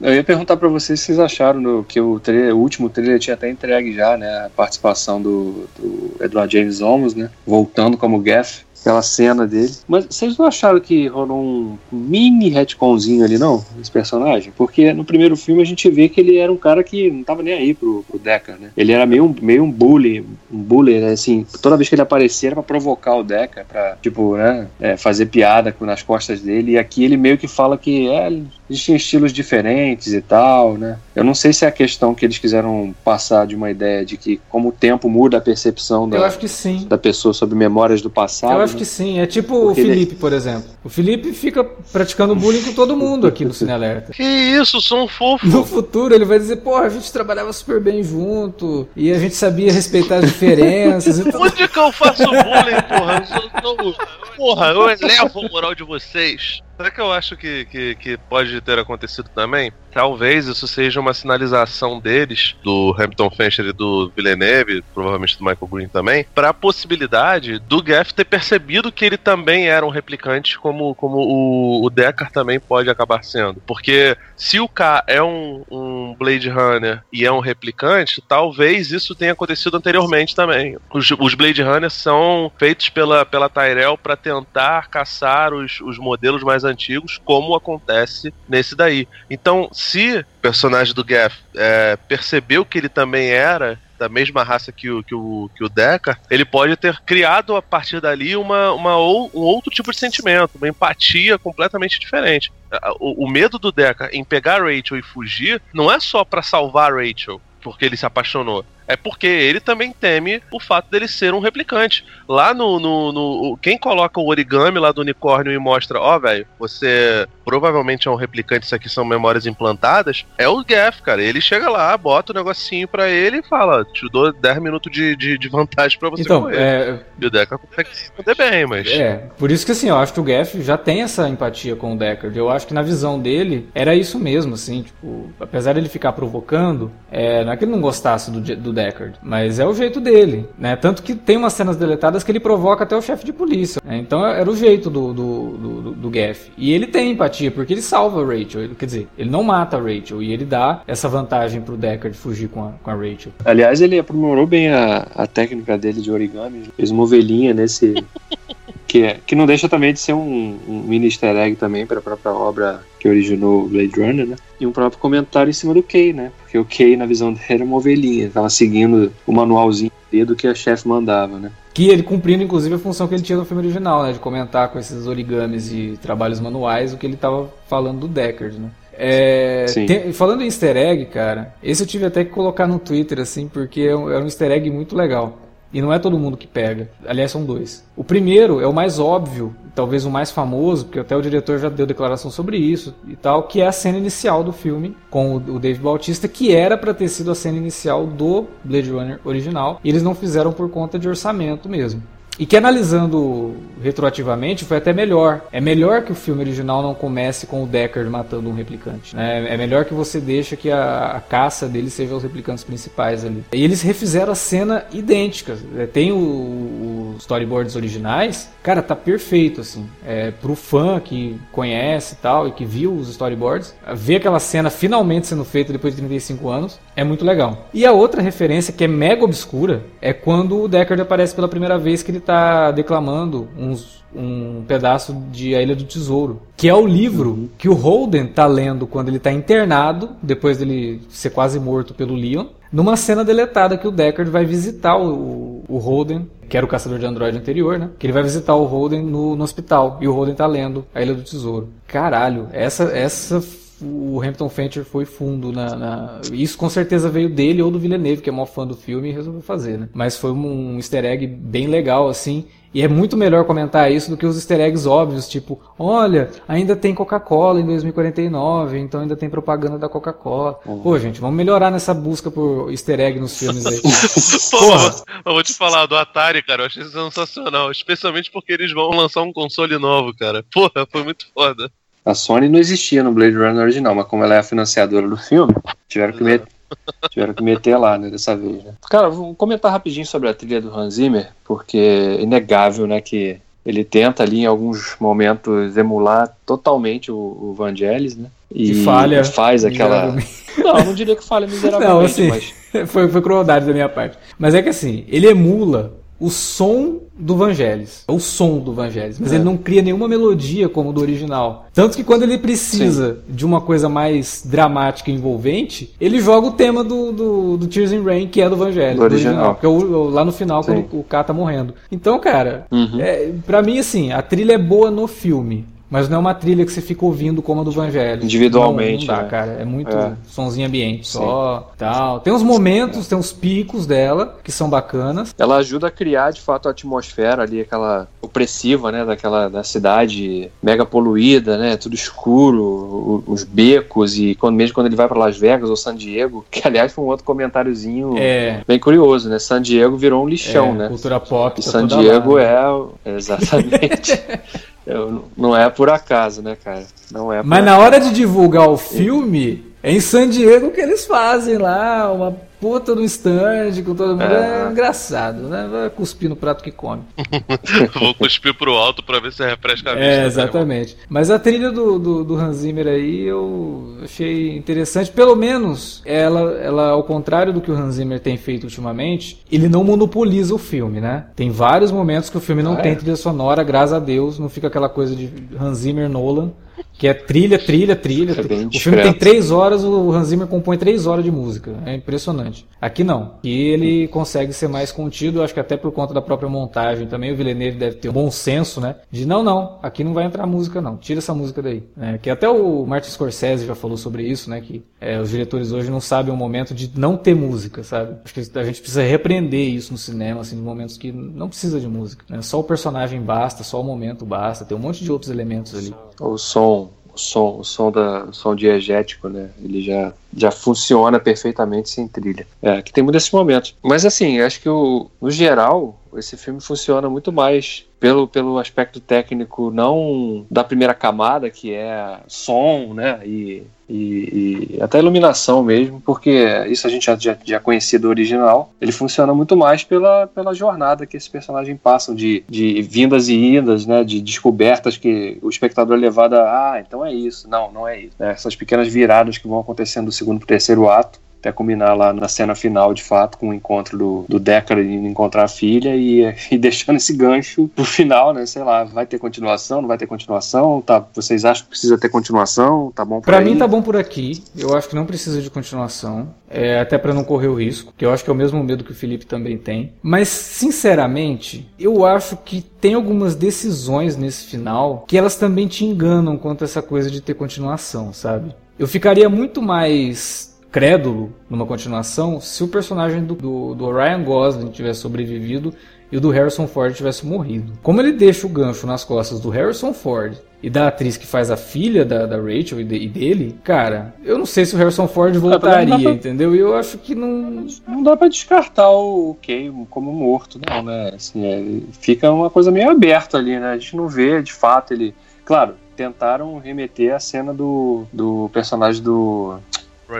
Eu 0.00 0.12
ia 0.14 0.24
perguntar 0.24 0.56
pra 0.56 0.68
vocês 0.68 0.98
se 0.98 1.06
vocês 1.06 1.20
acharam 1.20 1.62
do- 1.62 1.84
que 1.88 2.00
o, 2.00 2.18
trailer- 2.18 2.56
o 2.56 2.58
último 2.58 2.88
trailer 2.88 3.20
tinha 3.20 3.34
até 3.34 3.48
entregue 3.48 3.92
já, 3.94 4.16
né? 4.16 4.26
A 4.46 4.50
participação 4.50 5.22
do, 5.22 5.68
do 5.78 6.16
Edward 6.20 6.52
James 6.52 6.80
Olmos, 6.80 7.14
né? 7.14 7.30
Voltando 7.46 7.96
como 7.96 8.18
Gaff. 8.18 8.64
Aquela 8.82 9.02
cena 9.02 9.46
dele. 9.46 9.72
Mas 9.88 10.06
vocês 10.06 10.36
não 10.36 10.46
acharam 10.46 10.80
que 10.80 11.06
rolou 11.06 11.40
um 11.40 11.78
mini 11.90 12.48
retconzinho 12.48 13.24
ali, 13.24 13.38
não? 13.38 13.64
Esse 13.80 13.90
personagem? 13.90 14.52
Porque 14.56 14.92
no 14.92 15.04
primeiro 15.04 15.36
filme 15.36 15.62
a 15.62 15.66
gente 15.66 15.88
vê 15.88 16.08
que 16.08 16.20
ele 16.20 16.36
era 16.36 16.52
um 16.52 16.56
cara 16.56 16.82
que 16.82 17.10
não 17.10 17.22
tava 17.22 17.42
nem 17.42 17.54
aí 17.54 17.74
pro, 17.74 18.04
pro 18.08 18.18
Decker, 18.18 18.56
né? 18.60 18.70
Ele 18.76 18.92
era 18.92 19.06
meio, 19.06 19.34
meio 19.40 19.62
um 19.62 19.70
bully, 19.70 20.20
um 20.52 20.58
bully, 20.58 20.98
né? 21.00 21.12
Assim, 21.12 21.46
toda 21.62 21.76
vez 21.76 21.88
que 21.88 21.94
ele 21.94 22.02
aparecia 22.02 22.48
era 22.50 22.56
pra 22.56 22.64
provocar 22.64 23.14
o 23.14 23.22
Decker, 23.22 23.64
pra, 23.64 23.96
tipo, 24.02 24.36
né? 24.36 24.66
é, 24.80 24.96
fazer 24.96 25.26
piada 25.26 25.74
nas 25.80 26.02
costas 26.02 26.40
dele. 26.40 26.72
E 26.72 26.78
aqui 26.78 27.04
ele 27.04 27.16
meio 27.16 27.38
que 27.38 27.46
fala 27.46 27.78
que 27.78 28.08
é, 28.08 28.42
existem 28.72 28.96
estilos 28.96 29.32
diferentes 29.32 30.12
e 30.12 30.20
tal, 30.20 30.76
né? 30.76 30.98
Eu 31.14 31.22
não 31.24 31.34
sei 31.34 31.52
se 31.52 31.64
é 31.64 31.68
a 31.68 31.72
questão 31.72 32.14
que 32.14 32.24
eles 32.24 32.38
quiseram 32.38 32.94
passar 33.04 33.46
de 33.46 33.54
uma 33.54 33.70
ideia 33.70 34.04
de 34.04 34.16
que 34.16 34.40
como 34.48 34.70
o 34.70 34.72
tempo 34.72 35.08
muda 35.08 35.36
a 35.38 35.40
percepção 35.40 36.04
Eu 36.04 36.20
da, 36.20 36.26
acho 36.26 36.38
que 36.38 36.48
sim. 36.48 36.86
da 36.88 36.96
pessoa 36.98 37.34
sobre 37.34 37.54
memórias 37.54 38.00
do 38.02 38.08
passado. 38.10 38.52
Eu 38.54 38.60
acho 38.62 38.72
né? 38.74 38.78
que 38.78 38.84
sim. 38.84 39.18
É 39.20 39.26
tipo 39.26 39.52
Porque 39.66 39.80
o 39.80 39.84
ele- 39.84 39.92
Felipe, 39.94 40.14
por 40.16 40.32
exemplo. 40.32 40.64
O 40.82 40.88
Felipe 40.88 41.32
fica 41.32 41.62
praticando 41.64 42.34
bullying 42.34 42.62
com 42.62 42.72
todo 42.72 42.96
mundo 42.96 43.26
aqui 43.26 43.44
no 43.44 43.52
Cine 43.52 43.72
Alerta. 43.72 44.12
Que 44.12 44.22
isso, 44.22 44.80
sou 44.80 45.04
um 45.04 45.08
fofo. 45.08 45.46
No 45.46 45.64
futuro 45.64 46.14
ele 46.14 46.24
vai 46.24 46.38
dizer, 46.38 46.56
pô, 46.56 46.76
a 46.76 46.88
gente 46.88 47.12
trabalhava 47.12 47.52
super 47.52 47.80
bem 47.80 48.02
junto 48.02 48.88
e 48.96 49.12
a 49.12 49.18
gente 49.18 49.34
sabia 49.34 49.72
respeitar 49.72 50.16
as 50.16 50.24
diferenças 50.26 51.18
e 51.20 51.24
tudo. 51.24 51.40
Onde 51.42 51.68
que 51.68 51.78
eu 51.78 51.92
faço 51.92 52.22
bullying, 52.24 52.82
porra? 52.88 53.18
Eu 53.20 53.26
sou, 53.26 53.84
sou- 53.94 53.94
porra, 54.36 54.66
eu 54.68 54.88
elevo 54.90 55.40
a 55.40 55.48
moral 55.48 55.74
de 55.74 55.84
vocês. 55.84 56.60
Sabe 56.82 56.94
que 56.96 57.00
eu 57.00 57.12
acho 57.12 57.36
que, 57.36 57.64
que, 57.66 57.94
que 57.96 58.18
pode 58.18 58.60
ter 58.60 58.76
acontecido 58.78 59.30
também? 59.32 59.72
Talvez 59.92 60.46
isso 60.46 60.66
seja 60.66 61.00
uma 61.00 61.12
sinalização 61.12 62.00
deles, 62.00 62.56
do 62.62 62.96
Hampton 62.98 63.30
Fancher 63.30 63.66
e 63.66 63.72
do 63.72 64.10
Villeneuve, 64.16 64.82
provavelmente 64.94 65.38
do 65.38 65.44
Michael 65.44 65.68
Green 65.70 65.88
também, 65.88 66.24
para 66.34 66.48
a 66.48 66.54
possibilidade 66.54 67.58
do 67.58 67.82
Gaff 67.82 68.14
ter 68.14 68.24
percebido 68.24 68.90
que 68.90 69.04
ele 69.04 69.18
também 69.18 69.68
era 69.68 69.84
um 69.84 69.90
replicante, 69.90 70.58
como, 70.58 70.94
como 70.94 71.18
o, 71.18 71.84
o 71.84 71.90
Deckard 71.90 72.32
também 72.32 72.58
pode 72.58 72.88
acabar 72.88 73.22
sendo. 73.22 73.60
Porque 73.66 74.16
se 74.36 74.58
o 74.58 74.68
K 74.68 75.04
é 75.06 75.22
um, 75.22 75.62
um 75.70 76.14
Blade 76.18 76.48
Runner 76.48 77.02
e 77.12 77.26
é 77.26 77.32
um 77.32 77.40
replicante, 77.40 78.22
talvez 78.26 78.90
isso 78.90 79.14
tenha 79.14 79.32
acontecido 79.32 79.76
anteriormente 79.76 80.34
também. 80.34 80.78
Os, 80.92 81.10
os 81.10 81.34
Blade 81.34 81.62
Runners 81.62 81.92
são 81.92 82.50
feitos 82.58 82.88
pela, 82.88 83.26
pela 83.26 83.48
Tyrell 83.48 83.98
para 83.98 84.16
tentar 84.16 84.88
caçar 84.88 85.52
os, 85.52 85.80
os 85.80 85.98
modelos 85.98 86.42
mais 86.42 86.64
antigos, 86.64 87.20
como 87.24 87.54
acontece 87.54 88.32
nesse 88.48 88.74
daí. 88.74 89.06
Então, 89.30 89.68
se 89.82 90.18
o 90.18 90.24
personagem 90.40 90.94
do 90.94 91.04
Gaff 91.04 91.36
é, 91.56 91.96
percebeu 92.08 92.64
que 92.64 92.78
ele 92.78 92.88
também 92.88 93.30
era 93.30 93.78
da 93.98 94.08
mesma 94.08 94.42
raça 94.42 94.72
que 94.72 94.88
o, 94.90 95.02
que 95.02 95.14
o, 95.14 95.50
que 95.56 95.64
o 95.64 95.68
Deca, 95.68 96.18
ele 96.30 96.44
pode 96.44 96.76
ter 96.76 97.00
criado 97.00 97.54
a 97.54 97.62
partir 97.62 98.00
dali 98.00 98.36
uma, 98.36 98.72
uma, 98.72 98.96
um 98.96 99.30
outro 99.34 99.70
tipo 99.70 99.92
de 99.92 99.98
sentimento, 99.98 100.56
uma 100.56 100.68
empatia 100.68 101.38
completamente 101.38 102.00
diferente. 102.00 102.52
O, 102.98 103.24
o 103.24 103.30
medo 103.30 103.58
do 103.58 103.70
Deca 103.70 104.08
em 104.12 104.24
pegar 104.24 104.62
Rachel 104.62 104.98
e 104.98 105.02
fugir 105.02 105.60
não 105.72 105.90
é 105.90 106.00
só 106.00 106.24
para 106.24 106.42
salvar 106.42 106.92
Rachel, 106.94 107.40
porque 107.60 107.84
ele 107.84 107.96
se 107.96 108.06
apaixonou 108.06 108.64
é 108.92 108.96
porque 108.96 109.26
ele 109.26 109.60
também 109.60 109.92
teme 109.92 110.42
o 110.50 110.60
fato 110.60 110.90
dele 110.90 111.08
ser 111.08 111.32
um 111.32 111.40
replicante. 111.40 112.04
Lá 112.28 112.52
no, 112.52 112.78
no, 112.78 113.12
no 113.12 113.56
quem 113.56 113.78
coloca 113.78 114.20
o 114.20 114.28
origami 114.28 114.78
lá 114.78 114.92
do 114.92 115.00
unicórnio 115.00 115.52
e 115.52 115.58
mostra, 115.58 115.98
ó, 115.98 116.16
oh, 116.16 116.20
velho, 116.20 116.46
você 116.58 117.26
provavelmente 117.44 118.08
é 118.08 118.10
um 118.10 118.16
replicante, 118.16 118.66
isso 118.66 118.74
aqui 118.74 118.88
são 118.88 119.04
memórias 119.04 119.46
implantadas, 119.46 120.24
é 120.38 120.48
o 120.48 120.64
Gaff, 120.64 121.02
cara. 121.02 121.22
Ele 121.22 121.40
chega 121.40 121.68
lá, 121.68 121.96
bota 121.96 122.32
o 122.32 122.34
um 122.34 122.38
negocinho 122.38 122.88
pra 122.88 123.08
ele 123.08 123.38
e 123.38 123.42
fala, 123.42 123.84
te 123.84 124.08
dou 124.10 124.32
10 124.32 124.58
minutos 124.60 124.90
de, 124.92 125.16
de, 125.16 125.38
de 125.38 125.48
vantagem 125.48 125.98
pra 125.98 126.10
você 126.10 126.22
então, 126.22 126.42
correr. 126.42 126.56
É... 126.56 127.00
E 127.18 127.26
o 127.26 127.30
Deckard 127.30 127.66
consegue 127.66 127.90
responder 127.90 128.34
bem, 128.34 128.66
mas... 128.66 128.88
É, 128.88 129.28
por 129.38 129.50
isso 129.50 129.64
que 129.64 129.72
assim, 129.72 129.88
eu 129.88 129.96
acho 129.96 130.12
que 130.12 130.20
o 130.20 130.24
Gaff 130.24 130.60
já 130.62 130.76
tem 130.76 131.02
essa 131.02 131.28
empatia 131.28 131.76
com 131.76 131.94
o 131.94 131.98
Deckard. 131.98 132.36
Eu 132.36 132.50
acho 132.50 132.66
que 132.66 132.74
na 132.74 132.82
visão 132.82 133.18
dele, 133.18 133.68
era 133.74 133.94
isso 133.94 134.18
mesmo, 134.18 134.54
assim, 134.54 134.82
tipo, 134.82 135.30
apesar 135.38 135.74
dele 135.74 135.88
ficar 135.88 136.12
provocando, 136.12 136.90
é, 137.10 137.44
não 137.44 137.52
é 137.52 137.56
que 137.56 137.64
ele 137.64 137.72
não 137.72 137.80
gostasse 137.80 138.30
do, 138.30 138.40
do 138.40 138.72
Deckard, 138.72 139.18
mas 139.22 139.58
é 139.58 139.66
o 139.66 139.74
jeito 139.74 140.00
dele, 140.00 140.48
né? 140.58 140.76
Tanto 140.76 141.02
que 141.02 141.14
tem 141.14 141.36
umas 141.36 141.52
cenas 141.52 141.76
deletadas 141.76 142.24
que 142.24 142.32
ele 142.32 142.40
provoca 142.40 142.84
até 142.84 142.96
o 142.96 143.02
chefe 143.02 143.24
de 143.24 143.32
polícia. 143.32 143.80
Né? 143.84 143.98
Então 143.98 144.26
era 144.26 144.48
o 144.48 144.56
jeito 144.56 144.90
do, 144.90 145.12
do, 145.12 145.50
do, 145.56 145.90
do 145.92 146.10
Gaff. 146.10 146.50
E 146.56 146.72
ele 146.72 146.86
tem 146.86 147.12
empatia, 147.12 147.31
porque 147.50 147.72
ele 147.72 147.82
salva 147.82 148.22
a 148.22 148.26
Rachel. 148.26 148.62
Ele, 148.62 148.74
quer 148.74 148.86
dizer, 148.86 149.08
ele 149.16 149.30
não 149.30 149.42
mata 149.42 149.76
a 149.76 149.80
Rachel 149.80 150.22
e 150.22 150.32
ele 150.32 150.44
dá 150.44 150.82
essa 150.86 151.08
vantagem 151.08 151.60
pro 151.60 151.76
Deckard 151.76 152.16
fugir 152.16 152.48
com 152.48 152.64
a, 152.64 152.72
com 152.82 152.90
a 152.90 152.94
Rachel. 152.94 153.32
Aliás, 153.44 153.80
ele 153.80 153.98
aprimorou 153.98 154.46
bem 154.46 154.70
a, 154.70 155.06
a 155.14 155.26
técnica 155.26 155.76
dele 155.76 156.00
de 156.00 156.10
origami. 156.10 156.64
Fez 156.76 156.90
uma 156.90 157.02
ovelhinha 157.02 157.52
nesse. 157.52 157.94
que, 158.92 159.04
é, 159.04 159.16
que 159.26 159.34
não 159.34 159.46
deixa 159.46 159.70
também 159.70 159.94
de 159.94 160.00
ser 160.00 160.12
um, 160.12 160.58
um 160.68 160.82
mini 160.82 161.06
easter 161.06 161.34
egg 161.34 161.56
também 161.56 161.86
para 161.86 161.98
a 161.98 162.02
própria 162.02 162.30
obra 162.30 162.82
que 163.00 163.08
originou 163.08 163.66
Blade 163.66 163.98
Runner, 163.98 164.26
né? 164.26 164.36
E 164.60 164.66
um 164.66 164.70
próprio 164.70 165.00
comentário 165.00 165.48
em 165.48 165.54
cima 165.54 165.72
do 165.72 165.82
Kay, 165.82 166.12
né? 166.12 166.30
Porque 166.42 166.58
o 166.58 166.64
Kay, 166.66 166.94
na 166.94 167.06
visão 167.06 167.32
dele, 167.32 167.46
era 167.48 167.64
uma 167.64 167.78
ovelhinha, 167.78 168.28
tava 168.28 168.50
seguindo 168.50 169.10
o 169.26 169.32
manualzinho 169.32 169.90
do 170.26 170.36
que 170.36 170.46
a 170.46 170.54
chefe 170.54 170.86
mandava, 170.86 171.38
né? 171.38 171.50
Que 171.72 171.88
ele 171.88 172.02
cumprindo, 172.02 172.42
inclusive, 172.42 172.74
a 172.74 172.78
função 172.78 173.08
que 173.08 173.14
ele 173.14 173.22
tinha 173.22 173.38
no 173.38 173.46
filme 173.46 173.62
original, 173.62 174.02
né? 174.02 174.12
De 174.12 174.18
comentar 174.18 174.68
com 174.68 174.78
esses 174.78 175.06
origamis 175.06 175.72
e 175.72 175.98
trabalhos 176.02 176.38
manuais 176.38 176.92
o 176.92 176.98
que 176.98 177.06
ele 177.06 177.16
tava 177.16 177.50
falando 177.66 178.00
do 178.00 178.08
Deckard, 178.08 178.58
né? 178.58 178.68
É, 178.92 179.64
tem, 179.86 180.12
falando 180.12 180.42
em 180.42 180.44
easter 180.44 180.76
egg, 180.76 181.06
cara, 181.06 181.54
esse 181.62 181.82
eu 181.82 181.86
tive 181.86 182.04
até 182.04 182.26
que 182.26 182.30
colocar 182.30 182.66
no 182.66 182.78
Twitter, 182.78 183.20
assim, 183.20 183.48
porque 183.48 183.80
é 183.80 183.96
um, 183.96 184.10
é 184.10 184.18
um 184.18 184.24
easter 184.24 184.50
egg 184.50 184.70
muito 184.70 184.94
legal. 184.94 185.38
E 185.72 185.80
não 185.80 185.92
é 185.92 185.98
todo 185.98 186.18
mundo 186.18 186.36
que 186.36 186.46
pega. 186.46 186.90
Aliás, 187.06 187.30
são 187.30 187.44
dois. 187.44 187.84
O 187.96 188.04
primeiro 188.04 188.60
é 188.60 188.66
o 188.66 188.72
mais 188.72 188.98
óbvio, 188.98 189.54
talvez 189.74 190.04
o 190.04 190.10
mais 190.10 190.30
famoso, 190.30 190.84
porque 190.84 190.98
até 190.98 191.16
o 191.16 191.22
diretor 191.22 191.58
já 191.58 191.68
deu 191.68 191.86
declaração 191.86 192.30
sobre 192.30 192.56
isso 192.56 192.94
e 193.06 193.16
tal, 193.16 193.44
que 193.44 193.60
é 193.60 193.66
a 193.66 193.72
cena 193.72 193.98
inicial 193.98 194.44
do 194.44 194.52
filme 194.52 194.94
com 195.10 195.36
o 195.36 195.58
Dave 195.58 195.80
Bautista, 195.80 196.28
que 196.28 196.54
era 196.54 196.76
para 196.76 196.92
ter 196.92 197.08
sido 197.08 197.30
a 197.30 197.34
cena 197.34 197.56
inicial 197.56 198.06
do 198.06 198.46
Blade 198.62 198.90
Runner 198.90 199.20
original, 199.24 199.80
e 199.82 199.88
eles 199.88 200.02
não 200.02 200.14
fizeram 200.14 200.52
por 200.52 200.70
conta 200.70 200.98
de 200.98 201.08
orçamento 201.08 201.68
mesmo. 201.68 202.02
E 202.38 202.46
que 202.46 202.56
analisando 202.56 203.54
retroativamente 203.82 204.64
foi 204.64 204.78
até 204.78 204.92
melhor. 204.92 205.42
É 205.52 205.60
melhor 205.60 206.02
que 206.02 206.12
o 206.12 206.14
filme 206.14 206.40
original 206.40 206.82
não 206.82 206.94
comece 206.94 207.46
com 207.46 207.62
o 207.62 207.66
Deckard 207.66 208.08
matando 208.08 208.48
um 208.48 208.54
replicante. 208.54 209.14
Né? 209.14 209.46
É 209.52 209.56
melhor 209.56 209.84
que 209.84 209.92
você 209.92 210.20
deixe 210.20 210.56
que 210.56 210.70
a, 210.70 211.12
a 211.16 211.20
caça 211.20 211.68
dele 211.68 211.90
seja 211.90 212.14
os 212.14 212.22
replicantes 212.22 212.64
principais 212.64 213.24
ali. 213.24 213.44
E 213.52 213.62
eles 213.62 213.82
refizeram 213.82 214.32
a 214.32 214.36
cena 214.36 214.84
idêntica. 214.92 215.58
É, 215.76 215.86
tem 215.86 216.12
os 216.12 217.20
storyboards 217.22 217.76
originais. 217.76 218.48
Cara, 218.62 218.82
tá 218.82 218.96
perfeito 218.96 219.60
assim. 219.60 219.86
É, 220.06 220.30
pro 220.30 220.54
fã 220.54 221.00
que 221.00 221.38
conhece 221.50 222.14
e 222.14 222.16
tal 222.16 222.48
e 222.48 222.52
que 222.52 222.64
viu 222.64 222.94
os 222.94 223.08
storyboards, 223.08 223.74
ver 223.94 224.16
aquela 224.16 224.40
cena 224.40 224.70
finalmente 224.70 225.26
sendo 225.26 225.44
feita 225.44 225.72
depois 225.72 225.94
de 225.94 226.00
35 226.00 226.48
anos 226.48 226.78
é 226.94 227.04
muito 227.04 227.24
legal. 227.24 227.68
E 227.72 227.86
a 227.86 227.92
outra 227.92 228.22
referência 228.22 228.72
que 228.72 228.84
é 228.84 228.88
mega 228.88 229.24
obscura 229.24 229.82
é 230.00 230.12
quando 230.12 230.62
o 230.62 230.68
Deckard 230.68 231.02
aparece 231.02 231.34
pela 231.34 231.48
primeira 231.48 231.78
vez 231.78 232.02
que 232.02 232.10
ele 232.10 232.18
está 232.18 232.70
declamando 232.70 233.48
uns, 233.56 234.02
um 234.14 234.62
pedaço 234.66 235.14
de 235.30 235.54
A 235.54 235.62
Ilha 235.62 235.74
do 235.74 235.84
Tesouro, 235.84 236.42
que 236.56 236.68
é 236.68 236.74
o 236.74 236.86
livro 236.86 237.30
uhum. 237.30 237.48
que 237.56 237.68
o 237.68 237.74
Holden 237.74 238.24
está 238.24 238.46
lendo 238.46 238.86
quando 238.86 239.08
ele 239.08 239.16
está 239.16 239.32
internado, 239.32 240.10
depois 240.22 240.58
dele 240.58 241.00
ser 241.08 241.30
quase 241.30 241.58
morto 241.58 241.94
pelo 241.94 242.14
Leon, 242.14 242.46
numa 242.72 242.96
cena 242.96 243.24
deletada 243.24 243.76
que 243.76 243.86
o 243.86 243.90
Deckard 243.90 244.30
vai 244.30 244.44
visitar 244.44 244.96
o, 244.96 245.62
o 245.68 245.78
Holden, 245.78 246.28
que 246.48 246.56
era 246.56 246.64
o 246.64 246.68
caçador 246.68 246.98
de 246.98 247.06
androide 247.06 247.38
anterior, 247.38 247.78
né? 247.78 247.90
Que 247.98 248.06
ele 248.06 248.12
vai 248.12 248.22
visitar 248.22 248.54
o 248.54 248.64
Holden 248.64 249.02
no, 249.02 249.36
no 249.36 249.44
hospital 249.44 249.98
e 250.00 250.08
o 250.08 250.12
Holden 250.12 250.32
está 250.32 250.46
lendo 250.46 250.84
A 250.94 251.02
Ilha 251.02 251.14
do 251.14 251.22
Tesouro. 251.22 251.68
Caralho, 251.86 252.48
essa 252.52 252.84
essa 252.84 253.42
o 253.82 254.20
Hampton 254.22 254.48
Fancher 254.48 254.84
foi 254.84 255.04
fundo 255.04 255.52
na, 255.52 255.76
na, 255.76 256.20
Isso 256.32 256.56
com 256.56 256.68
certeza 256.68 257.08
veio 257.08 257.28
dele 257.28 257.62
ou 257.62 257.70
do 257.70 257.78
Villeneuve, 257.78 258.22
que 258.22 258.28
é 258.30 258.32
maior 258.32 258.46
fã 258.46 258.66
do 258.66 258.76
filme 258.76 259.08
e 259.08 259.12
resolveu 259.12 259.42
fazer, 259.42 259.78
né? 259.78 259.88
Mas 259.92 260.16
foi 260.16 260.30
um 260.32 260.76
easter 260.76 261.04
egg 261.04 261.26
bem 261.26 261.66
legal, 261.66 262.08
assim. 262.08 262.46
E 262.74 262.80
é 262.80 262.88
muito 262.88 263.18
melhor 263.18 263.44
comentar 263.44 263.92
isso 263.92 264.10
do 264.10 264.16
que 264.16 264.24
os 264.24 264.34
easter 264.34 264.58
eggs 264.60 264.88
óbvios, 264.88 265.28
tipo, 265.28 265.60
olha, 265.78 266.30
ainda 266.48 266.74
tem 266.74 266.94
Coca-Cola 266.94 267.60
em 267.60 267.66
2049, 267.66 268.78
então 268.78 269.02
ainda 269.02 269.14
tem 269.14 269.28
propaganda 269.28 269.78
da 269.78 269.90
Coca-Cola. 269.90 270.58
Uhum. 270.64 270.80
Pô, 270.80 270.98
gente, 270.98 271.20
vamos 271.20 271.36
melhorar 271.36 271.70
nessa 271.70 271.92
busca 271.92 272.30
por 272.30 272.70
easter 272.70 272.98
egg 272.98 273.20
nos 273.20 273.38
filmes 273.38 273.66
aí. 273.66 273.78
Porra! 274.50 274.94
Eu 275.24 275.32
vou 275.34 275.42
te 275.42 275.52
falar 275.52 275.84
do 275.84 275.96
Atari, 275.96 276.42
cara, 276.42 276.62
eu 276.62 276.66
achei 276.66 276.84
sensacional. 276.84 277.70
Especialmente 277.70 278.30
porque 278.30 278.52
eles 278.52 278.72
vão 278.72 278.90
lançar 278.90 279.20
um 279.20 279.32
console 279.34 279.78
novo, 279.78 280.16
cara. 280.16 280.42
Porra, 280.50 280.86
foi 280.90 281.04
muito 281.04 281.26
foda. 281.34 281.70
A 282.04 282.14
Sony 282.14 282.48
não 282.48 282.58
existia 282.58 283.02
no 283.02 283.12
Blade 283.12 283.36
Runner 283.36 283.62
original, 283.62 283.94
mas 283.94 284.06
como 284.06 284.24
ela 284.24 284.34
é 284.34 284.38
a 284.38 284.42
financiadora 284.42 285.08
do 285.08 285.16
filme, 285.16 285.54
tiveram 285.88 286.12
que, 286.12 286.24
met... 286.24 286.44
tiveram 287.10 287.32
que 287.32 287.42
meter 287.42 287.76
lá, 287.76 287.96
né, 287.96 288.10
dessa 288.10 288.36
vez, 288.36 288.64
né? 288.64 288.74
Cara, 288.90 289.08
vou 289.08 289.34
comentar 289.34 289.70
rapidinho 289.70 290.04
sobre 290.04 290.28
a 290.28 290.34
trilha 290.34 290.60
do 290.60 290.74
Hans 290.74 290.94
Zimmer, 290.94 291.28
porque 291.44 291.78
é 291.78 292.20
inegável, 292.20 292.86
né, 292.86 293.00
que 293.00 293.40
ele 293.64 293.84
tenta 293.84 294.22
ali 294.24 294.40
em 294.40 294.46
alguns 294.46 294.96
momentos 294.98 295.76
emular 295.76 296.36
totalmente 296.44 297.12
o, 297.12 297.16
o 297.16 297.54
Vangelis, 297.56 298.16
né? 298.16 298.28
E, 298.52 298.72
e 298.72 298.84
falha. 298.84 299.24
Faz 299.24 299.64
aquela. 299.64 300.16
Não, 300.58 300.84
não 300.84 300.94
diria 300.94 301.14
que 301.14 301.24
falha 301.24 301.46
miseravelmente, 301.48 301.88
não, 301.88 302.04
assim, 302.04 302.28
mas. 302.28 302.62
Foi, 302.88 303.06
foi 303.06 303.20
crueldade 303.20 303.66
da 303.66 303.72
minha 303.74 303.86
parte. 303.86 304.16
Mas 304.38 304.54
é 304.54 304.62
que 304.62 304.70
assim, 304.70 305.04
ele 305.06 305.26
emula 305.26 305.92
o 306.22 306.30
som 306.30 307.00
do 307.18 307.34
Vangelis. 307.34 308.04
É 308.06 308.12
o 308.12 308.20
som 308.20 308.60
do 308.60 308.72
Vangelis. 308.72 309.18
Mas 309.18 309.32
é. 309.32 309.34
ele 309.34 309.44
não 309.44 309.56
cria 309.56 309.82
nenhuma 309.82 310.06
melodia 310.06 310.68
como 310.68 310.90
o 310.90 310.92
do 310.92 311.00
original. 311.00 311.66
Tanto 311.74 311.96
que 311.96 312.04
quando 312.04 312.22
ele 312.22 312.38
precisa 312.38 313.14
Sim. 313.14 313.34
de 313.34 313.44
uma 313.44 313.60
coisa 313.60 313.88
mais 313.88 314.44
dramática 314.46 315.10
e 315.10 315.14
envolvente, 315.14 315.92
ele 316.00 316.20
joga 316.20 316.46
o 316.46 316.52
tema 316.52 316.84
do, 316.84 317.10
do, 317.10 317.56
do 317.56 317.66
Tears 317.66 317.90
in 317.90 318.04
Rain, 318.04 318.28
que 318.28 318.40
é 318.40 318.48
do 318.48 318.54
Vangelis. 318.54 318.96
Do 318.96 319.02
original. 319.02 319.56
Que 319.56 319.66
é 319.66 319.68
o, 319.68 320.08
lá 320.10 320.24
no 320.24 320.30
final, 320.30 320.62
Sim. 320.62 320.84
quando 320.84 321.00
o 321.00 321.02
K 321.02 321.24
tá 321.24 321.32
morrendo. 321.32 321.74
Então, 321.90 322.20
cara, 322.20 322.66
uhum. 322.70 323.00
é, 323.00 323.32
pra 323.44 323.60
mim, 323.60 323.80
assim, 323.80 324.12
a 324.12 324.22
trilha 324.22 324.52
é 324.52 324.58
boa 324.58 324.92
no 324.92 325.08
filme. 325.08 325.66
Mas 325.92 326.08
não 326.08 326.16
é 326.16 326.20
uma 326.20 326.32
trilha 326.32 326.64
que 326.64 326.72
você 326.72 326.80
fica 326.80 327.04
ouvindo 327.04 327.42
como 327.42 327.60
a 327.60 327.64
do 327.64 327.70
Vangelis. 327.70 328.24
Individualmente. 328.24 329.06
Não, 329.06 329.14
não 329.14 329.20
dá, 329.20 329.26
é. 329.26 329.30
cara. 329.30 329.52
É 329.60 329.64
muito 329.66 329.94
é. 329.94 330.14
sonzinho 330.26 330.66
ambiente 330.66 331.06
Sim. 331.06 331.18
só. 331.18 331.70
tal. 331.76 332.18
Tem 332.20 332.32
uns 332.32 332.42
momentos, 332.42 333.04
é. 333.04 333.10
tem 333.10 333.18
uns 333.18 333.30
picos 333.30 333.84
dela 333.84 334.38
que 334.42 334.50
são 334.50 334.70
bacanas. 334.70 335.34
Ela 335.38 335.56
ajuda 335.56 335.88
a 335.88 335.90
criar, 335.90 336.30
de 336.30 336.40
fato, 336.40 336.66
a 336.66 336.70
atmosfera 336.70 337.42
ali, 337.42 337.60
aquela 337.60 338.08
opressiva, 338.22 338.90
né? 338.90 339.04
Daquela 339.04 339.50
da 339.50 339.62
cidade 339.62 340.50
mega 340.62 340.86
poluída, 340.86 341.58
né? 341.58 341.76
Tudo 341.76 341.94
escuro, 341.94 343.22
os 343.26 343.44
becos 343.44 344.16
e 344.16 344.34
quando, 344.34 344.56
mesmo 344.56 344.74
quando 344.74 344.86
ele 344.86 344.96
vai 344.96 345.06
para 345.06 345.18
Las 345.18 345.36
Vegas 345.36 345.68
ou 345.68 345.76
San 345.76 345.94
Diego, 345.94 346.42
que 346.50 346.66
aliás 346.66 346.90
foi 346.90 347.04
um 347.04 347.08
outro 347.08 347.26
comentáriozinho 347.26 348.16
é. 348.16 348.62
bem 348.66 348.78
curioso, 348.78 349.28
né? 349.28 349.38
San 349.38 349.60
Diego 349.60 349.94
virou 349.98 350.24
um 350.24 350.28
lixão, 350.28 350.68
é, 350.68 350.72
né? 350.72 350.88
Cultura 350.88 351.20
pop. 351.20 351.60
E 351.60 351.62
tá 351.62 351.70
San 351.70 351.86
Diego 351.86 352.36
lá, 352.36 352.40
né? 352.40 352.92
é. 353.04 353.10
Exatamente. 353.14 354.22
Eu, 354.86 355.24
não- 355.36 355.56
é 355.56 355.68
por 355.70 355.88
acaso, 355.90 356.42
né, 356.42 356.56
cara? 356.62 356.84
Não 357.10 357.32
é 357.32 357.42
Mas 357.42 357.64
na 357.64 357.78
hora 357.78 358.00
de 358.00 358.10
divulgar 358.12 358.68
o 358.68 358.76
filme, 358.76 359.72
é 359.82 359.92
em 359.92 360.00
San 360.00 360.28
Diego 360.28 360.70
que 360.70 360.80
eles 360.80 361.06
fazem 361.06 361.56
lá, 361.58 362.12
uma 362.12 362.36
puta 362.62 362.94
no 362.94 363.02
stand 363.02 363.82
com 363.84 363.92
todo 363.94 364.10
mundo. 364.12 364.22
É, 364.22 364.66
É. 364.68 364.70
engraçado, 364.70 365.42
né? 365.48 365.68
Vai 365.70 365.90
cuspir 365.90 366.28
no 366.28 366.36
prato 366.36 366.62
que 366.62 366.70
come. 366.70 367.02
Vou 367.98 368.14
cuspir 368.14 368.54
pro 368.54 368.72
alto 368.74 369.02
pra 369.02 369.18
ver 369.18 369.32
se 369.32 369.44
refresca 369.44 369.90
a 369.90 369.94
vista. 369.94 370.06
É, 370.08 370.18
né, 370.20 370.26
exatamente. 370.26 370.96
Mas 371.08 371.28
a 371.28 371.38
trilha 371.40 371.72
do, 371.72 371.98
do, 371.98 372.22
do 372.24 372.36
Hans 372.36 372.58
Zimmer 372.58 372.86
aí 372.86 373.22
eu 373.26 373.96
achei 374.04 374.56
interessante. 374.56 375.10
Pelo 375.10 375.34
menos, 375.34 376.02
ela, 376.04 376.52
ela, 376.52 376.90
ao 376.90 377.02
contrário 377.02 377.52
do 377.52 377.60
que 377.60 377.70
o 377.70 377.74
Hans 377.74 377.96
Zimmer 377.96 378.20
tem 378.20 378.36
feito 378.36 378.64
ultimamente, 378.64 379.42
ele 379.50 379.68
não 379.68 379.82
monopoliza 379.82 380.54
o 380.54 380.58
filme, 380.58 381.00
né? 381.00 381.26
Tem 381.34 381.50
vários 381.50 381.90
momentos 381.90 382.30
que 382.30 382.36
o 382.36 382.40
filme 382.40 382.62
não 382.62 382.74
Ah, 382.74 382.76
tem 382.76 382.92
é? 382.92 382.94
trilha 382.94 383.16
sonora, 383.16 383.64
graças 383.64 383.92
a 383.94 383.98
Deus. 383.98 384.38
Não 384.38 384.48
fica 384.48 384.68
aquela 384.68 384.88
coisa 384.88 385.16
de 385.16 385.28
Hans 385.60 385.78
Zimmer 385.78 386.08
Nolan. 386.08 386.52
Que 386.92 387.08
é 387.08 387.14
trilha, 387.14 387.58
trilha, 387.58 387.96
trilha. 387.96 388.32
É 388.32 388.66
o 388.66 388.80
filme 388.80 389.02
tem 389.02 389.12
três 389.12 389.50
horas, 389.50 389.82
o 389.82 390.12
Hans 390.12 390.28
Zimmer 390.28 390.46
compõe 390.46 390.78
três 390.78 391.06
horas 391.06 391.24
de 391.24 391.30
música. 391.30 391.74
É 391.84 391.94
impressionante. 391.94 392.66
Aqui 392.80 393.02
não. 393.02 393.34
E 393.42 393.50
ele 393.50 394.08
consegue 394.08 394.52
ser 394.52 394.68
mais 394.68 394.92
contido, 394.92 395.42
acho 395.42 395.52
que 395.52 395.60
até 395.60 395.76
por 395.76 395.90
conta 395.92 396.14
da 396.14 396.22
própria 396.22 396.48
montagem 396.48 397.06
também. 397.06 397.32
O 397.32 397.36
Villeneuve 397.36 397.76
deve 397.76 397.96
ter 397.96 398.08
um 398.08 398.12
bom 398.12 398.30
senso, 398.30 398.80
né? 398.80 398.96
De 399.10 399.26
não, 399.26 399.42
não, 399.42 399.78
aqui 399.82 400.04
não 400.04 400.14
vai 400.14 400.24
entrar 400.24 400.46
música, 400.46 400.80
não. 400.80 400.96
Tira 400.96 401.18
essa 401.18 401.34
música 401.34 401.60
daí. 401.60 401.82
É, 402.00 402.18
que 402.18 402.30
até 402.30 402.48
o 402.48 402.86
Martin 402.86 403.10
Scorsese 403.10 403.66
já 403.66 403.74
falou 403.74 403.96
sobre 403.96 404.22
isso, 404.22 404.48
né? 404.48 404.60
Que 404.60 404.82
é, 405.00 405.20
os 405.20 405.30
diretores 405.30 405.72
hoje 405.72 405.90
não 405.90 406.00
sabem 406.00 406.32
o 406.32 406.36
momento 406.36 406.72
de 406.72 406.90
não 406.96 407.16
ter 407.16 407.34
música, 407.34 407.82
sabe? 407.82 408.16
Acho 408.24 408.34
que 408.34 408.58
a 408.58 408.64
gente 408.64 408.80
precisa 408.80 409.02
repreender 409.02 409.68
isso 409.68 409.92
no 409.92 409.98
cinema, 409.98 410.40
assim, 410.42 410.56
em 410.56 410.62
momentos 410.62 410.96
que 410.96 411.10
não 411.10 411.48
precisa 411.48 411.80
de 411.80 411.88
música. 411.88 412.24
Né? 412.28 412.40
Só 412.42 412.60
o 412.60 412.64
personagem 412.64 413.20
basta, 413.20 413.64
só 413.64 413.80
o 413.80 413.84
momento 413.84 414.24
basta. 414.24 414.64
Tem 414.64 414.76
um 414.76 414.80
monte 414.80 415.02
de 415.02 415.10
outros 415.10 415.30
elementos 415.30 415.74
ali. 415.74 415.92
O 416.22 416.38
som, 416.38 416.90
o 417.12 417.18
som, 417.18 417.58
o 417.58 417.64
som 417.64 417.90
da, 417.90 418.24
o 418.24 418.32
som 418.32 418.54
diegético, 418.54 419.28
né? 419.28 419.50
Ele 419.62 419.82
já, 419.82 420.12
já 420.36 420.50
funciona 420.50 421.18
perfeitamente 421.18 421.90
sem 421.90 422.06
trilha. 422.06 422.46
É, 422.62 422.80
que 422.80 422.92
tem 422.92 423.02
muitos 423.02 423.22
desses 423.22 423.32
momentos. 423.32 423.74
Mas 423.82 424.06
assim, 424.06 424.40
acho 424.40 424.60
que 424.60 424.68
o, 424.68 425.10
no 425.20 425.30
geral, 425.30 425.98
esse 426.16 426.36
filme 426.36 426.60
funciona 426.60 427.08
muito 427.08 427.32
mais 427.32 427.86
pelo, 427.98 428.26
pelo 428.26 428.58
aspecto 428.58 428.98
técnico, 428.98 429.70
não 429.70 430.44
da 430.50 430.64
primeira 430.64 430.92
camada, 430.92 431.48
que 431.50 431.72
é 431.72 432.18
som, 432.26 432.92
né? 432.94 433.20
E, 433.24 433.62
e, 433.88 434.76
e 434.76 434.82
até 434.82 434.98
iluminação 434.98 435.62
mesmo, 435.62 436.00
porque 436.00 436.44
isso 436.68 436.86
a 436.86 436.90
gente 436.90 437.06
já, 437.06 437.16
já, 437.16 437.36
já 437.44 437.60
conhecia 437.60 437.98
do 437.98 438.08
original. 438.08 438.72
Ele 438.80 438.90
funciona 438.90 439.32
muito 439.32 439.56
mais 439.56 439.84
pela, 439.84 440.26
pela 440.26 440.52
jornada 440.52 441.06
que 441.06 441.16
esse 441.16 441.30
personagem 441.30 441.76
passam, 441.76 442.14
de, 442.14 442.42
de 442.48 442.82
vindas 442.82 443.28
e 443.28 443.34
idas, 443.34 443.86
né? 443.86 444.02
De 444.02 444.20
descobertas 444.20 444.96
que 444.96 445.38
o 445.40 445.48
espectador 445.48 445.96
é 445.96 446.00
levado 446.00 446.34
a, 446.34 446.72
ah, 446.72 446.80
então 446.80 447.04
é 447.06 447.12
isso. 447.12 447.48
Não, 447.48 447.70
não 447.70 447.86
é 447.86 448.00
isso. 448.00 448.16
né, 448.18 448.32
Essas 448.32 448.56
pequenas 448.56 448.88
viradas 448.88 449.38
que 449.38 449.46
vão 449.46 449.60
acontecendo 449.60 450.06
do 450.06 450.12
segundo 450.12 450.38
pro 450.38 450.48
terceiro 450.48 450.88
ato 450.88 451.20
até 451.42 451.50
combinar 451.50 451.94
lá 451.94 452.12
na 452.12 452.28
cena 452.28 452.54
final, 452.54 452.94
de 452.94 453.02
fato, 453.02 453.36
com 453.36 453.48
o 453.48 453.54
encontro 453.54 453.98
do, 453.98 454.24
do 454.28 454.38
Deckard 454.38 454.80
indo 454.86 455.08
encontrar 455.08 455.42
a 455.44 455.48
filha 455.48 455.96
e, 455.96 456.22
e 456.52 456.56
deixando 456.56 456.96
esse 456.96 457.12
gancho 457.12 457.68
pro 457.74 457.84
final, 457.84 458.32
né? 458.32 458.46
Sei 458.46 458.62
lá, 458.62 458.84
vai 458.84 459.04
ter 459.06 459.18
continuação, 459.18 459.82
não 459.82 459.88
vai 459.88 459.98
ter 459.98 460.06
continuação? 460.06 460.80
Tá, 460.80 461.04
vocês 461.12 461.44
acham 461.44 461.64
que 461.64 461.70
precisa 461.70 461.98
ter 461.98 462.08
continuação? 462.08 462.92
Tá 462.94 463.04
bom 463.04 463.16
por 463.20 463.24
Pra 463.24 463.38
aí? 463.38 463.44
mim 463.44 463.58
tá 463.58 463.66
bom 463.66 463.82
por 463.82 463.96
aqui. 463.96 464.44
Eu 464.56 464.76
acho 464.76 464.88
que 464.88 464.94
não 464.94 465.04
precisa 465.04 465.42
de 465.42 465.50
continuação. 465.50 466.32
É, 466.48 466.78
até 466.78 466.96
pra 466.96 467.12
não 467.14 467.24
correr 467.24 467.48
o 467.48 467.54
risco, 467.54 467.92
que 467.96 468.04
eu 468.04 468.12
acho 468.12 468.22
que 468.22 468.30
é 468.30 468.32
o 468.32 468.36
mesmo 468.36 468.62
medo 468.62 468.84
que 468.84 468.92
o 468.92 468.94
Felipe 468.94 469.24
também 469.26 469.56
tem. 469.58 469.94
Mas, 470.02 470.28
sinceramente, 470.28 471.68
eu 471.78 472.04
acho 472.04 472.36
que 472.36 472.60
tem 472.60 472.94
algumas 472.94 473.34
decisões 473.34 474.16
nesse 474.16 474.44
final 474.46 475.04
que 475.08 475.16
elas 475.16 475.36
também 475.36 475.66
te 475.66 475.84
enganam 475.84 476.36
quanto 476.36 476.62
a 476.62 476.66
essa 476.66 476.82
coisa 476.82 477.10
de 477.10 477.20
ter 477.20 477.34
continuação, 477.34 478.12
sabe? 478.12 478.54
Eu 478.78 478.86
ficaria 478.86 479.28
muito 479.28 479.62
mais 479.62 480.51
crédulo 480.72 481.32
numa 481.48 481.66
continuação 481.66 482.40
se 482.40 482.64
o 482.64 482.68
personagem 482.68 483.22
do, 483.22 483.34
do, 483.34 483.74
do 483.74 483.92
Ryan 483.92 484.22
Gosling 484.24 484.70
tivesse 484.70 485.00
sobrevivido 485.00 485.72
e 486.10 486.16
o 486.16 486.20
do 486.20 486.30
Harrison 486.30 486.66
Ford 486.66 486.94
tivesse 486.94 487.24
morrido. 487.26 487.72
Como 487.82 488.00
ele 488.00 488.12
deixa 488.12 488.46
o 488.46 488.50
gancho 488.50 488.86
nas 488.86 489.04
costas 489.04 489.38
do 489.40 489.50
Harrison 489.50 489.92
Ford 489.94 490.34
e 490.62 490.70
da 490.70 490.88
atriz 490.88 491.16
que 491.16 491.26
faz 491.26 491.50
a 491.50 491.56
filha 491.56 492.04
da, 492.04 492.24
da 492.26 492.36
Rachel 492.36 492.80
e, 492.80 492.84
de- 492.84 492.96
e 492.98 493.08
dele, 493.08 493.56
cara, 493.64 494.14
eu 494.24 494.38
não 494.38 494.46
sei 494.46 494.64
se 494.64 494.74
o 494.74 494.78
Harrison 494.78 495.08
Ford 495.08 495.34
voltaria, 495.36 495.98
pra- 495.98 496.10
entendeu? 496.12 496.54
E 496.54 496.58
eu 496.58 496.74
acho 496.76 496.98
que 496.98 497.14
não. 497.14 497.66
Não 497.88 498.02
dá 498.02 498.16
pra 498.16 498.28
descartar 498.28 498.90
o 498.90 499.36
Kay 499.44 499.72
como 499.90 500.12
morto, 500.12 500.60
não, 500.68 500.82
né? 500.82 501.12
Assim, 501.14 501.44
é, 501.46 501.80
fica 502.00 502.30
uma 502.30 502.48
coisa 502.48 502.70
meio 502.70 502.90
aberta 502.90 503.38
ali, 503.38 503.58
né? 503.58 503.72
A 503.72 503.78
gente 503.78 503.96
não 503.96 504.06
vê 504.08 504.40
de 504.42 504.52
fato 504.52 504.92
ele. 504.94 505.14
Claro, 505.44 505.74
tentaram 505.96 506.58
remeter 506.58 507.14
a 507.14 507.18
cena 507.18 507.52
do, 507.52 508.04
do 508.12 508.48
personagem 508.52 509.02
do, 509.02 509.56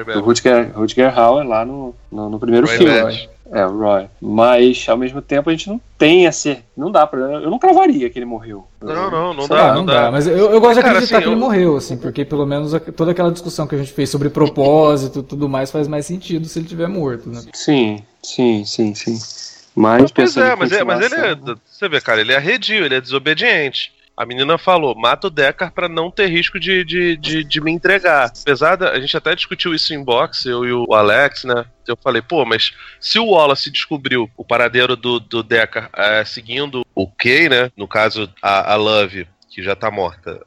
do. 0.05 0.21
Rutger, 0.21 0.73
Rutger 0.75 1.19
Hauer 1.19 1.47
lá 1.47 1.65
no, 1.65 1.95
no, 2.11 2.31
no 2.31 2.39
primeiro 2.41 2.67
Roy 2.67 2.77
filme. 2.77 3.29
É, 3.55 3.67
o 3.67 3.79
Roy. 3.79 4.07
Mas, 4.19 4.87
ao 4.89 4.97
mesmo 4.97 5.21
tempo, 5.21 5.51
a 5.51 5.53
gente 5.53 5.69
não 5.69 5.79
tem 5.99 6.27
essa. 6.27 6.57
Não 6.75 6.91
dá 6.91 7.07
pra. 7.07 7.21
Eu 7.21 7.51
não 7.51 7.59
cravaria 7.59 8.09
que 8.09 8.19
ele 8.19 8.25
morreu. 8.25 8.67
Não, 8.81 9.11
não, 9.11 9.35
não 9.35 9.47
dá, 9.47 9.55
lá, 9.67 9.75
não 9.75 9.85
dá. 9.85 10.11
Mas 10.11 10.27
eu, 10.27 10.51
eu 10.51 10.59
gosto 10.61 10.75
de 10.75 10.81
acreditar 10.81 10.99
assim, 11.19 11.25
que 11.25 11.29
ele 11.29 11.35
eu- 11.35 11.39
morreu, 11.39 11.77
assim, 11.77 11.97
porque 11.99 12.25
pelo 12.25 12.47
menos 12.47 12.75
a- 12.75 12.81
toda 12.81 13.11
aquela 13.11 13.31
discussão 13.31 13.67
que 13.67 13.75
a 13.75 13.79
gente 13.79 13.93
fez 13.93 14.09
sobre 14.09 14.31
propósito 14.31 15.19
e 15.19 15.23
tudo 15.23 15.49
mais 15.51 15.71
faz 15.71 15.87
mais 15.87 16.07
sentido 16.07 16.49
se 16.49 16.59
ele 16.59 16.67
tiver 16.67 16.89
morto, 16.89 17.29
né? 17.29 17.43
Sim, 17.53 18.03
sim, 18.23 18.65
sim, 18.65 18.95
sim. 18.95 19.19
Mas, 19.75 20.11
Pois 20.11 20.37
é, 20.37 20.55
mas, 20.57 20.73
é, 20.73 20.85
mas 20.85 21.01
ele 21.13 21.15
é. 21.15 21.35
Você 21.67 21.89
vê, 21.89 22.01
cara, 22.01 22.21
ele 22.23 22.33
é 22.33 22.37
arredio, 22.37 22.85
ele 22.87 22.95
é 22.95 23.01
desobediente. 23.01 23.93
A 24.17 24.27
menina 24.27 24.59
falou, 24.59 24.95
mata 24.95 25.27
o 25.27 25.31
Deckard 25.31 25.75
pra 25.75 25.89
não 25.89 26.11
ter 26.11 26.29
risco 26.29 26.61
de, 26.61 26.85
de, 26.85 27.17
de, 27.17 27.45
de 27.45 27.61
me 27.61 27.71
entregar. 27.73 28.31
Apesar 28.43 28.77
da. 28.77 28.91
A 28.91 29.01
gente 29.01 29.17
até 29.17 29.35
discutiu 29.35 29.75
isso 29.75 29.95
em 29.95 30.05
boxe, 30.05 30.49
eu 30.49 30.65
e 30.65 30.73
o 30.73 30.95
Alex, 30.95 31.45
né? 31.45 31.65
Eu 31.87 31.97
falei, 31.97 32.23
pô, 32.23 32.45
mas 32.45 32.73
se 33.01 33.19
o 33.19 33.31
Wallace 33.31 33.71
descobriu 33.71 34.31
o 34.37 34.45
paradeiro 34.45 34.95
do, 34.97 35.19
do 35.19 35.43
Deckard 35.43 35.89
é, 35.97 36.25
seguindo 36.25 36.85
o 36.95 37.07
Kay, 37.07 37.49
né? 37.49 37.71
No 37.77 37.89
caso, 37.89 38.33
a, 38.41 38.73
a 38.73 38.77
Love, 38.77 39.27
que 39.53 39.63
já 39.63 39.77
tá 39.77 39.91
morta 39.91 40.41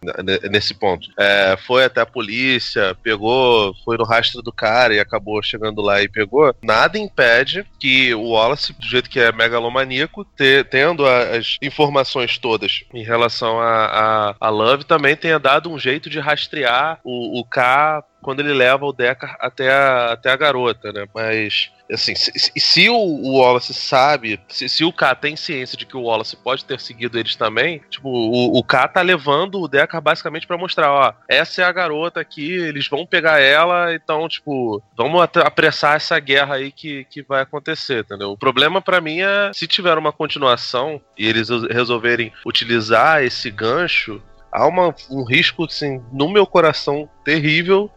nesse 0.50 0.74
ponto. 0.74 1.08
É, 1.18 1.56
foi 1.66 1.86
até 1.86 2.02
a 2.02 2.06
polícia, 2.06 2.96
pegou, 3.04 3.74
foi 3.86 3.98
no 3.98 4.04
rastro 4.04 4.42
do 4.42 4.52
cara 4.52 4.96
e 4.96 5.00
acabou 5.00 5.42
chegando 5.44 5.82
lá 5.82 6.02
e 6.02 6.10
pegou. 6.10 6.54
Nada 6.64 6.98
impede 6.98 7.66
que 7.80 8.14
o 8.16 8.30
Wallace, 8.32 8.74
do 8.74 8.86
jeito 8.86 9.10
que 9.10 9.20
é 9.20 9.32
megalomaníaco, 9.32 10.26
te- 10.36 10.64
tendo 10.64 11.06
as 11.06 11.58
informações 11.62 12.38
todas 12.38 12.84
em 12.94 13.04
relação 13.04 13.60
a, 13.60 13.86
a, 13.86 14.36
a 14.40 14.50
Love, 14.50 14.86
também 14.86 15.16
tenha 15.16 15.38
dado 15.38 15.70
um 15.72 15.78
jeito 15.78 16.10
de 16.10 16.20
rastrear 16.20 17.00
o, 17.04 17.40
o 17.40 17.46
K 17.46 18.04
quando 18.22 18.40
ele 18.40 18.54
leva 18.54 18.86
o 18.86 18.92
Deckard 18.92 19.36
até 19.40 19.72
a, 19.72 20.14
até 20.14 20.32
a 20.32 20.36
garota, 20.36 20.92
né? 20.92 21.06
Mas, 21.14 21.70
assim, 21.92 22.16
se, 22.16 22.32
se- 22.38 22.52
se 22.56 22.90
o, 22.90 23.38
Wallace 23.38 23.74
sabe, 23.74 24.40
se, 24.48 24.68
se 24.70 24.84
o 24.84 24.92
K 24.92 25.14
tem 25.16 25.36
ciência 25.36 25.78
de 25.78 25.86
que 25.86 25.96
o 25.96 26.04
Wallace 26.04 26.36
pode 26.36 26.66
ter 26.66 26.80
seguido 26.80 27.18
eles 27.20 27.36
também, 27.36 27.82
tipo, 27.90 28.10
o, 28.10 28.58
o 28.58 28.64
K 28.64 28.88
tá 28.88 29.02
levando 29.02 29.60
o 29.62 29.68
Deckard 29.68 30.04
basicamente 30.04 30.48
pra 30.48 30.58
mostrar, 30.58 30.92
ó, 30.92 31.14
essa 31.28 31.62
é 31.62 31.66
a 31.66 31.72
garota 31.72 32.20
aqui, 32.20 32.52
eles 32.54 32.88
vão 32.88 33.06
pegar 33.06 33.40
ela, 33.42 33.94
então, 33.94 34.28
tipo, 34.28 34.82
vamos 34.98 35.22
apressar 35.22 35.96
essa 35.96 36.20
guerra 36.20 36.56
aí 36.56 36.72
que, 36.72 37.06
que 37.06 37.22
vai 37.22 37.42
acontecer, 37.42 38.00
entendeu? 38.02 38.32
O 38.32 38.38
problema 38.38 38.82
pra 38.82 39.00
mim 39.02 39.22
é, 39.22 39.52
se 39.54 39.68
tiver 39.68 39.98
uma 39.98 40.12
continuação 40.12 41.02
e 41.18 41.28
eles 41.28 41.50
resolverem 41.72 42.32
utilizar 42.46 43.24
esse 43.24 43.50
gancho, 43.52 44.22
há 44.56 44.66
uma, 44.66 44.96
um 45.10 45.24
risco, 45.24 45.66
assim, 45.66 46.02
no 46.12 46.30
meu 46.30 46.48
coração 46.48 47.10
terrível, 47.26 47.92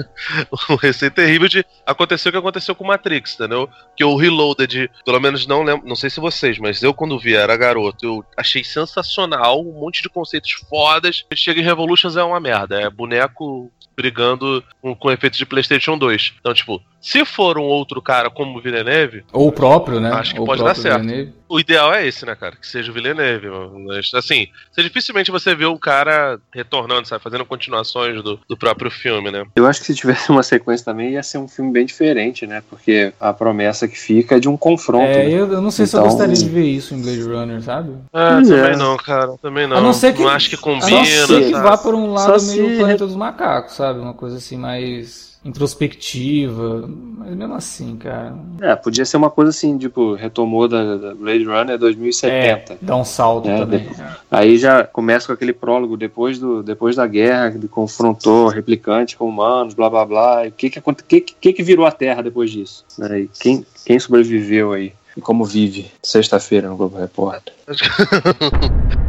um 0.70 0.76
receio 0.76 1.10
terrível 1.10 1.48
de 1.48 1.64
acontecer 1.84 2.28
o 2.28 2.32
que 2.32 2.38
aconteceu 2.38 2.74
com 2.74 2.86
Matrix, 2.86 3.34
entendeu? 3.34 3.68
Que 3.94 4.04
o 4.04 4.16
Reloaded, 4.16 4.90
pelo 5.04 5.20
menos 5.20 5.46
não 5.46 5.62
lembro, 5.62 5.86
não 5.86 5.96
sei 5.96 6.08
se 6.08 6.18
vocês, 6.18 6.58
mas 6.58 6.82
eu 6.82 6.94
quando 6.94 7.18
vi 7.18 7.34
era 7.34 7.56
garoto, 7.56 8.06
eu 8.06 8.24
achei 8.36 8.64
sensacional, 8.64 9.60
um 9.60 9.78
monte 9.78 10.02
de 10.02 10.08
conceitos 10.08 10.52
fodas. 10.52 11.26
Chega 11.34 11.60
em 11.60 11.64
Revolutions 11.64 12.16
é 12.16 12.22
uma 12.22 12.40
merda, 12.40 12.80
é 12.80 12.88
boneco 12.88 13.70
brigando 13.94 14.62
com, 14.80 14.94
com 14.94 15.10
efeitos 15.10 15.38
de 15.38 15.44
PlayStation 15.44 15.98
2. 15.98 16.34
Então, 16.40 16.54
tipo, 16.54 16.80
se 17.00 17.24
for 17.24 17.58
um 17.58 17.62
outro 17.62 18.02
cara 18.02 18.28
como 18.28 18.58
o 18.58 18.60
Villeneuve, 18.60 19.24
Ou 19.32 19.48
o 19.48 19.52
próprio, 19.52 20.00
né? 20.00 20.10
Acho 20.12 20.34
que 20.34 20.40
Ou 20.40 20.46
pode 20.46 20.62
dar 20.64 20.74
certo. 20.74 21.00
Villeneuve. 21.02 21.32
o 21.48 21.60
ideal 21.60 21.94
é 21.94 22.06
esse, 22.06 22.26
né, 22.26 22.34
cara? 22.34 22.56
Que 22.56 22.66
seja 22.66 22.90
o 22.90 22.94
Villeneuve. 22.94 23.48
Mas, 23.86 24.10
assim, 24.14 24.48
você 24.72 24.82
dificilmente 24.82 25.30
você 25.30 25.54
vê 25.54 25.64
o 25.64 25.78
cara 25.78 26.38
retornando, 26.52 27.06
sabe? 27.06 27.22
Fazendo 27.22 27.44
continuações 27.44 28.22
do, 28.22 28.38
do 28.48 28.56
próprio 28.56 28.90
filme, 28.90 29.30
né? 29.30 29.44
Eu 29.54 29.66
acho 29.66 29.80
que 29.80 29.86
se 29.86 29.94
tivesse 29.94 30.28
uma 30.32 30.42
sequência 30.42 30.84
também 30.84 31.12
ia 31.12 31.22
ser 31.22 31.38
um 31.38 31.46
filme 31.48 31.70
bem 31.72 31.86
diferente, 31.86 32.46
né? 32.46 32.62
Porque 32.68 33.12
a 33.20 33.32
promessa 33.32 33.86
que 33.86 33.96
fica 33.98 34.36
é 34.36 34.40
de 34.40 34.48
um 34.48 34.56
confronto. 34.56 35.04
É, 35.06 35.24
né? 35.24 35.32
eu, 35.32 35.52
eu 35.52 35.60
não 35.62 35.70
sei 35.70 35.86
se 35.86 35.94
eu 35.94 36.00
Então- 36.00 36.10
gostaria 36.10 36.34
de 36.34 36.48
ver 36.48 36.64
isso 36.66 36.94
em 36.94 37.00
Blade 37.02 37.22
Runner, 37.22 37.62
sabe? 37.62 37.92
Ah, 38.12 38.34
Pois 38.36 38.48
também 38.48 38.72
é. 38.72 38.76
não, 38.76 38.96
cara. 38.96 39.36
Também 39.40 39.66
não. 39.66 39.76
a 39.76 39.80
não 39.80 39.92
ser 39.92 40.14
que, 40.14 40.24
acho 40.24 40.50
que 40.50 40.56
combina. 40.56 40.90
não 40.98 41.04
ser 41.04 41.26
que 41.44 41.50
sabe? 41.52 41.62
vá 41.62 41.78
por 41.78 41.94
um 41.94 42.12
lado 42.12 42.38
Só 42.40 42.46
meio 42.54 42.68
se- 42.70 42.76
planeta 42.76 43.06
dos 43.06 43.14
macacos, 43.16 43.74
sabe? 43.74 44.00
Uma 44.00 44.14
coisa 44.14 44.36
assim 44.38 44.56
mais 44.56 45.28
introspectiva. 45.44 46.88
mas 47.18 47.34
mesmo 47.34 47.54
assim, 47.54 47.96
cara. 47.96 48.34
É, 48.60 48.74
podia 48.76 49.04
ser 49.04 49.16
uma 49.16 49.30
coisa 49.30 49.50
assim, 49.50 49.76
tipo, 49.78 50.14
retomou 50.14 50.66
da, 50.68 50.96
da 50.96 51.14
Blade 51.14 51.44
Runner 51.44 51.78
2070. 51.78 52.72
É, 52.74 52.78
dá 52.82 52.96
um 52.96 53.04
salto 53.04 53.48
É, 53.48 53.58
também. 53.58 53.80
de- 53.80 53.88
Aí 54.30 54.58
já 54.58 54.84
começa 54.84 55.26
com 55.26 55.32
aquele 55.32 55.52
prólogo 55.52 55.96
depois, 55.96 56.38
do, 56.38 56.62
depois 56.62 56.96
da 56.96 57.06
guerra, 57.06 57.50
que 57.52 57.68
confrontou 57.68 58.48
replicante 58.48 59.16
com 59.16 59.28
humanos, 59.28 59.74
blá 59.74 59.88
blá 59.88 60.04
blá. 60.04 60.46
E 60.46 60.48
o 60.48 60.52
que 60.52 60.68
que, 60.70 60.80
que, 60.80 61.20
que 61.20 61.52
que 61.52 61.62
virou 61.62 61.86
a 61.86 61.90
Terra 61.92 62.22
depois 62.22 62.50
disso? 62.50 62.84
Né? 62.98 63.20
E 63.20 63.30
quem, 63.40 63.64
quem 63.84 63.98
sobreviveu 63.98 64.72
aí? 64.72 64.92
E 65.16 65.20
como 65.20 65.44
vive 65.44 65.90
sexta-feira 66.02 66.68
no 66.68 66.76
Globo 66.76 66.96
Repórter? 66.98 67.52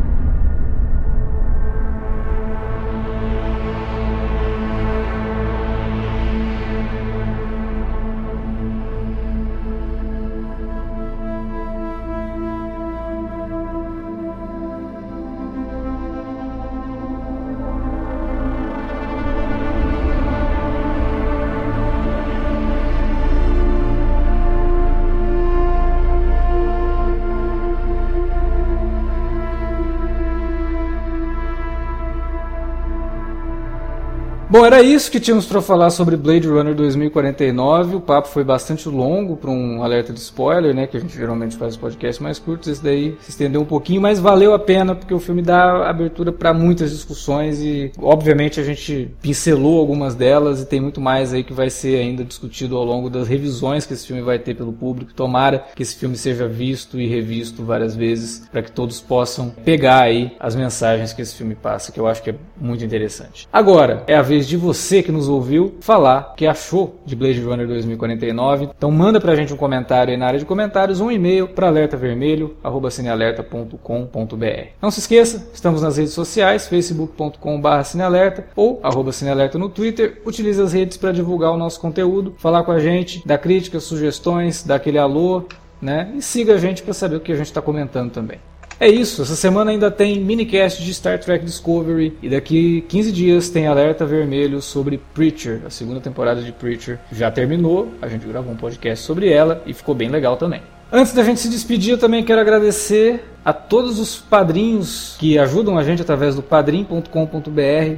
Bom, 34.52 34.66
era 34.66 34.82
isso 34.82 35.12
que 35.12 35.20
tínhamos 35.20 35.46
para 35.46 35.62
falar 35.62 35.92
sobre 35.92 36.18
Blade 36.18 36.48
Runner 36.48 36.74
2049. 36.74 37.98
O 37.98 38.02
papo 38.02 38.30
foi 38.30 38.44
bastante 38.44 38.90
longo 38.90 39.38
para 39.38 39.52
um 39.52 39.84
alerta 39.84 40.12
de 40.12 40.20
spoiler, 40.20 40.74
né? 40.74 40.88
Que 40.88 40.98
a 40.98 41.00
gente 41.00 41.16
geralmente 41.16 41.56
faz 41.56 41.78
podcasts 41.78 42.18
mais 42.18 42.40
curtos. 42.40 42.68
Esse 42.68 42.84
daí 42.84 43.16
se 43.22 43.30
estendeu 43.30 43.62
um 43.62 43.66
pouquinho, 43.66 44.02
mas 44.02 44.20
valeu 44.20 44.52
a 44.52 44.58
pena 44.58 44.96
porque 44.96 45.14
o 45.14 45.20
filme 45.20 45.44
dá 45.44 45.88
abertura 45.88 46.32
para 46.32 46.52
muitas 46.52 46.90
discussões 46.90 47.62
e, 47.62 47.92
obviamente, 48.00 48.60
a 48.60 48.64
gente 48.64 49.12
pincelou 49.22 49.80
algumas 49.80 50.16
delas 50.16 50.62
e 50.62 50.66
tem 50.66 50.82
muito 50.82 51.00
mais 51.00 51.32
aí 51.32 51.44
que 51.44 51.54
vai 51.54 51.70
ser 51.70 52.00
ainda 52.00 52.24
discutido 52.24 52.76
ao 52.76 52.84
longo 52.84 53.08
das 53.08 53.28
revisões 53.28 53.86
que 53.86 53.94
esse 53.94 54.08
filme 54.08 54.24
vai 54.24 54.40
ter 54.40 54.56
pelo 54.56 54.74
público. 54.74 55.14
Tomara 55.14 55.64
que 55.76 55.84
esse 55.84 55.96
filme 55.96 56.18
seja 56.18 56.48
visto 56.48 57.00
e 57.00 57.06
revisto 57.06 57.64
várias 57.64 57.96
vezes 57.96 58.50
para 58.52 58.64
que 58.64 58.72
todos 58.72 59.00
possam 59.00 59.52
pegar 59.64 60.00
aí 60.00 60.36
as 60.40 60.56
mensagens 60.56 61.14
que 61.14 61.22
esse 61.22 61.36
filme 61.36 61.54
passa, 61.54 61.92
que 61.92 62.00
eu 62.00 62.08
acho 62.08 62.24
que 62.24 62.32
é 62.32 62.36
muito 62.60 62.84
interessante. 62.84 63.48
Agora 63.54 64.04
é 64.08 64.16
a 64.16 64.24
vez 64.24 64.40
de 64.50 64.58
você 64.58 65.02
que 65.04 65.12
nos 65.12 65.30
ouviu 65.30 65.76
falar 65.80 66.34
que 66.36 66.48
achou 66.48 67.00
de 67.06 67.16
Blade 67.16 67.40
Runner 67.40 67.68
2049. 67.68 68.70
Então 68.76 68.90
manda 68.90 69.22
pra 69.22 69.36
gente 69.36 69.54
um 69.54 69.58
comentário 69.58 70.12
aí 70.12 70.18
na 70.18 70.26
área 70.26 70.40
de 70.40 70.46
comentários, 70.46 71.00
um 71.00 71.12
e-mail 71.12 71.50
para 71.50 71.68
alertavermelho@cinealerta.com.br. 71.68 74.68
Não 74.82 74.90
se 74.90 75.02
esqueça, 75.02 75.48
estamos 75.54 75.84
nas 75.84 75.98
redes 75.98 76.14
sociais, 76.14 76.68
facebook.com/cinealerta 76.68 78.48
ou 78.56 78.80
arroba 78.82 79.12
cinealerta 79.12 79.60
no 79.60 79.70
Twitter. 79.70 80.20
Utilize 80.26 80.60
as 80.60 80.74
redes 80.74 80.98
para 80.98 81.12
divulgar 81.12 81.52
o 81.52 81.58
nosso 81.58 81.80
conteúdo, 81.80 82.34
falar 82.40 82.64
com 82.64 82.72
a 82.72 82.80
gente, 82.80 83.22
dar 83.28 83.38
críticas, 83.38 83.84
sugestões, 83.84 84.64
dar 84.64 84.74
aquele 84.76 84.98
alô, 84.98 85.44
né? 85.80 86.12
E 86.16 86.24
siga 86.24 86.56
a 86.56 86.58
gente 86.58 86.82
para 86.82 86.96
saber 86.96 87.18
o 87.18 87.20
que 87.20 87.32
a 87.32 87.36
gente 87.36 87.46
está 87.46 87.62
comentando 87.62 88.12
também. 88.12 88.40
É 88.82 88.88
isso, 88.88 89.24
essa 89.24 89.36
semana 89.36 89.72
ainda 89.72 89.92
tem 89.92 90.22
minicast 90.22 90.82
de 90.82 90.94
Star 90.94 91.20
Trek 91.20 91.44
Discovery 91.44 92.18
e 92.24 92.30
daqui 92.30 92.80
15 92.88 93.12
dias 93.12 93.50
tem 93.50 93.68
alerta 93.68 94.06
vermelho 94.06 94.62
sobre 94.62 95.02
Preacher. 95.14 95.64
A 95.66 95.70
segunda 95.70 96.00
temporada 96.00 96.42
de 96.42 96.54
Preacher 96.54 96.98
já 97.12 97.30
terminou, 97.30 97.90
a 98.02 98.08
gente 98.08 98.26
gravou 98.26 98.54
um 98.54 98.56
podcast 98.56 99.04
sobre 99.04 99.30
ela 99.30 99.62
e 99.66 99.74
ficou 99.74 99.94
bem 99.94 100.08
legal 100.08 100.38
também. 100.38 100.62
Antes 100.90 101.12
da 101.14 101.24
gente 101.26 101.42
se 101.42 101.50
despedir, 101.50 101.92
eu 101.92 101.98
também 101.98 102.24
quero 102.24 102.40
agradecer 102.40 103.22
a 103.44 103.54
todos 103.54 104.00
os 104.00 104.18
padrinhos 104.18 105.16
que 105.20 105.38
ajudam 105.38 105.78
a 105.78 105.84
gente 105.84 106.02
através 106.02 106.36
do 106.36 106.42
padrim.com.br 106.42 107.10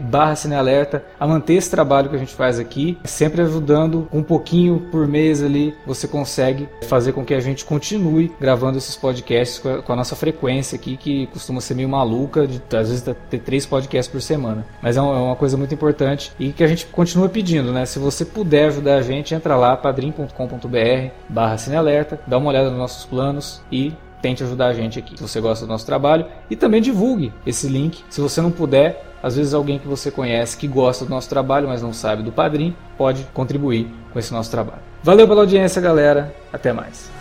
barra 0.10 0.36
cinealerta 0.36 1.04
a 1.20 1.28
manter 1.28 1.54
esse 1.54 1.70
trabalho 1.70 2.10
que 2.10 2.16
a 2.16 2.20
gente 2.20 2.34
faz 2.34 2.60
aqui, 2.60 2.98
sempre 3.04 3.42
ajudando 3.42 4.08
um 4.12 4.24
pouquinho 4.24 4.88
por 4.92 5.08
mês 5.08 5.44
ali, 5.44 5.74
você 5.86 6.08
consegue 6.08 6.68
fazer 6.88 7.14
com 7.14 7.26
que 7.26 7.34
a 7.34 7.39
gente 7.39 7.66
continue 7.66 8.32
gravando 8.39 8.78
esses 8.78 8.96
podcasts 8.96 9.60
com 9.60 9.70
a, 9.70 9.82
com 9.82 9.94
a 9.94 9.96
nossa 9.96 10.16
frequência 10.16 10.76
aqui, 10.76 10.98
que 10.98 11.28
costuma 11.28 11.62
ser 11.62 11.76
meio 11.76 11.89
maluca, 11.89 12.48
de 12.48 12.62
às 12.76 12.89
vezes 12.89 13.04
ter 13.30 13.39
três 13.39 13.66
podcasts 13.66 14.12
por 14.12 14.22
semana. 14.22 14.66
Mas 14.82 14.98
é 14.98 15.02
uma, 15.02 15.16
é 15.16 15.20
uma 15.20 15.36
coisa 15.36 15.58
muito 15.58 15.74
importante 15.74 16.32
e 16.39 16.52
que 16.52 16.64
a 16.64 16.68
gente 16.68 16.86
continua 16.88 17.30
pedindo, 17.30 17.72
né? 17.72 17.86
Se 17.86 18.00
você 18.00 18.26
puder 18.26 18.68
ajudar 18.68 18.96
a 18.96 19.02
gente, 19.02 19.34
entra 19.34 19.56
lá, 19.56 19.76
padrim.com.br 19.76 21.12
barra 21.30 21.58
cinealerta, 21.58 22.20
dá 22.28 22.38
uma 22.38 22.50
olhada 22.50 22.70
nos 22.70 22.80
nossos 22.80 23.06
planos 23.06 23.62
e 23.72 23.94
tente 24.22 24.43
ajudar 24.43 24.67
a 24.67 24.74
gente 24.74 24.99
aqui, 24.99 25.17
se 25.17 25.22
você 25.22 25.41
gosta 25.41 25.65
do 25.65 25.69
nosso 25.69 25.86
trabalho. 25.86 26.26
E 26.49 26.55
também 26.55 26.82
divulgue 26.82 27.34
esse 27.45 27.67
link. 27.67 28.03
Se 28.09 28.22
você 28.22 28.41
não 28.41 28.51
puder, 28.51 29.05
às 29.22 29.36
vezes 29.36 29.53
alguém 29.53 29.80
que 29.80 29.88
você 29.88 30.09
conhece 30.11 30.57
que 30.57 30.67
gosta 30.67 31.05
do 31.05 31.09
nosso 31.09 31.30
trabalho, 31.30 31.67
mas 31.67 31.82
não 31.82 31.93
sabe 31.93 32.24
do 32.24 32.32
Padrim, 32.32 32.76
pode 32.97 33.28
contribuir 33.34 33.88
com 34.11 34.19
esse 34.19 34.32
nosso 34.34 34.51
trabalho. 34.51 34.82
Valeu 35.03 35.28
pela 35.28 35.41
audiência, 35.41 35.82
galera. 35.82 36.34
Até 36.51 36.72
mais. 36.72 37.20